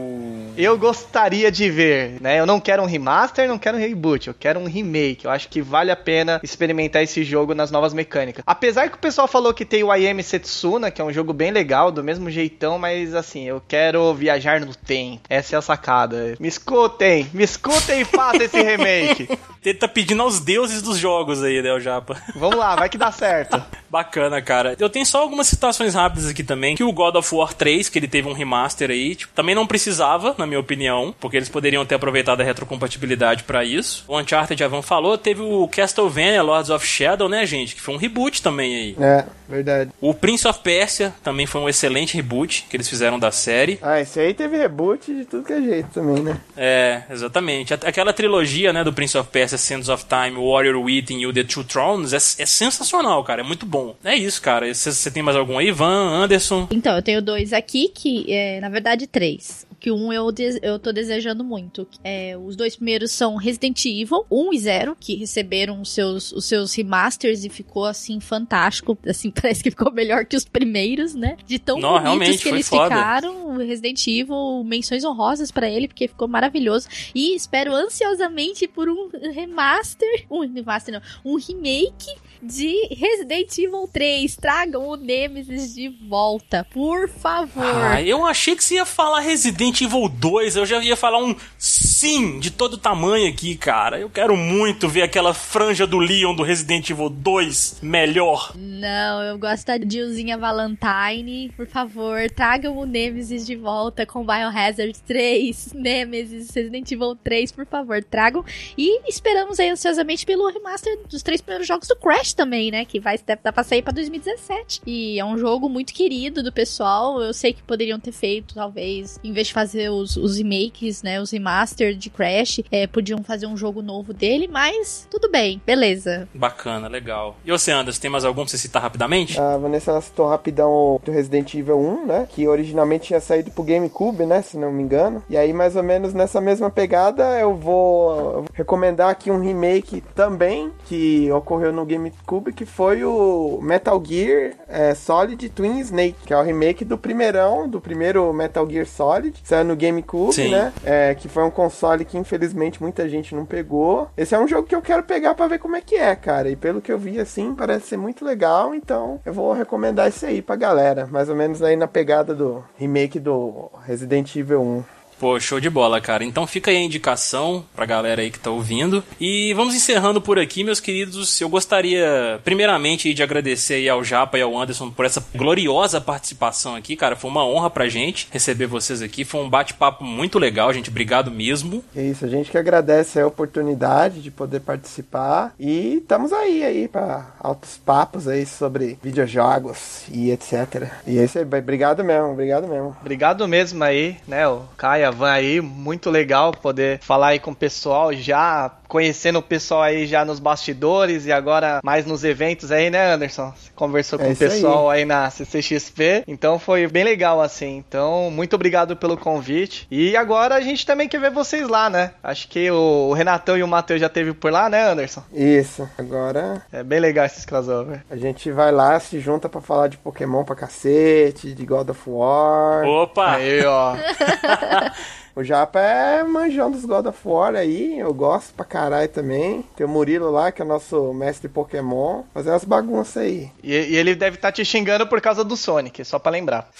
eu 0.63 0.77
gostaria 0.77 1.49
de 1.49 1.69
ver, 1.69 2.21
né? 2.21 2.39
Eu 2.39 2.45
não 2.45 2.59
quero 2.59 2.83
um 2.83 2.85
remaster, 2.85 3.47
não 3.47 3.57
quero 3.57 3.77
um 3.77 3.79
reboot, 3.79 4.27
eu 4.27 4.33
quero 4.33 4.59
um 4.59 4.65
remake. 4.65 5.23
Eu 5.23 5.31
acho 5.31 5.47
que 5.47 5.61
vale 5.61 5.89
a 5.89 5.95
pena 5.95 6.39
experimentar 6.43 7.01
esse 7.01 7.23
jogo 7.23 7.55
nas 7.55 7.71
novas 7.71 7.93
mecânicas. 7.93 8.43
Apesar 8.45 8.89
que 8.89 8.95
o 8.95 8.99
pessoal 8.99 9.27
falou 9.27 9.53
que 9.53 9.63
tem 9.63 9.83
o 9.83 9.95
I 9.95 10.07
Am 10.09 10.21
Setsuna, 10.21 10.91
que 10.91 11.01
é 11.01 11.05
um 11.05 11.13
jogo 11.13 11.31
bem 11.31 11.51
legal, 11.51 11.91
do 11.91 12.03
mesmo 12.03 12.29
jeitão, 12.29 12.77
mas 12.77 13.15
assim, 13.15 13.47
eu 13.47 13.61
quero 13.65 14.13
viajar 14.13 14.59
no 14.59 14.75
tempo. 14.75 15.21
Essa 15.29 15.55
é 15.55 15.59
a 15.59 15.61
sacada. 15.61 16.35
Me 16.39 16.47
escutem, 16.49 17.29
me 17.33 17.43
escutem 17.43 18.01
e 18.01 18.05
façam 18.05 18.41
esse 18.41 18.61
remake. 18.61 19.29
Ele 19.63 19.77
tá 19.77 19.87
pedindo 19.87 20.21
aos 20.23 20.39
deuses 20.39 20.81
dos 20.81 20.97
jogos 20.97 21.43
aí, 21.43 21.61
né, 21.61 21.71
o 21.73 21.79
Japa? 21.79 22.21
Vamos 22.35 22.57
lá, 22.57 22.75
vai 22.75 22.89
que 22.89 22.97
dá 22.97 23.11
certo. 23.11 23.61
Bacana, 23.89 24.41
cara. 24.41 24.75
Eu 24.79 24.89
tenho 24.89 25.05
só 25.05 25.21
algumas 25.21 25.47
citações 25.47 25.95
rápidas 25.95 26.29
aqui 26.29 26.43
também, 26.43 26.75
que 26.75 26.83
o 26.83 26.91
God 26.93 27.15
of 27.15 27.35
War 27.35 27.53
3, 27.53 27.89
que 27.89 27.99
ele 27.99 28.07
teve 28.07 28.27
um 28.27 28.33
remaster 28.33 28.89
aí, 28.89 29.15
tipo, 29.15 29.33
também 29.33 29.55
não 29.55 29.67
precisava, 29.67 30.35
na 30.37 30.45
minha 30.49 30.59
opinião, 30.59 31.15
porque 31.19 31.37
eles 31.37 31.47
poderiam 31.47 31.85
ter 31.85 31.95
aproveitado 31.95 32.41
a 32.41 32.43
retrocompatibilidade 32.43 33.43
para 33.43 33.63
isso. 33.63 34.03
O 34.07 34.19
Uncharted 34.19 34.61
Van 34.67 34.81
falou, 34.81 35.17
teve 35.17 35.41
o 35.41 35.67
Castlevania 35.67 36.43
Lords 36.43 36.69
of 36.69 36.85
Shadow, 36.85 37.29
né, 37.29 37.45
gente, 37.45 37.75
que 37.75 37.81
foi 37.81 37.93
um 37.93 37.97
reboot 37.97 38.41
também 38.41 38.75
aí. 38.75 38.95
É, 38.99 39.25
verdade. 39.47 39.91
O 40.01 40.13
Prince 40.13 40.47
of 40.47 40.59
Persia 40.59 41.13
também 41.23 41.45
foi 41.45 41.61
um 41.61 41.69
excelente 41.69 42.15
reboot 42.15 42.65
que 42.69 42.75
eles 42.75 42.89
fizeram 42.89 43.17
da 43.17 43.31
série. 43.31 43.79
Ah, 43.81 44.01
esse 44.01 44.19
aí 44.19 44.33
teve 44.33 44.57
reboot 44.57 45.13
de 45.13 45.25
tudo 45.25 45.45
que 45.45 45.53
é 45.53 45.61
jeito 45.61 45.89
também, 45.93 46.21
né? 46.21 46.37
É, 46.57 47.03
exatamente. 47.09 47.73
Aquela 47.73 48.11
trilogia, 48.11 48.73
né, 48.73 48.83
do 48.83 48.91
Prince 48.91 49.17
of 49.17 49.29
Persia 49.29 49.57
Sands 49.57 49.87
of 49.87 50.05
Time, 50.05 50.35
Warrior 50.35 50.75
Within 50.83 51.23
e 51.23 51.33
The 51.33 51.43
Two 51.43 51.63
Thrones 51.63 52.11
é, 52.13 52.17
é, 52.17 52.45
sensacional, 52.45 53.23
cara. 53.23 53.41
É 53.41 53.43
muito 53.43 53.65
bom. 53.65 53.95
É 54.03 54.15
isso, 54.15 54.41
cara. 54.41 54.73
Você 54.73 55.09
tem 55.09 55.23
mais 55.23 55.37
algum 55.37 55.57
aí? 55.57 55.69
Ivan, 55.69 56.23
Anderson? 56.23 56.67
Então, 56.71 56.95
eu 56.95 57.01
tenho 57.01 57.21
dois 57.21 57.53
aqui 57.53 57.89
que, 57.89 58.25
é, 58.31 58.59
na 58.59 58.69
verdade, 58.69 59.07
três 59.07 59.68
que 59.79 59.91
um 59.91 60.11
eu, 60.11 60.29
eu 60.61 60.77
tô 60.77 60.91
desejando 60.91 61.43
muito. 61.43 61.87
É, 62.03 62.37
os 62.37 62.55
dois 62.55 62.75
primeiros 62.75 63.11
são 63.11 63.35
Resident 63.35 63.85
Evil 63.85 64.25
1 64.29 64.53
e 64.53 64.59
0, 64.59 64.97
que 64.99 65.15
receberam 65.15 65.81
os 65.81 65.91
seus, 65.91 66.31
os 66.31 66.45
seus 66.45 66.73
remasters 66.73 67.45
e 67.45 67.49
ficou 67.49 67.85
assim 67.85 68.19
fantástico. 68.19 68.97
Assim, 69.07 69.31
parece 69.31 69.63
que 69.63 69.71
ficou 69.71 69.91
melhor 69.91 70.25
que 70.25 70.35
os 70.35 70.45
primeiros, 70.45 71.15
né? 71.15 71.37
De 71.45 71.57
tão 71.57 71.79
Não, 71.79 72.01
bonitos 72.01 72.43
que 72.43 72.49
eles 72.49 72.67
foda. 72.67 72.95
ficaram. 72.95 73.57
Resident 73.57 74.05
Evil, 74.07 74.63
menções 74.65 75.03
honrosas 75.03 75.51
para 75.51 75.69
ele, 75.69 75.87
porque 75.87 76.07
ficou 76.07 76.27
maravilhoso. 76.27 76.87
E 77.15 77.35
espero 77.35 77.73
ansiosamente 77.73 78.67
por 78.67 78.89
um 78.89 79.09
remaster. 79.33 80.25
Um 80.29 80.41
remaster, 80.41 80.93
não. 80.93 81.01
Um 81.31 81.37
remake 81.37 82.09
de 82.41 82.87
Resident 82.95 83.57
Evil 83.57 83.89
3. 83.91 84.35
Tragam 84.37 84.87
o 84.87 84.95
Nemesis 84.95 85.75
de 85.75 85.89
volta, 85.89 86.65
por 86.71 87.09
favor. 87.09 87.63
Ah, 87.63 88.01
eu 88.01 88.25
achei 88.25 88.55
que 88.55 88.63
você 88.63 88.75
ia 88.75 88.85
falar 88.85 89.19
Resident 89.19 89.81
Evil 89.81 90.07
2. 90.07 90.55
Eu 90.55 90.65
já 90.65 90.81
ia 90.81 90.95
falar 90.95 91.21
um 91.21 91.35
sim 91.57 92.39
de 92.39 92.51
todo 92.51 92.77
tamanho 92.77 93.29
aqui, 93.29 93.55
cara. 93.57 93.99
Eu 93.99 94.09
quero 94.09 94.37
muito 94.37 94.87
ver 94.87 95.01
aquela 95.01 95.33
franja 95.33 95.85
do 95.85 95.97
Leon 95.97 96.33
do 96.33 96.43
Resident 96.43 96.89
Evil 96.89 97.09
2 97.09 97.79
melhor. 97.81 98.53
Não, 98.55 99.21
eu 99.23 99.37
gosto 99.37 99.67
da 99.67 99.77
Jillzinha 99.77 100.37
Valentine. 100.37 101.51
Por 101.55 101.67
favor, 101.67 102.29
tragam 102.31 102.77
o 102.77 102.85
Nemesis 102.85 103.45
de 103.45 103.55
volta 103.55 104.05
com 104.05 104.25
Biohazard 104.25 104.97
3, 105.05 105.73
Nemesis, 105.73 106.49
Resident 106.51 106.89
Evil 106.91 107.17
3, 107.21 107.51
por 107.51 107.65
favor, 107.65 108.03
tragam. 108.03 108.45
E 108.77 109.01
esperamos 109.09 109.59
aí 109.59 109.69
ansiosamente 109.69 110.25
pelo 110.25 110.49
remaster 110.49 110.97
dos 111.09 111.21
três 111.21 111.41
primeiros 111.41 111.67
jogos 111.67 111.87
do 111.87 111.95
Crash 111.95 112.28
também, 112.35 112.71
né? 112.71 112.85
Que 112.85 112.99
vai 112.99 113.17
deve 113.17 113.41
dar 113.43 113.51
pra 113.51 113.63
sair 113.63 113.81
pra 113.81 113.91
2017. 113.91 114.81
E 114.85 115.19
é 115.19 115.25
um 115.25 115.37
jogo 115.37 115.69
muito 115.69 115.93
querido 115.93 116.41
do 116.41 116.51
pessoal. 116.51 117.21
Eu 117.21 117.33
sei 117.33 117.53
que 117.53 117.63
poderiam 117.63 117.99
ter 117.99 118.11
feito, 118.11 118.55
talvez, 118.55 119.19
em 119.23 119.31
vez 119.31 119.47
de 119.47 119.53
fazer 119.53 119.89
os, 119.89 120.15
os 120.17 120.37
remakes, 120.37 121.03
né? 121.03 121.21
Os 121.21 121.31
remaster 121.31 121.95
de 121.95 122.09
Crash, 122.09 122.61
é, 122.71 122.87
podiam 122.87 123.23
fazer 123.23 123.47
um 123.47 123.57
jogo 123.57 123.81
novo 123.81 124.13
dele, 124.13 124.47
mas 124.47 125.07
tudo 125.09 125.29
bem, 125.29 125.61
beleza. 125.65 126.27
Bacana, 126.33 126.87
legal. 126.87 127.37
E 127.45 127.51
você, 127.51 127.71
Anderson, 127.71 128.01
tem 128.01 128.11
mais 128.11 128.25
algum 128.25 128.41
pra 128.41 128.51
você 128.51 128.57
citar 128.57 128.81
rapidamente? 128.81 129.39
A 129.39 129.57
Vanessa 129.57 129.99
citou 130.01 130.27
rapidão 130.27 130.99
do 131.03 131.11
Resident 131.11 131.53
Evil 131.53 131.79
1, 131.79 132.05
né? 132.05 132.27
Que 132.29 132.47
originalmente 132.47 133.07
tinha 133.07 133.19
saído 133.19 133.51
pro 133.51 133.63
GameCube, 133.63 134.25
né? 134.25 134.41
Se 134.41 134.57
não 134.57 134.71
me 134.71 134.83
engano. 134.83 135.23
E 135.29 135.37
aí, 135.37 135.53
mais 135.53 135.75
ou 135.75 135.83
menos 135.83 136.13
nessa 136.13 136.41
mesma 136.41 136.69
pegada, 136.69 137.39
eu 137.39 137.55
vou 137.55 138.45
recomendar 138.53 139.09
aqui 139.09 139.31
um 139.31 139.41
remake 139.41 140.01
também, 140.15 140.71
que 140.85 141.31
ocorreu 141.31 141.71
no 141.71 141.85
GameCube 141.85 142.18
Que 142.55 142.65
foi 142.65 143.03
o 143.03 143.59
Metal 143.61 144.01
Gear 144.05 144.53
é, 144.67 144.93
Solid 144.93 145.49
Twin 145.49 145.79
Snake, 145.79 146.15
que 146.25 146.33
é 146.33 146.37
o 146.37 146.43
remake 146.43 146.85
do 146.85 146.97
primeirão, 146.97 147.67
do 147.67 147.81
primeiro 147.81 148.31
Metal 148.31 148.69
Gear 148.69 148.85
Solid, 148.85 149.39
saiu 149.43 149.65
no 149.65 149.75
GameCube, 149.75 150.33
Sim. 150.33 150.51
né? 150.51 150.71
É, 150.85 151.15
que 151.15 151.27
foi 151.27 151.43
um 151.43 151.49
console 151.49 152.05
que 152.05 152.17
infelizmente 152.17 152.81
muita 152.81 153.09
gente 153.09 153.33
não 153.33 153.45
pegou. 153.45 154.09
Esse 154.15 154.35
é 154.35 154.39
um 154.39 154.47
jogo 154.47 154.67
que 154.67 154.75
eu 154.75 154.81
quero 154.81 155.03
pegar 155.03 155.33
para 155.33 155.47
ver 155.47 155.59
como 155.59 155.75
é 155.75 155.81
que 155.81 155.95
é, 155.95 156.15
cara. 156.15 156.49
E 156.49 156.55
pelo 156.55 156.81
que 156.81 156.91
eu 156.91 156.99
vi, 156.99 157.19
assim, 157.19 157.55
parece 157.55 157.87
ser 157.87 157.97
muito 157.97 158.23
legal, 158.23 158.75
então 158.75 159.19
eu 159.25 159.33
vou 159.33 159.51
recomendar 159.53 160.07
esse 160.07 160.25
aí 160.25 160.41
pra 160.41 160.55
galera. 160.55 161.07
Mais 161.07 161.29
ou 161.29 161.35
menos 161.35 161.61
aí 161.63 161.75
na 161.75 161.87
pegada 161.87 162.35
do 162.35 162.63
remake 162.77 163.19
do 163.19 163.71
Resident 163.85 164.35
Evil 164.35 164.61
1. 164.61 164.98
Pô, 165.19 165.37
show 165.37 165.59
de 165.59 165.69
bola, 165.69 165.99
cara. 165.99 166.23
Então 166.23 166.47
fica 166.47 166.71
aí 166.71 166.77
a 166.77 166.81
indicação 166.81 167.65
pra 167.75 167.85
galera 167.85 168.21
aí 168.21 168.31
que 168.31 168.39
tá 168.39 168.49
ouvindo. 168.49 169.03
E 169.19 169.53
vamos 169.53 169.75
encerrando 169.75 170.21
por 170.21 170.39
aqui, 170.39 170.63
meus 170.63 170.79
queridos. 170.79 171.41
Eu 171.41 171.49
gostaria, 171.49 172.39
primeiramente, 172.45 173.13
de 173.13 173.21
agradecer 173.21 173.73
aí 173.73 173.89
ao 173.89 174.01
Japa 174.01 174.37
e 174.37 174.41
ao 174.41 174.57
Anderson 174.57 174.89
por 174.89 175.05
essa 175.05 175.21
gloriosa 175.35 175.99
participação 175.99 176.73
aqui, 176.73 176.95
cara. 176.95 177.17
Foi 177.17 177.29
uma 177.29 177.45
honra 177.45 177.69
pra 177.69 177.89
gente 177.89 178.29
receber 178.31 178.65
vocês 178.65 179.01
aqui. 179.01 179.25
Foi 179.25 179.41
um 179.41 179.49
bate-papo 179.49 180.05
muito 180.05 180.39
legal, 180.39 180.71
gente. 180.71 180.89
Obrigado 180.89 181.29
mesmo. 181.29 181.83
É 181.93 182.01
isso, 182.01 182.23
a 182.23 182.29
gente 182.29 182.49
que 182.49 182.57
agradece 182.57 183.19
a 183.19 183.27
oportunidade 183.27 184.21
de 184.21 184.31
poder 184.31 184.61
participar. 184.61 185.53
E 185.59 185.95
estamos 185.95 186.31
aí, 186.31 186.63
aí, 186.63 186.87
pra 186.87 187.35
altos 187.41 187.75
papos 187.75 188.25
aí 188.25 188.45
sobre 188.45 188.97
videojogos 189.03 190.03
e 190.09 190.31
etc. 190.31 190.89
E 191.05 191.19
é 191.19 191.25
isso 191.25 191.37
aí. 191.37 191.43
Obrigado 191.43 192.05
mesmo, 192.05 192.31
obrigado 192.31 192.69
mesmo. 192.69 192.95
Obrigado 193.01 193.45
mesmo 193.49 193.83
aí, 193.83 194.15
né, 194.25 194.47
o 194.47 194.61
Caia 194.77 195.08
Van 195.11 195.31
aí, 195.31 195.61
muito 195.61 196.09
legal 196.09 196.51
poder 196.51 196.99
falar 196.99 197.29
aí 197.29 197.39
com 197.39 197.51
o 197.51 197.55
pessoal 197.55 198.13
já 198.13 198.78
conhecendo 198.89 199.39
o 199.39 199.41
pessoal 199.41 199.83
aí 199.83 200.05
já 200.05 200.25
nos 200.25 200.39
bastidores 200.39 201.25
e 201.25 201.31
agora 201.31 201.79
mais 201.83 202.05
nos 202.05 202.25
eventos 202.25 202.71
aí, 202.71 202.89
né, 202.89 203.13
Anderson? 203.13 203.53
Você 203.55 203.69
conversou 203.75 204.19
É 204.19 204.23
com 204.23 204.29
o 204.29 204.33
isso 204.33 204.43
aí. 204.43 204.49
pessoal 204.49 204.89
aí. 204.89 205.05
na 205.05 205.29
CCXP, 205.29 206.23
então 206.27 206.59
foi 206.59 206.85
bem 206.87 207.03
legal 207.05 207.39
assim. 207.41 207.77
Então, 207.77 208.29
muito 208.29 208.55
obrigado 208.55 208.97
pelo 208.97 209.15
convite. 209.15 209.87
E 209.89 210.17
agora 210.17 210.55
a 210.55 210.61
gente 210.61 210.85
também 210.85 211.07
quer 211.07 211.21
ver 211.21 211.31
vocês 211.31 211.67
lá, 211.69 211.89
né? 211.89 212.11
Acho 212.21 212.47
que 212.49 212.69
o 212.71 213.13
Renatão 213.13 213.57
e 213.57 213.63
o 213.63 213.67
Matheus 213.67 214.01
já 214.01 214.09
teve 214.09 214.33
por 214.33 214.51
lá, 214.51 214.67
né, 214.69 214.89
Anderson? 214.89 215.23
Isso. 215.31 215.87
Agora 215.97 216.63
É 216.73 216.81
bem 216.83 216.99
legal 216.99 217.25
esses 217.25 217.45
crossover. 217.45 218.01
a 218.09 218.15
gente 218.17 218.51
vai 218.51 218.71
lá, 218.71 218.99
se 218.99 219.19
junta 219.19 219.47
pra 219.47 219.61
falar 219.61 219.87
de 219.87 219.97
Pokémon 219.97 220.43
pra 220.43 220.55
cacete, 220.55 221.53
de 221.53 221.65
God 221.65 221.89
of 221.89 222.01
War. 222.09 222.83
Opa! 222.87 223.33
Aí, 223.35 223.63
ó. 223.65 223.93
O 225.39 225.43
Japa 225.43 225.79
é 225.79 226.21
manjão 226.21 226.69
dos 226.69 226.83
God 226.83 227.05
of 227.05 227.17
War 227.23 227.55
aí, 227.55 227.97
eu 227.97 228.13
gosto 228.13 228.53
pra 228.53 228.65
caralho 228.65 229.07
também. 229.07 229.63
Tem 229.77 229.85
o 229.85 229.89
Murilo 229.89 230.29
lá, 230.29 230.51
que 230.51 230.61
é 230.61 230.65
o 230.65 230.67
nosso 230.67 231.13
mestre 231.13 231.47
Pokémon, 231.47 232.23
fazendo 232.33 232.51
umas 232.51 232.65
bagunças 232.65 233.23
aí. 233.23 233.49
E, 233.63 233.71
e 233.73 233.95
ele 233.95 234.15
deve 234.15 234.35
estar 234.35 234.51
te 234.51 234.65
xingando 234.65 235.07
por 235.07 235.21
causa 235.21 235.41
do 235.45 235.55
Sonic, 235.55 236.03
só 236.03 236.19
pra 236.19 236.29
lembrar. 236.31 236.67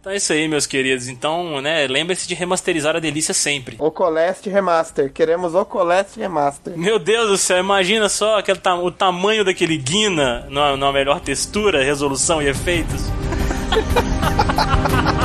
Então 0.00 0.12
é 0.12 0.16
isso 0.16 0.32
aí, 0.32 0.48
meus 0.48 0.66
queridos. 0.66 1.08
Então, 1.08 1.60
né, 1.60 1.86
lembre-se 1.86 2.26
de 2.26 2.34
remasterizar 2.34 2.96
a 2.96 2.98
delícia 2.98 3.34
sempre. 3.34 3.76
Ocoleste 3.78 4.48
Remaster, 4.48 5.12
queremos 5.12 5.54
Ocoleste 5.54 6.18
Remaster. 6.18 6.72
Meu 6.74 6.98
Deus 6.98 7.28
do 7.28 7.36
céu, 7.36 7.58
imagina 7.58 8.08
só 8.08 8.38
aquele 8.38 8.58
ta- 8.58 8.76
o 8.76 8.90
tamanho 8.90 9.44
daquele 9.44 9.76
guina 9.76 10.46
numa 10.48 10.90
melhor 10.90 11.20
textura, 11.20 11.84
resolução 11.84 12.40
e 12.40 12.48
efeitos. 12.48 13.02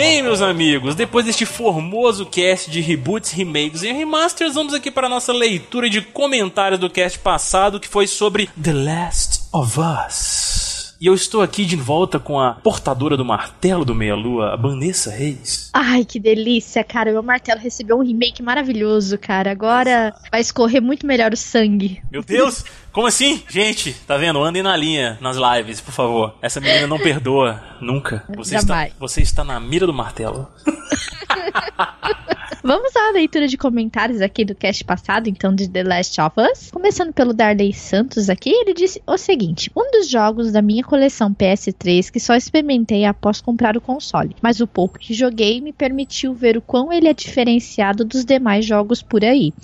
bem, 0.00 0.22
meus 0.22 0.40
amigos. 0.40 0.94
Depois 0.94 1.26
deste 1.26 1.44
formoso 1.44 2.24
cast 2.24 2.70
de 2.70 2.80
reboots, 2.80 3.32
remakes 3.32 3.82
e 3.82 3.92
remasters, 3.92 4.54
vamos 4.54 4.72
aqui 4.72 4.90
para 4.90 5.06
a 5.06 5.10
nossa 5.10 5.30
leitura 5.30 5.90
de 5.90 6.00
comentários 6.00 6.80
do 6.80 6.88
cast 6.88 7.18
passado, 7.18 7.78
que 7.78 7.86
foi 7.86 8.06
sobre 8.06 8.48
The 8.62 8.72
Last 8.72 9.42
of 9.52 9.78
Us. 9.78 10.96
E 10.98 11.06
eu 11.06 11.14
estou 11.14 11.42
aqui 11.42 11.66
de 11.66 11.76
volta 11.76 12.18
com 12.18 12.40
a 12.40 12.52
portadora 12.54 13.14
do 13.14 13.26
martelo 13.26 13.84
do 13.84 13.94
Meia-Lua, 13.94 14.54
a 14.54 14.56
Vanessa 14.56 15.10
Reis. 15.10 15.70
Ai, 15.72 16.04
que 16.04 16.18
delícia, 16.18 16.82
cara. 16.82 17.12
Meu 17.12 17.22
martelo 17.22 17.60
recebeu 17.60 17.98
um 17.98 18.02
remake 18.02 18.42
maravilhoso, 18.42 19.18
cara. 19.18 19.50
Agora 19.50 20.14
vai 20.30 20.40
escorrer 20.40 20.80
muito 20.80 21.06
melhor 21.06 21.32
o 21.32 21.36
sangue. 21.36 22.02
Meu 22.10 22.22
Deus! 22.22 22.64
Como 22.92 23.06
assim? 23.06 23.42
Gente, 23.48 23.92
tá 24.06 24.16
vendo? 24.16 24.42
Andem 24.42 24.62
na 24.62 24.76
linha 24.76 25.16
nas 25.20 25.36
lives, 25.36 25.80
por 25.80 25.92
favor. 25.92 26.34
Essa 26.42 26.60
menina 26.60 26.86
não 26.86 26.98
perdoa, 26.98 27.62
nunca. 27.80 28.24
Você 28.36 28.56
está, 28.56 28.74
Jamais. 28.74 28.94
você 28.98 29.22
está 29.22 29.44
na 29.44 29.60
mira 29.60 29.86
do 29.86 29.94
martelo. 29.94 30.48
Vamos 32.62 32.94
à 32.94 33.10
leitura 33.10 33.48
de 33.48 33.56
comentários 33.56 34.20
aqui 34.20 34.44
do 34.44 34.54
cast 34.54 34.84
passado, 34.84 35.28
então, 35.28 35.54
de 35.54 35.66
The 35.66 35.82
Last 35.82 36.20
of 36.20 36.36
Us. 36.38 36.70
Começando 36.70 37.10
pelo 37.10 37.32
Darley 37.32 37.72
Santos 37.72 38.28
aqui, 38.28 38.50
ele 38.50 38.74
disse 38.74 39.02
o 39.06 39.16
seguinte: 39.16 39.70
Um 39.74 39.90
dos 39.90 40.08
jogos 40.08 40.52
da 40.52 40.60
minha 40.60 40.84
coleção 40.84 41.32
PS3 41.32 42.10
que 42.10 42.20
só 42.20 42.34
experimentei 42.34 43.06
após 43.06 43.40
comprar 43.40 43.78
o 43.78 43.80
console, 43.80 44.36
mas 44.42 44.60
o 44.60 44.66
pouco 44.66 44.98
que 44.98 45.14
joguei 45.14 45.60
me 45.60 45.72
permitiu 45.72 46.34
ver 46.34 46.58
o 46.58 46.62
quão 46.62 46.92
ele 46.92 47.08
é 47.08 47.14
diferenciado 47.14 48.04
dos 48.04 48.26
demais 48.26 48.66
jogos 48.66 49.02
por 49.02 49.24
aí. 49.24 49.54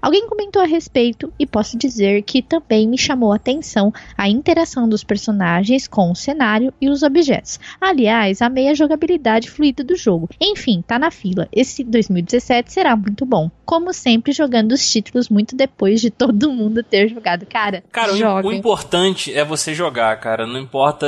Alguém 0.00 0.28
comentou 0.28 0.62
a 0.62 0.66
respeito 0.66 1.32
e 1.38 1.46
posso 1.46 1.76
dizer 1.76 2.22
que 2.22 2.40
também 2.40 2.73
me 2.86 2.98
chamou 2.98 3.32
a 3.32 3.36
atenção 3.36 3.92
a 4.16 4.28
interação 4.28 4.88
dos 4.88 5.04
personagens 5.04 5.86
com 5.86 6.10
o 6.10 6.16
cenário 6.16 6.72
e 6.80 6.88
os 6.88 7.02
objetos. 7.02 7.58
Aliás, 7.80 8.42
amei 8.42 8.68
a 8.68 8.74
jogabilidade 8.74 9.50
fluida 9.50 9.82
do 9.84 9.96
jogo. 9.96 10.28
Enfim, 10.40 10.82
tá 10.86 10.98
na 10.98 11.10
fila. 11.10 11.48
Esse 11.52 11.84
2017 11.84 12.72
será 12.72 12.96
muito 12.96 13.24
bom. 13.24 13.50
Como 13.64 13.92
sempre, 13.92 14.32
jogando 14.32 14.72
os 14.72 14.90
títulos 14.90 15.28
muito 15.28 15.56
depois 15.56 16.00
de 16.00 16.10
todo 16.12 16.52
mundo 16.52 16.82
ter 16.82 17.08
jogado. 17.08 17.46
Cara, 17.46 17.82
Cara, 17.90 18.12
o, 18.12 18.16
joga. 18.16 18.48
o 18.48 18.52
importante 18.52 19.32
é 19.32 19.44
você 19.44 19.74
jogar, 19.74 20.18
cara. 20.20 20.46
Não 20.46 20.58
importa 20.58 21.06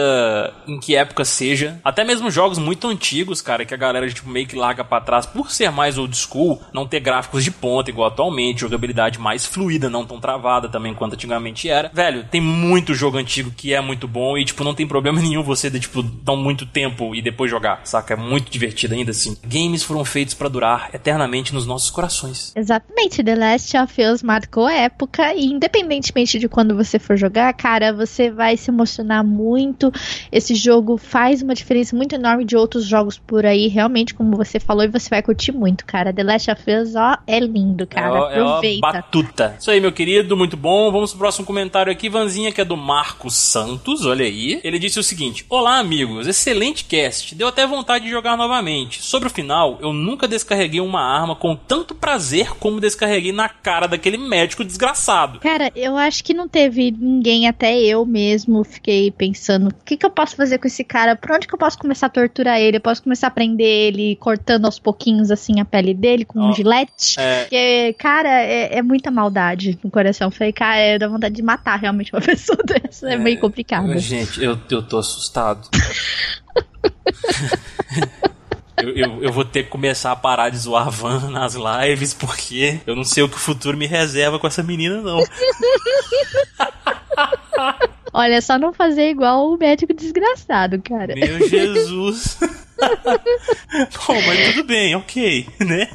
em 0.67 0.79
que 0.79 0.95
época 0.95 1.25
seja. 1.25 1.79
Até 1.85 2.05
mesmo 2.05 2.31
jogos 2.31 2.59
muito 2.59 2.89
antigos, 2.89 3.43
cara, 3.43 3.65
que 3.65 3.75
a 3.75 3.77
galera 3.77 4.09
tipo, 4.09 4.29
meio 4.29 4.47
que 4.47 4.57
larga 4.57 4.85
pra 4.85 5.01
trás 5.01 5.27
por 5.27 5.51
ser 5.51 5.71
mais 5.71 5.99
old 5.99 6.17
school, 6.17 6.61
não 6.73 6.87
ter 6.87 7.01
gráficos 7.01 7.45
de 7.45 7.51
ponta 7.51 7.91
igual 7.91 8.09
atualmente, 8.09 8.61
jogabilidade 8.61 9.19
mais 9.19 9.45
fluida, 9.45 9.89
não 9.89 10.05
tão 10.05 10.21
travada 10.21 10.69
também 10.69 10.95
quanto 10.95 11.15
antigamente 11.15 11.56
era. 11.65 11.91
Velho, 11.93 12.25
tem 12.25 12.41
muito 12.41 12.95
jogo 12.95 13.19
antigo 13.19 13.51
que 13.51 13.73
é 13.73 13.81
muito 13.81 14.07
bom 14.07 14.37
e, 14.37 14.45
tipo, 14.45 14.63
não 14.65 14.75
tem 14.75 14.87
problema 14.87 15.21
nenhum 15.23 15.43
você 15.43 15.71
de, 15.71 15.81
tipo, 15.81 16.03
dar 16.03 16.37
muito 16.37 16.67
tempo 16.67 17.15
e 17.15 17.23
depois 17.23 17.51
jogar, 17.51 17.81
saca? 17.85 18.15
É 18.15 18.17
muito 18.17 18.51
divertido 18.51 18.95
ainda 18.95 19.11
assim. 19.11 19.37
Games 19.45 19.83
foram 19.83 20.05
feitos 20.05 20.35
pra 20.35 20.49
durar 20.49 20.91
eternamente 20.93 21.55
nos 21.55 21.67
nossos 21.67 21.91
corações. 21.91 22.53
Exatamente, 22.55 23.23
The 23.23 23.35
Last 23.35 23.77
of 23.77 24.03
Us 24.03 24.23
marcou 24.23 24.67
a 24.67 24.73
época 24.73 25.35
e 25.35 25.47
independentemente 25.47 26.39
de 26.39 26.49
quando 26.49 26.77
você 26.77 26.99
for 26.99 27.17
jogar, 27.17 27.53
cara, 27.55 27.93
você 27.93 28.31
vai 28.31 28.57
se 28.57 28.71
emocionar 28.71 29.25
muito. 29.25 29.93
Esse 30.31 30.55
jogo 30.55 30.97
faz 30.97 31.43
uma 31.43 31.55
diferença 31.55 31.97
muito 31.97 32.15
enorme 32.15 32.45
de 32.45 32.57
outros 32.57 32.85
jogos 32.85 33.19
por 33.19 33.47
aí, 33.47 33.69
realmente, 33.69 34.15
como 34.15 34.37
você 34.37 34.59
falou, 34.59 34.85
e 34.85 34.89
você 34.89 35.09
vai 35.09 35.23
curtir 35.23 35.53
muito, 35.53 35.85
cara. 35.85 36.13
The 36.13 36.23
Last 36.23 36.51
of 36.51 36.63
Us, 36.71 36.95
ó, 36.95 37.19
é 37.27 37.39
lindo, 37.39 37.87
cara. 37.87 38.07
É, 38.07 38.39
é 38.39 38.41
Aproveita. 38.41 38.81
batuta. 38.81 39.57
Isso 39.59 39.71
aí, 39.71 39.81
meu 39.81 39.93
querido, 39.93 40.37
muito 40.37 40.57
bom. 40.57 40.91
Vamos 40.91 41.11
pro 41.11 41.21
próximo 41.21 41.46
comentário 41.47 41.93
aqui, 41.93 42.09
Vanzinha, 42.09 42.53
que 42.53 42.61
é 42.61 42.65
do 42.65 42.77
Marcos 42.77 43.35
Santos, 43.35 44.05
olha 44.05 44.25
aí. 44.25 44.61
Ele 44.63 44.79
disse 44.79 44.99
o 44.99 45.03
seguinte: 45.03 45.47
Olá, 45.49 45.79
amigos, 45.79 46.27
excelente 46.27 46.85
cast. 46.85 47.35
Deu 47.35 47.49
até 47.49 47.67
vontade 47.67 48.05
de 48.05 48.11
jogar 48.11 48.37
novamente. 48.37 49.03
Sobre 49.03 49.29
o 49.29 49.31
final, 49.31 49.79
eu 49.81 49.93
nunca 49.93 50.29
descarreguei 50.29 50.81
uma 50.81 51.01
arma 51.01 51.37
com 51.37 51.57
tanto 51.57 51.95
prazer 51.95 52.51
como 52.59 52.81
descarreguei 52.81 53.33
na 53.33 53.49
cara 53.49 53.87
daquele 53.87 54.19
médico 54.19 54.65
desgraçado. 54.65 55.41
Cara, 55.41 55.71
eu 55.75 55.97
acho 55.97 56.23
que 56.25 56.35
não 56.35 56.49
teve 56.49 56.91
ninguém, 56.91 57.47
até 57.47 57.79
eu 57.79 58.05
mesmo, 58.05 58.65
fiquei 58.65 59.11
pensando, 59.11 59.69
o 59.69 59.85
que, 59.85 59.97
que 59.97 60.05
eu 60.05 60.11
posso 60.11 60.37
fazer 60.37 60.59
com 60.59 60.67
esse 60.67 60.85
cara? 60.85 61.17
Por 61.17 61.31
onde 61.33 61.47
que 61.47 61.55
eu 61.55 61.59
posso 61.59 61.79
começar 61.79 62.07
a 62.07 62.11
torturar 62.11 62.59
ele? 62.61 62.79
Eu 62.79 62.81
posso 62.81 63.03
começar 63.03 63.29
a 63.29 63.31
prender 63.31 63.67
ele, 63.67 64.17
cortando 64.17 64.65
aos 64.65 64.79
pouquinhos, 64.79 65.31
assim, 65.31 65.61
a 65.61 65.65
pele 65.65 65.95
dele 65.95 66.25
com 66.25 66.41
um 66.41 66.51
Ó, 66.51 66.53
gilete? 66.53 67.19
É, 67.19 67.41
Porque, 67.41 67.95
cara, 67.99 68.43
é, 68.43 68.79
é 68.79 68.83
muita 68.83 69.11
maldade 69.11 69.79
no 69.83 69.91
coração. 69.91 70.31
Falei, 70.31 70.53
cara, 70.53 70.79
é, 70.79 70.99
dá 70.99 71.09
vontade 71.09 71.36
de 71.37 71.43
matar 71.43 71.77
realmente 71.77 72.13
uma 72.13 72.21
pessoa 72.25 72.59
dessa. 72.65 73.11
É, 73.11 73.17
meio 73.17 73.39
complicado. 73.39 73.97
Gente, 73.99 74.43
eu, 74.43 74.59
eu 74.71 74.83
tô 74.83 74.99
assustado. 74.99 75.69
Eu, 78.79 78.91
eu, 78.95 79.23
eu 79.23 79.33
vou 79.33 79.43
ter 79.43 79.63
que 79.63 79.71
começar 79.71 80.13
a 80.13 80.17
parar 80.17 80.51
de 80.51 80.59
zoar 80.59 80.87
a 80.87 80.91
Van 80.91 81.31
nas 81.31 81.55
lives, 81.55 82.13
porque 82.13 82.79
eu 82.87 82.95
não 82.95 83.05
sei 83.05 83.23
o 83.23 83.29
que 83.29 83.37
o 83.37 83.41
futuro 83.41 83.75
me 83.75 83.87
reserva 83.87 84.39
com 84.39 84.47
essa 84.47 84.63
menina, 84.63 85.01
não. 85.01 85.19
Olha, 88.13 88.35
é 88.35 88.41
só 88.43 88.59
não 88.59 88.75
fazer 88.75 89.09
igual 89.09 89.51
o 89.51 89.57
médico 89.57 89.95
desgraçado, 89.95 90.79
cara. 90.83 91.15
Meu 91.15 91.49
Jesus. 91.49 92.39
Bom, 94.07 94.15
mas 94.27 94.55
tudo 94.55 94.65
bem, 94.67 94.95
ok, 94.95 95.47
né? 95.61 95.89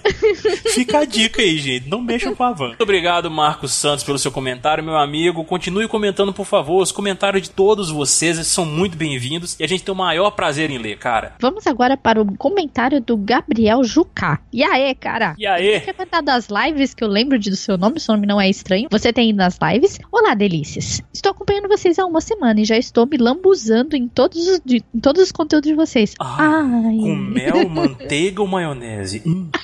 Fica 0.74 1.00
a 1.00 1.06
dica 1.06 1.42
aí, 1.42 1.58
gente. 1.58 1.88
Não 1.90 2.02
mexam 2.02 2.36
com 2.36 2.44
a 2.44 2.52
van. 2.52 2.68
Muito 2.70 2.82
obrigado, 2.84 3.30
Marcos 3.30 3.72
Santos, 3.74 4.04
pelo 4.04 4.18
seu 4.18 4.32
comentário, 4.32 4.84
meu 4.84 4.98
amigo. 4.98 5.44
Continue 5.46 5.88
comentando, 5.88 6.34
por 6.34 6.46
favor. 6.46 6.82
Os 6.82 6.92
comentários 6.92 7.44
de 7.44 7.50
todos 7.52 7.90
vocês 7.90 8.38
eles 8.38 8.48
são 8.48 8.66
muito 8.66 8.98
bem-vindos 8.98 9.56
e 9.60 9.64
a 9.64 9.68
gente 9.68 9.84
tem 9.84 9.94
o 9.94 9.98
maior 9.98 10.32
prazer 10.32 10.70
em 10.70 10.78
ler, 10.78 10.98
cara. 10.98 11.36
Vamos 11.40 11.66
agora 11.68 11.96
para 11.98 12.22
o 12.22 12.38
comentário 12.38 13.00
do 13.02 13.16
Gabriel 13.18 13.84
Jucá. 13.84 14.40
E 14.52 14.64
aí, 14.64 14.94
cara? 14.96 15.36
E 15.38 15.46
aí? 15.46 15.80
Quer 15.82 15.96
mandar 15.98 16.22
das 16.22 16.48
lives 16.50 16.94
que 16.94 17.04
eu 17.04 17.08
lembro 17.08 17.38
de 17.40 17.50
do 17.50 17.56
seu 17.56 17.78
nome, 17.78 18.00
seu 18.00 18.16
nome 18.16 18.28
não 18.28 18.40
é 18.40 18.50
estranho. 18.50 18.88
Você 18.92 19.12
tem 19.14 19.30
ido 19.30 19.38
nas 19.38 19.58
lives? 19.62 20.00
Olá, 20.12 20.34
delícias. 20.34 21.02
Estou 21.14 21.32
acompanhando 21.32 21.68
vocês 21.68 22.00
há 22.00 22.06
uma 22.06 22.22
semana 22.22 22.60
e 22.62 22.66
já 22.66 22.78
estou 22.78 23.06
me 23.06 23.18
lambuzando 23.18 23.96
em 23.96 24.08
todos 24.08 24.48
os, 24.48 24.62
de- 24.66 24.84
em 24.94 25.00
todos 25.00 25.22
os 25.22 25.32
conteúdos 25.32 25.70
de 25.70 25.76
vocês. 25.76 26.14
Ah, 26.20 26.71
Ai. 26.72 27.00
Com 27.00 27.16
mel, 27.16 27.68
manteiga 27.68 28.42
ou 28.42 28.48
maionese? 28.48 29.22
Hum. 29.26 29.50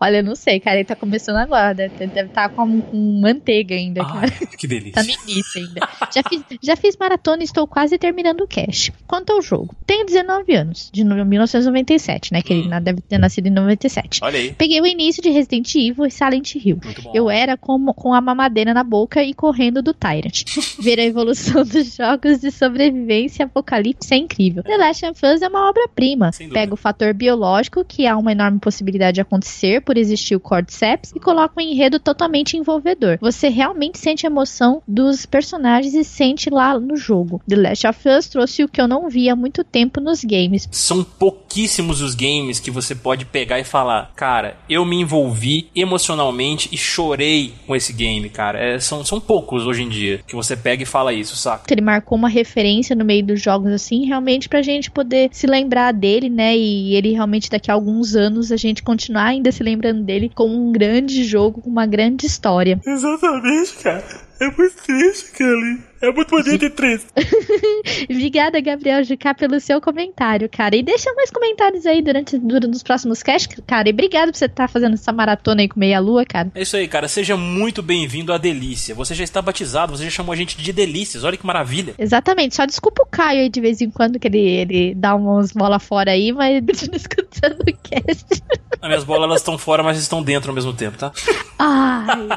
Olha, 0.00 0.18
eu 0.18 0.24
não 0.24 0.34
sei, 0.34 0.60
cara. 0.60 0.76
Ele 0.76 0.84
tá 0.84 0.96
começando 0.96 1.36
agora. 1.36 1.74
Deve 1.74 2.06
deve 2.06 2.28
estar 2.28 2.48
com, 2.50 2.80
com 2.80 3.20
manteiga 3.20 3.74
ainda. 3.74 4.02
Ai, 4.04 4.30
que 4.58 4.66
delícia. 4.66 4.92
Tá 4.92 5.02
no 5.02 5.10
início 5.10 5.60
ainda. 5.60 5.88
Já 6.14 6.22
fiz, 6.28 6.42
já 6.62 6.76
fiz 6.76 6.96
maratona 6.98 7.42
e 7.42 7.44
estou 7.44 7.66
quase 7.66 7.98
terminando 7.98 8.40
o 8.42 8.46
cash. 8.48 8.90
Quanto 9.06 9.32
ao 9.32 9.42
jogo, 9.42 9.74
tenho 9.86 10.04
19 10.06 10.54
anos, 10.54 10.90
de 10.92 11.04
no- 11.04 11.24
1997, 11.24 12.32
né? 12.32 12.42
Que 12.42 12.52
ele 12.52 12.68
na- 12.68 12.80
deve 12.80 13.00
ter 13.00 13.18
nascido 13.18 13.46
em 13.46 13.50
97. 13.50 14.20
Olha 14.22 14.38
aí. 14.38 14.52
Peguei 14.52 14.80
o 14.80 14.86
início 14.86 15.22
de 15.22 15.30
Resident 15.30 15.74
Evil 15.74 16.06
e 16.06 16.10
Silent 16.10 16.54
Hill. 16.54 16.78
Eu 17.14 17.30
era 17.30 17.56
com, 17.56 17.84
com 17.92 18.12
a 18.14 18.20
mamadeira 18.20 18.72
na 18.74 18.82
boca 18.84 19.22
e 19.22 19.32
correndo 19.34 19.82
do 19.82 19.92
Tyrant. 19.94 20.44
Ver 20.80 20.98
a 21.00 21.04
evolução 21.04 21.64
dos 21.64 21.96
jogos 21.96 22.40
de 22.40 22.50
sobrevivência 22.50 23.42
e 23.42 23.44
apocalipse 23.44 24.12
é 24.14 24.16
incrível. 24.16 24.62
The 24.62 24.76
Last 24.76 25.06
of 25.06 25.26
Us 25.26 25.42
é 25.42 25.48
uma 25.48 25.68
obra-prima. 25.68 26.30
Pega 26.52 26.74
o 26.74 26.76
fator 26.76 27.12
biológico, 27.14 27.84
que 27.84 28.06
há 28.06 28.16
uma 28.16 28.32
enorme 28.32 28.58
possibilidade 28.58 29.16
de 29.16 29.20
acontecer 29.20 29.75
por 29.80 29.96
por 29.96 30.00
existir 30.00 30.36
o 30.36 30.40
Cordyceps 30.40 31.12
e 31.16 31.20
colocam 31.20 31.64
um 31.64 31.66
enredo 31.66 31.98
totalmente 31.98 32.56
envolvedor. 32.56 33.16
Você 33.20 33.48
realmente 33.48 33.98
sente 33.98 34.26
a 34.26 34.30
emoção 34.30 34.82
dos 34.86 35.24
personagens 35.24 35.94
e 35.94 36.04
sente 36.04 36.50
lá 36.50 36.78
no 36.78 36.96
jogo. 36.96 37.40
The 37.48 37.56
Last 37.56 37.86
of 37.86 38.08
Us 38.08 38.28
trouxe 38.28 38.62
o 38.62 38.68
que 38.68 38.80
eu 38.80 38.86
não 38.86 39.08
via 39.08 39.32
há 39.32 39.36
muito 39.36 39.64
tempo 39.64 40.00
nos 40.00 40.22
games. 40.22 40.68
São 40.70 41.02
pouquíssimos 41.02 42.02
os 42.02 42.14
games 42.14 42.60
que 42.60 42.70
você 42.70 42.94
pode 42.94 43.24
pegar 43.24 43.58
e 43.58 43.64
falar, 43.64 44.12
cara, 44.14 44.58
eu 44.68 44.84
me 44.84 45.00
envolvi 45.00 45.70
emocionalmente 45.74 46.68
e 46.70 46.76
chorei 46.76 47.54
com 47.66 47.74
esse 47.74 47.92
game, 47.92 48.28
cara. 48.28 48.58
É, 48.58 48.78
são, 48.78 49.02
são 49.04 49.18
poucos 49.18 49.66
hoje 49.66 49.82
em 49.82 49.88
dia 49.88 50.20
que 50.26 50.36
você 50.36 50.54
pega 50.54 50.82
e 50.82 50.86
fala 50.86 51.12
isso, 51.12 51.36
saca? 51.36 51.72
Ele 51.72 51.80
marcou 51.80 52.18
uma 52.18 52.28
referência 52.28 52.94
no 52.94 53.04
meio 53.04 53.24
dos 53.24 53.40
jogos, 53.40 53.72
assim, 53.72 54.04
realmente 54.04 54.48
pra 54.48 54.60
gente 54.60 54.90
poder 54.90 55.30
se 55.32 55.46
lembrar 55.46 55.92
dele, 55.92 56.28
né? 56.28 56.54
E 56.54 56.94
ele 56.94 57.12
realmente 57.12 57.48
daqui 57.48 57.70
a 57.70 57.74
alguns 57.74 58.14
anos 58.14 58.52
a 58.52 58.56
gente 58.56 58.82
continuar 58.82 59.24
ainda 59.24 59.50
se 59.50 59.62
lembrando 59.66 60.04
dele 60.04 60.30
como 60.34 60.54
um 60.54 60.72
grande 60.72 61.24
jogo, 61.24 61.62
uma 61.66 61.86
grande 61.86 62.26
história. 62.26 62.80
Exatamente, 62.86 63.74
cara. 63.82 64.04
É 64.40 64.46
muito 64.50 64.76
triste, 64.82 65.32
Kelly. 65.32 65.78
É 66.00 66.12
muito 66.12 66.28
bonito 66.28 66.64
e 66.64 66.70
triste. 66.70 67.06
Obrigada, 68.10 68.60
Gabriel 68.60 69.02
Jucá, 69.02 69.32
pelo 69.34 69.58
seu 69.60 69.80
comentário, 69.80 70.48
cara. 70.48 70.76
E 70.76 70.82
deixa 70.82 71.12
mais 71.14 71.30
comentários 71.30 71.86
aí 71.86 72.02
durante, 72.02 72.38
durante 72.38 72.74
os 72.74 72.82
próximos 72.82 73.22
casts, 73.22 73.60
cara. 73.66 73.88
E 73.88 73.92
obrigado 73.92 74.30
por 74.30 74.36
você 74.36 74.44
estar 74.44 74.66
tá 74.66 74.68
fazendo 74.68 74.94
essa 74.94 75.12
maratona 75.12 75.62
aí 75.62 75.68
com 75.68 75.80
meia 75.80 75.98
lua, 75.98 76.24
cara. 76.24 76.50
É 76.54 76.62
isso 76.62 76.76
aí, 76.76 76.86
cara. 76.86 77.08
Seja 77.08 77.36
muito 77.36 77.82
bem-vindo 77.82 78.32
à 78.32 78.38
Delícia. 78.38 78.94
Você 78.94 79.14
já 79.14 79.24
está 79.24 79.40
batizado, 79.40 79.96
você 79.96 80.04
já 80.04 80.10
chamou 80.10 80.32
a 80.32 80.36
gente 80.36 80.56
de 80.56 80.72
Delícias. 80.72 81.24
Olha 81.24 81.36
que 81.36 81.46
maravilha. 81.46 81.94
Exatamente. 81.98 82.54
Só 82.54 82.66
desculpa 82.66 83.02
o 83.02 83.06
Caio 83.06 83.40
aí 83.40 83.48
de 83.48 83.60
vez 83.60 83.80
em 83.80 83.90
quando 83.90 84.18
que 84.18 84.28
ele, 84.28 84.38
ele 84.38 84.94
dá 84.94 85.14
umas 85.14 85.52
bolas 85.52 85.82
fora 85.82 86.10
aí, 86.10 86.32
mas 86.32 86.62
deixa 86.62 86.88
escutando 86.94 87.60
o 87.60 87.76
cast. 87.82 88.42
As 88.80 88.88
minhas 88.88 89.04
bolas 89.04 89.24
elas 89.24 89.40
estão 89.40 89.56
fora, 89.56 89.82
mas 89.82 89.98
estão 89.98 90.22
dentro 90.22 90.50
ao 90.50 90.54
mesmo 90.54 90.74
tempo, 90.74 90.98
tá? 90.98 91.10
Ai. 91.58 92.28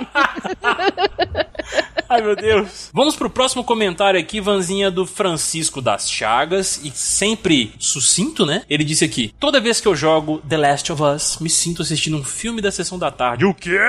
Ai, 2.10 2.24
meu 2.24 2.36
Deus. 2.36 2.90
Vamos 2.92 3.16
pro 3.16 3.30
próximo 3.30 3.49
comentário 3.64 4.20
aqui, 4.20 4.40
Vanzinha 4.40 4.90
do 4.92 5.06
Francisco 5.06 5.82
das 5.82 6.10
Chagas, 6.10 6.80
e 6.84 6.92
sempre 6.92 7.74
sucinto, 7.80 8.46
né? 8.46 8.64
Ele 8.70 8.84
disse 8.84 9.04
aqui: 9.04 9.34
Toda 9.40 9.60
vez 9.60 9.82
que 9.82 9.88
eu 9.88 9.96
jogo 9.96 10.42
The 10.48 10.58
Last 10.58 10.92
of 10.92 11.02
Us, 11.02 11.38
me 11.40 11.50
sinto 11.50 11.82
assistindo 11.82 12.18
um 12.18 12.24
filme 12.24 12.62
da 12.62 12.72
sessão 12.72 12.98
da 13.00 13.12
tarde. 13.12 13.46
O 13.46 13.54
quê? 13.54 13.80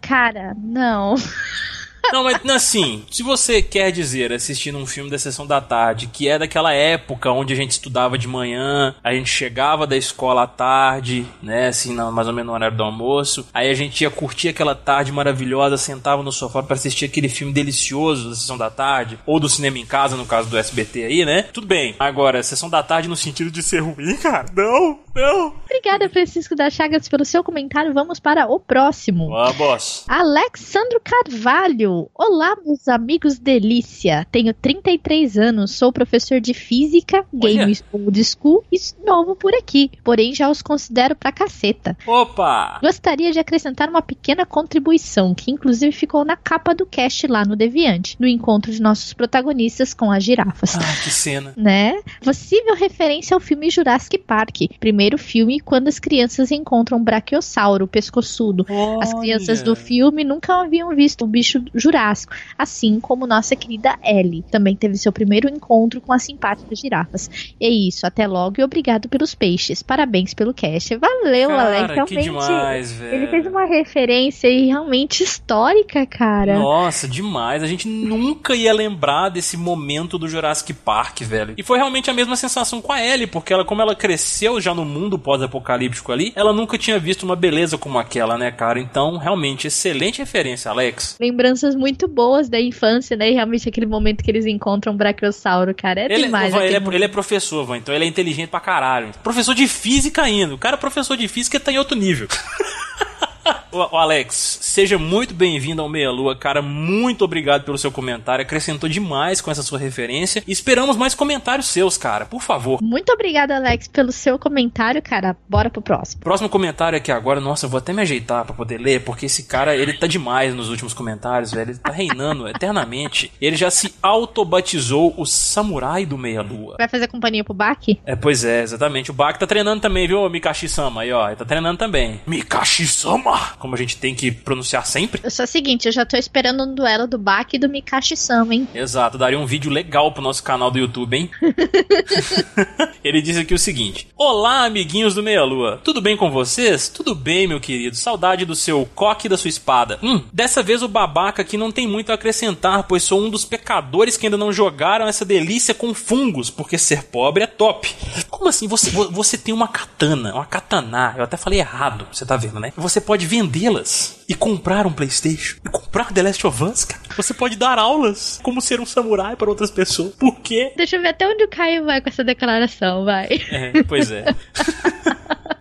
Cara, 0.00 0.54
não. 0.58 1.14
Não, 2.12 2.24
mas 2.24 2.40
assim, 2.50 3.04
se 3.10 3.22
você 3.22 3.62
quer 3.62 3.90
dizer 3.90 4.32
assistindo 4.32 4.78
um 4.78 4.86
filme 4.86 5.10
da 5.10 5.18
sessão 5.18 5.46
da 5.46 5.60
tarde, 5.60 6.06
que 6.06 6.28
é 6.28 6.38
daquela 6.38 6.72
época 6.72 7.30
onde 7.30 7.52
a 7.52 7.56
gente 7.56 7.72
estudava 7.72 8.18
de 8.18 8.28
manhã, 8.28 8.94
a 9.02 9.12
gente 9.12 9.28
chegava 9.28 9.86
da 9.86 9.96
escola 9.96 10.44
à 10.44 10.46
tarde, 10.46 11.26
né, 11.42 11.68
assim, 11.68 11.94
mais 11.94 12.26
ou 12.26 12.32
menos 12.32 12.48
no 12.48 12.52
horário 12.52 12.76
do 12.76 12.82
almoço, 12.82 13.46
aí 13.52 13.70
a 13.70 13.74
gente 13.74 14.02
ia 14.02 14.10
curtir 14.10 14.48
aquela 14.48 14.74
tarde 14.74 15.12
maravilhosa, 15.12 15.76
sentava 15.76 16.22
no 16.22 16.32
sofá 16.32 16.62
para 16.62 16.74
assistir 16.74 17.06
aquele 17.06 17.28
filme 17.28 17.52
delicioso 17.52 18.30
da 18.30 18.34
sessão 18.34 18.58
da 18.58 18.70
tarde, 18.70 19.18
ou 19.26 19.40
do 19.40 19.48
cinema 19.48 19.78
em 19.78 19.86
casa, 19.86 20.16
no 20.16 20.26
caso 20.26 20.48
do 20.48 20.58
SBT 20.58 21.04
aí, 21.04 21.24
né? 21.24 21.42
Tudo 21.52 21.66
bem. 21.66 21.94
Agora, 21.98 22.42
sessão 22.42 22.68
da 22.68 22.82
tarde 22.82 23.08
no 23.08 23.16
sentido 23.16 23.50
de 23.50 23.62
ser 23.62 23.80
ruim, 23.80 24.16
cara? 24.20 24.46
Não, 24.54 24.98
não. 25.14 25.54
Obrigada, 25.64 26.08
Francisco 26.08 26.54
da 26.54 26.70
Chagas, 26.70 27.08
pelo 27.08 27.24
seu 27.24 27.42
comentário. 27.42 27.94
Vamos 27.94 28.20
para 28.20 28.46
o 28.46 28.58
próximo. 28.60 29.30
Vamos. 29.30 30.04
Alexandro 30.08 31.00
Carvalho. 31.02 31.93
Olá, 32.14 32.56
meus 32.64 32.88
amigos 32.88 33.38
delícia. 33.38 34.26
Tenho 34.30 34.52
33 34.52 35.36
anos, 35.36 35.72
sou 35.72 35.92
professor 35.92 36.40
de 36.40 36.52
física, 36.52 37.24
game 37.32 37.76
old 37.92 38.24
school 38.24 38.64
e 38.72 38.76
novo 39.04 39.36
por 39.36 39.54
aqui. 39.54 39.90
Porém, 40.02 40.34
já 40.34 40.50
os 40.50 40.62
considero 40.62 41.14
pra 41.14 41.30
caceta. 41.30 41.96
Opa! 42.06 42.78
Gostaria 42.82 43.30
de 43.30 43.38
acrescentar 43.38 43.88
uma 43.88 44.02
pequena 44.02 44.44
contribuição, 44.44 45.34
que 45.34 45.50
inclusive 45.50 45.92
ficou 45.92 46.24
na 46.24 46.36
capa 46.36 46.74
do 46.74 46.86
cast 46.86 47.26
lá 47.26 47.44
no 47.44 47.54
Deviante, 47.54 48.16
no 48.18 48.26
encontro 48.26 48.72
de 48.72 48.80
nossos 48.82 49.12
protagonistas 49.12 49.94
com 49.94 50.10
as 50.10 50.24
girafas. 50.24 50.74
Ah, 50.76 51.02
que 51.02 51.10
cena. 51.10 51.54
Né? 51.56 52.00
Possível 52.22 52.74
referência 52.74 53.34
ao 53.34 53.40
filme 53.40 53.70
Jurassic 53.70 54.18
Park. 54.18 54.62
Primeiro 54.80 55.18
filme, 55.18 55.60
quando 55.60 55.88
as 55.88 55.98
crianças 55.98 56.50
encontram 56.50 56.98
um 56.98 57.04
brachiosauro 57.04 57.86
pescoçudo. 57.86 58.66
Olha. 58.68 59.02
As 59.02 59.14
crianças 59.14 59.62
do 59.62 59.76
filme 59.76 60.24
nunca 60.24 60.60
haviam 60.60 60.94
visto 60.94 61.24
um 61.24 61.28
bicho 61.28 61.62
Jurássico, 61.84 62.32
assim 62.58 62.98
como 62.98 63.26
nossa 63.26 63.54
querida 63.54 63.98
Ellie 64.02 64.42
também 64.50 64.74
teve 64.74 64.96
seu 64.96 65.12
primeiro 65.12 65.48
encontro 65.48 66.00
com 66.00 66.12
as 66.12 66.22
simpáticas 66.22 66.78
girafas. 66.78 67.30
E 67.60 67.66
é 67.66 67.68
isso, 67.68 68.06
até 68.06 68.26
logo 68.26 68.56
e 68.58 68.64
obrigado 68.64 69.08
pelos 69.08 69.34
peixes. 69.34 69.82
Parabéns 69.82 70.32
pelo 70.32 70.54
cast. 70.54 70.96
Valeu, 70.96 71.48
Cara, 71.50 71.62
Alex. 71.62 71.86
que 71.86 71.94
Realmente, 71.94 72.24
demais, 72.24 72.92
velho. 72.92 73.14
ele 73.14 73.26
fez 73.26 73.46
uma 73.46 73.66
referência 73.66 74.48
aí 74.48 74.66
realmente 74.66 75.22
histórica, 75.22 76.06
cara. 76.06 76.58
Nossa, 76.58 77.06
demais. 77.06 77.62
A 77.62 77.66
gente 77.66 77.86
nunca 77.86 78.54
ia 78.54 78.72
lembrar 78.72 79.28
desse 79.28 79.56
momento 79.56 80.18
do 80.18 80.26
Jurassic 80.28 80.72
Park, 80.72 81.20
velho. 81.20 81.54
E 81.56 81.62
foi 81.62 81.76
realmente 81.78 82.10
a 82.10 82.14
mesma 82.14 82.36
sensação 82.36 82.80
com 82.80 82.92
a 82.92 83.02
Ellie, 83.04 83.26
porque 83.26 83.52
ela, 83.52 83.64
como 83.64 83.82
ela 83.82 83.94
cresceu 83.94 84.60
já 84.60 84.72
no 84.74 84.84
mundo 84.84 85.18
pós-apocalíptico 85.18 86.12
ali, 86.12 86.32
ela 86.34 86.52
nunca 86.52 86.78
tinha 86.78 86.98
visto 86.98 87.24
uma 87.24 87.36
beleza 87.36 87.76
como 87.76 87.98
aquela, 87.98 88.38
né, 88.38 88.50
cara? 88.50 88.80
Então, 88.80 89.16
realmente, 89.18 89.66
excelente 89.66 90.18
referência, 90.18 90.70
Alex. 90.70 91.16
Lembranças 91.20 91.73
muito 91.74 92.06
boas 92.08 92.48
da 92.48 92.60
infância, 92.60 93.16
né? 93.16 93.30
E 93.30 93.34
realmente 93.34 93.68
aquele 93.68 93.86
momento 93.86 94.22
que 94.22 94.30
eles 94.30 94.46
encontram 94.46 94.92
o 94.92 94.96
brachiosauro, 94.96 95.74
cara. 95.74 96.02
É 96.02 96.04
Ele, 96.06 96.24
demais. 96.24 96.52
Van, 96.52 96.62
ele, 96.62 96.76
é, 96.76 96.94
ele 96.94 97.04
é 97.04 97.08
professor, 97.08 97.64
Van, 97.64 97.78
então 97.78 97.94
ele 97.94 98.04
é 98.04 98.08
inteligente 98.08 98.48
pra 98.48 98.60
caralho. 98.60 99.10
Professor 99.22 99.54
de 99.54 99.66
física 99.66 100.22
ainda. 100.22 100.54
O 100.54 100.58
cara 100.58 100.76
é 100.76 100.78
professor 100.78 101.16
de 101.16 101.28
física 101.28 101.58
tá 101.58 101.72
em 101.72 101.78
outro 101.78 101.96
nível. 101.96 102.28
Ô, 103.74 103.96
Alex, 103.96 104.60
seja 104.62 104.96
muito 104.96 105.34
bem-vindo 105.34 105.82
ao 105.82 105.88
Meia 105.88 106.08
Lua, 106.08 106.36
cara. 106.36 106.62
Muito 106.62 107.24
obrigado 107.24 107.64
pelo 107.64 107.76
seu 107.76 107.90
comentário. 107.90 108.44
Acrescentou 108.44 108.88
demais 108.88 109.40
com 109.40 109.50
essa 109.50 109.64
sua 109.64 109.80
referência. 109.80 110.44
Esperamos 110.46 110.96
mais 110.96 111.12
comentários 111.12 111.66
seus, 111.66 111.98
cara. 111.98 112.24
Por 112.24 112.40
favor. 112.40 112.80
Muito 112.80 113.12
obrigada, 113.12 113.56
Alex, 113.56 113.88
pelo 113.88 114.12
seu 114.12 114.38
comentário, 114.38 115.02
cara. 115.02 115.36
Bora 115.48 115.68
pro 115.68 115.82
próximo. 115.82 116.22
Próximo 116.22 116.48
comentário 116.48 116.96
aqui 116.96 117.10
agora, 117.10 117.40
nossa, 117.40 117.66
eu 117.66 117.70
vou 117.70 117.78
até 117.78 117.92
me 117.92 118.02
ajeitar 118.02 118.44
pra 118.44 118.54
poder 118.54 118.78
ler, 118.78 119.02
porque 119.02 119.26
esse 119.26 119.42
cara, 119.42 119.74
ele 119.74 119.94
tá 119.94 120.06
demais 120.06 120.54
nos 120.54 120.68
últimos 120.68 120.94
comentários, 120.94 121.50
velho. 121.50 121.72
Ele 121.72 121.78
tá 121.78 121.90
reinando 121.90 122.46
eternamente. 122.48 123.32
Ele 123.40 123.56
já 123.56 123.72
se 123.72 123.92
autobatizou 124.00 125.12
o 125.16 125.26
samurai 125.26 126.06
do 126.06 126.16
Meia 126.16 126.42
Lua. 126.42 126.76
Vai 126.78 126.88
fazer 126.88 127.08
companhia 127.08 127.42
pro 127.42 127.52
Baki? 127.52 128.00
É, 128.06 128.14
pois 128.14 128.44
é, 128.44 128.62
exatamente. 128.62 129.10
O 129.10 129.14
Bak 129.14 129.36
tá 129.36 129.48
treinando 129.48 129.80
também, 129.82 130.06
viu, 130.06 130.30
Mikashi-sama? 130.30 131.02
Aí, 131.02 131.12
ó, 131.12 131.26
ele 131.26 131.34
tá 131.36 131.44
treinando 131.44 131.76
também. 131.76 132.20
Mikashi-sama! 132.24 133.63
Como 133.64 133.74
a 133.74 133.78
gente 133.78 133.96
tem 133.96 134.14
que 134.14 134.30
pronunciar 134.30 134.86
sempre. 134.86 135.22
Eu 135.24 135.30
sou 135.30 135.44
o 135.44 135.48
seguinte, 135.48 135.86
eu 135.86 135.92
já 135.92 136.04
tô 136.04 136.18
esperando 136.18 136.62
um 136.64 136.74
duelo 136.74 137.06
do 137.06 137.16
Baki 137.16 137.56
e 137.56 137.58
do 137.58 137.66
Mikashi-sama, 137.66 138.54
hein? 138.54 138.68
Exato, 138.74 139.16
daria 139.16 139.38
um 139.38 139.46
vídeo 139.46 139.70
legal 139.70 140.12
pro 140.12 140.22
nosso 140.22 140.42
canal 140.42 140.70
do 140.70 140.78
YouTube, 140.78 141.16
hein? 141.16 141.30
Ele 143.02 143.22
diz 143.22 143.36
aqui 143.38 143.54
o 143.54 143.58
seguinte: 143.58 144.08
Olá, 144.16 144.64
amiguinhos 144.64 145.14
do 145.14 145.22
Meia 145.22 145.42
Lua. 145.44 145.80
Tudo 145.82 146.02
bem 146.02 146.14
com 146.14 146.30
vocês? 146.30 146.90
Tudo 146.90 147.14
bem, 147.14 147.46
meu 147.46 147.58
querido. 147.58 147.96
Saudade 147.96 148.44
do 148.44 148.54
seu 148.54 148.86
coque 148.94 149.26
e 149.26 149.30
da 149.30 149.36
sua 149.38 149.48
espada. 149.48 149.98
Hum, 150.02 150.22
dessa 150.32 150.62
vez 150.62 150.82
o 150.82 150.88
babaca 150.88 151.40
aqui 151.42 151.56
não 151.56 151.72
tem 151.72 151.86
muito 151.86 152.10
a 152.10 152.16
acrescentar, 152.16 152.82
pois 152.84 153.02
sou 153.02 153.20
um 153.20 153.30
dos 153.30 153.44
pecadores 153.46 154.16
que 154.18 154.26
ainda 154.26 154.36
não 154.36 154.52
jogaram 154.52 155.06
essa 155.06 155.24
delícia 155.24 155.72
com 155.74 155.94
fungos, 155.94 156.50
porque 156.50 156.76
ser 156.76 157.04
pobre 157.04 157.44
é 157.44 157.46
top. 157.46 157.90
Como 158.28 158.48
assim? 158.48 158.66
Você, 158.68 158.90
vo- 158.90 159.10
você 159.10 159.38
tem 159.38 159.54
uma 159.54 159.68
katana, 159.68 160.34
uma 160.34 160.44
katana. 160.44 161.14
Eu 161.16 161.24
até 161.24 161.36
falei 161.38 161.60
errado, 161.60 162.06
você 162.12 162.26
tá 162.26 162.36
vendo, 162.36 162.60
né? 162.60 162.72
Você 162.76 163.00
pode 163.00 163.26
vendê-las 163.54 164.24
e 164.28 164.34
comprar 164.34 164.86
um 164.86 164.92
PlayStation. 164.92 165.56
E 165.64 165.68
comprar 165.68 166.12
The 166.12 166.22
Last 166.22 166.46
of 166.46 166.64
Us, 166.64 166.84
cara. 166.84 167.02
Você 167.16 167.32
pode 167.32 167.56
dar 167.56 167.78
aulas 167.78 168.40
como 168.42 168.60
ser 168.60 168.80
um 168.80 168.86
samurai 168.86 169.36
para 169.36 169.48
outras 169.48 169.70
pessoas. 169.70 170.14
Por 170.16 170.40
quê? 170.40 170.72
Deixa 170.76 170.96
eu 170.96 171.02
ver 171.02 171.08
até 171.08 171.28
onde 171.28 171.44
o 171.44 171.48
Caio 171.48 171.84
vai 171.84 172.00
com 172.00 172.08
essa 172.08 172.24
declaração, 172.24 173.04
vai. 173.04 173.28
É, 173.50 173.82
pois 173.84 174.10
é. 174.10 174.24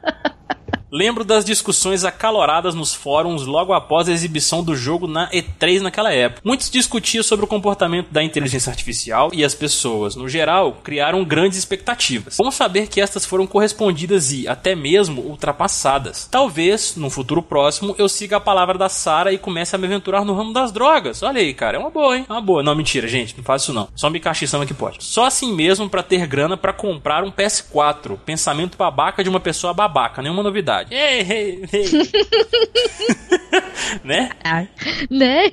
Lembro 0.96 1.24
das 1.24 1.44
discussões 1.44 2.06
acaloradas 2.06 2.76
nos 2.76 2.94
fóruns 2.94 3.48
logo 3.48 3.74
após 3.74 4.08
a 4.08 4.12
exibição 4.12 4.64
do 4.64 4.76
jogo 4.76 5.08
na 5.08 5.28
E3 5.32 5.80
naquela 5.80 6.14
época. 6.14 6.44
Muitos 6.46 6.70
discutiam 6.70 7.24
sobre 7.24 7.46
o 7.46 7.48
comportamento 7.48 8.12
da 8.12 8.22
inteligência 8.22 8.70
artificial 8.70 9.32
e 9.34 9.44
as 9.44 9.56
pessoas, 9.56 10.16
no 10.16 10.30
geral, 10.30 10.74
criaram 10.84 11.26
grandes 11.26 11.58
expectativas. 11.58 12.38
Bom 12.38 12.52
saber 12.52 12.86
que 12.86 13.02
estas 13.02 13.26
foram 13.26 13.48
correspondidas 13.48 14.32
e 14.32 14.48
até 14.48 14.76
mesmo 14.76 15.24
ultrapassadas. 15.24 16.28
Talvez, 16.30 16.96
num 16.96 17.10
futuro 17.10 17.42
próximo, 17.42 17.96
eu 17.98 18.08
siga 18.08 18.38
a 18.38 18.40
palavra 18.40 18.78
da 18.78 18.88
Sara 18.88 19.34
e 19.34 19.40
comece 19.40 19.76
a 19.76 19.80
me 19.80 19.88
aventurar 19.88 20.24
no 20.24 20.36
ramo 20.36 20.54
das 20.54 20.72
drogas. 20.72 21.24
Olha 21.24 21.42
aí, 21.42 21.56
cara, 21.56 21.78
é 21.78 21.80
uma 21.80 21.90
boa, 21.90 22.16
hein? 22.16 22.28
É 22.30 22.32
uma 22.32 22.40
boa. 22.40 22.62
Não, 22.62 22.76
mentira, 22.76 23.08
gente, 23.08 23.36
não 23.36 23.44
faz 23.44 23.64
isso 23.64 23.74
não. 23.74 23.88
Só 23.96 24.12
me 24.12 24.20
cachiçando 24.20 24.68
que 24.68 24.76
pode. 24.76 25.04
Só 25.04 25.26
assim 25.26 25.56
mesmo 25.56 25.90
pra 25.90 26.04
ter 26.04 26.28
grana 26.28 26.56
pra 26.56 26.72
comprar 26.72 27.24
um 27.24 27.32
PS4. 27.32 28.16
Pensamento 28.24 28.78
babaca 28.78 29.24
de 29.24 29.30
uma 29.32 29.40
pessoa 29.40 29.74
babaca, 29.74 30.22
nenhuma 30.22 30.44
novidade. 30.44 30.83
Ei, 30.90 31.22
ei, 31.22 31.64
ei. 31.72 31.86
né? 34.04 34.30
Ah, 34.44 34.66
né? 35.10 35.52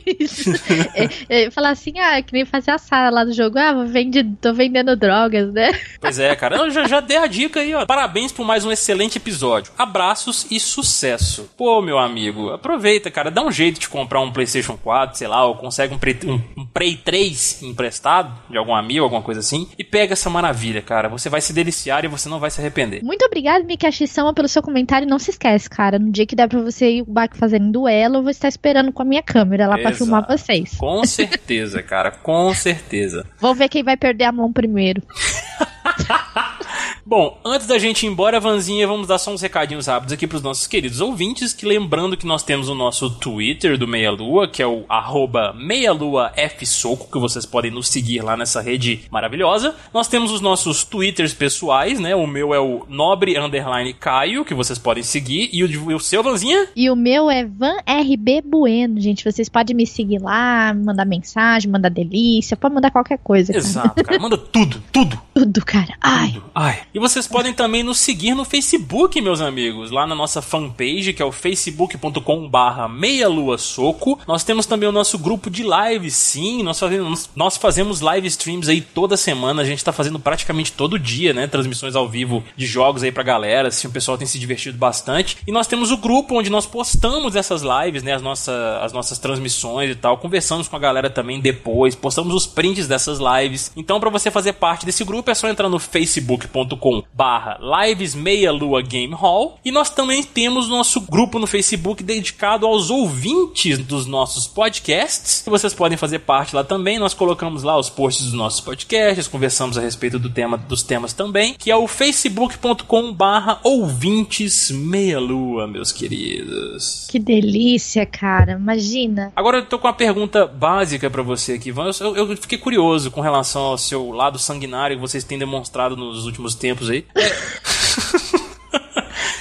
É, 1.29 1.45
é, 1.45 1.51
falar 1.51 1.71
assim, 1.71 1.99
ah, 1.99 2.21
que 2.23 2.33
nem 2.33 2.45
fazer 2.45 2.71
a 2.71 2.79
sala 2.79 3.11
lá 3.11 3.25
do 3.25 3.33
jogo, 3.33 3.59
ah, 3.59 3.85
vende, 3.85 4.25
tô 4.41 4.53
vendendo 4.53 4.97
drogas, 4.97 5.53
né? 5.53 5.71
Pois 6.01 6.19
é, 6.19 6.35
cara. 6.35 6.57
Eu 6.57 6.71
já, 6.71 6.87
já 6.87 7.01
dei 7.01 7.17
a 7.17 7.27
dica 7.27 7.61
aí, 7.61 7.75
ó. 7.75 7.85
Parabéns 7.87 8.33
por 8.33 8.45
mais 8.45 8.65
um 8.65 8.73
excelente 8.73 9.19
episódio. 9.19 9.73
Abraços 9.77 10.47
e 10.51 10.59
sucesso. 10.59 11.51
Pô, 11.57 11.81
meu 11.81 11.99
amigo, 11.99 12.51
aproveita, 12.51 13.11
cara. 13.11 13.31
Dá 13.31 13.43
um 13.43 13.53
jeito 13.53 13.81
de 13.81 13.89
comprar 13.89 14.21
um 14.21 14.33
PlayStation 14.33 14.77
4, 14.77 15.19
sei 15.19 15.29
lá, 15.29 15.45
ou 15.45 15.55
consegue 15.55 15.95
um 15.95 15.99
Play, 15.99 16.19
um, 16.25 16.63
um 16.63 16.67
Play 16.67 16.97
3 16.97 17.63
emprestado 17.63 18.33
de 18.49 18.57
algum 18.57 18.75
amigo, 18.75 19.05
alguma 19.05 19.23
coisa 19.23 19.41
assim, 19.41 19.69
e 19.79 19.85
pega 19.85 20.15
essa 20.15 20.31
maravilha, 20.31 20.83
cara. 20.83 21.09
Você 21.09 21.29
vai 21.29 21.41
se 21.41 21.53
deliciar 21.53 22.05
e 22.05 22.09
você 22.09 22.29
não 22.29 22.41
vai 22.41 22.51
se 22.51 22.61
arrepender. 22.61 23.03
Muito 23.03 23.25
obrigado, 23.25 23.65
Mikashi 23.65 24.07
Sama, 24.07 24.33
pelo 24.33 24.49
seu 24.49 24.63
comentário. 24.63 25.07
Não 25.07 25.19
se 25.21 25.31
esquece, 25.31 25.69
cara. 25.69 25.99
No 25.99 26.11
dia 26.11 26.27
que 26.27 26.35
der 26.37 26.49
pra 26.49 26.61
você 26.61 26.97
e 26.97 27.03
o 27.03 27.07
Bak 27.07 27.37
fazerem 27.37 27.71
duelo, 27.71 28.17
eu 28.17 28.23
vou 28.23 28.31
estar 28.31 28.49
esperando 28.49 28.93
com 28.93 29.03
a 29.03 29.05
minha 29.05 29.23
câmera 29.23 29.67
lá 29.67 29.75
pra 29.77 29.91
Exato. 29.91 29.97
filmar 29.97 30.27
vocês. 30.27 30.75
Com 30.77 31.05
certeza, 31.05 31.83
cara. 31.83 32.11
Com 32.11 32.53
certeza. 32.55 33.27
Vamos 33.39 33.59
ver 33.59 33.69
quem 33.69 33.83
vai 33.83 33.97
perder 33.97 34.25
a 34.25 34.33
mão 34.33 34.53
primeiro. 34.53 35.03
Bom, 37.05 37.39
antes 37.45 37.67
da 37.67 37.79
gente 37.79 38.05
ir 38.05 38.09
embora, 38.09 38.39
Vanzinha, 38.39 38.87
vamos 38.87 39.07
dar 39.07 39.19
só 39.19 39.33
uns 39.33 39.41
recadinhos 39.43 39.87
rápidos 39.87 40.13
aqui 40.13 40.27
pros 40.27 40.43
nossos 40.43 40.67
queridos 40.67 41.01
ouvintes, 41.01 41.53
que 41.53 41.67
lembrando 41.67 42.17
que 42.17 42.27
nós 42.27 42.43
temos 42.43 42.69
o 42.69 42.75
nosso 42.75 43.11
Twitter 43.11 43.77
do 43.79 43.89
Meia 43.89 44.11
Lua, 44.11 44.47
que 44.49 44.63
é 44.63 44.67
o 44.67 44.85
arroba 44.89 45.53
meialuafsoco, 45.55 47.11
que 47.11 47.19
vocês 47.19 47.47
podem 47.47 47.71
nos 47.71 47.89
seguir 47.89 48.23
lá 48.23 48.37
nessa 48.37 48.61
rede 48.61 49.03
maravilhosa. 49.11 49.75
Nós 49.93 50.09
temos 50.09 50.31
os 50.31 50.41
nossos 50.41 50.85
Twitters 50.85 51.35
pessoais, 51.35 51.99
né? 51.99 52.15
O 52.15 52.27
meu 52.27 52.55
é 52.55 52.61
o 52.61 52.85
nobre 52.89 53.39
underline 53.39 53.93
Caio, 53.95 54.45
que 54.45 54.55
vocês 54.55 54.79
podem 54.79 55.03
seguir, 55.03 55.49
e 55.53 55.65
o, 55.65 55.91
e 55.91 55.95
o 55.95 55.99
seu, 56.01 56.23
Vanzinha? 56.23 56.69
E 56.77 56.91
o 56.91 56.97
meu 56.97 57.31
é 57.31 57.45
Van 57.45 57.77
RB 57.89 58.43
Bueno, 58.45 59.01
gente. 59.01 59.25
Vocês 59.25 59.49
podem 59.49 59.75
me 59.75 59.87
seguir 59.87 60.21
lá, 60.21 60.75
mandar 60.75 61.05
mensagem, 61.05 61.71
mandar 61.71 61.89
delícia, 61.91 62.57
pode 62.57 62.75
mandar 62.75 62.91
qualquer 62.91 63.19
coisa. 63.19 63.53
cara. 63.53 63.65
Exato, 63.65 64.05
cara. 64.05 64.21
Manda 64.21 64.37
tudo, 64.39 64.83
tudo. 64.93 65.21
Tudo, 65.41 65.65
cara. 65.65 65.95
Ai. 66.03 66.33
Tudo. 66.33 66.51
Ai. 66.55 66.79
E 66.93 66.99
vocês 66.99 67.25
podem 67.29 67.53
também 67.53 67.85
nos 67.85 67.99
seguir 67.99 68.35
no 68.35 68.45
Facebook, 68.45 69.21
meus 69.21 69.41
amigos, 69.41 69.93
lá 69.93 70.09
na 70.09 70.15
nossa 70.15 70.43
fanpage, 70.43 71.13
que 71.13 71.23
é 71.23 71.25
o 71.25 71.31
facebook.com 71.31 72.49
barra 72.49 72.89
meia 72.89 73.29
lua 73.29 73.59
soco. 73.59 74.19
Nós 74.27 74.43
temos 74.43 74.67
também 74.67 74.89
o 74.89 74.93
nosso 74.93 75.17
grupo 75.17 75.49
de 75.49 75.63
lives, 75.63 76.17
sim, 76.17 76.65
nós 76.65 76.81
fazemos, 76.81 77.31
nós 77.37 77.57
fazemos 77.57 78.01
live 78.01 78.27
streams 78.27 78.69
aí 78.69 78.81
toda 78.81 79.17
semana, 79.17 79.63
a 79.63 79.65
gente 79.65 79.85
tá 79.85 79.93
fazendo 79.93 80.19
praticamente 80.19 80.73
todo 80.73 80.99
dia, 80.99 81.33
né, 81.33 81.47
transmissões 81.47 81.95
ao 81.95 82.09
vivo 82.09 82.43
de 82.57 82.67
jogos 82.67 83.05
aí 83.05 83.13
pra 83.13 83.23
galera, 83.23 83.69
assim, 83.69 83.87
o 83.87 83.93
pessoal 83.93 84.19
tem 84.19 84.27
se 84.27 84.39
divertido 84.41 84.77
bastante. 84.77 85.37
E 85.47 85.53
nós 85.53 85.69
temos 85.69 85.93
o 85.93 85.97
grupo 85.97 86.41
onde 86.41 86.51
nós 86.51 86.67
postamos 86.67 87.37
essas 87.37 87.63
lives, 87.63 88.03
né, 88.03 88.15
as, 88.15 88.23
nossa, 88.23 88.81
as 88.83 88.93
nossas 88.93 89.17
transmissões 89.17 89.91
e 89.91 89.95
tal, 89.95 90.19
conversamos 90.19 90.67
com 90.67 90.75
a 90.75 90.81
galera 90.81 91.09
também 91.09 91.41
depois, 91.41 91.95
postamos 91.95 92.35
os 92.35 92.49
prints 92.49 92.89
dessas 92.89 93.21
lives. 93.21 93.71
Então, 93.77 94.01
pra 94.01 94.11
você 94.11 94.29
fazer 94.29 94.55
parte 94.55 94.85
desse 94.85 95.05
grupo, 95.05 95.31
é 95.31 95.35
só 95.37 95.49
entrar 95.49 95.69
no 95.69 95.79
facebook.com 95.79 96.80
barra 97.13 97.59
lives 97.61 98.15
meia 98.15 98.53
lua 98.53 98.83
game 98.83 99.15
hall 99.15 99.59
e 99.65 99.71
nós 99.71 99.91
também 99.91 100.23
temos 100.23 100.69
nosso 100.69 101.01
grupo 101.01 101.39
no 101.39 101.47
Facebook 101.47 102.03
dedicado 102.03 102.67
aos 102.67 102.91
ouvintes 102.91 103.79
dos 103.79 104.07
nossos 104.07 104.47
podcasts 104.47 105.43
que 105.43 105.51
vocês 105.51 105.75
podem 105.75 105.99
fazer 105.99 106.21
parte 106.21 106.55
lá 106.55 106.65
também 106.65 106.99
nós 106.99 107.15
colocamos 107.15 107.63
lá 107.63 107.79
os 107.79 107.91
posts 107.91 108.25
dos 108.25 108.35
nossos 108.35 108.61
podcasts 108.61 109.29
conversamos 109.29 109.77
a 109.77 109.81
respeito 109.81 110.19
do 110.19 110.31
tema 110.31 110.57
dos 110.57 110.83
temas 110.83 111.13
também 111.13 111.55
que 111.55 111.71
é 111.71 111.77
o 111.77 111.87
facebook.com 111.87 113.13
barra 113.13 113.61
ouvintes 113.63 114.71
meia 114.71 115.19
lua 115.19 115.67
meus 115.67 115.93
queridos 115.93 117.07
Que 117.11 117.19
delícia, 117.19 118.07
cara. 118.07 118.53
Imagina. 118.53 119.33
Agora 119.35 119.59
eu 119.59 119.67
tô 119.67 119.79
com 119.79 119.87
uma 119.87 119.93
pergunta 119.93 120.47
básica 120.47 121.11
pra 121.11 121.23
você 121.23 121.55
aqui, 121.55 121.71
Van. 121.71 121.91
Eu, 122.01 122.17
eu 122.17 122.37
fiquei 122.37 122.59
curioso 122.59 123.11
com 123.11 123.21
relação 123.21 123.63
ao 123.63 123.79
seu 123.79 124.11
lado 124.11 124.39
sanguinário 124.39 124.97
que 124.97 125.01
vocês 125.01 125.25
têm 125.25 125.39
demonstrado 125.39 125.97
nos 125.97 126.27
últimos 126.27 126.55
tempos 126.55 126.70
aí. 126.91 127.05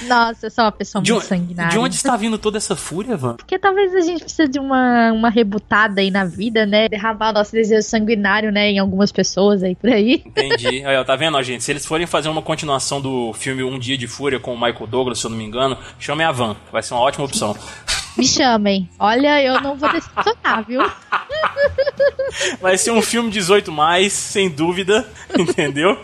Nossa, 0.02 0.46
eu 0.46 0.50
sou 0.50 0.64
uma 0.64 0.72
pessoa 0.72 1.02
De, 1.02 1.12
muito 1.12 1.26
sanguinária. 1.26 1.70
de 1.70 1.78
onde 1.78 1.94
está 1.94 2.16
vindo 2.16 2.38
toda 2.38 2.56
essa 2.58 2.74
fúria, 2.76 3.16
Van? 3.16 3.36
Porque 3.36 3.58
talvez 3.58 3.94
a 3.94 4.00
gente 4.00 4.22
precise 4.24 4.48
de 4.48 4.58
uma, 4.58 5.12
uma 5.12 5.28
rebutada 5.30 6.00
aí 6.00 6.10
na 6.10 6.24
vida, 6.24 6.64
né? 6.66 6.88
Derramar 6.88 7.30
o 7.30 7.32
nosso 7.34 7.52
desejo 7.52 7.82
sanguinário, 7.82 8.50
né? 8.50 8.70
Em 8.70 8.78
algumas 8.78 9.12
pessoas 9.12 9.62
aí 9.62 9.74
por 9.74 9.90
aí. 9.90 10.22
Entendi. 10.24 10.84
Aí, 10.90 10.96
ó, 10.96 11.04
tá 11.04 11.14
vendo, 11.16 11.36
ó, 11.36 11.42
gente? 11.42 11.62
Se 11.62 11.70
eles 11.72 11.84
forem 11.84 12.06
fazer 12.06 12.28
uma 12.28 12.42
continuação 12.42 13.00
do 13.00 13.32
filme 13.34 13.62
Um 13.62 13.78
Dia 13.78 13.96
de 13.98 14.06
Fúria 14.06 14.40
com 14.40 14.54
o 14.54 14.60
Michael 14.60 14.86
Douglas, 14.86 15.18
se 15.18 15.26
eu 15.26 15.30
não 15.30 15.36
me 15.36 15.44
engano, 15.44 15.76
chame 15.98 16.24
a 16.24 16.32
Van. 16.32 16.56
Vai 16.72 16.82
ser 16.82 16.94
uma 16.94 17.02
ótima 17.02 17.24
opção. 17.24 17.56
Me 18.16 18.26
chamem. 18.26 18.88
Olha, 18.98 19.42
eu 19.42 19.60
não 19.60 19.76
vou 19.76 19.90
decepcionar, 19.92 20.64
viu? 20.66 20.82
Vai 22.60 22.76
ser 22.76 22.90
um 22.90 23.00
filme 23.02 23.30
18 23.30 23.70
mais, 23.70 24.12
sem 24.12 24.48
dúvida, 24.50 25.06
entendeu? 25.38 25.96